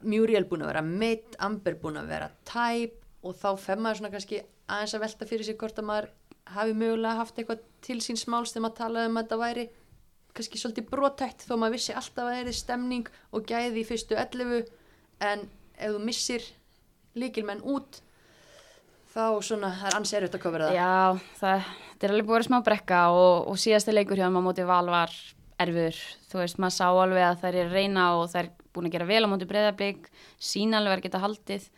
Muriel 0.00 0.46
búin 0.48 0.64
að 0.64 0.70
vera 0.72 0.84
meitt, 0.84 1.34
Amber 1.44 1.76
búin 1.80 2.00
að 2.00 2.12
vera 2.14 2.30
tæp 2.48 3.03
og 3.24 3.38
þá 3.40 3.48
fer 3.60 3.80
maður 3.80 4.00
svona 4.00 4.12
kannski 4.12 4.42
aðeins 4.68 4.94
að 4.96 5.04
velta 5.04 5.28
fyrir 5.30 5.48
sig 5.48 5.58
hvort 5.60 5.80
að 5.80 5.88
maður 5.88 6.10
hafi 6.54 6.76
mögulega 6.76 7.18
haft 7.20 7.38
eitthvað 7.40 7.64
til 7.84 7.98
síns 8.04 8.26
máls 8.28 8.52
þegar 8.52 8.66
maður 8.66 8.78
talaði 8.80 9.10
um 9.10 9.18
að 9.18 9.24
þetta 9.24 9.40
væri 9.40 9.66
kannski 10.34 10.60
svolítið 10.60 10.88
brotætt 10.90 11.44
þó 11.46 11.54
maður 11.56 11.76
vissi 11.78 11.94
alltaf 11.94 12.26
að 12.26 12.32
það 12.34 12.50
er 12.50 12.58
stemning 12.58 13.12
og 13.32 13.46
gæði 13.48 13.80
í 13.80 13.86
fyrstu 13.88 14.18
11 14.18 14.66
en 15.24 15.46
ef 15.78 15.94
þú 15.94 16.02
missir 16.04 16.48
líkilmenn 17.18 17.62
út 17.64 18.00
þá 19.14 19.24
svona, 19.46 19.70
það 19.78 19.88
er 19.88 19.96
ansi 20.00 20.16
erfitt 20.18 20.36
að 20.36 20.42
kofra 20.42 20.68
það. 20.68 20.76
Já, 20.76 21.26
það, 21.38 21.68
þetta 21.92 22.06
er 22.06 22.14
alveg 22.14 22.30
vera 22.32 22.46
smá 22.48 22.56
brekka 22.66 23.00
og, 23.14 23.34
og 23.52 23.60
síðasti 23.62 23.94
leikur 23.94 24.18
hjá 24.18 24.26
þeim 24.26 24.40
á 24.42 24.46
móti 24.46 24.66
val 24.66 24.86
var 24.90 25.14
erfur. 25.62 25.98
Þú 26.30 26.40
veist, 26.40 26.60
maður 26.62 26.76
sá 26.76 26.86
alveg 26.90 27.26
að 27.28 27.40
þær 27.44 27.58
er 27.62 27.74
reyna 27.74 28.06
og 28.18 28.28
þær 28.32 28.48
er 28.48 28.52
búin 28.74 28.88
að 28.88 28.96
gera 28.96 29.08
vel 29.08 29.22
á 29.22 29.28
móti 29.30 29.48
breyðarbygg, 29.50 30.08
sína 30.42 30.80
alveg 30.80 30.98
að 30.98 31.04
geta 31.06 31.22
haldið, 31.22 31.68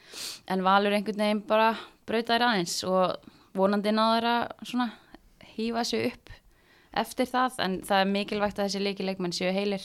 en 0.48 0.64
valur 0.64 0.96
einhvern 0.96 1.22
veginn 1.22 1.42
bara 1.48 1.74
brauta 2.08 2.34
þær 2.36 2.46
aðeins 2.48 2.76
og 2.88 3.32
vonandi 3.56 3.92
náður 3.92 4.28
að 4.32 4.44
svona 4.70 4.88
hýfa 5.56 5.84
sig 5.88 6.06
upp 6.10 6.32
eftir 6.96 7.28
það, 7.28 7.58
en 7.64 7.80
það 7.84 8.02
er 8.02 8.12
mikilvægt 8.14 8.60
að 8.60 8.70
þessi 8.70 8.84
leikileikmenn 8.84 9.34
séu 9.36 9.52
heilir, 9.52 9.84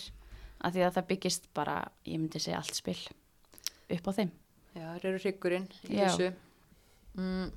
af 0.64 0.76
því 0.76 0.86
að 0.88 0.96
það 0.98 1.10
byggist 1.10 1.50
bara, 1.58 1.82
ég 2.08 2.22
myndi 2.22 2.40
segja 2.40 2.62
allt 2.62 2.78
spil 2.78 3.00
upp 3.92 4.08
á 4.08 4.12
þeim. 4.22 4.32
Já, 4.72 4.86
það 4.86 5.10
eru 5.10 5.20
hryggurinn 5.20 5.68
í 5.90 5.98
Já. 5.98 6.06
þessu 6.06 6.30
mm, 7.20 7.50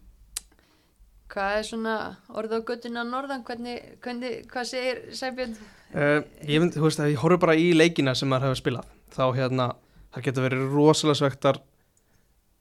Hvað 1.34 1.56
er 1.58 1.66
svona 1.66 1.94
orða 2.36 2.58
á 2.58 2.66
göttuna 2.68 3.04
norðan, 3.06 3.44
hvernig, 3.46 3.94
hvernig 4.02 4.44
hvað 4.50 4.66
segir 4.70 5.00
Sæbjörn? 5.16 5.54
Uh, 5.94 6.24
ég 6.50 6.58
mynd, 6.58 6.74
þú 6.74 6.88
veist, 6.88 6.98
að 6.98 7.12
ég 7.12 7.22
horfði 7.22 7.40
bara 7.44 7.54
í 7.54 7.68
leikina 7.76 8.16
sem 8.18 8.30
maður 8.30 8.48
hefur 8.48 8.60
spilað 8.64 8.90
þá 9.14 9.24
hérna, 9.36 9.68
það 10.14 10.26
getur 10.26 10.46
verið 10.48 10.74
rosalega 10.74 11.20
svektar 11.20 11.60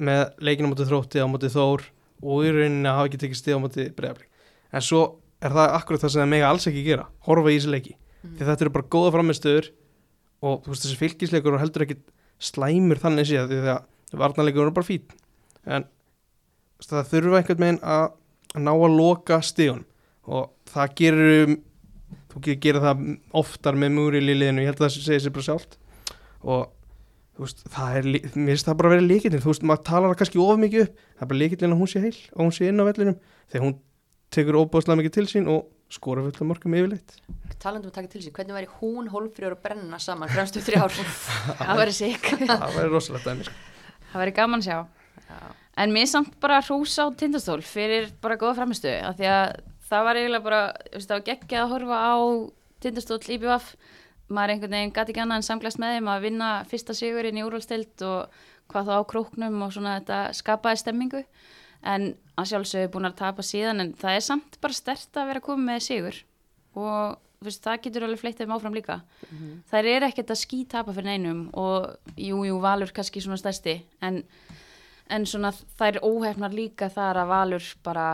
með 0.03 0.21
leikina 0.45 0.69
móti 0.69 0.85
þrótti 0.85 1.23
á 1.23 1.27
móti 1.29 1.49
þór 1.49 1.87
og 2.21 2.45
í 2.45 2.53
rauninni 2.53 2.89
að 2.89 2.99
hafa 2.99 3.09
ekki 3.09 3.21
tekið 3.23 3.39
stig 3.39 3.57
á 3.57 3.63
móti 3.63 3.87
breyðablik 3.97 4.29
en 4.73 4.85
svo 4.85 5.01
er 5.43 5.55
það 5.55 5.77
akkurat 5.79 6.05
það 6.05 6.13
sem 6.13 6.23
það 6.23 6.31
mega 6.35 6.51
alls 6.53 6.69
ekki 6.69 6.85
gera 6.85 7.07
horfa 7.25 7.51
í 7.51 7.57
þessi 7.57 7.73
leiki. 7.73 7.95
Mm. 8.23 8.35
því 8.37 8.47
þetta 8.49 8.65
eru 8.65 8.75
bara 8.77 8.91
góða 8.95 9.13
framistöður 9.17 9.69
og 10.43 10.61
þú 10.63 10.73
veist 10.73 10.85
þessi 10.85 11.01
fylgisleikur 11.01 11.57
er 11.57 11.63
heldur 11.63 11.87
ekki 11.87 11.99
slæmur 12.43 13.01
þannig 13.01 13.29
séð 13.31 13.49
því 13.49 13.73
að 13.73 14.19
varnarleikur 14.21 14.69
er 14.69 14.77
bara 14.77 14.87
fín 14.87 15.17
en 15.65 15.87
það 16.83 17.09
þurfa 17.15 17.41
einhvern 17.41 17.65
veginn 17.65 17.81
að 17.81 18.11
að 18.53 18.65
ná 18.67 18.73
að 18.73 18.97
loka 18.97 19.39
stígun 19.43 19.85
og 20.29 20.51
það 20.69 20.95
gerir 20.99 21.53
þú 22.33 22.41
ge- 22.47 22.57
gerir 22.63 22.81
það 22.83 23.03
oftar 23.43 23.77
með 23.79 23.93
múri 23.97 24.21
í 24.21 24.25
liðinu, 24.33 24.63
ég 24.65 24.71
held 24.71 24.81
að 24.81 24.87
það 24.87 24.95
segir 25.07 25.23
sér 25.27 25.35
bara 25.37 25.47
sjálft 25.49 25.77
og 26.43 26.71
þú 27.33 27.45
veist, 27.45 27.63
það 27.73 27.97
er, 27.99 28.09
mér 28.35 28.51
finnst 28.53 28.67
það 28.69 28.77
bara 28.81 28.89
að 28.89 28.95
vera 28.97 29.07
líkillin 29.07 29.41
þú 29.43 29.51
veist, 29.53 29.63
maður 29.69 29.85
talar 29.89 30.11
það 30.13 30.19
kannski 30.23 30.41
of 30.43 30.59
mikið 30.61 30.83
upp 30.87 30.97
það 31.03 31.23
er 31.25 31.31
bara 31.31 31.41
líkillin 31.43 31.73
að 31.75 31.79
hún 31.83 31.91
sé 31.93 32.03
heil 32.03 32.17
og 32.33 32.41
hún 32.43 32.53
sé 32.57 32.67
inn 32.69 32.81
á 32.83 32.85
vellinum 32.89 33.17
þegar 33.53 33.65
hún 33.67 33.75
tekur 34.33 34.59
óbúðslega 34.63 34.99
mikið 35.01 35.15
til 35.17 35.25
sín 35.29 35.49
og 35.53 35.69
skora 35.93 36.23
fullt 36.25 36.39
af 36.41 36.47
mörgum 36.49 36.75
yfirleitt 36.77 37.15
Talandum 37.63 37.91
að 37.93 37.95
taka 37.99 38.09
til 38.11 38.21
sín, 38.25 38.33
hvernig 38.35 38.55
væri 38.57 38.69
hún, 38.81 39.07
hólfrjóður 39.13 39.53
og 39.55 39.61
brenna 39.63 39.99
saman 40.01 40.31
fremstu 40.33 40.59
þrjár? 40.65 40.91
Það 41.61 41.77
verður 41.79 41.95
sikk. 41.95 42.25
það 42.43 42.73
væri 42.75 42.89
rosalegt 42.91 43.27
dæmi 43.29 43.45
sko. 43.47 43.53
Það 44.11 44.19
verður 44.23 44.35
gaman 44.41 44.63
að 44.63 44.65
sjá. 44.67 44.79
En 45.79 45.93
mér 45.95 46.09
samt 46.11 46.33
bara 46.43 46.57
hrúsa 46.65 47.05
á 47.07 47.15
tindastól 47.17 47.61
fyrir 47.65 48.09
bara 48.21 48.35
góða 48.41 48.57
framistu 48.59 48.91
af 48.91 49.15
því 49.21 49.29
að 49.31 49.53
það 49.89 50.07
var 50.07 50.19
eiginlega 50.19 50.47
bara, 50.47 50.61
þú 50.87 50.97
veist, 50.97 51.09
það 51.09 51.17
var 51.17 51.27
geggjað 51.29 51.63
að 51.63 51.73
horfa 51.73 51.99
á 52.03 52.13
tindastól 52.83 53.19
í 53.23 53.39
BVF 53.39 53.75
maður 54.33 54.53
einhvern 54.53 54.75
veginn 54.77 54.93
gæti 54.93 55.13
ekki 55.13 55.23
annað 55.23 55.41
en 55.41 55.47
samglast 55.47 55.79
með 55.81 55.97
þeim 55.97 56.09
að 56.11 56.23
vinna 56.27 56.49
fyrsta 56.69 56.95
sigurinn 56.97 57.39
í 57.39 57.43
úrvalstild 57.45 58.05
og 58.07 58.37
hvað 58.71 58.89
þá 58.89 58.93
á 58.95 59.09
króknum 59.11 59.59
og 59.65 59.73
svona 59.75 59.97
þetta 59.99 60.19
skapaði 60.37 60.81
stemmingu. 60.81 61.23
En 61.83 62.13
að 62.39 62.53
sjálfsögðu 62.53 62.93
búin 62.93 63.09
að 63.09 63.19
tapa 63.19 63.43
síðan 63.43 63.83
en 63.83 63.91
það 63.99 64.17
er 64.17 64.23
samt 64.23 64.57
bara 64.63 64.77
stert 64.77 65.19
að 65.19 65.29
vera 65.33 65.43
komið 65.43 65.67
með 65.67 65.83
sigur. 65.83 66.19
Og 66.79 67.17
veist, 67.43 67.63
það 67.65 67.81
getur 67.83 68.05
alveg 68.07 68.21
fleitt 68.21 68.39
þeim 68.39 68.53
áfram 68.55 68.77
líka. 68.77 69.01
Þær 69.69 69.89
eru 69.91 70.07
ekkert 70.07 70.31
að 70.31 70.41
skítapa 70.41 70.95
fyrir 70.95 71.11
neinum 71.11 71.41
og 71.59 71.89
jú, 72.15 72.45
jú, 72.47 72.59
Valur 72.63 72.93
kannski 72.95 73.21
svona 73.21 73.37
stærsti 73.41 73.81
en, 74.01 74.23
en 75.11 75.27
svona 75.27 75.51
þær 75.51 75.99
óhefnar 76.07 76.55
líka 76.55 76.89
þar 76.89 77.25
að 77.25 77.33
Valur 77.35 77.67
bara 77.83 78.07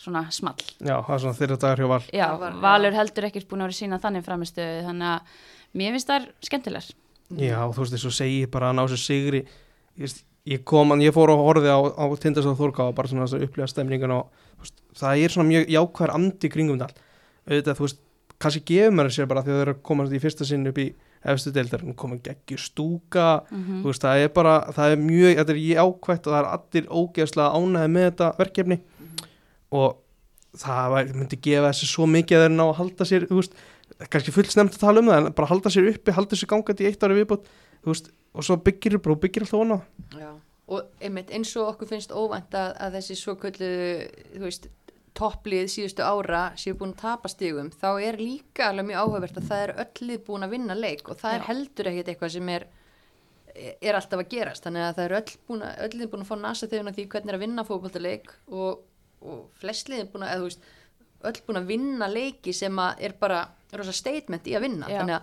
svona 0.00 0.22
small. 0.32 0.56
já, 0.80 0.94
það 1.04 1.14
er 1.16 1.22
svona 1.24 1.38
þeirra 1.40 1.58
dagar 1.60 1.82
hjá 1.84 1.88
val 1.92 2.02
Já, 2.16 2.26
Það 2.40 2.58
Valur 2.64 2.96
heldur 2.96 3.28
ekkert 3.28 3.48
búin 3.50 3.60
að 3.64 3.68
vera 3.70 3.78
sína 3.80 3.98
þannig 4.02 4.24
framistöðu 4.26 4.82
þannig 4.88 5.12
að 5.12 5.46
mér 5.80 5.94
finnst 5.96 6.10
þær 6.10 6.26
skemmtilegar. 6.48 6.88
já, 7.36 7.58
þú 7.70 7.78
veist, 7.84 7.94
þess 7.94 8.08
að 8.10 8.16
segi 8.18 8.40
ég 8.42 8.50
bara 8.56 8.70
að 8.72 8.78
ná 8.80 8.82
sér 8.90 9.02
sigri 9.04 9.42
ég, 9.44 10.00
veist, 10.00 10.24
ég 10.50 10.64
kom, 10.66 10.94
ég 11.04 11.12
fór 11.14 11.30
og 11.34 11.44
horfði 11.46 11.70
á, 11.70 11.78
á 12.00 12.04
tindastóð 12.18 12.56
Þórká 12.58 12.88
bara 12.96 13.08
svona 13.12 13.26
þess 13.28 13.36
að 13.38 13.44
upplifa 13.46 13.68
stemningun 13.70 14.16
og 14.16 14.30
þú 14.56 14.64
veist, 14.64 14.80
það 14.98 15.24
er 15.26 15.34
svona 15.36 15.50
mjög 15.52 15.68
jákvæður 15.76 16.14
andi 16.16 16.50
kringum 16.50 16.78
þetta 16.80 16.88
allt. 16.88 17.04
auðvitað, 17.50 17.76
þú 17.78 17.84
veist, 17.86 18.00
kannski 18.40 18.62
gefur 18.72 18.94
mér 18.96 19.10
sér 19.12 19.26
bara 19.28 19.42
því 19.44 19.52
að 19.52 19.58
það 19.60 19.64
er 19.66 19.72
að 19.74 19.82
komast 19.84 20.12
í 20.16 20.20
fyrsta 20.22 20.46
sinn 20.48 20.66
upp 20.70 20.78
í 20.80 20.86
efstu 21.30 21.50
deildar, 21.52 21.82
hún 21.84 21.92
komið 22.00 22.22
geggjur 22.30 22.62
stúka 22.64 23.26
Mm 23.52 23.82
þú 23.82 23.90
veist, 23.92 24.00
það 24.06 24.22
er 24.24 24.30
bara, 24.32 24.54
það 24.72 24.94
er 24.94 25.02
mjög 25.04 25.34
þetta 25.36 25.52
er 25.52 25.60
jákvætt 25.60 26.26
og 26.26 26.32
það 26.32 26.40
er 26.40 26.48
allir 26.56 26.86
ógeðslega 26.88 27.58
ánæði 27.60 27.90
með 27.92 28.06
þetta 28.08 28.28
verkefni 28.40 28.78
og 29.70 29.98
það 30.60 30.86
var, 30.94 31.10
myndi 31.14 31.38
gefa 31.44 31.70
þessi 31.70 31.88
svo 31.90 32.08
mikið 32.10 32.38
að 32.38 32.46
þeir 32.46 32.54
ná 32.56 32.64
að 32.66 32.76
halda 32.80 33.06
sér 33.06 33.26
veist, 33.30 33.56
kannski 34.10 34.34
fullt 34.34 34.54
snemt 34.54 34.76
að 34.76 34.84
tala 34.84 35.02
um 35.02 35.10
það 35.10 35.20
en 35.20 35.36
bara 35.38 35.50
halda 35.50 35.72
sér 35.72 35.90
uppi, 35.92 36.14
halda 36.16 36.38
sér 36.38 36.50
gangandi 36.50 36.86
í 36.86 36.90
eitt 36.90 37.06
ári 37.06 37.18
viðbútt 37.20 37.50
og 37.86 38.46
svo 38.46 38.58
byggir 38.64 38.98
bara 38.98 39.16
og 39.16 39.22
byggir 39.22 39.46
alltaf 39.46 39.62
vona 39.62 39.78
Já, 40.18 40.32
og 40.74 40.90
einmitt 41.02 41.30
eins 41.34 41.54
og 41.58 41.70
okkur 41.72 41.92
finnst 41.92 42.14
óvænt 42.14 42.54
að, 42.58 42.74
að 42.82 42.98
þessi 42.98 43.18
svo 43.20 43.36
köllu, 43.38 43.70
þú 44.34 44.44
veist, 44.46 44.68
topplið 45.20 45.70
síðustu 45.70 46.04
ára 46.06 46.42
séu 46.58 46.76
búin 46.78 46.94
að 46.94 47.02
tapa 47.02 47.30
stigum, 47.30 47.70
þá 47.74 47.88
er 47.98 48.20
líka 48.20 48.70
alveg 48.70 48.90
mjög 48.90 49.00
áhugavert 49.04 49.40
að 49.40 49.48
það 49.50 49.64
er 49.64 49.72
öll 49.84 50.10
lið 50.10 50.20
búin 50.28 50.46
að 50.46 50.54
vinna 50.54 50.76
leik 50.78 51.10
og 51.10 51.18
það 51.20 51.34
er 51.36 51.42
Já. 51.42 51.46
heldur 51.50 51.90
ekkert 51.90 52.12
eitthvað 52.12 52.36
sem 52.36 52.52
er 52.54 52.68
er 53.50 53.96
alltaf 53.98 54.20
að 54.22 54.30
gerast, 54.30 54.64
þannig 54.64 54.84
að 54.86 54.94
það 54.96 55.04
er 55.04 55.14
öll, 55.18 55.32
búin 55.48 55.64
að, 55.66 55.72
öll 55.84 55.98
lið 55.98 56.10
búin 56.12 56.22
að 56.22 56.28
fá 56.28 56.36
nasa 56.38 56.68
þegar 56.70 56.94
því 56.94 57.06
hvernig 57.10 57.32
er 57.32 57.38
að 57.38 57.42
vinna 57.42 57.64
fótboltaleik 57.66 58.30
og, 58.46 58.84
og 59.22 59.46
flest 59.60 59.88
lið 59.92 60.00
er 60.04 60.10
búin 60.12 60.24
að, 60.26 60.34
eða 60.34 60.40
þú 60.40 60.48
veist 60.48 60.68
öll 61.30 61.42
búin 61.46 61.60
að 61.60 61.66
vinna 61.68 62.08
leiki 62.08 62.52
sem 62.56 62.76
að 62.80 63.02
er 63.08 63.12
bara 63.20 63.40
rosa 63.76 63.92
statement 63.92 64.46
í 64.48 64.54
að 64.56 64.64
vinna, 64.66 64.88
Já. 64.88 64.98
þannig 65.02 65.16
að 65.18 65.22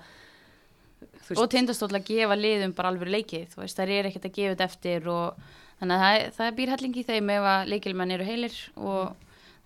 þú 1.28 1.30
veist, 1.34 1.42
Og 1.42 1.50
tindastóll 1.52 1.96
að 1.98 2.06
gefa 2.08 2.36
liðum 2.38 2.74
bara 2.78 2.90
alveg 2.94 3.10
leikið, 3.12 3.48
þú 3.54 3.62
veist, 3.64 3.78
þær 3.78 3.90
eru 3.98 4.08
ekkert 4.12 4.26
að 4.30 4.36
gefa 4.38 4.54
þetta 4.56 4.68
eftir 4.70 5.08
og 5.12 5.42
þannig 5.82 5.96
að 5.98 6.04
það, 6.06 6.32
það 6.38 6.56
býr 6.60 6.72
helling 6.76 6.96
í 6.98 7.04
þeim 7.10 7.30
ef 7.36 7.48
að 7.54 7.68
leikilmenn 7.74 8.12
eru 8.16 8.24
heilir 8.30 8.56
og 8.76 9.16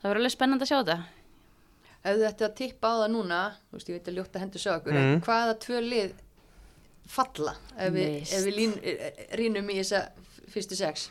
það 0.01 0.07
verður 0.09 0.21
alveg 0.23 0.33
spennandi 0.35 0.65
að 0.65 0.71
sjá 0.71 0.79
þetta. 0.81 0.97
ef 2.01 2.17
þú 2.17 2.25
ætti 2.31 2.45
að 2.47 2.55
tippa 2.57 2.87
á 2.89 2.95
það 3.03 3.11
núna 3.13 3.39
þú 3.69 3.77
veist, 3.77 3.89
ég 3.91 3.95
veit 3.99 4.07
að 4.09 4.17
ljóta 4.17 4.39
hendur 4.41 4.65
Mhm. 4.91 4.97
en 4.97 5.21
hvaða 5.21 5.53
tvö 5.61 5.81
lið 5.85 6.13
falla 7.11 7.53
ef 7.77 7.93
við, 7.93 8.09
við 8.45 8.55
lín, 8.57 8.73
rínum 9.37 9.69
í 9.69 9.77
þessa 9.81 10.01
fyrstu 10.51 10.75
sex 10.79 11.09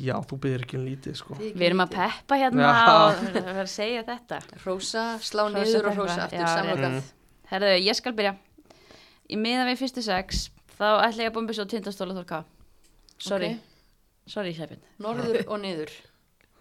já, 0.00 0.14
þú 0.28 0.38
byggir 0.44 0.64
ekki 0.64 0.78
um 0.78 0.86
lítið 0.86 1.16
sko. 1.18 1.36
Við 1.40 1.64
erum 1.68 1.82
að 1.84 1.96
peppa 1.96 2.38
hérna. 2.40 2.70
Og 2.92 3.22
verður 3.34 3.64
að 3.64 3.70
segja 3.72 4.04
þetta. 4.06 4.40
hrósa, 4.64 5.04
slá 5.24 5.44
niður 5.52 5.90
og 5.90 5.98
hrósa 5.98 6.26
aftur 6.26 6.40
Já, 6.40 6.46
samlokað 6.50 6.96
rétt. 6.96 7.12
Herðu, 7.52 7.72
ég 7.84 7.98
skal 7.98 8.14
byrja. 8.16 8.34
Í 9.32 9.38
miðan 9.40 9.70
við 9.70 9.80
fyrstu 9.82 10.04
sex, 10.04 10.46
þá 10.78 10.86
ætla 11.06 11.26
ég 11.26 11.32
að 11.32 11.36
bomba 11.36 11.56
svo 11.56 11.66
tindastóla 11.68 12.16
þorka. 12.16 12.42
Sorry, 13.22 13.52
sorry 14.26 14.54
Sæbjörn. 14.56 14.82
norður 15.02 15.42
og 15.46 15.60
niður. 15.62 15.92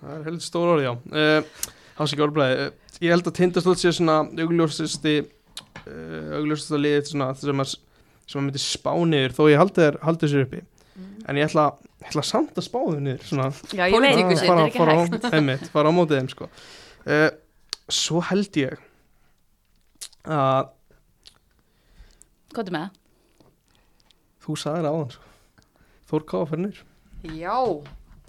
Það 0.02 0.18
er 0.18 0.26
heldur 0.28 0.46
stór 0.46 0.74
orð, 0.76 0.84
já. 0.86 0.92
Uh, 1.14 1.70
Hásik 1.98 2.22
Árblæði, 2.24 2.68
uh, 2.68 2.98
ég 3.02 3.14
held 3.14 3.28
að 3.30 3.38
tindastótt 3.38 3.82
sé 3.82 3.94
svona 3.96 4.22
augljósasti 4.26 5.16
uh, 5.22 6.38
augljósasta 6.40 6.80
liðið 6.80 7.12
svona, 7.14 7.32
sem 7.38 7.64
að 7.64 7.74
sem 8.32 8.40
að 8.40 8.48
myndi 8.48 8.62
spá 8.64 8.92
niður 9.08 9.36
þó 9.36 9.42
ég 9.52 9.60
haldi 9.62 9.84
þér 9.84 9.98
haldi 10.06 10.30
sér 10.32 10.46
uppi 10.46 10.62
en 11.32 11.40
ég 11.42 11.48
ætla, 11.50 11.66
ég 12.04 12.10
ætla 12.12 12.24
samt 12.28 12.60
að 12.60 12.66
spá 12.68 12.78
þau 12.84 13.00
niður 13.00 13.26
svona 13.30 13.48
Já, 13.72 13.86
ég 13.88 13.96
veit 13.96 13.96
Pólitíkusinn, 13.96 14.28
ekki, 14.28 14.42
þetta 14.42 14.52
fara, 14.52 14.62
er 14.62 14.72
ekki 14.72 14.82
fara, 14.84 14.96
hægt. 15.00 15.26
á, 15.26 15.30
einmitt, 15.40 15.66
fara 15.74 15.92
á 15.92 15.94
mótið 15.98 16.20
þeim 16.22 16.30
sko. 16.36 16.50
uh, 17.08 17.30
svo 18.02 18.24
held 18.32 18.62
ég 18.62 18.78
að 20.28 20.70
Kóttu 22.52 22.74
með 22.76 22.84
það. 22.84 23.00
þú 24.44 24.56
sagðir 24.60 24.88
á 24.90 24.94
hann 24.98 25.12
sko. 25.14 25.28
Þór 26.12 26.26
Káa 26.32 26.48
fyrir 26.50 26.64
niður 26.66 26.82
já, 27.38 27.58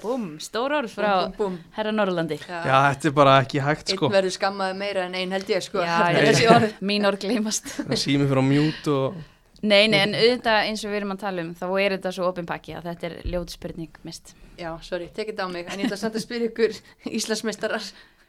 Búm, 0.03 0.25
stór 0.43 0.73
orð 0.81 0.91
frá 0.91 1.11
búm, 1.31 1.35
búm, 1.39 1.57
herra 1.77 1.93
Norrlandi. 1.95 2.35
já. 2.43 2.59
já, 2.67 2.77
þetta 2.91 3.07
er 3.09 3.13
bara 3.15 3.35
ekki 3.45 3.61
hægt 3.63 3.91
einn 3.93 3.99
sko. 4.01 4.09
verður 4.11 4.35
skammaði 4.35 4.75
meira 4.81 5.05
en 5.07 5.15
einn 5.15 5.31
held 5.37 5.51
ég 5.53 5.63
sko 5.63 5.79
Já, 5.79 6.11
ég 6.11 6.75
mín 6.91 7.07
orð 7.07 7.21
gleymast. 7.23 7.71
það 7.87 8.01
sími 8.03 8.27
fyrir 8.27 8.43
á 8.43 8.47
mjút 8.47 8.89
og 8.91 9.21
Nei, 9.63 9.87
nei, 9.87 10.01
en 10.03 10.15
auðvitað 10.19 10.65
eins 10.67 10.81
og 10.85 10.91
við 10.91 10.97
erum 11.01 11.13
að 11.15 11.21
tala 11.23 11.43
um, 11.45 11.53
þá 11.55 11.67
er 11.79 11.93
þetta 11.97 12.11
svo 12.17 12.29
opin 12.33 12.47
pakki 12.49 12.73
að 12.75 12.89
þetta 12.91 13.07
er 13.07 13.13
ljót 13.31 13.53
spurning 13.55 13.93
mist. 14.03 14.33
já, 14.59 14.71
sorry, 14.83 15.07
tekið 15.15 15.39
á 15.39 15.47
mig 15.53 15.69
en 15.71 15.79
ég 15.79 15.87
ætla 15.87 15.97
samt 16.01 16.17
að 16.19 16.25
spyrja 16.25 16.49
ykkur 16.51 16.75
Íslandsmeistarar 17.07 17.85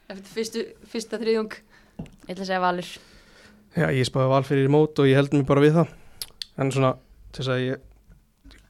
eftir 0.08 0.30
fyrstu, 0.36 0.62
fyrsta 0.92 1.18
þriðjung 1.18 1.56
Ég 1.58 2.30
ætla 2.34 2.42
að 2.44 2.48
segja 2.48 2.60
valur. 2.62 2.86
já, 3.74 3.86
ég 3.90 4.06
spáði 4.06 4.30
val 4.30 4.44
fyrir 4.46 4.70
mót 4.70 4.98
og 5.02 5.06
ég 5.10 5.18
held 5.18 5.34
mér 5.34 5.44
bara 5.50 5.60
við 5.66 5.74
það 5.80 5.92
en 6.62 6.70
svona, 6.70 6.92
til 7.34 7.42
þess 7.42 7.52
að 7.56 7.64
ég 7.66 7.82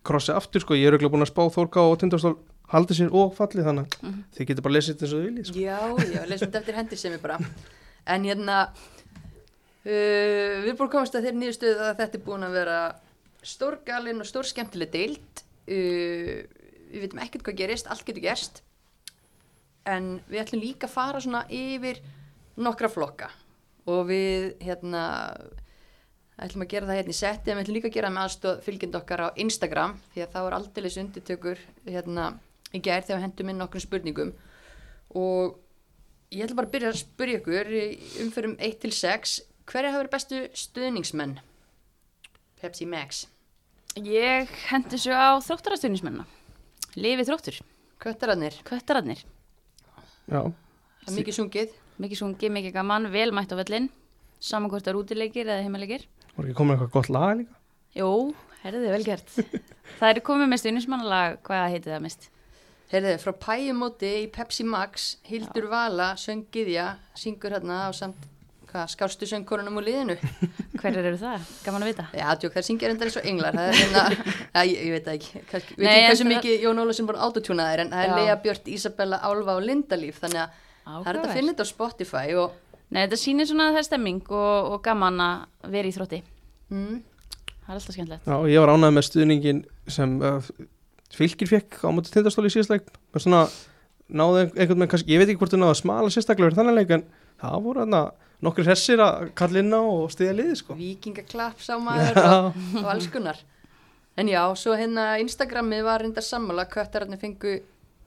krossi 0.05 0.32
aftur 0.32 0.61
sko, 0.65 0.74
ég 0.77 0.89
er 0.89 0.97
auðvitað 0.97 1.12
búin 1.15 1.24
að 1.24 1.32
spá 1.32 1.43
Þór 1.55 1.69
Káa 1.73 1.91
og 1.93 1.99
Tindastól 2.01 2.35
haldi 2.73 2.97
sér 2.97 3.12
og 3.12 3.35
falli 3.36 3.61
þannig 3.65 3.85
að 3.93 4.09
Mhm. 4.09 4.24
þið 4.36 4.47
getur 4.51 4.62
bara 4.65 4.74
lesið 4.74 4.95
þetta 4.95 5.05
eins 5.05 5.12
og 5.15 5.20
þið 5.20 5.28
viljið 5.28 5.47
sko. 5.49 5.61
Já, 5.61 5.78
já, 6.16 6.20
lesum 6.32 6.49
þetta 6.49 6.61
eftir 6.65 6.74
hendi 6.81 6.97
sem 6.97 7.12
ég 7.12 7.20
bara 7.23 7.39
En 8.07 8.24
hérna 8.24 8.57
uh, 9.85 10.52
Við 10.65 10.74
búin 10.74 10.89
að 10.89 10.93
komast 10.97 11.16
að 11.16 11.28
þeirri 11.28 11.40
nýðustuð 11.43 11.82
að 11.86 11.97
þetta 12.02 12.19
er 12.19 12.27
búin 12.27 12.47
að 12.47 12.59
vera 12.59 12.78
stórgalinn 13.44 14.23
og 14.24 14.28
stór 14.28 14.48
skemmtileg 14.48 14.93
deild. 14.94 15.44
Uh, 15.69 16.44
Við 16.94 17.09
veitum 17.09 17.24
ekkert 17.24 17.43
hvað 17.48 17.59
gerist, 17.59 17.89
allt 17.90 18.05
getur 18.06 18.23
gerst. 18.23 18.61
En 19.90 20.20
við 20.28 20.44
ætlum 20.44 20.62
líka 20.62 20.86
að 20.86 20.94
fara 20.94 21.20
svona 21.20 21.40
yfir 21.51 21.98
nokkra 22.62 22.86
flokka. 22.93 23.32
Og 23.90 24.06
við 24.09 24.52
hérna 24.62 25.02
ætlum 26.40 26.65
að 26.65 26.70
gera 26.70 26.89
það 26.89 26.98
hérna 27.01 27.15
í 27.15 27.19
setti 27.19 27.51
en 27.51 27.59
við 27.59 27.65
ætlum 27.65 27.77
líka 27.78 27.90
að 27.90 27.97
gera 27.97 28.09
það 28.09 28.15
með 28.16 28.28
aðstóð 28.28 28.62
fylgjend 28.66 28.97
okkar 28.98 29.23
á 29.23 29.28
Instagram 29.44 29.97
því 30.15 30.23
að 30.24 30.32
það 30.32 30.47
var 30.47 30.56
aldeilis 30.59 30.97
undirtökur 31.02 31.61
hérna 31.86 32.24
í 32.74 32.81
gær 32.82 33.05
þegar 33.05 33.19
við 33.19 33.27
hendum 33.27 33.52
inn 33.52 33.61
nokkrum 33.62 33.85
spurningum. 33.85 34.32
Og 35.15 35.59
ég 36.35 36.47
ætla 36.47 36.59
bara 36.59 36.70
að 36.70 36.74
byrja 36.74 36.90
að 36.90 37.02
spyrja 37.02 37.40
ykkur 37.43 37.74
umförum 38.24 38.56
1 38.59 38.81
til 38.82 38.94
6 38.94 39.36
hverja 39.70 39.91
hafa 39.93 40.03
verið 40.03 40.15
bestu 40.15 40.41
stuðningsmenn 40.65 41.39
Pepsi 42.61 42.86
Max 42.89 43.24
Ég 43.95 44.51
hendi 44.73 44.99
svo 44.99 45.15
á 45.15 45.39
þróttarastunnismennina. 45.39 46.24
Lifi 46.99 47.23
þróttur, 47.28 47.61
Köttararnir, 48.03 48.57
köttararnir. 48.66 49.20
já, 50.27 50.41
það 50.51 51.12
er 51.12 51.15
mikið 51.20 51.36
sungið 51.36 51.77
Mikið 52.03 52.19
sungi, 52.19 52.49
mikið 52.51 52.73
gaman, 52.74 53.07
vel 53.15 53.31
mætt 53.31 53.53
á 53.55 53.57
vellin. 53.61 53.86
Saman 54.43 54.66
hvort 54.73 54.82
það 54.82 54.91
er 54.91 54.99
útileikir 54.99 55.47
eða 55.47 55.62
heimalegir. 55.62 56.09
var 56.35 56.49
ekki 56.49 56.57
komin 56.59 56.74
eitthvað 56.74 56.91
gott 56.97 57.11
lag 57.15 57.36
líka 57.39 57.55
Jú, 57.95 58.09
herðið 58.65 58.91
vel 58.97 59.05
gert. 59.07 59.31
það 60.01 60.09
er 60.11 60.20
komið 60.27 60.51
með 60.51 60.62
stuðnismannalag, 60.65 61.36
hvað 61.47 61.70
heitir 61.77 61.95
það 61.95 62.03
mist? 62.09 62.27
Heyrðu, 62.91 63.12
frá 63.23 63.32
pæjumóti 63.47 64.11
í 64.24 64.27
Pepsi 64.35 64.66
Max, 64.66 65.07
Hildur 65.31 65.70
Vala, 65.70 66.16
söng 66.19 66.43
Gyðja, 66.51 66.97
syngur 67.15 67.55
hérna 67.55 67.85
á 67.86 67.91
samt, 67.95 68.19
hvað, 68.75 68.89
skástu 68.93 69.29
söngkorunum 69.31 69.77
úr 69.79 69.85
liðinu. 69.87 70.17
Hverjir 70.83 71.07
eru 71.07 71.19
það? 71.21 71.45
Gaman 71.65 71.85
að 71.87 71.91
vita. 71.93 72.05
Já, 72.19 72.27
tjók, 72.43 72.53
það 72.57 72.67
syngja 72.67 72.91
reyndar 72.91 73.09
eins 73.11 73.19
og 73.21 73.29
englar, 73.31 73.55
það 73.55 73.69
er 73.71 73.79
hérna, 73.79 74.03
ja, 74.57 74.65
ég, 74.67 74.75
ég 74.89 74.93
veit 74.97 75.07
það 75.07 75.19
ekki, 75.21 75.43
kannski, 75.53 75.77
veit 75.79 75.85
Nei, 75.87 75.93
ekki 75.95 76.03
en 76.03 76.11
hversu 76.11 76.25
það- 76.27 76.33
mikið 76.35 76.67
Jón 76.67 76.83
Ólafsson 76.83 77.09
búin 77.09 77.21
autotúnaðir, 77.29 77.83
en 77.85 77.93
það 77.95 78.05
er. 78.09 78.15
Lea 78.19 78.37
Björt, 78.45 78.69
Isabella, 78.75 79.21
Álfa 79.31 79.55
og 79.57 79.65
Lindalíf, 79.69 80.19
þannig 80.25 80.43
að 80.43 80.61
það 80.85 80.99
er 80.99 81.19
þetta 81.21 81.31
að 81.31 81.39
finna 81.39 81.55
þetta 81.55 81.65
á 81.65 81.73
Spotify 81.73 82.27
og, 82.43 82.61
Nei, 82.91 83.01
þetta 83.07 83.19
sýnir 83.23 83.49
svona 83.49 83.69
að 83.71 83.79
það 83.79 83.81
er 83.85 83.87
stemming 83.89 84.33
og, 84.35 84.73
og 84.75 84.83
gaman 84.85 85.23
að 85.25 85.71
vera 85.73 85.89
í 85.89 85.95
þrótti. 85.97 86.19
mm, 86.75 86.99
Það 87.65 87.71
er 87.73 87.79
alltaf 87.79 87.95
skemmtilegt. 87.97 88.27
Já, 88.29 88.37
ég 88.53 88.61
var 88.61 88.75
ánægð 88.75 88.93
með 88.99 89.07
stuðningin 89.09 89.63
sem 89.89 90.19
uh, 90.21 90.51
fylgir 91.17 91.49
fekk 91.49 91.79
á 91.81 91.89
móti 91.97 92.13
tindastóli 92.13 92.51
í 92.51 92.55
síðastleik 92.59 92.91
náðu 94.13 94.43
einhvern 94.53 94.85
veginn 94.85 95.09
ég 95.09 95.21
veit 95.23 95.31
ekki 95.33 95.41
hvort 95.41 95.55
þau 95.55 95.61
náðu 95.63 95.73
að 95.73 95.81
smala 95.81 96.13
sérstaklega 96.13 96.51
fyrir 96.51 96.59
þannig 96.61 96.77
leik 96.77 96.91
en 96.99 97.05
það 97.41 97.63
voru 97.65 97.83
hérna 97.85 98.01
nokkur 98.43 98.66
hressir 98.66 99.02
að 99.02 99.31
kalla 99.39 99.62
inn 99.62 99.74
á 99.74 99.82
og 99.82 100.11
stiða 100.12 100.35
liði 100.40 100.56
sko 100.61 100.77
vikingaklapp 100.78 101.62
sá 101.62 101.77
maður 101.82 102.20
og, 102.23 102.59
og 102.82 102.89
alls 102.94 103.06
kunnar. 103.12 103.39
En 104.16 104.28
já, 104.31 104.43
svo 104.55 104.77
hérna 104.78 105.16
Instagramið 105.19 105.86
var 105.86 106.02
reyndar 106.05 106.23
sammála, 106.23 106.69
köttararnir 106.70 107.19
fengu 107.19 107.56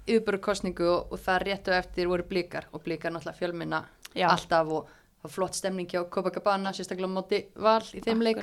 yfirbörukostningu 0.08 0.88
og, 0.88 1.12
og 1.12 1.20
það 1.20 1.44
réttu 1.50 1.74
eftir 1.76 2.08
voru 2.08 2.24
blikar 2.28 2.68
og 2.72 2.84
blikar 2.86 3.12
náttúrulega 3.12 3.40
fjölminna 3.42 3.82
Já. 4.14 4.30
alltaf 4.32 4.72
og 4.72 4.88
það 4.88 5.28
var 5.28 5.34
flott 5.34 5.58
stemning 5.58 5.90
hjá 5.92 6.06
Copacabana, 6.10 6.72
sérstaklega 6.72 7.12
á 7.12 7.18
móti 7.18 7.42
val 7.60 7.84
í 7.92 8.04
þeim 8.06 8.24
leik. 8.24 8.40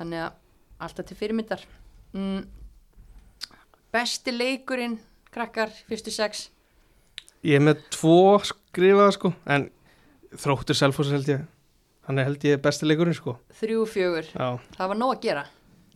Þannig 0.00 0.24
að 0.24 0.32
alltaf 0.80 1.06
til 1.06 1.18
fyrirmyndar. 1.20 1.62
Mm, 2.16 2.42
besti 3.94 4.34
leikurinn, 4.34 4.98
krakkar, 5.30 5.70
fyrstu 5.88 6.12
sex. 6.14 6.48
Ég 7.46 7.60
er 7.60 7.64
með 7.64 7.84
tvo 7.94 8.40
skrifaða 8.44 9.12
sko 9.16 9.32
en 9.46 9.70
þróttur 10.36 10.78
Selfoss 10.78 11.10
held 11.14 11.28
ég 11.28 11.46
hann 12.08 12.18
er 12.18 12.28
held 12.30 12.44
ég 12.44 12.60
besti 12.62 12.86
leikurinn 12.88 13.14
sko 13.16 13.36
Þrjú, 13.60 13.86
fjögur. 13.86 14.28
Já, 14.34 14.58
Það 14.76 14.88
var 14.92 15.00
nóg 15.00 15.16
að 15.16 15.24
gera, 15.28 15.46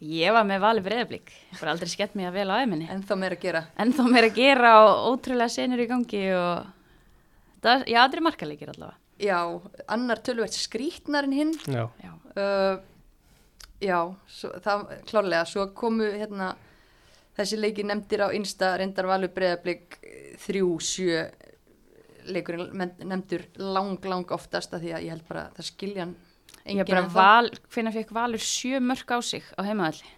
Ég 0.05 0.35
var 0.35 0.45
með 0.45 0.61
vali 0.61 0.83
breyðablík. 0.85 1.31
Bara 1.61 1.73
aldrei 1.73 1.89
skemmt 1.89 2.17
mig 2.19 2.27
að 2.29 2.35
vel 2.37 2.51
á 2.53 2.61
æminni. 2.61 2.89
en 2.91 3.03
þá 3.07 3.15
meira 3.17 3.37
að 3.39 3.45
gera. 3.47 3.61
En 3.79 3.93
þá 3.95 4.03
meira 4.11 4.29
að 4.29 4.35
gera 4.37 4.73
og 4.85 5.15
ótrúlega 5.15 5.49
senur 5.55 5.81
í 5.81 5.87
gangi 5.89 6.25
og... 6.37 6.67
Það, 7.65 7.85
já, 7.89 8.01
það 8.03 8.17
er 8.19 8.25
markaleikir 8.27 8.73
allavega. 8.75 8.99
Já, 9.25 9.39
annar 9.95 10.21
tölvert 10.27 10.53
skrítnar 10.59 11.25
en 11.25 11.33
hinn. 11.33 11.55
já. 11.71 11.87
Uh, 12.35 12.83
já, 13.81 13.99
svo, 14.27 14.51
það 14.61 14.85
klárlega, 15.09 15.47
svo 15.49 15.69
komu 15.79 16.11
hérna 16.11 16.51
þessi 17.39 17.59
leiki 17.63 17.87
nefndir 17.87 18.27
á 18.27 18.35
Insta 18.37 18.75
reyndar 18.77 19.09
valur 19.09 19.33
breyðablík 19.33 19.97
þrjú, 20.45 20.75
sjö 20.85 21.23
leikurinn 22.27 22.71
men- 22.73 22.95
nefndur 23.01 23.45
lang, 23.59 23.99
lang 24.05 24.31
oftast 24.33 24.73
að 24.75 24.85
því 24.87 24.93
að 24.97 25.05
ég 25.07 25.11
held 25.15 25.27
bara 25.29 25.47
að 25.49 25.59
það 25.61 25.69
skilja 25.73 26.05
hann 26.05 26.15
Ég 26.65 26.71
enginn 26.73 26.87
bara 26.89 27.03
ennþá. 27.03 27.15
val, 27.15 27.51
hvernig 27.75 27.95
fekk 27.99 28.13
Valur 28.17 28.39
sjö 28.41 28.81
mörg 28.81 29.11
á 29.13 29.19
sig 29.23 29.43
á 29.59 29.61
heimaðalli? 29.67 30.09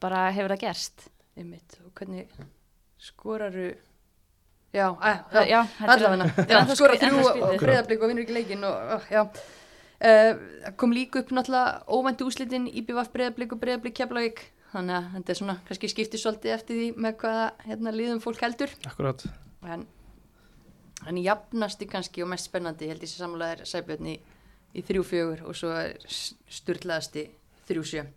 Bara 0.00 0.30
hefur 0.34 0.54
það 0.56 0.60
gerst? 0.64 1.08
Einmitt, 1.36 1.76
og 1.84 1.92
hvernig 1.94 2.26
skoraru 3.00 3.68
já, 4.74 4.86
að, 4.90 5.20
já, 5.32 5.42
Já, 5.50 5.60
þetta 5.78 5.84
er- 5.84 5.94
allavega. 5.94 6.28
Þetta 6.36 6.42
er 6.50 6.54
já, 6.56 6.60
ennþá 6.64 6.76
skora 6.78 6.94
skrí- 6.96 7.10
þrjú 7.10 7.24
og 7.46 7.56
breyðablík 7.62 8.02
og 8.04 8.08
vinnur 8.10 8.24
ekki 8.26 8.36
leikin 8.38 8.64
og, 8.64 8.94
og, 8.96 9.10
já. 9.10 9.24
Uh, 10.00 10.70
kom 10.80 10.94
líka 10.96 11.20
upp 11.20 11.28
náttúrulega 11.36 11.84
óvæntu 11.92 12.24
úslitin 12.30 12.66
IBVF 12.72 13.10
breyðablík 13.12 13.52
og 13.52 13.60
breyðablík 13.60 13.96
keflavík. 14.00 14.42
Þannig 14.72 14.94
að 14.96 15.08
þetta 15.16 15.32
er 15.34 15.38
svona 15.40 15.56
kannski 15.68 15.88
skiptir 15.90 16.20
svolítið 16.22 16.54
eftir 16.54 16.76
því 16.78 16.88
með 17.04 17.16
hvaða 17.20 17.46
hérna, 17.66 17.92
liðum 17.92 18.20
fólk 18.22 18.40
heldur. 18.44 18.70
Akkurat 18.86 19.24
en, 19.66 19.82
en 21.08 21.20
jafnasti 21.22 21.88
kannski 21.90 22.24
og 22.24 22.30
mest 22.32 22.50
spennandi 22.50 22.90
held 22.90 23.04
ég 23.04 23.10
sem 23.12 23.22
samlega 23.24 23.56
er 23.56 23.68
sæbjörn 23.68 24.10
í, 24.12 24.16
í 24.76 24.84
þrjú 24.86 25.04
fjögur 25.06 25.44
og 25.48 25.56
svo 25.56 25.72
sturlaðasti 26.50 27.26
þrjú 27.70 27.86
sjö 27.92 28.04
uh, 28.04 28.10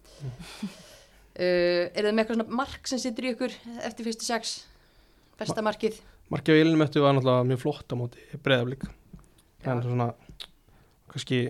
er 1.38 2.01
það 2.01 2.11
með 2.11 2.23
eitthvað 2.23 2.39
svona 2.39 2.60
mark 2.64 2.89
sem 2.91 3.01
situr 3.01 3.30
í 3.30 3.34
ykkur 3.35 3.55
eftir 3.88 4.10
fyrstu 4.10 4.27
sex 4.27 4.57
besta 5.39 5.65
markið 5.65 6.01
Markið 6.34 6.55
á 6.55 6.61
Ilmöttu 6.64 7.01
var 7.03 7.14
náttúrulega 7.14 7.47
mjög 7.49 7.61
flott 7.61 7.93
á 7.93 7.95
móti 7.99 8.22
breyðablík 8.45 8.85
Já. 8.88 9.72
en 9.72 9.84
svona 9.84 10.07
kannski, 11.11 11.41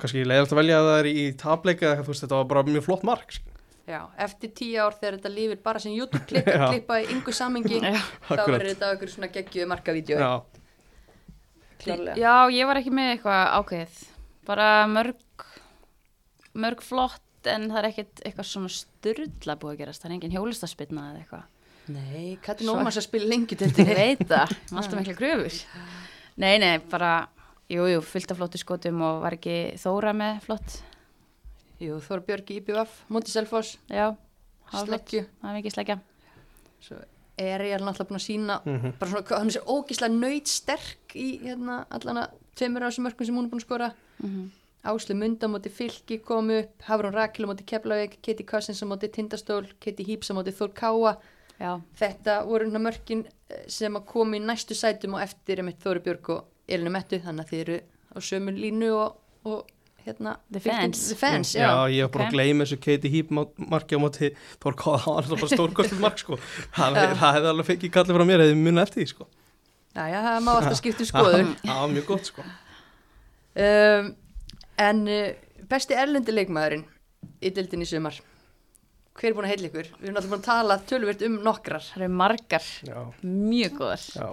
kannski 0.00 0.24
leiðast 0.26 0.54
að 0.54 0.60
velja 0.60 0.80
að 0.80 0.88
það 0.90 0.98
er 1.00 1.10
í 1.10 1.26
tableika 1.40 1.92
þú 2.00 2.10
veist 2.10 2.24
þetta 2.26 2.40
var 2.40 2.48
bara 2.50 2.64
mjög 2.68 2.84
flott 2.86 3.06
mark. 3.06 3.38
Já, 3.86 4.00
eftir 4.18 4.50
tíu 4.58 4.82
ár 4.82 4.96
þegar 4.98 5.20
þetta 5.20 5.30
lífir 5.30 5.58
bara 5.62 5.82
sem 5.82 5.94
Já. 5.96 6.66
klippa 6.66 6.98
í 7.00 7.08
yngu 7.14 7.34
samingi 7.34 7.78
Já. 7.84 8.00
þá 8.28 8.42
verður 8.42 8.70
þetta 8.72 8.92
okkur 8.96 9.12
svona 9.14 9.30
geggjuð 9.34 9.70
markavídeó 9.70 10.18
Já, 10.18 10.30
klárlega 11.82 12.16
Já, 12.20 12.34
ég 12.54 12.68
var 12.68 12.80
ekki 12.80 12.92
með 12.94 13.12
eitthvað 13.14 13.42
ákveðið. 13.60 14.00
Bara 14.46 14.68
mörg, 14.90 15.46
mörg 16.56 16.82
flott 16.84 17.22
en 17.50 17.68
það 17.70 17.78
er 17.82 17.88
ekkert 17.90 18.22
eitthvað 18.26 18.48
svona 18.50 18.72
styrla 18.72 19.56
búið 19.60 19.74
að 19.74 19.80
gerast. 19.82 20.02
Það 20.02 20.10
er 20.10 20.16
engin 20.16 20.34
hjólistaspilna 20.36 21.06
eða 21.12 21.22
eitthvað. 21.22 21.44
Nei, 21.94 22.24
Katrin 22.42 22.66
Svo- 22.70 22.80
Ómars 22.80 22.98
að 22.98 23.06
spila 23.06 23.28
lengi 23.30 23.54
til 23.58 23.68
Ég 23.70 23.92
veit 23.94 24.24
það, 24.26 24.54
alltaf 24.76 24.98
mikla 24.98 25.14
kröfur. 25.20 25.58
Nei, 26.42 26.56
nei, 26.58 26.72
bara, 26.90 27.12
jú, 27.70 27.86
jú, 27.92 28.00
fullt 28.02 28.32
af 28.34 28.40
flottu 28.40 28.58
skotum 28.60 29.02
og 29.06 29.20
var 29.22 29.36
ekki 29.38 29.56
Þóra 29.78 30.10
með 30.16 30.40
flott. 30.48 30.80
Jú, 31.78 32.00
Þóra 32.02 32.24
það 34.66 34.80
var 34.80 34.88
flott. 34.90 35.06
Sleggju 35.06 35.22
Það 35.42 35.50
er 35.52 35.58
mikið 35.60 35.76
sleggja. 35.76 35.98
Svo 36.86 36.98
er 37.38 37.60
ég 37.60 37.80
náttúrulega 37.80 38.08
búin 38.08 38.20
að 38.20 38.26
sína 38.26 38.60
Mhm. 38.64 38.92
bara 38.98 39.10
svona, 39.10 39.22
hvað- 39.26 39.38
hann 39.38 39.46
er 39.46 39.52
svo 39.52 39.64
ógislega 39.82 40.14
nöyt 40.18 40.46
sterk 40.48 41.14
í 41.14 41.40
hérna 41.42 41.84
allana 41.90 42.28
tveimur 42.56 42.82
á 42.82 42.88
þessum 42.88 43.04
mörgum 43.08 43.26
sem 43.26 43.34
hún 43.36 43.44
er 43.44 43.50
búin 43.50 43.60
að 43.60 43.66
skora. 43.66 43.92
Mm 44.22 44.50
Áslu 44.86 45.16
Munda 45.16 45.48
móti 45.48 45.68
Fylki 45.68 46.20
kom 46.22 46.48
upp 46.48 46.82
Hafrún 46.86 47.12
Rakel 47.12 47.44
móti 47.44 47.64
Keflavík, 47.66 48.22
Katie 48.22 48.46
Cousins 48.46 48.80
móti 48.82 49.08
Tindastól, 49.10 49.66
Katie 49.80 50.06
Heeps 50.06 50.30
móti 50.30 50.52
Þór 50.54 50.72
Káa. 50.72 51.16
Já, 51.58 51.80
þetta 51.98 52.44
voru 52.46 52.66
hérna 52.70 52.78
mörkin 52.78 53.26
eh, 53.50 53.64
sem 53.66 53.92
að 53.96 54.04
koma 54.06 54.36
í 54.36 54.40
næstu 54.40 54.76
sætum 54.76 55.14
og 55.14 55.20
eftir 55.22 55.56
einmitt 55.58 55.80
Þóri 55.82 56.00
Björg 56.04 56.28
og 56.30 56.44
Elinu 56.68 56.90
Mettu 56.92 57.18
þannig 57.18 57.40
að 57.40 57.50
þið 57.50 57.60
eru 57.64 57.80
á 58.14 58.18
sömu 58.20 58.54
línu 58.54 58.92
og, 58.94 59.16
og 59.44 59.66
hérna 60.06 60.36
The 60.52 60.60
fans. 60.62 61.00
the 61.10 61.16
fans 61.18 61.52
já, 61.56 61.66
já. 61.66 61.88
ég 61.96 62.02
var 62.06 62.12
bara 62.14 62.24
Ok. 62.26 62.30
að 62.30 62.36
gleyma 62.36 62.64
þessu 62.66 62.78
Katie 62.86 63.10
Heap 63.10 63.30
marki 63.70 63.96
á 63.96 64.00
móti 64.02 64.30
Þór 64.62 64.76
Káða, 64.78 65.00
það 65.06 65.30
var 65.32 65.40
bara 65.42 65.50
stórkostið 65.56 66.00
mark 66.04 66.18
sko. 66.22 66.38
það, 66.76 67.00
Já. 67.00 67.14
það 67.20 67.34
hefði 67.38 67.50
alveg 67.52 67.68
fengið 67.72 67.92
kallið 67.96 68.18
frá 68.20 68.26
mér 68.30 68.44
eða 68.46 68.56
munið 68.60 68.82
eftir 68.86 69.02
því 69.02 69.08
sko. 69.14 69.26
Já, 69.96 70.04
já, 70.12 70.18
það 70.26 70.38
má 70.46 70.52
alltaf 70.58 70.78
skipta 70.80 71.04
um 71.06 71.10
skoðun 71.10 71.52
það 71.66 71.80
var 71.82 71.92
mjög 71.96 72.06
gott 72.12 72.30
sko. 72.30 72.46
um, 73.56 74.08
en 74.86 75.02
uh, 75.08 75.28
besti 75.70 75.96
erlendi 75.96 76.34
leikmaðurinn 76.34 76.84
í 77.42 77.50
dildin 77.56 77.82
í 77.84 77.88
sumar 77.88 78.18
hver 79.16 79.30
er 79.30 79.36
búin 79.38 79.46
að 79.48 79.54
heilla 79.54 79.68
ykkur? 79.70 79.86
Við 79.96 80.10
erum 80.10 80.18
alltaf 80.20 80.28
búin 80.34 80.42
að 80.42 80.48
tala 80.50 80.76
tölvert 80.90 81.22
um 81.24 81.38
nokkrar 81.46 81.84
það 81.86 82.02
eru 82.04 82.12
margar, 82.20 82.66
já, 82.84 82.98
mjög 83.24 83.78
góðar. 83.80 84.04
já 84.12 84.28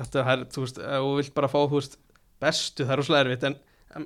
þetta 0.00 0.24
er, 0.34 0.44
þú 0.52 0.64
veist, 0.66 0.78
ef 0.84 1.00
þú 1.06 1.14
vilt 1.16 1.34
bara 1.36 1.48
fá 1.52 1.58
þú 1.64 1.78
veist, 1.78 1.96
bestu, 2.40 2.84
það 2.88 3.00
er 3.00 3.20
erfitt 3.24 3.46
en 3.48 3.56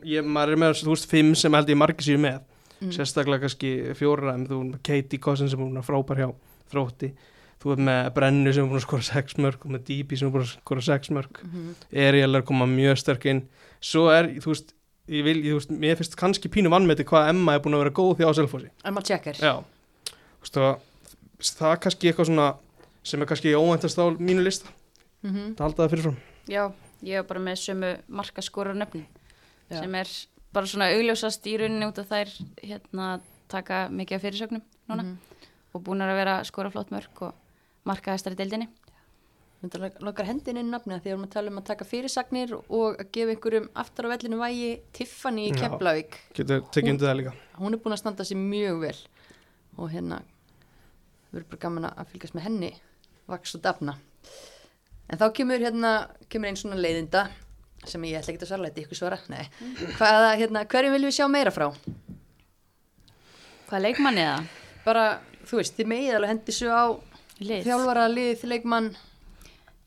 ég, 0.05 0.25
maður 0.25 0.53
er 0.53 0.61
með, 0.63 0.83
þú 0.83 0.93
veist, 0.95 1.09
fimm 1.11 1.35
sem 1.39 1.53
held 1.53 1.69
ég 1.69 1.81
margir 1.81 2.07
sér 2.07 2.21
með, 2.23 2.43
Mm. 2.85 2.91
sérstaklega 2.93 3.45
kannski 3.47 3.71
fjóra, 3.97 4.35
en 4.35 4.47
þú 4.49 4.59
er 4.59 4.67
með 4.73 4.81
Katie 4.83 5.21
Cousins 5.23 5.53
sem 5.53 5.61
er 5.61 5.65
búin 5.65 5.81
að 5.81 5.87
frábær 5.87 6.21
hjá 6.21 6.29
þrótti. 6.73 7.11
Þú 7.63 7.73
er 7.73 7.83
með 7.87 8.09
Brennu 8.17 8.53
sem 8.53 8.65
er 8.65 8.71
búin 8.71 8.81
að 8.81 8.87
skora 8.87 9.07
sex 9.07 9.37
mörg 9.41 9.65
og 9.65 9.71
með 9.73 9.85
DB 9.89 10.19
sem 10.19 10.29
er 10.29 10.35
búin 10.35 10.45
að 10.45 10.55
skora 10.59 10.83
sex 10.85 11.11
mörg 11.15 11.39
mm 11.43 11.51
-hmm. 11.51 11.75
Ariel 12.09 12.35
er 12.35 12.43
að 12.43 12.47
koma 12.47 12.67
mjög 12.67 12.99
sterk 12.99 13.25
inn. 13.27 13.49
Svo 13.81 14.11
er, 14.11 14.29
þú 14.41 14.51
veist, 14.53 14.75
ég 15.09 15.25
vil, 15.25 15.39
ég, 15.45 15.53
þú 15.53 15.59
veist 15.61 15.71
mér 15.71 15.97
finnst 15.97 16.17
kannski 16.17 16.49
pínu 16.49 16.69
vannmeti 16.69 17.05
hvað 17.05 17.29
Emma 17.29 17.55
er 17.55 17.61
búin 17.61 17.75
að 17.75 17.85
vera 17.85 17.91
góð 17.91 18.17
því 18.19 18.25
á 18.29 18.33
Já, 19.41 19.65
þú 20.43 20.77
veist 21.39 21.59
það 21.59 21.73
er 21.73 21.79
kannski 21.79 22.09
eitthvað 22.09 22.27
svona 22.27 22.57
sem 23.03 23.23
er 23.23 23.27
kannski 23.27 23.55
óvæntast 23.55 23.99
á 23.99 24.05
mínu 24.19 24.43
lista. 24.43 24.69
Mm 25.23 25.31
-hmm. 25.31 25.55
það 25.55 25.65
halda 25.65 25.83
það 25.85 25.91
fyrirfram. 25.91 26.17
Já, 26.49 26.73
ég 27.03 27.19
er 27.19 27.23
bara 27.23 27.41
með 27.41 27.57
sömu 27.57 27.99
markaskóra 28.09 28.75
nöfnin 28.75 29.07
Já. 29.71 29.81
sem 29.81 29.95
er 29.95 30.09
bara 30.53 30.67
svona 30.67 30.91
augljósast 30.95 31.47
í 31.51 31.57
rauninni 31.59 31.87
út 31.89 31.99
af 31.99 32.09
þær 32.11 32.31
hérna 32.63 33.21
taka 33.49 33.89
mikið 33.91 34.17
af 34.19 34.23
fyrirsögnum 34.23 34.63
núna 34.89 35.03
Mhm. 35.03 35.17
og 35.75 35.83
búin 35.85 36.03
að 36.05 36.15
vera 36.17 36.45
skora 36.45 36.71
flott 36.71 36.91
mörg 36.91 37.23
og 37.23 37.35
markaðistar 37.87 38.33
í 38.33 38.37
deildinni. 38.37 38.69
Lokar 40.05 40.27
hendin 40.29 40.59
inn 40.61 40.71
nafni 40.71 40.93
því 40.93 41.01
að 41.01 41.05
við 41.05 41.13
erum 41.15 41.25
að 41.25 41.31
tala 41.33 41.51
um 41.51 41.59
að 41.59 41.65
taka 41.65 41.85
fyrirsagnir 41.89 42.53
og 42.69 42.99
að 43.01 43.11
gefa 43.13 43.31
einhverjum 43.33 43.69
aftar 43.75 44.05
á 44.05 44.13
vellinu 44.13 44.37
vægi 44.37 44.81
Tiffany 44.93 45.47
í. 45.49 45.55
Keflavík 45.57 46.19
getur 46.37 46.61
tekið 46.69 46.91
undir 46.93 47.09
það 47.09 47.17
líka 47.23 47.33
hún 47.59 47.73
er 47.73 47.79
búin 47.81 47.95
að 47.97 48.03
standa 48.03 48.25
sér 48.29 48.37
mjög 48.37 48.81
vel 48.83 48.99
og 49.79 49.89
hérna 49.91 50.19
við 51.33 51.39
erum 51.41 51.49
bara 51.49 51.63
gaman 51.65 51.85
að 51.89 52.07
fylgjast 52.13 52.35
með 52.37 52.43
henni 52.45 52.73
vaks 53.27 53.55
og 53.57 53.63
dafna 53.63 53.97
en 55.09 55.19
þá 55.19 55.33
kemur 55.33 55.59
hérna 55.65 55.95
kemur 56.29 56.47
einn 56.53 56.57
svona 56.61 56.77
leiðinda 56.77 57.31
sem 57.91 58.05
ég 58.09 58.19
ætla 58.21 58.33
ekki 58.35 58.45
að 58.45 58.51
svara, 58.51 58.69
þetta 58.71 58.83
ykkur 58.85 58.99
svara. 58.99 59.19
Hvaða, 59.99 60.31
hérna, 60.41 60.65
hverjum 60.71 60.95
viljum 60.97 61.11
við 61.11 61.17
sjá 61.19 61.27
meira 61.31 61.53
frá 61.55 61.67
Hvað 63.69 63.79
er 63.79 63.85
leikmanni 63.87 64.23
eða? 64.25 64.45
bara, 64.85 65.05
þú 65.49 65.59
veist, 65.61 65.77
þið 65.79 65.89
megið 65.95 66.17
alveg 66.19 66.33
hendi 66.35 66.55
svo 66.55 66.69
á 66.77 66.85
Lið. 67.41 67.65
þjálfara, 67.65 68.05
lið, 68.13 68.43
leikmann, 68.53 68.91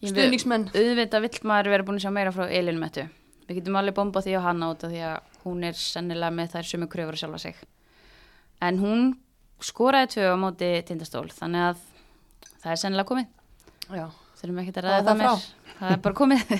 stuðningsmenn 0.01 0.65
auðvitað 0.73 1.25
vill 1.27 1.41
maður 1.51 1.69
vera 1.75 1.85
búin 1.87 1.99
að 1.99 2.05
sjá 2.07 2.13
meira 2.15 2.33
frá 2.33 2.47
Elinu 2.49 2.81
Mettu. 2.81 3.05
Við 3.47 3.59
getum 3.61 3.77
alveg 3.79 3.95
bomba 3.95 4.23
því 4.25 4.33
á 4.35 4.41
hana 4.49 4.71
út 4.73 4.83
af 4.83 4.91
því 4.91 5.03
að 5.07 5.43
hún 5.45 5.63
er 5.69 5.77
sennilega 5.79 6.33
með 6.35 6.55
þær 6.55 6.67
sumu 6.71 6.89
kröfur 6.91 7.15
að 7.15 7.21
sjálfa 7.21 7.39
sig. 7.45 7.61
En 8.65 8.81
hún 8.81 9.05
skoraði 9.63 10.09
tvö 10.17 10.33
á 10.33 10.37
móti 10.41 10.71
tindastól, 10.89 11.27
þannig 11.31 11.69
að 11.69 11.85
það 12.63 12.71
er 12.73 12.81
sennilega 12.81 13.11
komið. 13.13 13.29
Já, 13.93 14.07
Þurfum 14.37 14.59
ekki 14.61 14.73
að 14.73 14.75
Það 14.75 14.83
er 14.83 14.89
ræða 14.89 14.97
það 14.97 15.07
það 15.07 15.21
meir. 15.21 15.45
Það 15.77 15.93
er 15.95 16.01
bara 16.05 16.17
komið. 16.17 16.51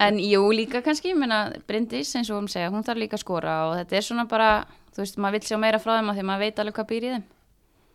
En 0.00 0.18
jú, 0.22 0.42
líka 0.54 0.82
kannski, 0.84 1.10
ég 1.12 1.18
meina, 1.18 1.52
Bryndís, 1.66 2.14
eins 2.16 2.30
og 2.30 2.38
hún 2.42 2.48
segja, 2.52 2.70
hún 2.70 2.84
þarf 2.86 3.00
líka 3.02 3.16
að 3.18 3.24
skora 3.24 3.54
og 3.68 3.76
þetta 3.80 3.96
er 3.98 4.06
svona 4.06 4.24
bara, 4.30 4.50
þú 4.94 5.02
veist, 5.02 5.16
maður 5.18 5.38
vill 5.38 5.48
sjá 5.48 5.58
meira 5.58 5.80
frá 5.82 5.96
þeim 5.98 6.10
af 6.12 6.16
því 6.18 6.22
að 6.24 6.28
maður 6.30 6.44
veit 6.46 6.58
alveg 6.62 6.76
hvað 6.78 6.88
býr 6.92 7.06
í 7.08 7.12
þeim. 7.14 7.24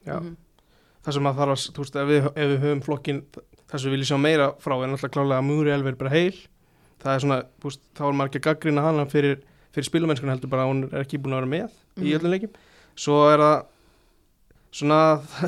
Já. 0.08 0.16
Mhm. 0.20 0.34
Það 1.04 1.14
sem 1.18 1.28
að 1.28 1.38
þarf 1.40 1.54
að, 1.54 1.64
þú 1.76 1.84
veist, 1.84 1.96
ef 2.00 2.08
við, 2.08 2.26
ef 2.36 2.50
við 2.54 2.60
höfum 2.64 2.82
flokkin 2.84 3.22
þess 3.72 3.82
að 3.82 3.88
við 3.88 3.94
viljum 3.98 4.10
sjá 4.12 4.20
meira 4.24 4.48
frá 4.64 4.74
er 4.78 4.88
náttúrulega 4.92 5.14
klálega 5.16 5.40
að 5.40 5.48
Múri 5.48 5.72
Elver 5.74 5.96
bara 6.00 6.10
heil 6.14 6.36
það 7.04 7.14
er 7.16 7.20
svona, 7.24 7.38
þú 7.60 7.68
veist, 7.72 7.82
þá 7.98 8.02
er 8.08 8.14
maður 8.20 8.30
ekki 8.32 8.40
að 8.40 8.48
gaggrina 8.48 8.84
hana 8.86 9.06
fyrir, 9.12 9.40
fyrir 9.76 9.88
spilumennskuna 9.90 10.36
heldur 10.36 10.52
bara 10.54 10.64
að 10.64 10.72
hún 10.72 10.84
er 10.94 11.04
ekki 11.04 11.20
búin 11.20 11.34
að 11.36 11.42
vera 11.44 11.52
með 11.54 11.70
í 12.04 12.08
Mhm. 12.08 12.20
öllum 12.20 12.32
leikjum 12.36 12.54
svo 12.96 13.18
er 13.34 13.40
það 13.44 13.66
svona 14.74 15.00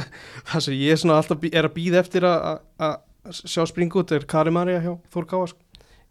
það 0.49 0.59
sem 0.67 0.73
ég 0.79 0.99
svona 1.01 1.17
alltaf 1.21 1.39
bí, 1.41 1.49
er 1.53 1.67
að 1.69 1.75
býða 1.77 2.01
eftir 2.03 2.27
að, 2.27 2.59
að, 2.79 2.97
að 3.29 3.39
sjá 3.45 3.63
springa 3.69 3.99
út 4.01 4.11
er 4.17 4.25
Kari 4.29 4.51
Marja 4.53 4.81
hjá 4.83 4.93
Þór 5.13 5.25
Káa 5.31 5.47
sko. 5.53 5.59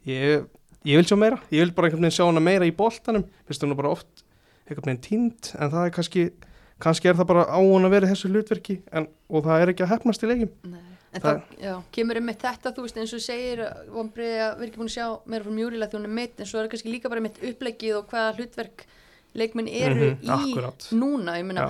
Ég, 0.06 0.44
ég 0.84 0.96
vil 1.00 1.04
sjá 1.08 1.16
meira, 1.18 1.38
ég 1.50 1.64
vil 1.64 1.72
bara 1.76 1.88
einhvern 1.88 2.02
veginn 2.04 2.16
sjá 2.18 2.26
hana 2.28 2.40
meira 2.44 2.66
í 2.68 2.74
boltanum, 2.76 3.24
finnst 3.48 3.62
hún 3.64 3.76
bara 3.78 3.90
oft 3.94 4.24
einhvern 4.68 4.90
veginn 4.90 5.04
tínt, 5.04 5.54
en 5.58 5.70
það 5.70 5.86
er 5.86 5.94
kannski 5.98 6.24
kannski 6.84 7.08
er 7.08 7.14
það 7.14 7.26
bara 7.30 7.44
á 7.48 7.58
hún 7.62 7.86
að 7.86 7.90
vera 7.94 8.08
þessu 8.10 8.28
hlutverki 8.32 8.80
en, 8.92 9.06
og 9.30 9.44
það 9.46 9.62
er 9.62 9.72
ekki 9.72 9.84
að 9.86 9.92
hefnast 9.94 10.24
í 10.26 10.30
leikim 10.32 10.50
Nei. 10.64 10.80
En 11.14 11.20
Það- 11.22 11.36
þá 11.38 11.60
já, 11.62 11.74
kemur 11.94 12.18
um 12.18 12.24
með 12.26 12.38
þetta, 12.42 12.70
þú 12.74 12.82
veist, 12.82 12.96
eins 12.98 13.12
og 13.14 13.20
segir 13.22 13.60
vonbreiði 13.94 14.38
að 14.42 14.48
við 14.58 14.62
erum 14.64 14.64
ekki 14.66 14.78
búin 14.80 14.88
að 14.90 14.94
sjá 14.96 15.06
meira 15.30 15.44
frá 15.44 15.52
mjúrila 15.54 15.86
því 15.86 15.94
hún 16.00 16.04
er 16.08 16.14
meitt, 16.18 16.40
en 16.42 16.46
svo 16.50 16.58
er 16.58 16.68
kannski 16.72 16.90
líka 16.90 17.08
bara 17.12 17.20
mitt 17.22 17.38
upplegið 17.38 17.98
og 18.00 18.08
hvaða 18.10 18.32
hlutverk 18.40 18.82
leikmenn 19.38 19.68
eru 19.70 20.08
Mhm, 20.10 20.24
í 20.26 20.32
akkúrat. 20.34 20.88
núna, 20.90 21.36
ég 21.38 21.46
meina, 21.46 21.68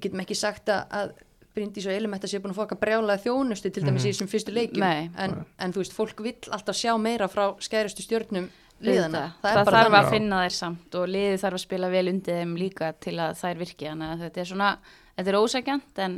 getum 0.00 0.20
ekki 0.24 0.34
sagt 0.34 0.72
að 0.72 1.12
Bryndís 1.54 1.86
og 1.88 1.94
Elimetta 1.94 2.28
sé 2.30 2.38
búin 2.42 2.54
að 2.54 2.60
fá 2.60 2.64
okkar 2.64 2.80
brjálaði 2.80 3.24
þjónustu 3.26 3.72
til 3.74 3.82
dæmis 3.82 4.06
í 4.06 4.12
þessum 4.12 4.30
fyrstu 4.30 4.54
leikjum. 4.54 4.84
En, 4.86 5.36
en 5.58 5.74
þú 5.74 5.82
veist, 5.82 5.94
fólk 5.96 6.22
vill 6.22 6.38
alltaf 6.54 6.78
sjá 6.78 6.92
meira 7.02 7.26
frá 7.30 7.48
skærustu 7.62 8.04
stjörnum 8.06 8.48
liðana, 8.80 9.24
það, 9.42 9.50
er 9.50 9.66
bara 9.68 9.80
þarf 9.84 9.96
að 9.98 10.10
finna 10.14 10.42
þær 10.44 10.54
samt 10.56 10.94
og 10.96 11.08
liðið 11.10 11.40
þarf 11.42 11.58
að 11.58 11.64
spila 11.66 11.90
vel 11.92 12.04
undir 12.14 12.38
þeim 12.40 12.54
líka 12.56 12.92
til 12.96 13.16
að 13.20 13.34
þær 13.42 13.60
virki. 13.60 13.88
Þannig 13.90 14.12
að 14.14 14.22
þetta 14.24 14.40
er 14.42 14.50
svona, 14.52 14.70
þetta 15.18 15.32
er 15.32 15.38
ósækjant 15.40 16.02
en 16.06 16.16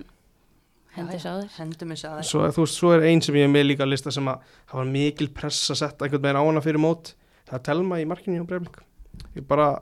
hendur 0.92 1.16
Já, 1.16 1.22
sá 1.24 1.30
já, 1.30 1.40
þér 1.40 1.56
hendum 1.56 1.94
þess 1.96 2.08
að 2.10 2.20
svo, 2.28 2.44
þú 2.52 2.66
veist, 2.66 2.78
svo 2.78 2.92
er 2.94 3.06
ein 3.08 3.24
sem 3.24 3.40
ég 3.40 3.48
er 3.48 3.50
með 3.50 3.66
líka 3.70 3.86
að 3.86 3.94
lista 3.94 4.12
sem 4.14 4.28
að 4.30 4.52
hafa 4.74 4.84
mikil 4.92 5.30
press 5.34 5.72
að 5.72 5.80
setja 5.80 6.06
einhvern 6.06 6.26
veginn 6.28 6.38
á 6.38 6.44
hana 6.44 6.62
fyrir 6.62 6.84
mót. 6.84 7.14
Það 7.48 7.58
er 7.58 7.64
Telma 7.70 7.98
í 7.98 8.06
markinu 8.06 8.38
hjá 8.38 8.46
Breiflik 8.52 8.82
ég 9.36 9.48
bara, 9.48 9.72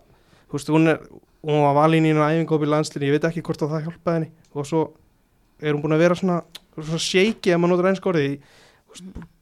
þú 0.48 0.56
veist, 0.56 0.72
hún 0.72 0.92
er 0.94 1.02
hún 1.46 1.62
var 1.64 1.76
valin 1.76 2.06
í 2.06 2.12
einu 2.12 2.44
í 2.44 2.68
landslinni 2.68 3.08
ég 3.08 3.16
veit 3.16 3.28
ekki 3.30 3.42
hvort 3.44 3.62
að 3.64 3.74
það 3.74 3.86
hjálpaði 3.86 4.16
henni. 4.18 4.30
Og 4.54 4.66
svo 4.68 4.80
er 5.60 5.74
hún 5.74 5.84
búin 5.84 5.96
að 5.96 6.02
vera 6.04 6.18
svona, 6.18 6.40
svona 6.76 7.04
shaky 7.04 7.52
ef 7.52 7.60
maður 7.60 7.74
notur 7.74 7.90
einskórið 7.90 8.34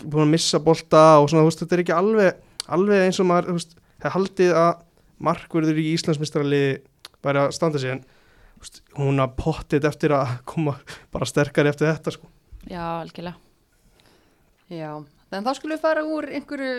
búin 0.05 0.27
að 0.27 0.33
missa 0.35 0.61
bolta 0.61 1.03
og 1.23 1.31
svona, 1.31 1.47
veist, 1.47 1.63
þetta 1.63 1.77
er 1.77 1.85
ekki 1.85 1.97
alveg 1.97 2.45
alveg 2.69 3.07
eins 3.07 3.19
og 3.23 3.29
maður, 3.31 3.57
veist, 3.57 3.75
það 4.03 4.17
haldið 4.19 4.55
að 4.61 4.71
markverður 5.29 5.81
í 5.81 5.89
Íslandsmistaraliði 5.97 6.73
væri 7.25 7.43
að 7.43 7.55
standa 7.57 7.83
sig 7.83 7.97
en 7.97 8.05
veist, 8.61 8.83
hún 8.99 9.23
að 9.23 9.37
pottið 9.41 9.89
eftir 9.89 10.15
að 10.17 10.37
koma 10.49 10.77
bara 11.15 11.29
sterkari 11.29 11.73
eftir 11.73 11.91
þetta 11.91 12.15
sko. 12.15 12.31
já, 12.69 12.83
algjörlega 13.01 13.39
Já, 14.69 15.01
þannig 15.31 15.47
þá 15.47 15.57
skulum 15.57 15.75
við 15.79 15.85
fara 15.87 16.05
úr 16.05 16.27
einhverju 16.29 16.73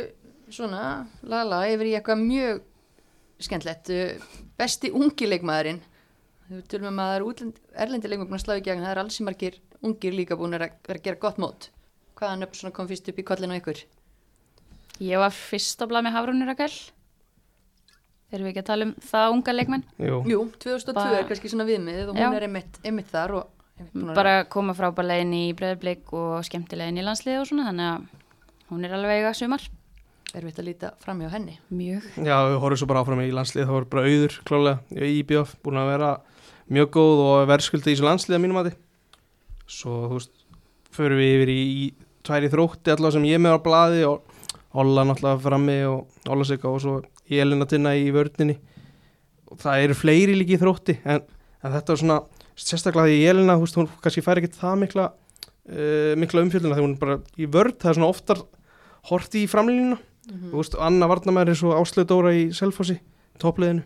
svona 0.53 0.81
lala 1.25 1.63
yfir 1.71 1.89
í 1.89 1.93
eitthvað 1.97 2.21
mjög 2.21 2.59
skemmtlegt 3.41 3.89
besti 4.59 4.91
ungi 4.93 5.29
leikmaðurinn 5.29 5.79
við 6.49 6.63
tölum 6.71 6.89
um 6.89 7.01
að 7.03 7.09
það 7.09 7.17
er 7.19 7.25
útlend, 7.29 7.59
erlendi 7.85 8.09
leikmaður 8.09 8.29
búin 8.31 8.39
að 8.39 8.43
slá 8.45 8.55
í 8.57 8.63
gegn, 8.65 8.83
það 8.85 8.93
er 8.95 9.01
alls 9.03 9.19
margir 9.25 9.59
ungir 9.85 10.15
líka 10.17 10.37
búin 10.39 10.55
að 10.55 10.63
vera 10.63 10.97
að 10.97 11.03
gera 11.05 11.21
gott 11.21 11.37
mót. 11.41 11.69
Hvaðan 12.19 12.45
upp 12.47 12.55
svona 12.57 12.75
kom 12.75 12.89
fyrst 12.89 13.09
upp 13.11 13.19
í 13.21 13.25
kollinu 13.27 13.55
á 13.55 13.59
ykkur? 13.61 13.83
Ég 14.99 15.21
var 15.21 15.31
fyrst 15.35 15.79
að 15.83 15.91
blað 15.93 16.07
með 16.07 16.17
Hafrúnir 16.17 16.49
Rakel. 16.49 16.73
Erum 18.29 18.45
við 18.45 18.51
ekki 18.51 18.61
að 18.61 18.67
tala 18.69 18.85
um 18.89 18.91
það 19.09 19.35
unga 19.35 19.55
leikmenn? 19.55 19.85
Jú. 19.97 20.17
Jú, 20.29 20.41
2002 20.61 20.93
Bara- 20.97 21.21
er 21.21 21.29
kannski 21.29 21.49
svona 21.49 21.65
viðmið 21.69 22.09
og 22.11 22.19
hún 22.19 22.35
er 22.35 22.45
einmitt, 22.45 22.79
einmitt 22.83 23.09
þar 23.09 23.35
og 23.39 23.47
einmitt 23.79 24.09
að 24.11 24.15
bara 24.19 24.33
koma 24.45 24.75
frábælega 24.77 25.23
inn 25.23 25.33
í 25.33 25.45
breðblik 25.57 26.11
og 26.13 26.43
skemmtilega 26.45 26.91
inn 26.91 26.99
í 27.01 27.05
landslið 27.07 27.39
og 27.41 27.47
svona 27.49 27.69
þannig 27.69 27.87
að 27.89 28.07
hún 28.69 28.85
er 28.85 28.93
alveg 28.97 29.21
eiga 29.23 29.33
sumar. 29.33 29.63
Er 30.35 30.45
við 30.45 30.59
að 30.61 30.67
líta 30.67 30.91
fram 31.01 31.23
hjá 31.23 31.31
henni. 31.33 31.55
Mjög. 31.73 32.03
Já, 32.21 32.35
við 32.45 32.59
horfum 32.61 32.77
svo 32.77 32.87
bara 32.91 33.01
áfram 33.01 33.23
í 33.23 33.31
landslið, 33.33 33.65
það 33.65 33.77
voru 33.79 33.89
bara 33.89 34.03
auður 34.05 34.35
klálega 34.45 34.79
í 35.07 35.13
IBF, 35.23 35.55
búin 35.63 35.79
að 35.81 35.89
vera 35.95 36.11
mjög 36.73 36.91
góð 36.95 37.23
og 37.25 37.47
verðskulda 37.49 37.89
í 37.89 37.93
þessu 37.93 38.07
landslið 38.07 38.37
að 38.37 38.43
mínum 38.45 38.61
að 38.61 38.71
Svo, 39.69 39.95
þú 40.09 40.15
veist, 40.17 40.31
förum 40.95 41.19
við 41.21 41.31
yfir 41.35 41.51
í, 41.53 41.59
í 41.61 41.83
tværi 42.25 42.49
þrótti 42.49 42.93
allavega 42.93 43.15
sem 43.17 43.27
ég 43.29 43.41
með 43.41 43.57
á 43.57 43.65
blaði 43.65 44.05
og 44.09 44.35
Olla 44.79 45.01
náttúrulega 45.05 45.41
frammi 45.41 45.75
og 45.89 46.29
Olla 46.29 46.45
Sigga 46.45 46.69
og 46.69 46.81
svo 46.81 46.95
Elina 47.29 47.65
Tinna 47.69 47.95
í 47.97 48.11
vörninni. 48.13 48.59
Og 49.49 49.57
það 49.61 49.85
eru 49.85 49.95
fleiri 49.97 50.35
líki 50.37 50.57
í 50.57 50.61
þrótti 50.61 50.99
en, 51.09 51.23
en 51.65 51.73
þetta 51.73 51.95
er 51.95 52.01
svona, 52.03 52.19
sérstaklega 52.53 53.09
því 53.09 53.23
Elina, 53.31 53.55
þú 53.57 53.65
veist, 53.65 53.79
hún 53.79 53.89
kannski 54.03 54.25
fær 54.25 54.41
ekkert 54.41 54.59
það 54.59 54.75
mikla, 54.83 55.07
uh, 55.73 56.13
mikla 56.21 56.45
umfjölduna 56.45 56.77
þegar 56.77 56.85
hún 56.85 56.93
er 56.97 57.01
bara 57.01 57.17
í 57.33 57.49
vörð, 57.49 57.79
það 57.81 57.91
er 57.91 57.97
svona 57.97 58.11
oftar 58.13 58.43
horti 59.09 59.45
í 59.45 59.49
framlínuna 59.49 59.97
mm 59.97 60.51
Þú 60.51 60.59
veist, 60.59 60.75
Anna 60.77 61.07
Varnamæri 61.09 61.55
svo 61.57 61.73
Áslöð 61.73 62.05
Dóra 62.11 62.33
í 62.37 62.49
Selfossi, 62.53 62.99
toppliðinu. 63.41 63.81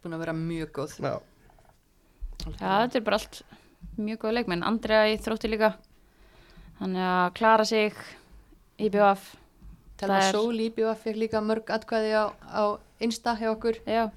búin 0.00 0.14
að 0.16 0.22
vera 0.24 0.32
mjög 0.32 0.70
góð 0.72 0.94
Já. 1.02 1.18
Já, 2.46 2.86
þetta 2.86 2.98
er 3.00 3.04
bara 3.06 3.18
allt 3.20 3.40
mjög 3.98 4.20
góð 4.22 4.36
leikmenn. 4.38 4.62
Andrea 4.66 5.04
í 5.10 5.16
þrótti 5.22 5.50
líka. 5.52 5.72
Þannig 6.78 7.04
að 7.10 7.32
klara 7.38 7.64
sig 7.66 7.92
í 8.78 8.88
BVF. 8.88 9.24
Telma 9.98 10.20
er- 10.22 10.32
Sól 10.36 10.54
í 10.62 10.68
BVF 10.70 11.02
fekk 11.02 11.18
líka 11.18 11.40
mörg 11.42 11.66
atkvæði 11.74 12.12
á, 12.14 12.24
á 12.54 12.62
Insta 13.02 13.34
hjá 13.38 13.50
okkur 13.50 13.76
Já. 13.86 14.08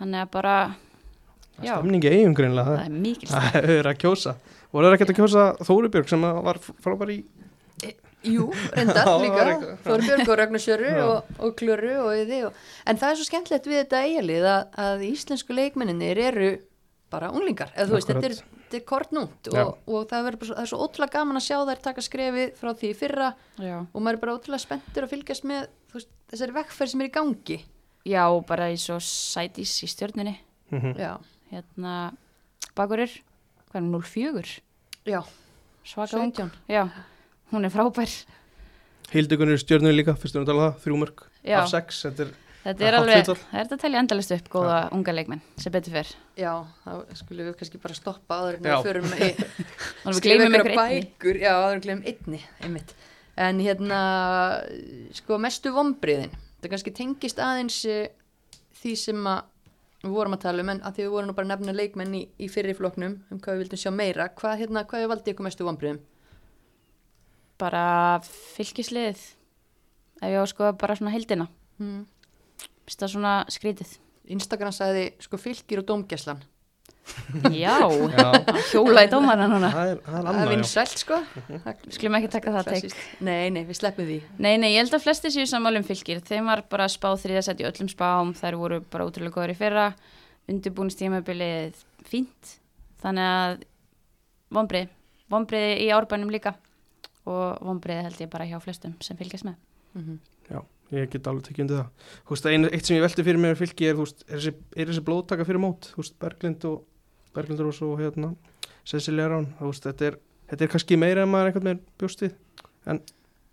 Þannig 0.00 0.22
að 0.24 0.30
bara, 0.32 0.54
Það 1.52 1.62
er 1.62 1.68
Já. 1.68 1.74
Stemningi 1.76 2.08
eigum 2.12 2.34
greinlega, 2.34 2.64
það 2.64 2.78
það, 2.78 2.86
er 2.86 3.02
mikil 3.04 3.28
það 3.28 3.68
er 3.76 3.88
að 3.92 3.98
kjósa. 4.00 4.34
Voru 4.72 4.86
það 4.88 4.94
ekkert 4.96 5.12
að 5.12 5.18
kjósa 5.20 5.44
Þórubjörg 5.68 6.08
sem 6.08 6.24
að 6.24 6.40
var 6.48 6.58
frábær 6.64 7.12
í... 7.12 7.18
Jú, 8.22 8.46
reyndar 8.72 9.08
líka. 9.24 9.44
Þorbjörg 9.84 10.28
og 10.32 10.36
Ragnarsjöru 10.40 10.88
Já. 10.88 11.04
og, 11.04 11.30
og 11.42 11.54
Klöru 11.58 11.92
og 12.06 12.12
yði 12.16 12.40
og, 12.48 12.58
en 12.88 12.96
það 13.00 13.10
er 13.12 13.18
svo 13.20 13.26
skemmtilegt 13.28 13.66
við 13.68 13.80
þetta 13.82 14.02
eigalið 14.06 14.46
að, 14.48 14.62
að 14.86 15.04
íslensku 15.10 15.56
leikmenninir 15.58 16.20
eru 16.30 16.50
bara 17.12 17.28
unglingar, 17.34 17.70
eða 17.76 17.90
þú 17.90 17.96
veist, 17.98 18.08
þetta 18.10 18.28
er, 18.30 18.36
þetta 18.64 18.78
er 18.80 18.84
kortnúnt 18.88 19.50
og, 19.52 19.74
og 19.86 20.06
það, 20.10 20.28
er 20.32 20.38
bara 20.40 20.48
svo, 20.48 20.56
það 20.56 20.64
er 20.64 20.70
svo 20.72 20.80
ótrúlega 20.86 21.16
gaman 21.18 21.38
að 21.40 21.44
sjá 21.46 21.58
þær 21.68 21.82
taka 21.84 22.04
skrefið 22.06 22.54
frá 22.58 22.72
því 22.80 22.90
í 22.90 22.96
fyrra 22.98 23.28
Já. 23.60 23.76
og 23.84 23.98
maður 24.00 24.16
er 24.18 24.22
bara 24.24 24.36
ótrúlega 24.38 24.64
spenntur 24.64 25.06
að 25.06 25.12
fylgjast 25.12 25.46
með 25.50 25.68
þú 25.92 25.98
veist, 26.00 26.10
þessari 26.32 26.56
vekkferð 26.56 26.92
sem 26.94 27.04
er 27.04 27.10
í 27.10 27.14
gangi 27.18 27.58
Já, 28.08 28.24
bara 28.48 28.66
í 28.72 28.78
svo 28.82 28.96
sætis 28.98 29.76
í 29.84 29.88
stjörnunni. 29.90 30.34
Mhm. 30.74 30.96
Já, 30.98 31.12
Hérna, 31.52 32.16
bakurir, 32.74 33.12
er 33.74 33.82
04? 33.84 34.60
já, 35.04 35.20
Svaka 35.84 36.16
ung. 36.18 36.32
17 36.32 36.50
Já, 36.68 36.88
hún 37.52 37.64
er 37.64 37.70
frábær. 37.70 38.08
Hildegunir 39.12 39.60
stjörnur 39.60 39.92
líka, 39.92 40.14
fyrst 40.16 40.34
við 40.34 40.42
að 40.42 40.48
tala 40.48 40.62
um 40.62 40.72
það, 40.72 40.80
þrjú 40.82 40.98
mörg 41.02 41.22
Já, 41.44 41.58
af 41.60 41.68
sex, 41.68 42.02
þetta 42.06 42.24
er... 42.26 42.32
þetta 42.62 42.86
er 42.88 42.96
alveg, 42.98 43.22
það 43.26 43.38
er 43.38 43.64
þetta 43.66 43.76
að 43.76 43.82
telja 43.84 44.02
endalist 44.02 44.34
upp 44.36 44.50
góða 44.52 44.78
unga 44.94 45.14
leikmenn, 45.14 45.42
sem 45.60 45.74
betur 45.74 45.96
fyrr. 45.96 46.12
Já, 46.38 46.52
þá 46.84 46.90
skulum 47.18 47.48
við 47.48 47.56
kannski 47.60 47.80
bara 47.82 47.98
stoppa 47.98 48.38
áður 48.40 48.58
en 48.58 48.68
við 48.68 48.88
förum 48.88 49.08
í 49.12 49.18
við 49.22 50.34
einhverja 50.36 50.48
ykkur 50.48 50.74
bækur, 50.78 51.40
já, 51.42 51.52
áður 51.58 51.76
en 51.76 51.84
gleymum 51.86 52.10
einni, 52.12 52.42
einmitt. 52.62 52.94
En 53.42 53.62
hérna, 53.64 54.00
sko, 55.16 55.38
mestu 55.40 55.72
vombriðin, 55.74 56.34
það 56.60 56.74
kannski 56.74 56.94
tengist 56.94 57.40
aðeins 57.42 57.80
eh, 57.88 58.12
því 58.82 58.94
sem 59.06 59.26
að 59.32 59.48
við 60.02 60.14
vorum 60.16 60.34
að 60.36 60.42
tala 60.44 60.64
um, 60.64 60.70
en 60.72 60.80
að 60.82 60.96
því 60.96 61.04
við 61.04 61.12
vorum 61.14 61.30
nú 61.30 61.34
bara 61.36 61.46
að 61.46 61.52
nefna 61.52 61.74
leikmenn 61.76 62.16
í, 62.18 62.22
í 62.42 62.48
fyrri 62.50 62.74
flokknum 62.74 63.20
um 63.30 63.42
hvað 63.42 63.54
við 63.54 63.64
vildum 63.64 63.82
sjá 63.82 63.92
meira, 63.94 64.26
hvað, 64.38 64.56
hérna, 64.62 64.82
hvað 64.90 65.04
er 65.04 65.12
valdið 65.12 65.34
ykkur 65.34 65.46
mestu 65.46 65.66
vombriðum? 65.66 66.00
Bara 67.62 67.84
fylgisliðið, 68.26 69.22
ef 70.18 70.32
ég 70.32 70.40
á 70.40 70.42
að 70.42 70.50
skoða 70.50 70.72
bara 70.80 70.96
svona 70.98 71.14
heildina. 71.14 71.46
Hmm. 71.78 72.02
Fyrst 72.86 73.02
það 73.04 73.12
svona 73.14 73.34
skrítið. 73.52 73.92
Instagram 74.32 74.72
sagði, 74.74 75.04
sko, 75.22 75.38
fylgir 75.38 75.82
og 75.82 75.86
dómgæslan. 75.90 76.40
Já, 77.50 77.74
Já, 78.14 78.28
hjóla 78.70 79.02
í 79.02 79.08
dómarna 79.10 79.48
núna. 79.50 79.68
það 79.74 79.88
er, 79.90 79.96
það 80.06 80.14
er 80.14 80.20
er 80.20 80.28
annað, 80.30 80.44
já. 80.44 80.50
vinsælt, 80.52 81.00
sko. 81.02 81.16
Við 81.48 81.96
skulum 81.96 82.16
ekki 82.20 82.28
taka 82.30 82.52
það 82.54 82.68
teik. 82.68 82.84
Klassískt. 82.84 83.00
Nei, 83.26 83.50
nei, 83.50 83.64
við 83.66 83.78
sleppum 83.80 84.06
því. 84.06 84.18
Nei, 84.38 84.52
nei, 84.62 84.68
ég 84.76 84.84
held 84.84 84.94
að 84.94 85.02
flesti 85.08 85.32
séu 85.34 85.48
sammálum 85.50 85.86
fylgir. 85.88 86.20
Þeim 86.28 86.46
var 86.52 86.62
bara 86.70 86.86
spáð 86.92 87.24
þriðasett 87.24 87.62
í 87.64 87.66
öllum 87.66 87.90
spám. 87.90 88.30
Þær 88.38 88.58
voru 88.60 88.78
bara 88.94 89.08
útrúlega 89.10 89.34
góður 89.34 89.54
í 89.54 89.58
fyrra. 89.58 89.88
Undirbúinstímabilið 90.52 91.82
fínt. 92.08 92.54
Þannig 93.02 93.28
að 93.34 93.64
vombri, 94.54 94.84
vonbreiði 95.32 95.74
í 95.82 95.90
árbænum 95.94 96.30
líka 96.32 96.54
og 97.26 97.58
vonbreiði 97.66 98.06
held 98.06 98.22
ég 98.22 98.30
bara 98.30 98.46
hjá 98.46 98.58
flestum 98.62 98.94
sem 99.02 99.18
fylgjast 99.18 99.46
með. 99.48 99.58
Mhm. 99.98 100.20
Ég 100.92 101.10
get 101.12 101.28
alveg 101.30 101.46
tekið 101.48 101.64
undir 101.64 101.78
það. 101.80 102.10
Þú 102.26 102.34
veist, 102.34 102.48
ein, 102.50 102.68
eitt 102.68 102.88
sem 102.88 102.96
ég 102.96 103.04
velti 103.04 103.24
fyrir 103.26 103.40
mér 103.40 103.54
með 103.54 103.62
fylki 103.62 103.88
er, 103.88 103.96
veist, 103.98 104.24
er, 104.26 104.34
þessi, 104.36 104.52
er 104.76 104.90
þessi 104.90 105.04
blóðtaka 105.06 105.46
fyrir 105.48 105.62
mót? 105.62 105.88
Þú 105.92 106.02
veist, 106.02 106.18
Berglind 106.22 106.66
og 106.68 106.82
Berglind 107.36 107.64
Rós 107.64 107.80
og 107.86 107.96
hérna, 108.02 108.34
Cecilia 108.88 109.30
Rán 109.32 109.48
þú 109.58 109.70
veist, 109.70 109.88
þetta 109.88 110.08
er, 110.10 110.20
þetta 110.52 110.66
er 110.66 110.72
kannski 110.74 111.00
meira 111.00 111.24
en 111.24 111.32
maður 111.32 111.50
einhvern 111.52 111.70
veginn 111.70 111.82
bjóst 112.02 112.24
við. 112.26 112.36
En 112.90 113.02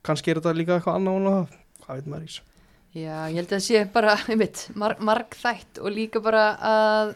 kannski 0.06 0.34
er 0.34 0.42
þetta 0.42 0.56
líka 0.58 0.78
eitthvað 0.78 1.00
annað 1.00 1.20
og 1.20 1.30
það, 1.30 1.58
hvað 1.86 2.00
veit 2.00 2.12
maður 2.12 2.28
í 2.28 2.30
þessu? 2.30 2.46
Já, 2.90 3.16
ég 3.30 3.36
held 3.38 3.48
að 3.48 3.56
það 3.56 3.66
sé 3.68 3.82
bara, 3.94 4.16
einmitt, 4.34 4.64
mar 4.82 4.96
margþætt 5.12 5.82
og 5.84 5.94
líka 5.96 6.24
bara 6.26 6.46
að 6.70 7.16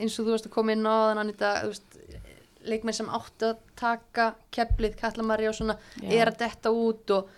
eins 0.00 0.16
og 0.16 0.26
þú 0.26 0.34
veist 0.34 0.48
að 0.48 0.54
koma 0.54 0.74
inn 0.74 0.88
á 0.88 0.94
þann 1.10 1.22
Anita, 1.22 1.52
þú 1.62 1.72
veist, 1.74 1.98
leikmenn 2.62 2.96
sem 2.96 3.10
áttu 3.10 3.50
að 3.50 3.62
taka 3.78 4.32
keflið, 4.54 4.96
Kallamari 5.00 5.48
og 5.50 5.56
svona, 5.58 5.76
er 6.02 6.30
að 6.30 6.38
detta 6.44 6.72
út 6.72 7.12
og, 7.16 7.30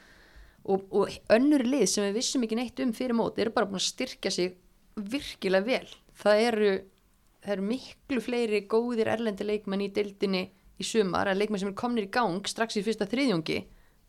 og, 0.65 0.85
og 0.91 1.13
önnur 1.33 1.65
lið 1.67 1.87
sem 1.91 2.07
við 2.09 2.19
vissum 2.19 2.45
ekki 2.47 2.59
neitt 2.59 2.81
um 2.85 2.93
fyrir 2.97 3.17
mót, 3.17 3.39
eru 3.39 3.53
bara 3.55 3.69
búin 3.69 3.81
að 3.81 3.89
styrkja 3.89 4.33
sig 4.33 4.55
virkilega 4.97 5.67
vel. 5.67 5.95
Það 6.21 6.43
eru, 6.49 6.75
það 7.45 7.57
eru 7.57 7.67
miklu 7.71 8.23
fleiri 8.25 8.63
góðir 8.71 9.11
erlendi 9.15 9.47
leikmenn 9.47 9.85
í 9.85 9.91
deildinni 9.95 10.45
í 10.81 10.87
sumar, 10.87 11.31
að 11.31 11.43
leikmenn 11.43 11.63
sem 11.63 11.73
er 11.73 11.79
komnir 11.79 12.09
í 12.09 12.13
gang 12.15 12.47
strax 12.49 12.79
í 12.81 12.85
fyrsta 12.87 13.09
þriðjungi 13.11 13.61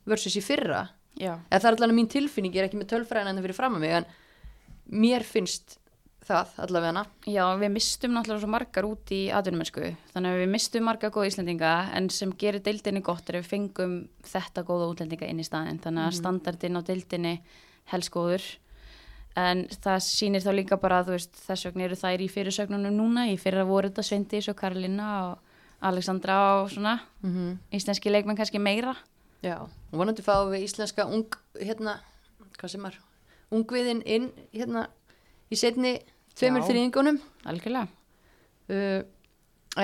versus 0.10 0.38
í 0.40 0.44
fyrra. 0.46 0.86
Já, 1.16 1.34
eða 1.48 1.62
það 1.62 1.70
er 1.70 1.78
allavega 1.78 1.98
mín 1.98 2.12
tilfinning, 2.12 2.56
ég 2.56 2.64
er 2.64 2.70
ekki 2.70 2.80
með 2.80 2.92
tölfræðina 2.92 3.32
en 3.32 3.40
það 3.40 3.48
fyrir 3.48 3.58
fram 3.60 3.78
að 3.78 3.84
mig 3.86 3.98
en 4.00 4.08
mér 5.06 5.26
finnst 5.26 5.78
það 6.26 6.58
allavega. 6.66 7.04
Já, 7.30 7.44
við 7.62 7.72
mistum 7.76 8.14
náttúrulega 8.16 8.44
svo 8.44 8.50
margar 8.52 8.88
út 8.88 9.14
í 9.14 9.22
atvinnumennsku, 9.36 9.92
þannig 10.14 10.36
að 10.36 10.42
við 10.42 10.52
mistum 10.56 10.86
margar 10.88 11.14
góða 11.14 11.30
Íslendinga 11.30 11.72
en 11.98 12.10
sem 12.14 12.34
gerir 12.42 12.64
deildinni 12.66 13.04
gott 13.06 13.30
er 13.30 13.40
að 13.40 13.46
við 13.46 13.52
fengum 13.54 13.96
þetta 14.26 14.66
góða 14.66 14.90
útlendinga 14.92 15.30
inn 15.30 15.42
í 15.42 15.48
staðin, 15.48 15.82
þannig 15.84 16.08
að 16.08 16.18
standardin 16.20 16.80
á 16.80 16.82
deildinni 16.88 17.34
helst 17.94 18.14
góður. 18.14 18.46
En 19.36 19.66
það 19.84 19.98
sýnir 20.06 20.44
þá 20.46 20.52
líka 20.56 20.80
bara 20.80 21.02
að 21.04 21.18
þess 21.36 21.68
vegna 21.68 21.90
eru 21.90 21.98
þær 22.00 22.24
í 22.24 22.30
fyrirsögnunum 22.32 22.96
núna, 22.96 23.28
í 23.28 23.36
fyrra 23.40 23.66
voru 23.68 23.92
þetta 23.92 24.06
Sveindís 24.08 24.48
og 24.50 24.58
Karolina 24.60 25.10
og 25.26 25.84
Alexandra 25.86 26.62
og 26.62 26.72
svona, 26.72 27.00
mm 27.22 27.32
-hmm. 27.34 27.58
íslenski 27.76 28.10
leikmenn 28.10 28.38
kannski 28.38 28.60
meira. 28.60 28.96
Já, 29.44 29.62
og 29.62 30.00
vonandi 30.00 30.24
fáum 30.24 30.50
við 30.50 30.64
íslenska 30.64 31.06
ung, 31.06 31.28
hérna, 31.60 32.00
hvað 32.58 32.72
sem 32.72 32.86
er 32.86 33.00
ungviðin 33.52 34.02
inn, 34.06 34.32
hérna 34.54 34.88
í 35.52 35.56
setni 35.60 36.00
tveimur 36.40 36.66
þrýðingunum 36.68 37.20
algjörlega. 37.52 37.88
uh, 38.70 39.02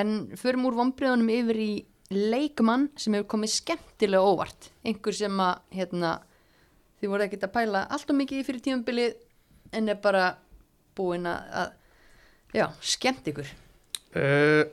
en 0.02 0.12
förum 0.40 0.68
úr 0.70 0.78
vonbreiðunum 0.80 1.32
yfir 1.34 1.60
í 1.64 1.72
leikmann 2.12 2.90
sem 3.00 3.16
hefur 3.16 3.30
komið 3.36 3.54
skemmtilega 3.56 4.24
óvart. 4.34 4.70
Einhver 4.88 5.16
sem 5.16 5.38
að, 5.44 5.62
hérna 5.76 6.14
þið 7.02 7.12
voru 7.14 7.26
ekkert 7.26 7.46
að 7.48 7.54
pæla 7.56 7.86
allt 7.92 8.12
og 8.12 8.18
mikið 8.20 8.42
í 8.42 8.46
fyrir 8.48 8.64
tímabilið 8.66 9.14
en 9.80 9.88
er 9.94 10.00
bara 10.04 10.26
búin 10.98 11.28
að, 11.32 11.46
að 11.62 12.60
já, 12.60 12.66
skemmt 12.84 13.30
ykkur. 13.32 13.52
Uh, 14.12 14.66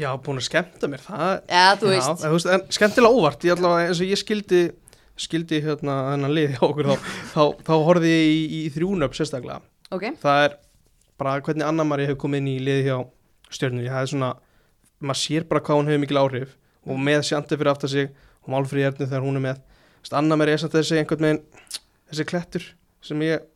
já, 0.00 0.08
búin 0.24 0.40
að 0.40 0.46
skemmta 0.48 0.88
mér 0.88 1.04
það, 1.04 1.34
Já, 1.52 1.66
þú 1.76 1.90
já, 1.92 1.94
veist. 1.98 2.08
en, 2.08 2.20
þú 2.24 2.36
veist 2.38 2.52
en 2.56 2.66
skemmtilega 2.78 3.20
óvart, 3.20 3.44
ég 3.44 3.56
allavega 3.58 3.90
eins 3.90 4.00
og 4.00 4.08
ég 4.12 4.20
skildi 4.22 4.62
skildi 5.16 5.62
hérna 5.64 5.94
þennan 6.12 6.32
lið 6.36 6.50
hjá 6.56 6.62
okkur 6.66 6.88
þá, 6.90 6.96
þá, 7.32 7.42
þá 7.64 7.74
horfði 7.88 8.10
ég 8.12 8.26
í, 8.32 8.40
í 8.58 8.62
þrjúnöp 8.74 9.14
sérstaklega. 9.16 9.60
Ok, 9.92 10.08
það 10.20 10.42
er 10.46 10.56
bara 11.20 11.40
hvernig 11.40 11.66
Anna-Mari 11.66 12.06
hefur 12.08 12.26
komið 12.26 12.42
inn 12.42 12.50
í 12.52 12.56
liði 12.62 12.86
hjá 12.88 12.96
stjörnunni, 13.52 13.90
það 13.90 14.02
er 14.02 14.10
svona 14.12 14.30
maður 15.00 15.20
sér 15.20 15.46
bara 15.48 15.62
hvað 15.64 15.80
hún 15.80 15.90
hefur 15.90 16.02
mikil 16.02 16.20
áhrif 16.20 16.54
og 16.86 17.02
með 17.08 17.24
sjandi 17.28 17.58
fyrir 17.58 17.72
aftar 17.72 17.92
sig 17.92 18.10
og 18.44 18.52
málfríð 18.54 18.88
ernu 18.90 19.08
þegar 19.08 19.26
hún 19.26 19.38
er 19.40 19.44
með. 19.44 19.60
Þú 19.60 20.06
veist, 20.06 20.16
Anna-Mari 20.20 20.54
er 20.54 20.62
samt 20.62 20.76
þessi 20.76 21.00
einhvern 21.00 21.26
veginn 21.26 21.42
þessi 22.10 22.26
klettur 22.30 22.66
sem 23.04 23.24
ég 23.26 23.46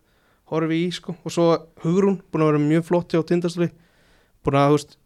horfi 0.51 0.81
í 0.85 0.89
sko. 0.95 1.15
Og 1.25 1.35
svo 1.35 1.47
Hugrún 1.85 2.21
búin 2.31 2.45
að 2.45 2.53
vera 2.53 2.63
mjög 2.65 2.87
flott 2.89 3.15
hjá 3.15 3.23
Tindastóli 3.27 3.71
búin 4.45 4.59
að 4.59 4.73
þú 4.73 4.79
veist 4.79 4.97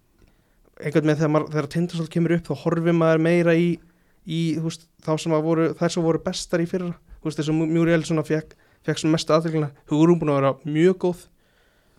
einhvern 0.81 1.11
veginn 1.11 1.21
þegar, 1.21 1.49
þegar 1.53 1.71
Tindastóli 1.77 2.15
kemur 2.17 2.37
upp 2.39 2.49
þá 2.49 2.55
horfi 2.65 2.97
maður 2.97 3.25
meira 3.29 3.57
í, 3.59 3.75
í 4.25 4.43
þú 4.57 4.69
veist, 4.71 4.89
þá 5.05 5.13
sem 5.21 5.37
að 5.37 5.49
voru, 5.51 5.71
þær 5.79 5.97
sem 5.97 6.07
voru 6.09 6.23
bestar 6.25 6.65
í 6.65 6.69
fyrra. 6.71 6.95
Þú 7.21 7.29
veist, 7.29 7.41
þess 7.43 7.53
að 7.53 7.75
Muriel 7.77 8.05
svona 8.09 8.25
fekk 8.27 8.57
fekk 8.85 9.01
sem 9.01 9.13
mest 9.13 9.31
aðtöklina, 9.33 9.71
Hugrún 9.89 10.21
búin 10.21 10.33
að 10.33 10.41
vera 10.41 10.55
mjög 10.69 10.99
góð 11.05 11.23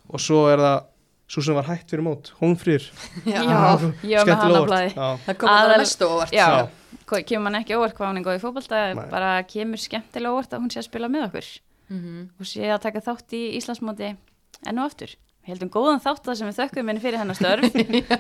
og 0.09 0.19
svo 0.21 0.45
er 0.51 0.61
það 0.61 0.77
svo 1.27 1.41
sem 1.41 1.55
var 1.57 1.65
hætt 1.65 1.89
fyrir 1.89 2.03
mót, 2.05 2.31
Hólmfrýr 2.41 2.83
já, 3.25 3.41
Já, 3.41 3.61
ég 4.05 4.25
var 4.29 4.29
með 4.29 4.57
óvart. 4.59 4.67
blaði. 4.69 4.89
Já. 4.93 5.07
það 5.25 5.37
kom 5.41 5.49
það 5.49 5.77
mest 5.81 6.03
óvart 6.05 6.35
Já, 6.35 6.47
Já. 6.53 6.65
Kemur 7.05 7.43
mann 7.45 7.57
ekki 7.61 7.75
óvart 7.77 7.93
hvað 7.97 8.07
hún 8.11 8.17
er 8.21 8.25
góð 8.25 8.37
í 8.37 8.41
fótbolta, 8.41 8.81
Nei. 8.97 9.05
bara 9.11 9.31
kemur 9.49 9.77
skemmtilega 9.81 10.33
óvart 10.33 10.53
að 10.57 10.63
hún 10.63 10.71
sé 10.73 10.79
að 10.81 10.87
spila 10.89 11.09
með 11.13 11.27
okkur 11.29 11.49
Mhm. 11.85 12.21
og 12.41 12.45
sé 12.49 12.65
að 12.73 12.79
taka 12.81 13.01
þátt 13.05 13.33
í 13.37 13.41
Íslandsmóti 13.59 14.07
enn 14.65 14.79
og 14.81 14.87
aftur. 14.89 15.11
Við 15.45 15.51
heldum 15.53 15.69
góðan 15.69 15.99
þátt 16.01 16.23
það 16.25 16.37
sem 16.39 16.47
við 16.49 16.55
þökkum 16.57 16.87
henni 16.89 17.01
fyrir 17.03 17.19
hennar 17.21 17.37
störf. 17.37 17.67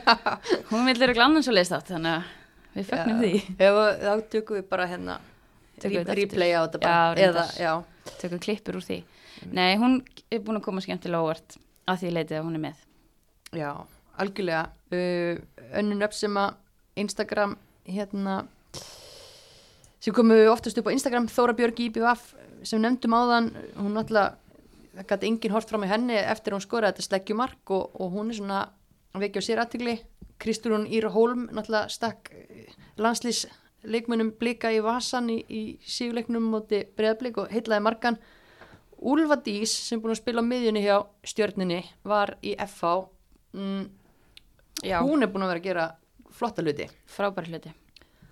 hún 0.69 0.85
vil 0.85 1.01
eru 1.01 1.15
glannan 1.17 1.41
svo 1.45 1.53
leist 1.55 1.73
átt, 1.73 1.89
þannig 1.89 2.19
að 2.19 2.75
við 2.75 2.85
fögnum 2.91 3.23
því. 3.23 3.31
Ef, 3.57 3.79
þá 4.03 4.11
tökum 4.35 4.59
við 4.59 4.67
bara 4.69 4.85
hérna 4.91 5.15
þetta 5.81 6.17
replay 6.19 6.53
á 6.53 6.61
þetta 6.67 6.77
Já, 6.77 6.85
bara 6.85 7.15
reyndar. 7.17 7.41
eða, 7.41 7.45
já, 7.57 7.73
Tökum 8.21 8.39
klippur 8.45 8.77
úr 8.77 8.85
því. 8.85 8.99
Nei, 9.57 9.71
hún 9.81 9.97
er 10.29 10.43
búin 10.45 10.59
að 10.61 10.65
koma 10.69 10.83
skemmtilega 10.85 11.25
óvart 11.25 11.57
að 11.85 12.01
því 12.01 12.13
leitið 12.15 12.37
að 12.37 12.45
hún 12.47 12.59
er 12.59 12.63
með. 12.67 12.85
já, 13.55 13.71
algjörlega. 14.17 14.65
Uh, 14.91 15.41
önnur 15.79 15.99
nöfn 15.99 16.19
sem 16.19 16.37
að 16.39 16.55
Instagram 16.95 17.57
hérna 17.85 18.39
sem 19.99 20.13
komu 20.13 20.37
oftast 20.51 20.77
upp 20.77 20.87
á 20.89 20.95
Instagram 20.95 21.27
Þóra 21.31 21.55
Björg 21.57 21.79
IBVF 21.87 22.33
sem 22.65 22.81
nefndum 22.81 23.15
áðan 23.17 23.51
hún 23.77 23.95
náttúrulega 23.97 24.35
það 24.95 25.07
gæti 25.09 25.29
enginn 25.29 25.53
hort 25.55 25.69
fram 25.69 25.83
í 25.85 25.89
henni 25.89 26.17
eftir 26.19 26.55
hún 26.55 26.63
skoraði 26.63 26.95
þetta 26.95 27.07
sleggjumark 27.09 27.73
og, 27.75 27.95
og 27.99 28.13
hún 28.13 28.31
er 28.31 28.39
svona 28.39 28.61
að 29.15 29.25
vekja 29.25 29.43
á 29.43 29.47
sér 29.47 29.61
aðtigli 29.63 29.95
Kristrún 30.41 30.87
Íra 30.87 31.11
Hólm 31.11 31.47
náttúrulega 31.49 31.91
stakk 31.91 32.31
landslýs 33.01 33.45
leikmönnum 33.85 34.31
blika 34.39 34.71
í 34.73 34.81
vasan 34.83 35.29
í, 35.33 35.39
í 35.49 35.61
síguleiknum 35.85 36.47
móti 36.53 36.83
breðblik 36.97 37.41
og 37.41 37.51
heitlaði 37.53 37.85
markan 37.85 38.19
Úlfa 39.05 39.37
Dís 39.45 39.73
sem 39.85 40.01
búin 40.01 40.15
að 40.15 40.21
spila 40.23 40.41
á 40.41 40.49
miðjunni 40.49 40.81
hjá 40.81 40.95
stjörninni 41.27 41.83
var 42.07 42.35
í 42.41 42.55
FH 42.57 42.93
mm, 43.53 43.83
hún 45.05 45.25
er 45.25 45.29
búin 45.29 45.45
að 45.45 45.53
vera 45.53 45.61
að 45.61 45.67
gera 45.67 45.85
flotta 46.35 46.65
hluti 46.65 46.89
frábæri 47.09 47.53
hluti. 47.53 47.73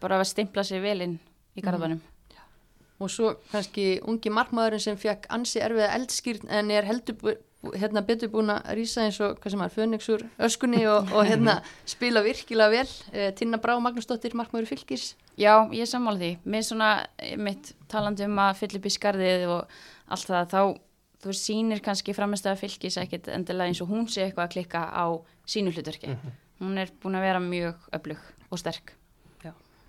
Bara 0.02 0.20
að 0.20 0.32
stimpla 0.34 0.66
sér 0.66 0.84
vel 0.84 1.00
inn 1.06 1.16
í 1.54 1.64
garðbænum. 1.64 2.02
og 3.00 3.10
svo 3.12 3.34
kannski 3.52 4.00
ungi 4.08 4.32
markmaðurinn 4.34 4.82
sem 4.82 4.98
fekk 4.98 5.28
ansi 5.34 5.62
erfiða 5.62 5.94
eldskýrn 5.98 6.50
en 6.50 6.72
er 6.72 6.88
heldur 6.88 7.38
hérna 7.78 8.04
betur 8.04 8.32
búin 8.32 8.52
að 8.52 8.74
rýsa 8.78 9.06
eins 9.06 9.20
og 9.24 9.38
hvað 9.40 9.54
sem 9.54 9.62
er 9.64 9.72
fönixur 9.72 10.24
öskunni 10.48 10.84
og, 10.88 11.12
og 11.16 11.26
hérna 11.30 11.62
spila 11.86 12.24
virkilega 12.26 12.74
vel 12.74 12.90
eh, 13.14 13.32
Tinna 13.36 13.60
Brá 13.62 13.78
Magnúsdóttir 13.80 14.36
markmaður 14.36 14.74
fylgis 14.74 15.14
Já, 15.34 15.66
ég 15.74 15.82
er 15.82 15.90
sammála 15.90 16.20
því. 16.20 16.32
Mér 16.46 16.66
svona, 16.68 16.90
mitt 17.42 17.72
talandi 17.90 18.28
um 18.28 18.38
að 18.38 18.60
fylla 18.60 18.80
upp 18.80 18.86
í 18.86 18.92
skarðið 18.94 19.46
og 19.50 19.80
allt 20.14 20.30
það, 20.30 20.54
þá 20.54 20.62
þú 21.24 21.36
sýnir 21.40 21.82
kannski 21.84 22.16
framistöða 22.16 22.60
fylgis 22.60 22.98
ekkit 23.02 23.30
endilega 23.32 23.72
eins 23.72 23.82
og 23.84 23.92
hún 23.94 24.08
sé 24.12 24.26
eitthvað 24.28 24.48
að 24.48 24.56
klikka 24.58 24.86
á 24.92 25.06
sínu 25.48 25.74
hlutverki. 25.74 26.16
Hún 26.62 26.80
er 26.80 26.92
búin 27.04 27.18
að 27.20 27.28
vera 27.28 27.44
mjög 27.44 27.90
öflug 27.96 28.32
og 28.50 28.62
sterk. 28.62 28.96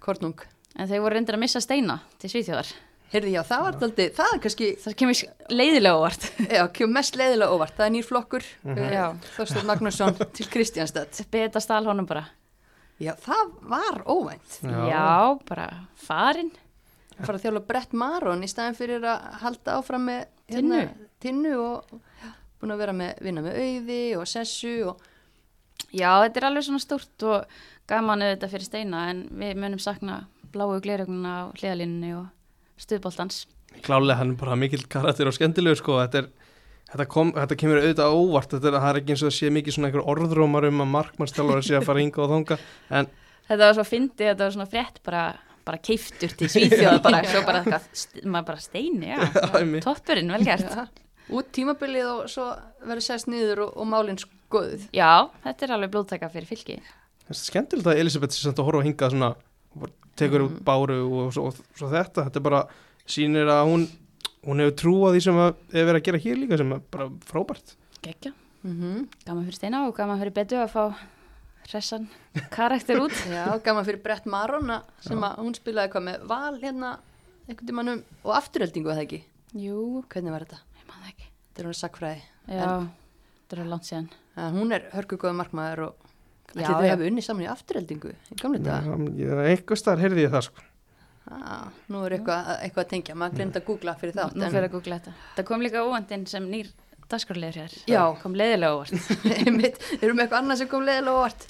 Kornung 0.05 0.43
En 0.75 0.89
þeir 0.91 1.05
voru 1.05 1.15
reyndir 1.17 1.37
að 1.37 1.45
missa 1.45 1.63
steina 1.63 2.01
til 2.19 2.31
Svíþjóðar. 2.33 2.71
Heyrði 3.13 3.35
já, 3.37 3.41
það 3.47 3.61
var 3.63 3.77
daldi, 3.79 4.07
það 4.17 4.33
er 4.35 4.41
kannski 4.43 4.69
Það 4.83 4.95
kemur 4.99 5.19
leiðilega 5.55 5.99
óvart. 6.01 6.25
já, 6.57 6.63
kemur 6.75 6.95
mest 6.97 7.19
leiðilega 7.21 7.55
óvart, 7.55 7.77
það 7.77 7.87
er 7.87 7.93
nýr 7.95 8.09
flokkur 8.09 8.47
mm 8.65 8.81
Já. 8.91 9.05
Þorstein 9.37 9.69
Magnússon 9.69 10.19
til 10.37 10.49
Kristjánstad 10.51 11.21
Beta 11.31 11.63
stál 11.63 11.87
honum 11.87 12.09
bara. 12.11 12.25
Já, 13.03 13.13
það 13.23 13.55
var 13.71 14.03
óvænt 14.11 14.59
Já, 14.91 15.39
bara 15.47 15.69
farin. 15.99 16.51
Fara 17.23 17.39
að 17.39 17.45
þjála 17.47 17.65
Brett 17.69 17.97
Maron 17.97 18.45
í 18.45 18.51
staðin 18.51 18.79
fyrir 18.79 19.07
að 19.07 19.27
halda 19.45 19.79
áfram 19.79 20.07
með 20.09 20.23
hérna, 20.51 20.85
tinnu 21.23 21.55
og 21.63 21.97
búin 22.61 22.75
að 22.75 22.83
vera 22.85 22.95
með 22.97 23.25
vinna 23.25 23.45
með 23.45 23.59
auði 23.63 24.03
og 24.19 24.31
sessu 24.31 24.77
og 24.91 25.11
Já, 25.95 26.09
þetta 26.25 26.41
er 26.41 26.47
alveg 26.49 26.65
svona 26.67 26.83
stórt 26.83 27.25
og 27.27 27.59
gaman 27.91 28.23
auðvitað 28.25 28.53
fyrir 28.55 28.67
steina 28.67 29.03
en 29.13 29.25
við 29.39 29.59
munum 29.63 29.81
sakna 29.83 30.25
bláu 30.55 30.79
glerögnuna 30.83 31.35
á 31.35 31.43
hliðalínunni 31.55 32.15
og 32.19 32.27
stuðboltans. 32.81 33.45
klálega 33.83 34.19
hann 34.21 34.35
er 34.35 34.39
bara 34.39 34.57
mikill 34.59 34.87
karakter 34.91 35.27
og 35.27 35.35
skemmtilegur 35.35 35.79
sko 35.79 35.99
þetta, 35.99 36.23
er, 36.23 36.29
þetta, 36.93 37.07
kom, 37.11 37.33
þetta 37.35 37.59
kemur 37.59 37.81
auðvitað 37.83 38.15
óvart 38.19 38.55
þetta 38.55 38.71
er, 38.71 38.79
er 38.79 39.01
ekki 39.01 39.15
eins 39.15 39.25
og 39.25 39.31
það 39.31 39.39
sé 39.39 39.51
mikið 39.55 39.77
svona 39.77 39.91
einhver 39.91 40.11
orðrómar 40.15 40.69
um 40.71 40.85
að 40.85 40.93
markmannstjálfur 40.95 41.67
sé 41.67 41.79
að 41.79 41.89
fara 41.91 42.05
hinga 42.05 42.23
og 42.23 42.33
þanga 42.35 42.61
en 42.91 43.11
Þetta 43.45 43.61
var 43.61 43.75
svo 43.77 43.85
fyndið, 43.85 44.29
þetta 44.31 44.47
var 44.47 44.55
svona 44.55 44.71
frétt 44.73 45.03
bara, 45.05 45.23
bara 45.65 45.79
keiftur 45.81 46.35
til 46.39 46.49
Svíþjóð 46.53 47.01
bara, 47.07 47.23
svo 47.25 47.43
bara 47.47 47.63
maður 48.25 48.47
bara 48.51 48.61
steini, 48.61 49.13
já, 49.15 49.19
toppurinn, 49.85 50.33
vel 50.35 50.45
gert. 50.45 50.69
ja, 50.71 50.85
út 51.33 51.49
tímabilið 51.57 52.09
og 52.11 52.29
svo 52.29 52.51
verður 52.85 53.07
sest 53.07 53.31
niður 53.33 53.65
og, 53.69 53.75
og 53.81 53.89
málinn 53.89 54.21
skoðuð 54.21 54.87
Já, 54.93 55.31
þetta 55.47 55.65
er 55.69 55.75
alveg 55.79 55.93
blóðtaka 55.95 56.29
fyrir 56.35 56.51
fylki. 56.53 56.79
það 57.25 57.35
er 57.37 57.41
skemmtilegt 57.41 57.89
að 57.95 58.01
Elisabeth 58.05 58.37
sé 58.37 58.45
samt 58.45 58.61
að 58.61 58.69
horfa 58.69 58.83
að 58.85 58.89
hinga 58.91 59.11
svona 59.15 59.31
tekur 60.15 60.45
Mhm. 60.45 60.51
út 60.59 60.65
báru 60.69 60.99
og 61.11 61.33
svo, 61.35 61.47
og 61.49 61.57
svo 61.75 61.89
þetta, 61.91 62.27
þetta 62.29 62.37
er 62.39 62.45
bara 62.45 62.61
sýnir 63.09 63.49
að 63.51 63.65
hún 63.73 63.87
hún 64.45 64.61
hefur 64.61 64.77
trú 64.77 64.93
á 65.03 65.09
því 65.17 65.21
sem 65.25 65.35
að 65.41 65.55
er 65.73 65.87
verið 65.89 66.01
að 66.01 66.05
gera 66.05 66.19
hér 66.27 66.37
líka 66.43 66.59
sem 66.61 66.73
er 66.77 66.83
bara 66.93 67.09
frábært 67.25 67.75
Gekja. 68.05 68.33
Mm 68.63 69.09
Gaman 69.25 69.45
fyrir 69.49 69.57
Steina 69.57 69.81
og 69.89 69.97
gaman 69.97 70.21
fyrir 70.21 70.35
Betu 70.37 70.57
að 70.61 70.69
fá 70.73 70.85
hressan 71.71 72.09
karakter 72.55 73.01
út. 73.03 73.15
Já, 73.31 73.47
gaman 73.65 73.87
fyrir 73.87 74.03
Brett 74.05 74.27
Marona 74.31 74.83
sem 75.05 75.21
að 75.25 75.39
hún 75.43 75.55
spilaði 75.57 75.93
hvað 75.95 76.07
með 76.09 76.27
val 76.31 76.59
hérna 76.63 76.91
einhvern 77.49 77.69
tímanum 77.71 78.03
og 78.25 78.35
afturöldingu 78.39 78.91
að 78.93 78.99
það 79.01 79.07
ekki. 79.07 79.23
Jú, 79.65 79.79
Hvernig 80.13 80.35
var 80.35 80.45
þetta? 80.47 80.61
ég 80.81 80.87
maður 80.91 81.09
ekki. 81.13 81.29
Þetta 81.49 81.63
er 81.65 81.69
hún 81.71 81.79
sakfræði. 81.81 82.23
Já, 82.49 82.69
þetta 83.41 83.59
er 83.61 83.71
langt 83.73 83.89
síðan. 83.91 84.09
En 84.37 84.59
hún 84.59 84.75
er 84.75 84.89
hörku 84.95 85.17
góða 85.21 85.37
markmaður 85.43 85.85
og 85.89 86.11
Já, 86.55 86.69
þau 86.71 86.85
hefur 86.87 87.09
unni 87.09 87.23
saman 87.25 87.47
í 87.47 87.51
afturöldingu 87.51 88.13
í 88.15 88.37
gamle 88.39 88.61
þetta. 88.63 89.49
einhver 89.49 89.79
staðar 89.81 90.03
heyrði 90.05 90.27
ég 90.29 90.33
það 90.35 90.45
sko 90.51 90.71
Ah, 91.25 91.71
nú 91.89 92.03
er 92.05 92.19
eitthvað, 92.19 92.49
eitthvað 92.67 92.83
að 92.85 92.89
tengja, 92.91 93.15
maður 93.17 93.39
glemt 93.39 93.55
að 93.57 93.63
googla 93.65 93.95
fyrir 93.97 94.13
þátt. 94.13 94.35
Nú 94.37 94.45
fyrir 94.53 94.67
að 94.69 94.73
googla 94.75 94.99
þetta. 94.99 95.13
Það 95.39 95.47
kom 95.49 95.63
líka 95.65 95.81
óvandinn 95.87 96.27
sem 96.29 96.45
nýr 96.53 96.69
dagskrarlegur 97.13 97.61
hér. 97.63 97.77
Já. 97.91 98.03
Kom 98.23 98.35
leiðilega 98.39 98.79
óvart. 98.79 99.13
Einmitt, 99.39 99.79
erum 100.01 100.19
við 100.19 100.25
eitthvað 100.25 100.41
annað 100.41 100.61
sem 100.63 100.71
kom 100.71 100.85
leiðilega 100.87 101.21
óvart. 101.21 101.47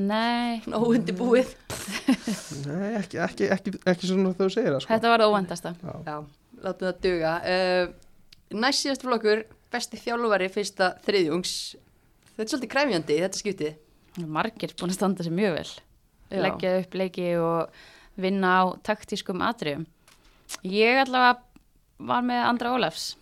Nei, 0.00 0.62
Óundi 0.72 1.12
búið. 1.12 1.50
Nei, 2.68 2.94
ekki, 2.96 3.18
ekki, 3.20 3.48
ekki, 3.52 3.74
ekki 3.92 4.08
svona 4.08 4.32
þau 4.38 4.46
segir 4.48 4.72
það 4.72 4.84
sko 4.84 4.94
þetta 4.94 5.12
var 5.12 5.24
það 5.24 5.34
óvandasta. 5.34 5.74
Já. 5.82 5.92
Já, 6.08 6.14
látum 6.64 6.88
það 6.88 7.00
duga. 7.04 7.32
Uh, 7.44 8.56
næst 8.62 8.86
síðast 8.86 9.04
flokkur, 9.04 9.44
besti 9.72 10.00
þjálfari 10.00 10.48
fyrsta 10.54 10.92
þriðjungs. 11.04 11.54
Þetta 12.32 12.46
er 12.46 12.52
svolítið 12.54 12.72
kræfjandi, 12.72 13.18
þetta 13.26 13.42
skiptið. 13.42 13.80
Margir 14.32 14.72
búin 14.80 14.92
að 14.92 14.96
standa 14.96 15.26
sér 15.26 15.36
mjög 15.36 15.58
vel. 15.58 15.68
Já. 16.32 16.40
Leggja 16.46 16.76
upp 16.80 16.96
leiki 16.96 17.28
og 17.40 17.82
vinna 18.20 18.52
á 18.60 18.62
taktískum 18.88 19.44
atriðum. 19.44 19.84
Ég 20.64 21.04
allavega 21.04 21.40
var 22.02 22.24
með 22.24 22.46
Andra 22.48 22.72
Ólafs 22.76 23.12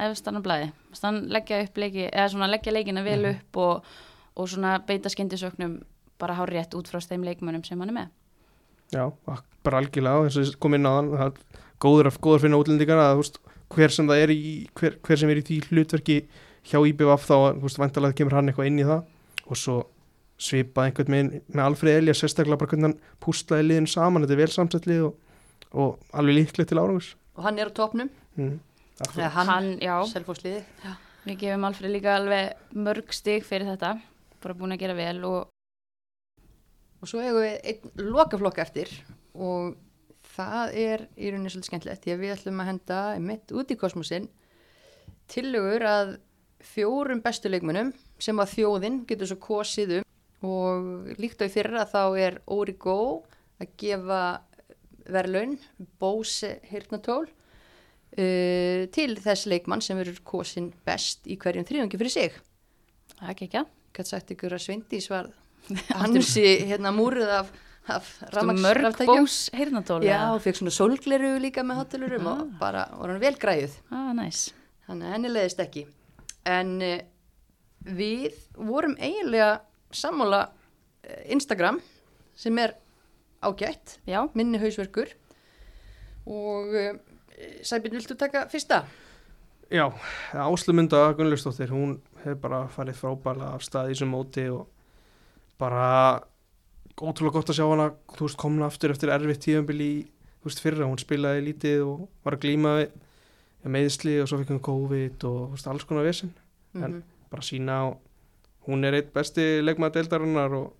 efstan 0.00 0.38
á 0.38 0.42
blæði. 0.44 0.72
Þann 0.98 1.22
leggja 1.32 1.62
upp 1.66 1.78
leiki, 1.82 2.08
eða 2.08 2.28
svona 2.32 2.50
leggja 2.50 2.72
leikina 2.72 3.04
vel 3.06 3.22
upp 3.34 3.60
og, 3.60 3.94
og 4.36 4.48
svona 4.48 4.78
beita 4.86 5.12
skyndisöknum 5.12 5.80
bara 6.22 6.36
hár 6.38 6.52
rétt 6.52 6.74
út 6.78 6.88
frá 6.88 7.00
þeim 7.02 7.24
leikmönnum 7.26 7.64
sem 7.66 7.80
hann 7.80 7.92
er 7.92 7.98
með. 7.98 8.12
Já, 8.92 9.06
bara 9.64 9.80
algjörlega 9.80 10.20
og 10.20 10.36
ég 10.36 10.56
kom 10.60 10.76
inn 10.76 10.86
á 10.86 10.92
hann 10.92 11.10
það 11.14 11.26
er 11.30 11.62
góður 11.82 12.10
að 12.10 12.18
góður 12.24 12.38
að 12.38 12.44
finna 12.44 12.60
útlendingar 12.60 13.00
að 13.02 13.16
veist, 13.20 13.38
hver 13.72 13.94
sem 13.94 14.08
það 14.10 14.24
er 14.24 14.32
í 14.34 14.40
hver, 14.78 14.98
hver 15.02 15.20
sem 15.20 15.32
er 15.32 15.40
í 15.40 15.44
því 15.46 15.58
hlutverki 15.70 16.18
hjá 16.68 16.78
IBVF 16.90 17.26
þá 17.26 17.36
vandalega 17.80 18.18
kemur 18.18 18.36
hann 18.38 18.50
eitthvað 18.50 18.70
inn 18.70 18.82
í 18.82 18.86
það 18.86 19.48
og 19.48 19.58
svo 19.58 19.78
svipað 20.42 20.88
einhvern 20.88 21.14
með, 21.14 21.32
með 21.48 21.64
Alfred 21.64 22.02
Elias 22.02 22.22
sérstaklega 22.22 22.60
bara 22.60 22.72
hvernig 22.72 22.90
hann 22.90 23.16
púslaði 23.22 23.68
liðin 23.68 23.90
saman 23.90 24.24
þetta 24.24 24.36
er 24.36 24.42
vel 24.42 24.52
samsett 24.54 24.88
lið 24.90 25.06
og, 25.08 25.16
og 25.72 26.18
alveg 26.18 26.40
líklegt 26.40 26.72
til 26.72 26.80
árangus 26.82 27.14
Og 27.32 27.46
hann 27.46 27.56
er 27.62 27.70
á 27.70 27.72
topnum, 27.72 28.10
mm. 28.36 28.56
Eða 29.00 29.30
hann, 29.36 29.48
Hann, 29.48 29.70
já, 29.82 29.94
selfhóðsliði. 30.12 30.64
við 31.24 31.38
gefum 31.38 31.64
Alfred 31.68 31.90
líka 31.94 32.16
alveg 32.18 32.74
mörg 32.74 33.12
stig 33.14 33.44
fyrir 33.46 33.66
þetta. 33.72 33.94
Bara 34.42 34.54
búin 34.58 34.72
að 34.74 34.82
gera 34.84 34.94
vel 34.98 35.24
og 35.24 35.48
Og 37.02 37.08
svo 37.10 37.18
hefur 37.18 37.42
við 37.42 37.56
einn 37.66 38.12
lokaflokk 38.14 38.58
eftir 38.62 38.90
og 39.34 39.72
það 40.36 40.74
er 40.78 41.00
í 41.18 41.32
rauninni 41.32 41.50
svolítið 41.50 41.66
skemmtilegt 41.72 42.04
því 42.04 42.12
að 42.14 42.20
við 42.22 42.34
ætlum 42.36 42.60
að 42.62 42.68
henda 42.68 42.98
mitt 43.18 43.50
út 43.58 43.72
í 43.74 43.76
kosmosin 43.80 44.28
tillögur 45.32 45.82
að 45.82 46.12
fjórum 46.62 47.22
bestu 47.24 47.50
leikmunum 47.50 47.90
sem 48.22 48.38
að 48.38 48.52
þjóðin 48.54 49.00
getur 49.10 49.32
svo 49.32 49.38
kosið 49.42 49.96
um. 49.98 50.06
Og 50.46 51.18
líkt 51.18 51.42
á 51.42 51.46
í 51.46 51.50
fyrra 51.54 51.82
þá 51.90 52.00
er 52.18 52.38
Origo 52.50 52.96
að 53.58 53.74
gefa 53.82 54.22
verðlaun 55.10 55.58
Bose 55.98 56.56
Hirtnatól 56.70 57.26
uh, 58.18 58.86
til 58.94 59.10
þess 59.20 59.46
leikmann 59.50 59.82
sem 59.84 59.98
verður 60.00 60.20
kosin 60.28 60.72
best 60.86 61.26
í 61.26 61.36
hverjum 61.40 61.64
þriðungi 61.68 62.00
fyrir 62.00 62.12
sig. 62.14 62.40
það 63.18 63.28
er 63.28 63.34
ekki 63.36 63.48
ekki. 63.50 63.64
Gætt 63.92 64.08
sagt 64.08 64.30
ykkur 64.32 64.54
að 64.56 64.62
Sveindís 64.64 65.10
var 65.12 65.28
hansi 66.00 66.46
hérna 66.70 66.90
múrið 66.96 67.28
af, 67.40 67.50
af 67.92 68.08
rafmagns- 68.32 68.64
Mörg 68.64 68.82
raftækjum. 68.86 69.26
bós 69.26 69.36
heyrnatól. 69.54 70.02
Já, 70.06 70.20
og 70.34 70.40
fekk 70.42 70.56
svona 70.62 70.72
sólgleru 70.74 71.34
líka 71.42 71.62
með 71.66 71.82
hotelurum 71.82 72.26
og 72.32 72.46
bara 72.60 72.86
voru 72.96 73.12
hann 73.16 73.20
vel 73.22 73.36
græjuð. 73.38 73.76
Ah, 73.92 74.12
næs. 74.16 74.48
Þannig 74.88 75.06
að 75.08 75.12
henni 75.16 75.32
leiðist 75.36 75.60
ekki. 75.62 75.84
En 76.48 76.72
uh, 76.82 76.98
við 77.86 78.34
vorum 78.56 78.96
eiginlega 78.98 79.60
sammála 79.94 80.40
uh, 80.48 81.22
Instagram 81.30 81.78
sem 82.34 82.58
er 82.58 82.72
ágætt, 83.44 83.98
Já, 84.08 84.22
minni 84.34 84.58
hausverkur 84.62 85.10
og 86.26 86.72
uh, 86.74 86.92
Sæbjörn, 87.62 87.96
viltu 87.96 88.16
taka 88.18 88.46
fyrsta? 88.52 88.82
Já, 89.72 89.86
Áslumunda 90.36 91.12
Gunnlaugsdóttir, 91.16 91.70
hún 91.72 91.94
hefur 92.24 92.40
bara 92.42 92.58
farið 92.68 92.98
frábæla 93.00 93.52
af 93.54 93.62
stað 93.64 93.88
í 93.90 93.94
þessum 93.94 94.10
móti 94.12 94.44
og 94.52 94.66
bara 95.58 95.86
ótrúlega 97.00 97.38
gott 97.38 97.48
að 97.52 97.56
sjá 97.56 97.64
hana, 97.70 97.86
þú 98.12 98.26
veist, 98.28 98.38
komna 98.40 98.66
aftur 98.68 98.92
eftir 98.92 99.12
erfitt 99.14 99.40
tíðanbíl 99.46 99.78
í, 99.80 99.92
þú 100.42 100.50
veist, 100.50 100.60
fyrra, 100.62 100.88
hún 100.90 101.00
spilaði 101.00 101.46
lítið 101.48 101.84
og 101.86 102.02
var 102.26 102.36
að 102.36 102.42
við 103.62 103.72
meðsli 103.76 104.18
og 104.20 104.28
svo 104.28 104.40
fikk 104.42 104.52
hún 104.52 104.62
COVID 104.68 105.24
og 105.30 105.38
þú 105.46 105.54
veist, 105.56 105.70
alls 105.72 105.84
konar 105.88 106.04
vesinn, 106.08 106.32
En- 106.74 106.82
Mhm. 106.82 107.02
bara 107.30 107.42
sína 107.42 107.72
á, 107.84 107.96
hún 108.66 108.84
er 108.84 108.94
eitt 108.94 109.12
besti 109.12 109.60
leikmaður 109.62 109.92
deildarinnar 109.94 110.52
og, 110.52 110.72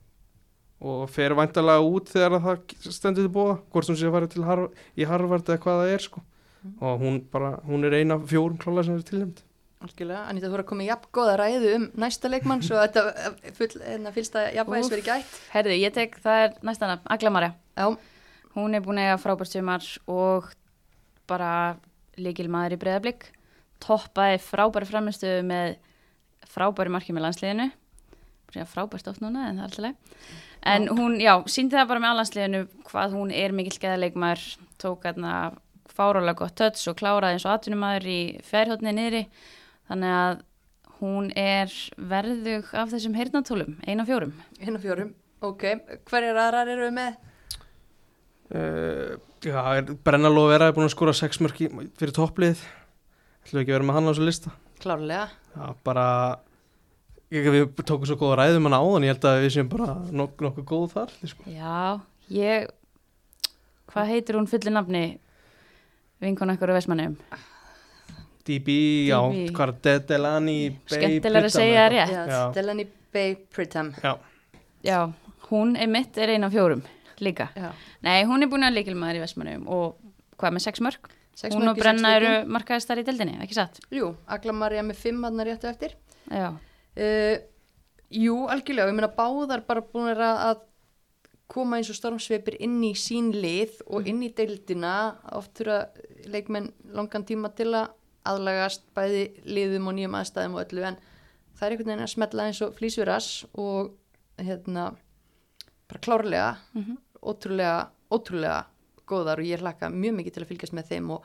og 0.81 1.09
fer 1.11 1.31
væntalega 1.35 1.81
út 1.85 2.09
þegar 2.09 2.37
að 2.39 2.45
það 2.45 2.93
stendur 2.93 3.23
til 3.25 3.29
búa, 3.33 3.59
hvort 3.73 3.89
hún 3.89 3.97
sé 3.97 4.07
að 4.09 4.13
fara 4.13 4.27
til 4.27 4.43
Har 4.45 4.69
í 4.97 5.05
Harvard 5.07 5.45
eða 5.45 5.59
hvað 5.59 5.81
það 5.83 5.95
er, 5.95 5.99
sko 5.99 6.23
og 6.81 7.01
hún 7.03 7.23
bara, 7.33 7.57
hún 7.67 7.85
er 7.85 7.99
eina 7.99 8.19
fjórum 8.19 8.61
klála 8.61 8.85
sem 8.87 8.99
er 8.99 9.09
tilnæmt 9.09 9.43
Algjörlega, 9.83 10.29
Anita, 10.31 10.47
þú 10.47 10.55
voru 10.55 10.63
að 10.63 10.69
koma 10.71 10.85
í 10.85 10.87
jafn 10.87 11.09
góða 11.17 11.33
ræðu 11.41 11.71
um 11.75 11.85
næsta 11.99 12.29
leikmann 12.31 12.61
svo 12.63 12.77
að 12.79 12.85
þetta 12.85 13.03
eh, 13.27 13.55
full, 13.57 13.73
hérna, 13.83 14.13
fylsta 14.15 14.45
jafnvægis 14.55 14.87
Úff. 14.87 14.93
verið 14.95 15.09
gætt. 15.09 15.33
herði, 15.57 15.79
ég 15.83 15.95
tek, 15.97 16.19
það 16.23 16.43
er 16.45 16.53
næsta 16.69 16.91
nafn, 16.91 17.09
Agla 17.11 17.33
Marja. 17.35 17.55
Já, 17.75 17.87
Hún 18.53 18.77
er 18.77 18.83
búin 18.85 19.01
að 19.01 19.07
eiga 19.09 19.21
frábært 19.21 19.49
sumar 19.49 19.85
og 20.13 20.51
bara 21.31 21.79
líkil 22.21 22.51
maður 22.53 22.77
í 22.77 22.81
breyðablík. 22.83 23.31
Toppaði 23.81 24.41
frábæri 24.45 24.89
framistuðu 24.91 25.47
með 25.49 25.79
frábæri 26.53 26.93
marki 26.93 27.17
með 27.17 27.27
landsliðinu. 27.27 27.71
Að 28.53 28.69
frábært 28.69 29.09
oft 29.09 29.23
núna 29.25 29.47
en 29.49 29.57
það 29.57 29.65
er 29.65 29.71
alltaf 29.71 29.85
leið. 29.87 30.27
En 30.73 30.89
hún, 30.93 31.17
já, 31.17 31.33
síndi 31.49 31.79
það 31.79 31.89
bara 31.95 32.03
með 32.05 32.19
landsliðinu 32.19 32.63
hvað 32.91 33.17
hún 33.17 33.33
er 33.35 33.57
mikill 33.57 33.81
geðaleikmaður, 33.81 34.45
tók 34.85 35.09
hérna 35.09 35.33
fárálega 35.91 36.45
gott 36.45 36.57
töts 36.61 36.87
og 36.91 36.99
kláraði 37.01 37.39
eins 37.39 37.47
og 37.49 37.57
atvinnumæður 37.57 38.09
í 38.13 38.21
fjærhjóttni 38.47 38.95
niðri. 38.95 39.25
Þannig 39.91 40.17
að 40.21 40.45
hún 41.03 41.33
er 41.39 41.73
verðug 41.99 42.71
af 42.79 42.93
þessum 42.95 43.17
heyrnatólum, 43.19 43.77
eina 43.87 44.07
fjórum. 44.07 44.37
og 44.63 44.81
fjórum. 44.83 45.15
Ok, 45.43 45.65
hverjar 46.07 46.39
aðrar 46.39 46.71
eru 46.71 46.87
við 46.87 46.95
með? 46.95 47.17
Uh, 48.53 49.17
já, 49.43 49.59
er 49.79 49.91
Brennaló 50.05 50.45
vera 50.51 50.69
er 50.69 50.75
búin 50.77 50.85
að 50.85 50.93
skora 50.93 51.15
6 51.17 51.41
mörki 51.41 51.71
fyrir 51.97 52.13
topplið 52.13 52.61
ætlum 53.43 53.57
við 53.57 53.63
ekki 53.63 53.73
að 53.73 53.77
vera 53.79 53.87
með 53.89 53.97
hann 53.97 54.05
á 54.07 54.11
þessu 54.11 54.27
lista 54.27 54.53
Klárlega. 54.83 55.23
já, 55.57 55.65
bara 55.87 56.05
ég, 57.33 57.49
við 57.49 57.83
tókum 57.89 58.11
svo 58.11 58.19
góða 58.21 58.43
ræðum 58.43 58.69
hann 58.69 58.77
áðan 58.77 59.07
ég 59.07 59.15
held 59.15 59.27
að 59.31 59.41
við 59.47 59.55
séum 59.57 59.73
bara 59.73 59.97
nok 60.13 60.45
nokkuð 60.45 60.69
góð 60.69 60.87
þar 60.99 61.17
sko. 61.33 61.49
Já, 61.49 61.81
ég 62.29 62.69
hvað 63.93 64.13
heitir 64.13 64.39
hún 64.39 64.51
fullu 64.53 64.75
nafni 64.77 65.05
vinkon 66.23 66.53
ekkur 66.55 66.73
á 66.73 66.75
Vestmannum 66.79 67.17
DB, 68.47 68.69
já, 69.07 69.19
hvað 69.55 69.69
er 69.69 69.73
De 69.85 69.93
Delani 70.09 70.57
Bay, 70.71 70.97
skemmtilega 70.97 71.47
að 71.47 71.53
segja 71.55 71.83
það 71.85 71.93
rétt. 71.95 72.57
Delaney 72.57 72.89
Bay 73.15 73.37
Pritam. 73.55 73.93
já, 74.03 74.17
Já, 74.83 74.99
hún 75.51 75.77
er 75.79 75.87
mitt 75.87 76.19
er 76.19 76.33
eina 76.35 76.49
af 76.49 76.53
fjórum 76.57 76.83
líka. 77.23 77.51
Já. 77.55 77.71
Nei, 78.03 78.25
hún 78.27 78.43
er 78.43 78.51
búin 78.51 78.67
að 78.67 78.81
líkilmaður 78.81 79.21
í 79.21 79.23
Vestmannum 79.23 79.69
og 79.71 79.95
hvað 80.41 80.57
með 80.57 80.65
sex 80.65 80.83
mörg? 80.83 81.07
Sex 81.39 81.55
hún 81.55 81.63
mörk 81.69 81.77
og 81.77 81.85
Brenna 81.85 82.17
eru 82.17 82.33
markaðistar 82.51 82.99
í 82.99 83.05
deildinni, 83.07 83.37
ekki 83.45 83.55
satt? 83.55 83.79
Jú, 83.95 84.11
Agla 84.27 84.53
Marja 84.59 84.83
með 84.83 84.99
fimm 85.05 85.23
hann 85.29 85.39
réttu 85.47 85.71
eftir. 85.71 85.95
Já, 86.31 86.51
Uh, 86.93 87.39
jú, 88.13 88.35
algjörlega, 88.53 88.91
ég 88.91 88.97
meina 88.99 89.09
báðar 89.17 89.63
bara 89.65 89.81
búin 89.81 90.11
að 90.13 90.59
koma 91.53 91.77
eins 91.79 91.91
og 91.93 91.99
stormsveipir 91.99 92.57
inn 92.65 92.79
í 92.87 92.95
sín 92.97 93.29
lið 93.37 93.83
og 93.93 94.07
inn 94.09 94.23
í 94.25 94.31
deildina. 94.33 94.93
Oft 95.37 95.59
þurfa 95.61 95.83
leikmenn 96.33 96.71
langan 96.97 97.27
tíma 97.29 97.51
til 97.57 97.69
að 97.77 97.91
aðlagast 98.31 98.85
bæði 98.97 99.25
liðum 99.45 99.91
og 99.91 99.97
nýjum 99.99 100.15
aðstæðum 100.21 100.55
og 100.57 100.63
öllu 100.65 100.85
en 100.89 100.97
það 101.59 101.65
er 101.67 101.75
einhvern 101.75 101.91
veginn 101.93 102.05
að 102.07 102.13
smetla 102.15 102.47
eins 102.49 102.61
og 102.65 102.75
flýsveras 102.79 103.29
og 103.59 103.93
hérna 104.39 104.85
bara 105.91 106.01
klárlega 106.07 106.57
Mhm. 106.75 106.97
ótrúlega, 107.23 107.89
ótrúlega 108.11 108.65
góðar 109.07 109.39
og 109.39 109.45
ég 109.45 109.61
hlakka 109.61 109.91
mjög 109.93 110.15
mikið 110.17 110.33
til 110.33 110.43
að 110.43 110.49
fylgjast 110.49 110.73
með 110.79 110.89
þeim 110.89 111.11
og, 111.11 111.25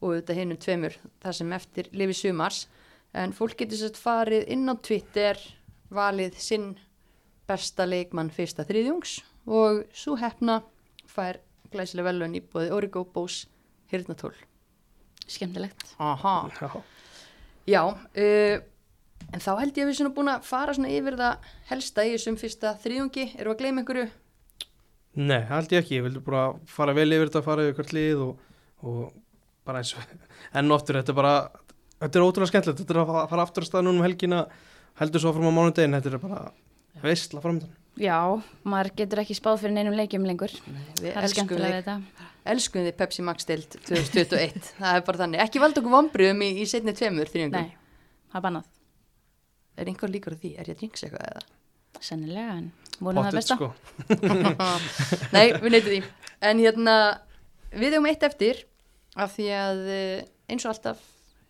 og 0.00 0.08
auðvitað 0.12 0.36
hinum 0.38 0.56
tveimur 0.58 0.96
það 1.24 1.32
sem 1.34 1.52
eftir 1.52 1.88
lifi 1.92 2.14
sumars. 2.14 2.66
En 3.14 3.32
fólk 3.32 3.56
getur 3.56 3.76
sett 3.80 3.96
farið 3.96 4.46
inn 4.48 4.68
á 4.68 4.74
Twitter 4.76 5.36
valið 5.90 6.34
sinn 6.38 6.76
besta 7.48 7.86
leikmann 7.86 8.30
fyrsta 8.30 8.64
þriðjungs 8.64 9.22
og 9.46 9.84
svo 9.94 10.16
hefna 10.20 10.60
fær 11.10 11.38
glæsilega 11.72 12.10
velun 12.10 12.34
í 12.38 12.42
bóði 12.42 12.70
Origo 12.74 13.04
Bose 13.04 13.46
Hirtnatól 13.90 14.34
skemmtilegt. 15.26 15.94
Aha. 15.98 16.36
Já. 16.60 16.70
Já, 17.66 17.80
uh, 17.90 18.60
en 19.34 19.42
þá 19.42 19.48
held 19.58 19.74
ég 19.78 19.82
að 19.86 19.90
við 19.90 19.96
svona 19.98 20.12
búin 20.14 20.30
að 20.30 20.44
fara 20.46 20.74
svona 20.76 20.92
yfir 20.94 21.16
það 21.18 21.48
helsta 21.72 22.04
í 22.06 22.12
þessum 22.14 22.36
fyrsta 22.38 22.74
þriðjungi, 22.84 23.24
eru 23.40 23.50
að 23.54 23.60
gleyma 23.64 23.82
einhverju? 23.82 24.06
Nei, 25.16 25.40
held 25.48 25.72
ég 25.72 25.80
ekki, 25.82 25.96
ég 25.98 26.04
vildi 26.06 26.20
bara 26.22 26.44
fara 26.70 26.94
vel 26.94 27.08
yfir 27.16 27.30
þetta, 27.30 27.42
fara 27.46 27.64
yfir 27.66 27.78
hvert 27.80 27.94
lið 27.96 28.22
og, 28.26 28.44
og 28.86 29.14
bara 29.66 29.80
eins 29.82 29.94
og 29.96 30.14
enn 30.60 30.70
og 30.70 30.78
aftur, 30.78 31.00
þetta 31.00 31.14
er 31.14 31.18
bara, 31.18 31.34
þetta 32.04 32.20
er 32.20 32.26
ótrúlega 32.28 32.52
skemmtilegt, 32.52 32.82
þetta 32.84 32.94
er 32.94 33.02
að 33.02 33.10
fa- 33.14 33.26
fara 33.32 33.46
aftur 33.48 33.66
að 33.66 33.70
stað 33.72 33.86
núna 33.88 34.02
um 34.02 34.06
helgina, 34.06 34.44
heldur 35.00 35.24
svo 35.24 35.32
fram 35.34 35.48
á 35.50 35.56
mánudegin, 35.58 35.96
þetta 35.98 36.12
er 36.14 36.22
bara 36.22 36.44
veistla 37.02 37.42
framöndan. 37.42 37.74
Já, 37.96 38.16
maður 38.68 38.90
getur 38.98 39.22
ekki 39.22 39.34
spáð 39.38 39.62
fyrir 39.62 39.72
neinum 39.78 39.94
leikjum 39.96 40.26
lengur. 40.28 40.52
Við 41.00 41.14
Það 41.14 41.16
er 41.16 41.26
elskum 41.28 41.48
við 41.48 41.62
þetta. 41.78 41.94
elskum 42.52 42.84
þið 42.84 42.96
Pepsi 42.98 43.24
Max 43.24 43.48
deild 43.48 43.76
2021, 43.88 44.66
það 44.80 44.98
er 44.98 45.04
bara 45.06 45.22
þannig. 45.22 45.40
Ekki 45.46 45.62
valda 45.62 45.80
okkur 45.80 45.94
vombriðum 45.96 46.42
í, 46.44 46.50
í 46.60 46.66
setni 46.68 46.92
tveimur 46.96 47.30
þriðjungum. 47.32 47.70
Nei, 47.70 48.18
það 48.32 48.40
er 48.40 48.44
bannað. 48.48 48.68
Er 49.76 49.90
einhver 49.92 50.12
líkur 50.12 50.36
á 50.36 50.38
því? 50.42 50.50
Er 50.60 50.68
ég 50.70 50.76
að 50.76 50.82
drinks 50.82 51.06
eitthvað 51.06 51.24
eða? 51.30 51.46
Sennilega, 52.04 52.58
en 52.60 52.68
vonum 53.00 53.24
það 53.24 53.38
besta. 53.38 53.56
sko. 53.56 53.68
Nei, 55.36 55.46
við 55.56 55.70
neytum 55.72 55.92
því. 55.94 56.00
En 56.50 56.60
hérna, 56.60 56.96
við 57.72 57.96
hefum 57.96 58.08
eitt 58.12 58.26
eftir 58.28 58.60
af 59.16 59.32
því 59.38 59.46
að 59.56 59.80
eh, 59.96 60.24
eins 60.52 60.66
og 60.68 60.74
alltaf 60.74 61.00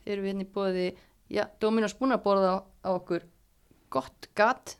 erum 0.06 0.22
við 0.22 0.30
hérna 0.32 0.46
í 0.46 0.50
bóði, 0.54 0.86
já, 1.34 1.44
Dominos 1.62 1.96
búin 1.98 2.14
að 2.14 2.22
borða 2.26 2.52
á, 2.54 2.58
á 2.86 2.90
okkur 2.94 3.26
gott 3.90 4.28
gat, 4.38 4.76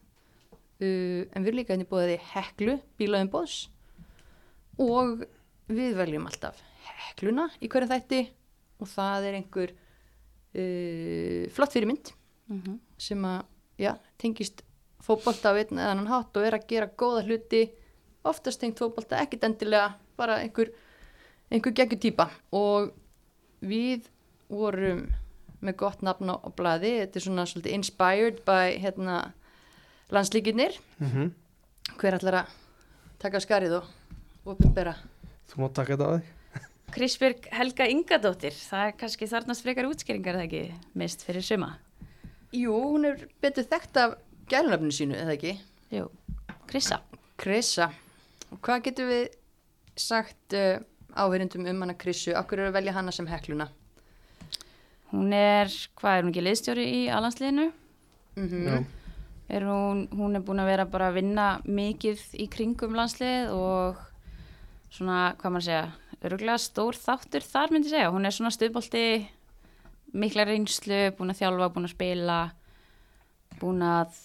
uh, 0.81 1.23
en 1.27 1.43
við 1.43 1.51
erum 1.51 1.61
líka 1.61 1.75
hérna 1.75 1.87
í 1.87 1.91
bóði 1.91 2.21
heklu, 2.33 2.79
bílaðum 3.01 3.33
bóðs 3.33 3.57
og 4.83 5.25
við 5.73 5.97
veljum 5.99 6.29
alltaf 6.29 6.61
hekluna 7.07 7.49
í 7.61 7.71
hverju 7.73 7.91
þætti. 7.91 8.23
Og 8.77 8.89
það 8.91 9.25
er 9.25 9.37
einhver 9.39 9.71
uh, 9.73 11.43
flott 11.57 11.77
fyrirmynd 11.77 12.13
Mm 12.47 12.79
sem 12.97 13.25
að, 13.29 13.43
já, 13.77 13.91
tengist 14.17 14.63
fótbolta 15.05 15.51
á 15.53 15.59
einn 15.59 15.77
eða 15.79 15.91
annan 15.93 16.07
hátt 16.09 16.37
og 16.39 16.47
er 16.47 16.55
að 16.57 16.67
gera 16.71 16.87
góða 16.89 17.25
hluti, 17.27 17.67
oftast 18.25 18.61
tengt 18.61 18.79
fótbolta, 18.79 19.19
ekkit 19.21 19.45
endilega, 19.45 19.99
bara 20.17 20.39
einhver, 20.41 20.71
einhver 21.51 21.75
geggjur 21.77 22.01
típa. 22.01 22.31
Og 22.57 22.95
við 23.61 24.09
vorum 24.49 25.05
með 25.61 25.77
gott 25.83 26.01
nafn 26.07 26.33
á, 26.33 26.37
blaði, 26.57 26.95
þetta 27.03 27.19
er 27.19 27.27
svona 27.27 27.47
svolítið 27.51 27.77
inspired 27.77 28.41
by 28.47 28.79
hérna 28.81 29.19
landslíkinir, 30.13 30.77
Mhm. 31.01 31.31
hver 31.99 32.15
ætlar 32.19 32.35
að 32.43 32.47
taka 33.19 33.39
skarið 33.41 33.77
og 33.81 33.85
opinbera. 34.47 34.95
Þú 35.51 35.57
mátt 35.63 35.75
taka 35.75 35.97
þetta 35.97 36.07
á 36.07 36.13
þig. 36.17 36.25
Krisbjörg 36.97 37.49
Helga 37.53 37.87
Ingadóttir, 37.91 38.53
það 38.55 38.87
er 38.89 38.93
kannski 39.01 39.27
þarnast 39.29 39.63
frekar 39.63 39.89
útskýringar 39.91 40.35
er 40.35 40.41
það 40.41 40.47
ekki 40.47 40.75
mist 40.95 41.25
fyrir 41.27 41.43
suma. 41.43 41.77
Jú, 42.55 42.73
hún 42.73 43.05
er 43.07 43.27
betur 43.43 43.65
þekkt 43.67 43.97
af 43.97 44.15
gælunafninu 44.49 44.95
sínu, 44.95 45.17
eða 45.19 45.35
ekki? 45.37 45.57
Jú, 45.93 46.09
Krissa. 46.67 47.01
Krissa. 47.37 47.91
Og 48.53 48.61
hvað 48.63 48.83
getum 48.87 49.09
við 49.11 49.29
sagt 49.97 50.55
uh, 50.55 50.79
áhverjandum 51.17 51.67
um 51.69 51.81
hana 51.83 51.95
Krissu? 51.99 52.33
Akkur 52.39 52.59
eru 52.61 52.71
að 52.71 52.79
velja 52.79 52.93
hana 52.95 53.11
sem 53.13 53.27
hekluna? 53.27 53.67
Hún 55.13 55.33
er, 55.35 55.67
hvað 55.99 56.17
er 56.19 56.23
hún 56.25 56.33
ekki 56.33 56.45
liðstjóri 56.47 56.87
í 56.87 57.01
alansliðinu? 57.15 57.67
Mm 58.37 58.67
Já. 58.67 58.85
Er 59.47 59.63
hún, 59.63 60.07
hún 60.11 60.35
er 60.35 60.43
búin 60.43 60.59
að 60.59 60.73
vera 60.73 60.89
bara 60.91 61.13
að 61.13 61.21
vinna 61.21 61.47
mikið 61.65 62.23
í 62.43 62.49
kringum 62.51 62.97
landslið 62.99 63.53
og 63.55 64.01
svona, 64.91 65.37
hvað 65.39 65.55
maður 65.55 65.67
segja, 65.69 65.85
öruglega 66.27 66.59
stór 66.65 66.99
þáttur 66.99 67.47
þar 67.47 67.75
myndi 67.75 67.93
segja. 67.93 68.13
Hún 68.15 68.27
er 68.27 68.35
svona 68.35 68.51
stuðbolti, 68.55 69.05
mikla 70.19 70.49
reynslu, 70.49 71.03
búin 71.19 71.31
að 71.31 71.43
þjálfa, 71.43 71.71
búin 71.77 71.87
að 71.87 71.95
spila, 71.95 72.41
búin 73.61 73.87
að 73.87 74.19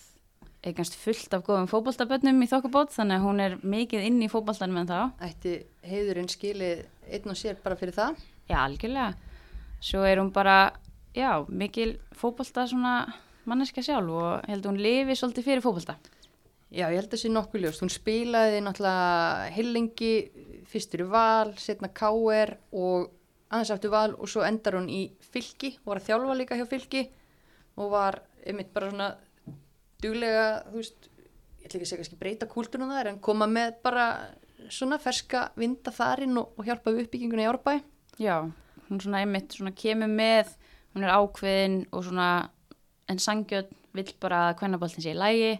eignast 0.62 0.98
fullt 1.02 1.34
af 1.34 1.46
góðum 1.46 1.70
fótboltabönnum 1.70 2.42
í 2.46 2.50
þokkabót 2.50 2.94
þannig 2.94 3.18
að 3.18 3.26
hún 3.26 3.42
er 3.42 3.56
mikið 3.66 4.04
inn 4.06 4.20
í 4.22 4.30
fótboltanum 4.30 4.84
en 4.84 4.90
þá. 4.90 5.00
Ætti 5.26 5.56
heiðurinn 5.90 6.30
skilið 6.30 6.84
einn 7.10 7.34
og 7.34 7.40
sér 7.40 7.58
bara 7.64 7.78
fyrir 7.80 7.98
það? 7.98 8.22
Já, 8.50 8.60
algjörlega. 8.62 9.16
Svo 9.82 10.04
er 10.06 10.22
hún 10.22 10.30
bara, 10.34 10.74
já, 11.18 11.42
mikil 11.50 11.96
fótbolta 12.14 12.68
svona 12.70 12.96
manneska 13.50 13.84
sjálf 13.86 14.12
og 14.12 14.28
ég 14.44 14.52
held 14.54 14.66
að 14.66 14.72
hún 14.72 14.84
lifi 14.86 15.18
svolítið 15.18 15.48
fyrir 15.48 15.64
fótbolta. 15.66 15.98
Já, 16.72 16.86
ég 16.88 17.02
held 17.02 17.10
að 17.10 17.16
það 17.16 17.22
sé 17.24 17.32
nokkuð 17.32 17.64
ljóst. 17.66 17.84
Hún 17.84 17.92
spilaði 17.92 18.60
náttúrulega 18.64 19.48
heilengi, 19.58 20.12
fyrstur 20.72 21.04
í 21.04 21.08
val, 21.12 21.50
setna 21.60 21.90
KR 21.92 22.54
og 22.72 23.10
aðeins 23.52 23.74
aftur 23.76 23.92
val 23.92 24.14
og 24.16 24.30
svo 24.32 24.46
endar 24.48 24.78
hún 24.80 24.88
í 24.92 25.02
fylki 25.34 25.74
og 25.82 25.92
var 25.92 26.00
að 26.00 26.08
þjálfa 26.08 26.38
líka 26.40 26.60
hjá 26.60 26.68
fylki 26.70 27.02
og 27.76 27.92
var 27.92 28.22
einmitt 28.48 28.72
bara 28.74 28.92
svona 28.92 29.10
duglega, 30.02 30.46
þú 30.70 30.80
veist, 30.80 31.10
ég 31.60 31.68
ætla 31.68 31.76
ekki 31.76 31.84
að 31.84 31.90
segja 31.90 32.02
kannski 32.02 32.22
breyta 32.22 32.50
kúltúrnum 32.50 32.94
þar 32.96 33.12
en 33.12 33.20
koma 33.24 33.48
með 33.52 33.76
bara 33.84 34.08
svona 34.72 35.00
ferska 35.02 35.50
vinda 35.60 35.92
þarinn 35.94 36.40
og, 36.40 36.56
og 36.56 36.68
hjálpa 36.68 36.94
við 36.94 37.06
uppbygginguna 37.06 37.44
í 37.46 37.50
Árbæ. 37.52 37.76
Já, 38.22 38.36
hún 38.88 39.04
svona 39.04 39.22
einmitt 39.26 39.58
svona 39.58 39.76
kemur 39.76 40.12
með, 40.12 40.56
hún 40.96 41.06
er 41.06 41.16
ákveðin 41.18 41.78
og 41.92 42.08
svona 42.08 42.30
en 43.12 43.20
sangjöld 43.22 43.72
vill 43.96 44.12
bara 44.24 44.48
að 44.50 44.58
kvennaboltin 44.62 45.04
sé 45.04 45.14
í 45.14 45.20
lægi 45.20 45.52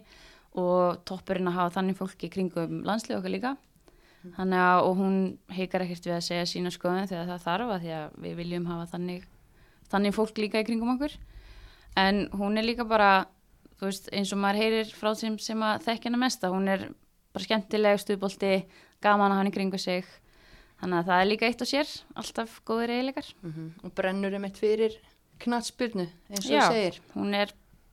og 0.60 1.02
toppurinn 1.08 1.48
að 1.48 1.58
hafa 1.58 1.74
þannig 1.78 1.98
fólki 1.98 2.30
kringum 2.32 2.80
landslið 2.86 3.18
okkar 3.18 3.34
líka. 3.34 3.52
Þannig 4.36 4.62
að, 4.62 4.80
og 4.86 4.96
hún 5.00 5.14
heikar 5.50 5.82
ekkert 5.82 6.06
við 6.06 6.14
að 6.14 6.24
segja 6.28 6.48
sína 6.48 6.70
skoðun 6.70 7.08
þegar 7.10 7.30
það 7.32 7.46
þarf 7.46 7.72
að 7.74 7.84
því 7.84 7.92
að 7.96 8.18
við 8.24 8.34
viljum 8.38 8.68
hafa 8.70 8.88
þannig, 8.92 9.24
þannig 9.90 10.14
fólk 10.14 10.38
líka 10.38 10.62
í 10.62 10.66
kringum 10.68 10.92
okkur. 10.94 11.16
En 11.98 12.20
hún 12.38 12.60
er 12.60 12.66
líka 12.66 12.86
bara, 12.88 13.10
veist, 13.82 14.06
eins 14.14 14.30
og 14.32 14.40
maður 14.40 14.62
heyrir 14.62 14.92
frá 14.94 15.10
þeim 15.18 15.40
sem 15.42 15.64
að 15.66 15.88
þekkja 15.88 16.12
hana 16.12 16.22
mesta, 16.22 16.52
hún 16.54 16.70
er 16.70 16.86
bara 17.34 17.48
skemmtileg 17.48 17.98
stuðbolti, 18.00 18.52
gaman 19.02 19.34
að 19.34 19.40
hann 19.40 19.50
í 19.50 19.54
kringu 19.56 19.80
sig. 19.82 20.06
Þannig 20.82 21.00
að 21.00 21.10
það 21.10 21.20
er 21.22 21.28
líka 21.30 21.48
eitt 21.48 21.64
og 21.64 21.70
sér, 21.70 21.90
alltaf 22.18 22.54
góðir 22.68 22.94
eiginleikar. 22.94 23.28
Og 23.82 23.92
brennur 23.98 24.38
einmitt 24.38 24.58
fyrir 24.58 24.96
knatsbyrnu, 25.44 26.06
eins 26.30 26.46
og 26.46 26.52
Já. 26.54 26.62
segir. 26.70 26.98
Hún 27.16 27.34
er 27.38 27.52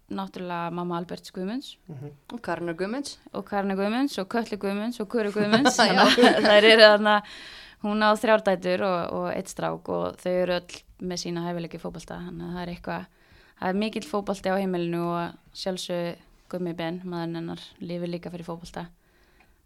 náttúrulega 0.09 0.71
mamma 0.73 0.97
Alberts 0.97 1.29
Guðmunds 1.35 1.75
Og 2.33 2.39
Karnar 2.41 2.73
Guðmunds. 2.73 3.17
og 3.33 3.43
Karni 3.45 3.75
Guðmunds 3.77 4.17
og 4.17 4.27
Köllu 4.33 4.57
Guðmunds 4.57 4.97
og 5.03 5.09
Kuru 5.11 5.31
Guðmunds. 5.35 5.77
Já. 5.85 6.05
Þannig 6.09 6.39
að 6.39 6.47
þær 6.49 6.67
eru 6.71 6.87
þarna, 6.87 7.15
hún 7.85 8.01
á 8.05 8.09
þrjárdætur 8.17 8.85
og, 8.87 8.99
og 9.19 9.27
eitt 9.35 9.51
strák 9.53 9.91
og 9.93 10.17
þau 10.23 10.31
eru 10.33 10.57
öll 10.59 10.79
með 10.99 11.21
sína 11.23 11.45
hæfileiki 11.45 11.79
fótbolta. 11.79 12.17
Þannig 12.25 12.47
að 12.49 12.55
það 12.57 12.63
er 12.65 12.73
eitthvað, 12.73 13.05
það 13.61 13.69
er 13.73 13.81
mikill 13.85 14.07
fótbolti 14.09 14.49
á 14.51 14.55
heimilinu 14.59 15.03
og 15.13 15.59
sjálfsög 15.61 16.25
Guðmi 16.49 16.73
Ben, 16.73 17.01
maðurinn 17.05 17.37
hennar, 17.43 17.61
lifir 17.85 18.09
líka 18.09 18.31
fyrir 18.33 18.47
fótbolta. 18.49 18.87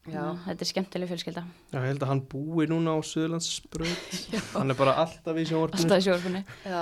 Já. 0.03 0.19
Þetta 0.43 0.65
er 0.65 0.67
skemmtileg 0.67 1.07
fjölskylda, 1.07 1.41
Já, 1.71 1.77
ég 1.79 1.85
held 1.93 2.01
að 2.03 2.09
hann 2.11 2.21
búi 2.27 2.65
núna 2.67 2.91
á 2.91 2.99
Suðurlandsbraut. 3.07 4.17
hann 4.57 4.73
er 4.73 4.75
bara 4.75 4.97
alltaf 4.99 5.37
í 5.39 5.45
sjónvarpinu. 5.47 5.79
alltaf 5.79 6.01
í 6.01 6.07
sjórfunni. 6.09 6.41
Já, 6.67 6.81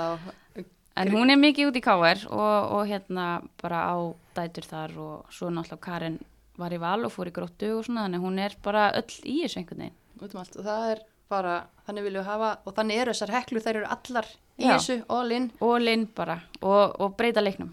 En 0.96 1.08
hún 1.08 1.30
er 1.32 1.38
mikið 1.40 1.70
út 1.70 1.78
í 1.78 1.82
KR 1.84 2.26
og, 2.28 2.72
og 2.76 2.82
hérna 2.90 3.26
bara 3.62 3.78
á 3.88 3.96
dætur 4.36 4.66
þar 4.68 4.92
og 5.00 5.32
svo 5.32 5.48
náttúrulega 5.48 5.80
Karin 5.86 6.18
var 6.60 6.74
í 6.76 6.80
val 6.82 7.00
og 7.06 7.12
fór 7.14 7.30
í 7.30 7.32
gróttu 7.32 7.70
og 7.78 7.86
svona 7.86 8.04
þannig 8.04 8.20
að 8.20 8.26
hún 8.26 8.40
er 8.44 8.56
bara 8.64 8.82
öll 8.98 9.14
í 9.24 9.38
þessu 9.42 9.62
einhvern 9.62 9.86
veginn. 9.86 9.96
út 10.20 10.34
um 10.36 10.40
allt 10.42 10.58
og 10.60 10.66
það 10.68 10.90
er 10.92 11.00
bara, 11.32 11.54
þannig 11.86 12.04
viljum 12.04 12.20
við 12.22 12.28
hafa 12.28 12.50
og 12.68 12.74
þannig 12.76 12.98
eru 13.00 13.14
þessar 13.14 13.32
heklu, 13.38 13.62
þær 13.64 13.78
eru 13.80 13.88
allar 13.96 14.28
í 14.60 14.66
Já. 14.66 14.74
þessu, 14.76 14.98
all 15.08 15.32
in, 15.32 15.46
Og 15.64 15.78
linn 15.80 16.04
bara 16.14 16.36
og, 16.60 17.00
og 17.00 17.16
breyta 17.16 17.40
leiknum. 17.40 17.72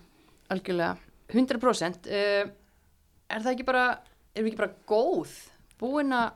algjörlega 0.49 0.95
100% 1.35 2.07
uh, 2.07 2.49
er 3.29 3.43
það 3.43 3.51
ekki 3.51 3.67
bara, 3.67 3.83
erum 4.33 4.47
við 4.47 4.53
ekki 4.53 4.61
bara 4.63 4.77
góð 4.87 5.35
búin 5.79 6.15
að 6.15 6.31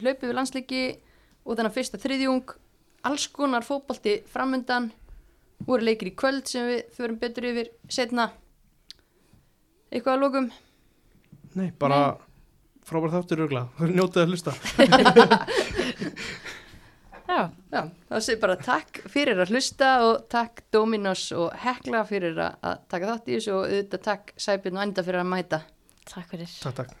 hlaupa 0.00 0.26
við 0.30 0.36
landsleiki 0.38 0.84
og 1.44 1.56
þennan 1.58 1.74
fyrsta 1.74 1.98
þriðjung 2.00 2.54
alls 3.10 3.26
konar 3.34 3.64
fótbolti 3.66 4.20
framundan 4.30 4.90
voru 5.66 5.84
leikir 5.86 6.08
í 6.10 6.14
kvöld 6.18 6.46
sem 6.50 6.66
við 6.70 6.80
förum 6.96 7.18
betur 7.20 7.44
yfir 7.50 7.68
setna 7.92 8.24
eitthvað 9.90 10.14
að 10.16 10.22
lókum 10.24 10.46
Nei, 11.58 11.68
bara 11.82 11.98
frábær 12.86 13.10
þáttur 13.10 13.40
örgla. 13.44 13.62
Njótið 13.82 14.22
að 14.22 14.28
hlusta. 14.30 14.52
Já, 17.30 17.40
Já, 17.70 17.82
það 18.10 18.20
sé 18.26 18.34
bara 18.42 18.56
takk 18.58 19.00
fyrir 19.10 19.38
að 19.42 19.50
hlusta 19.54 19.88
og 20.06 20.14
takk 20.30 20.62
Dominos 20.74 21.24
og 21.34 21.50
Hekla 21.62 22.00
fyrir 22.08 22.34
að, 22.42 22.52
að 22.66 22.76
taka 22.90 23.10
þátt 23.12 23.28
í 23.30 23.34
þessu 23.36 23.52
og 23.54 23.62
auðvitað 23.66 24.02
takk 24.08 24.24
Sæbjörn 24.46 24.78
og 24.80 24.84
Enda 24.86 25.00
fyrir 25.06 25.22
að 25.22 25.30
mæta. 25.34 25.58
takk 26.10 26.26
fyrir. 26.34 26.50
Takk, 26.62 26.76
takk. 26.82 26.92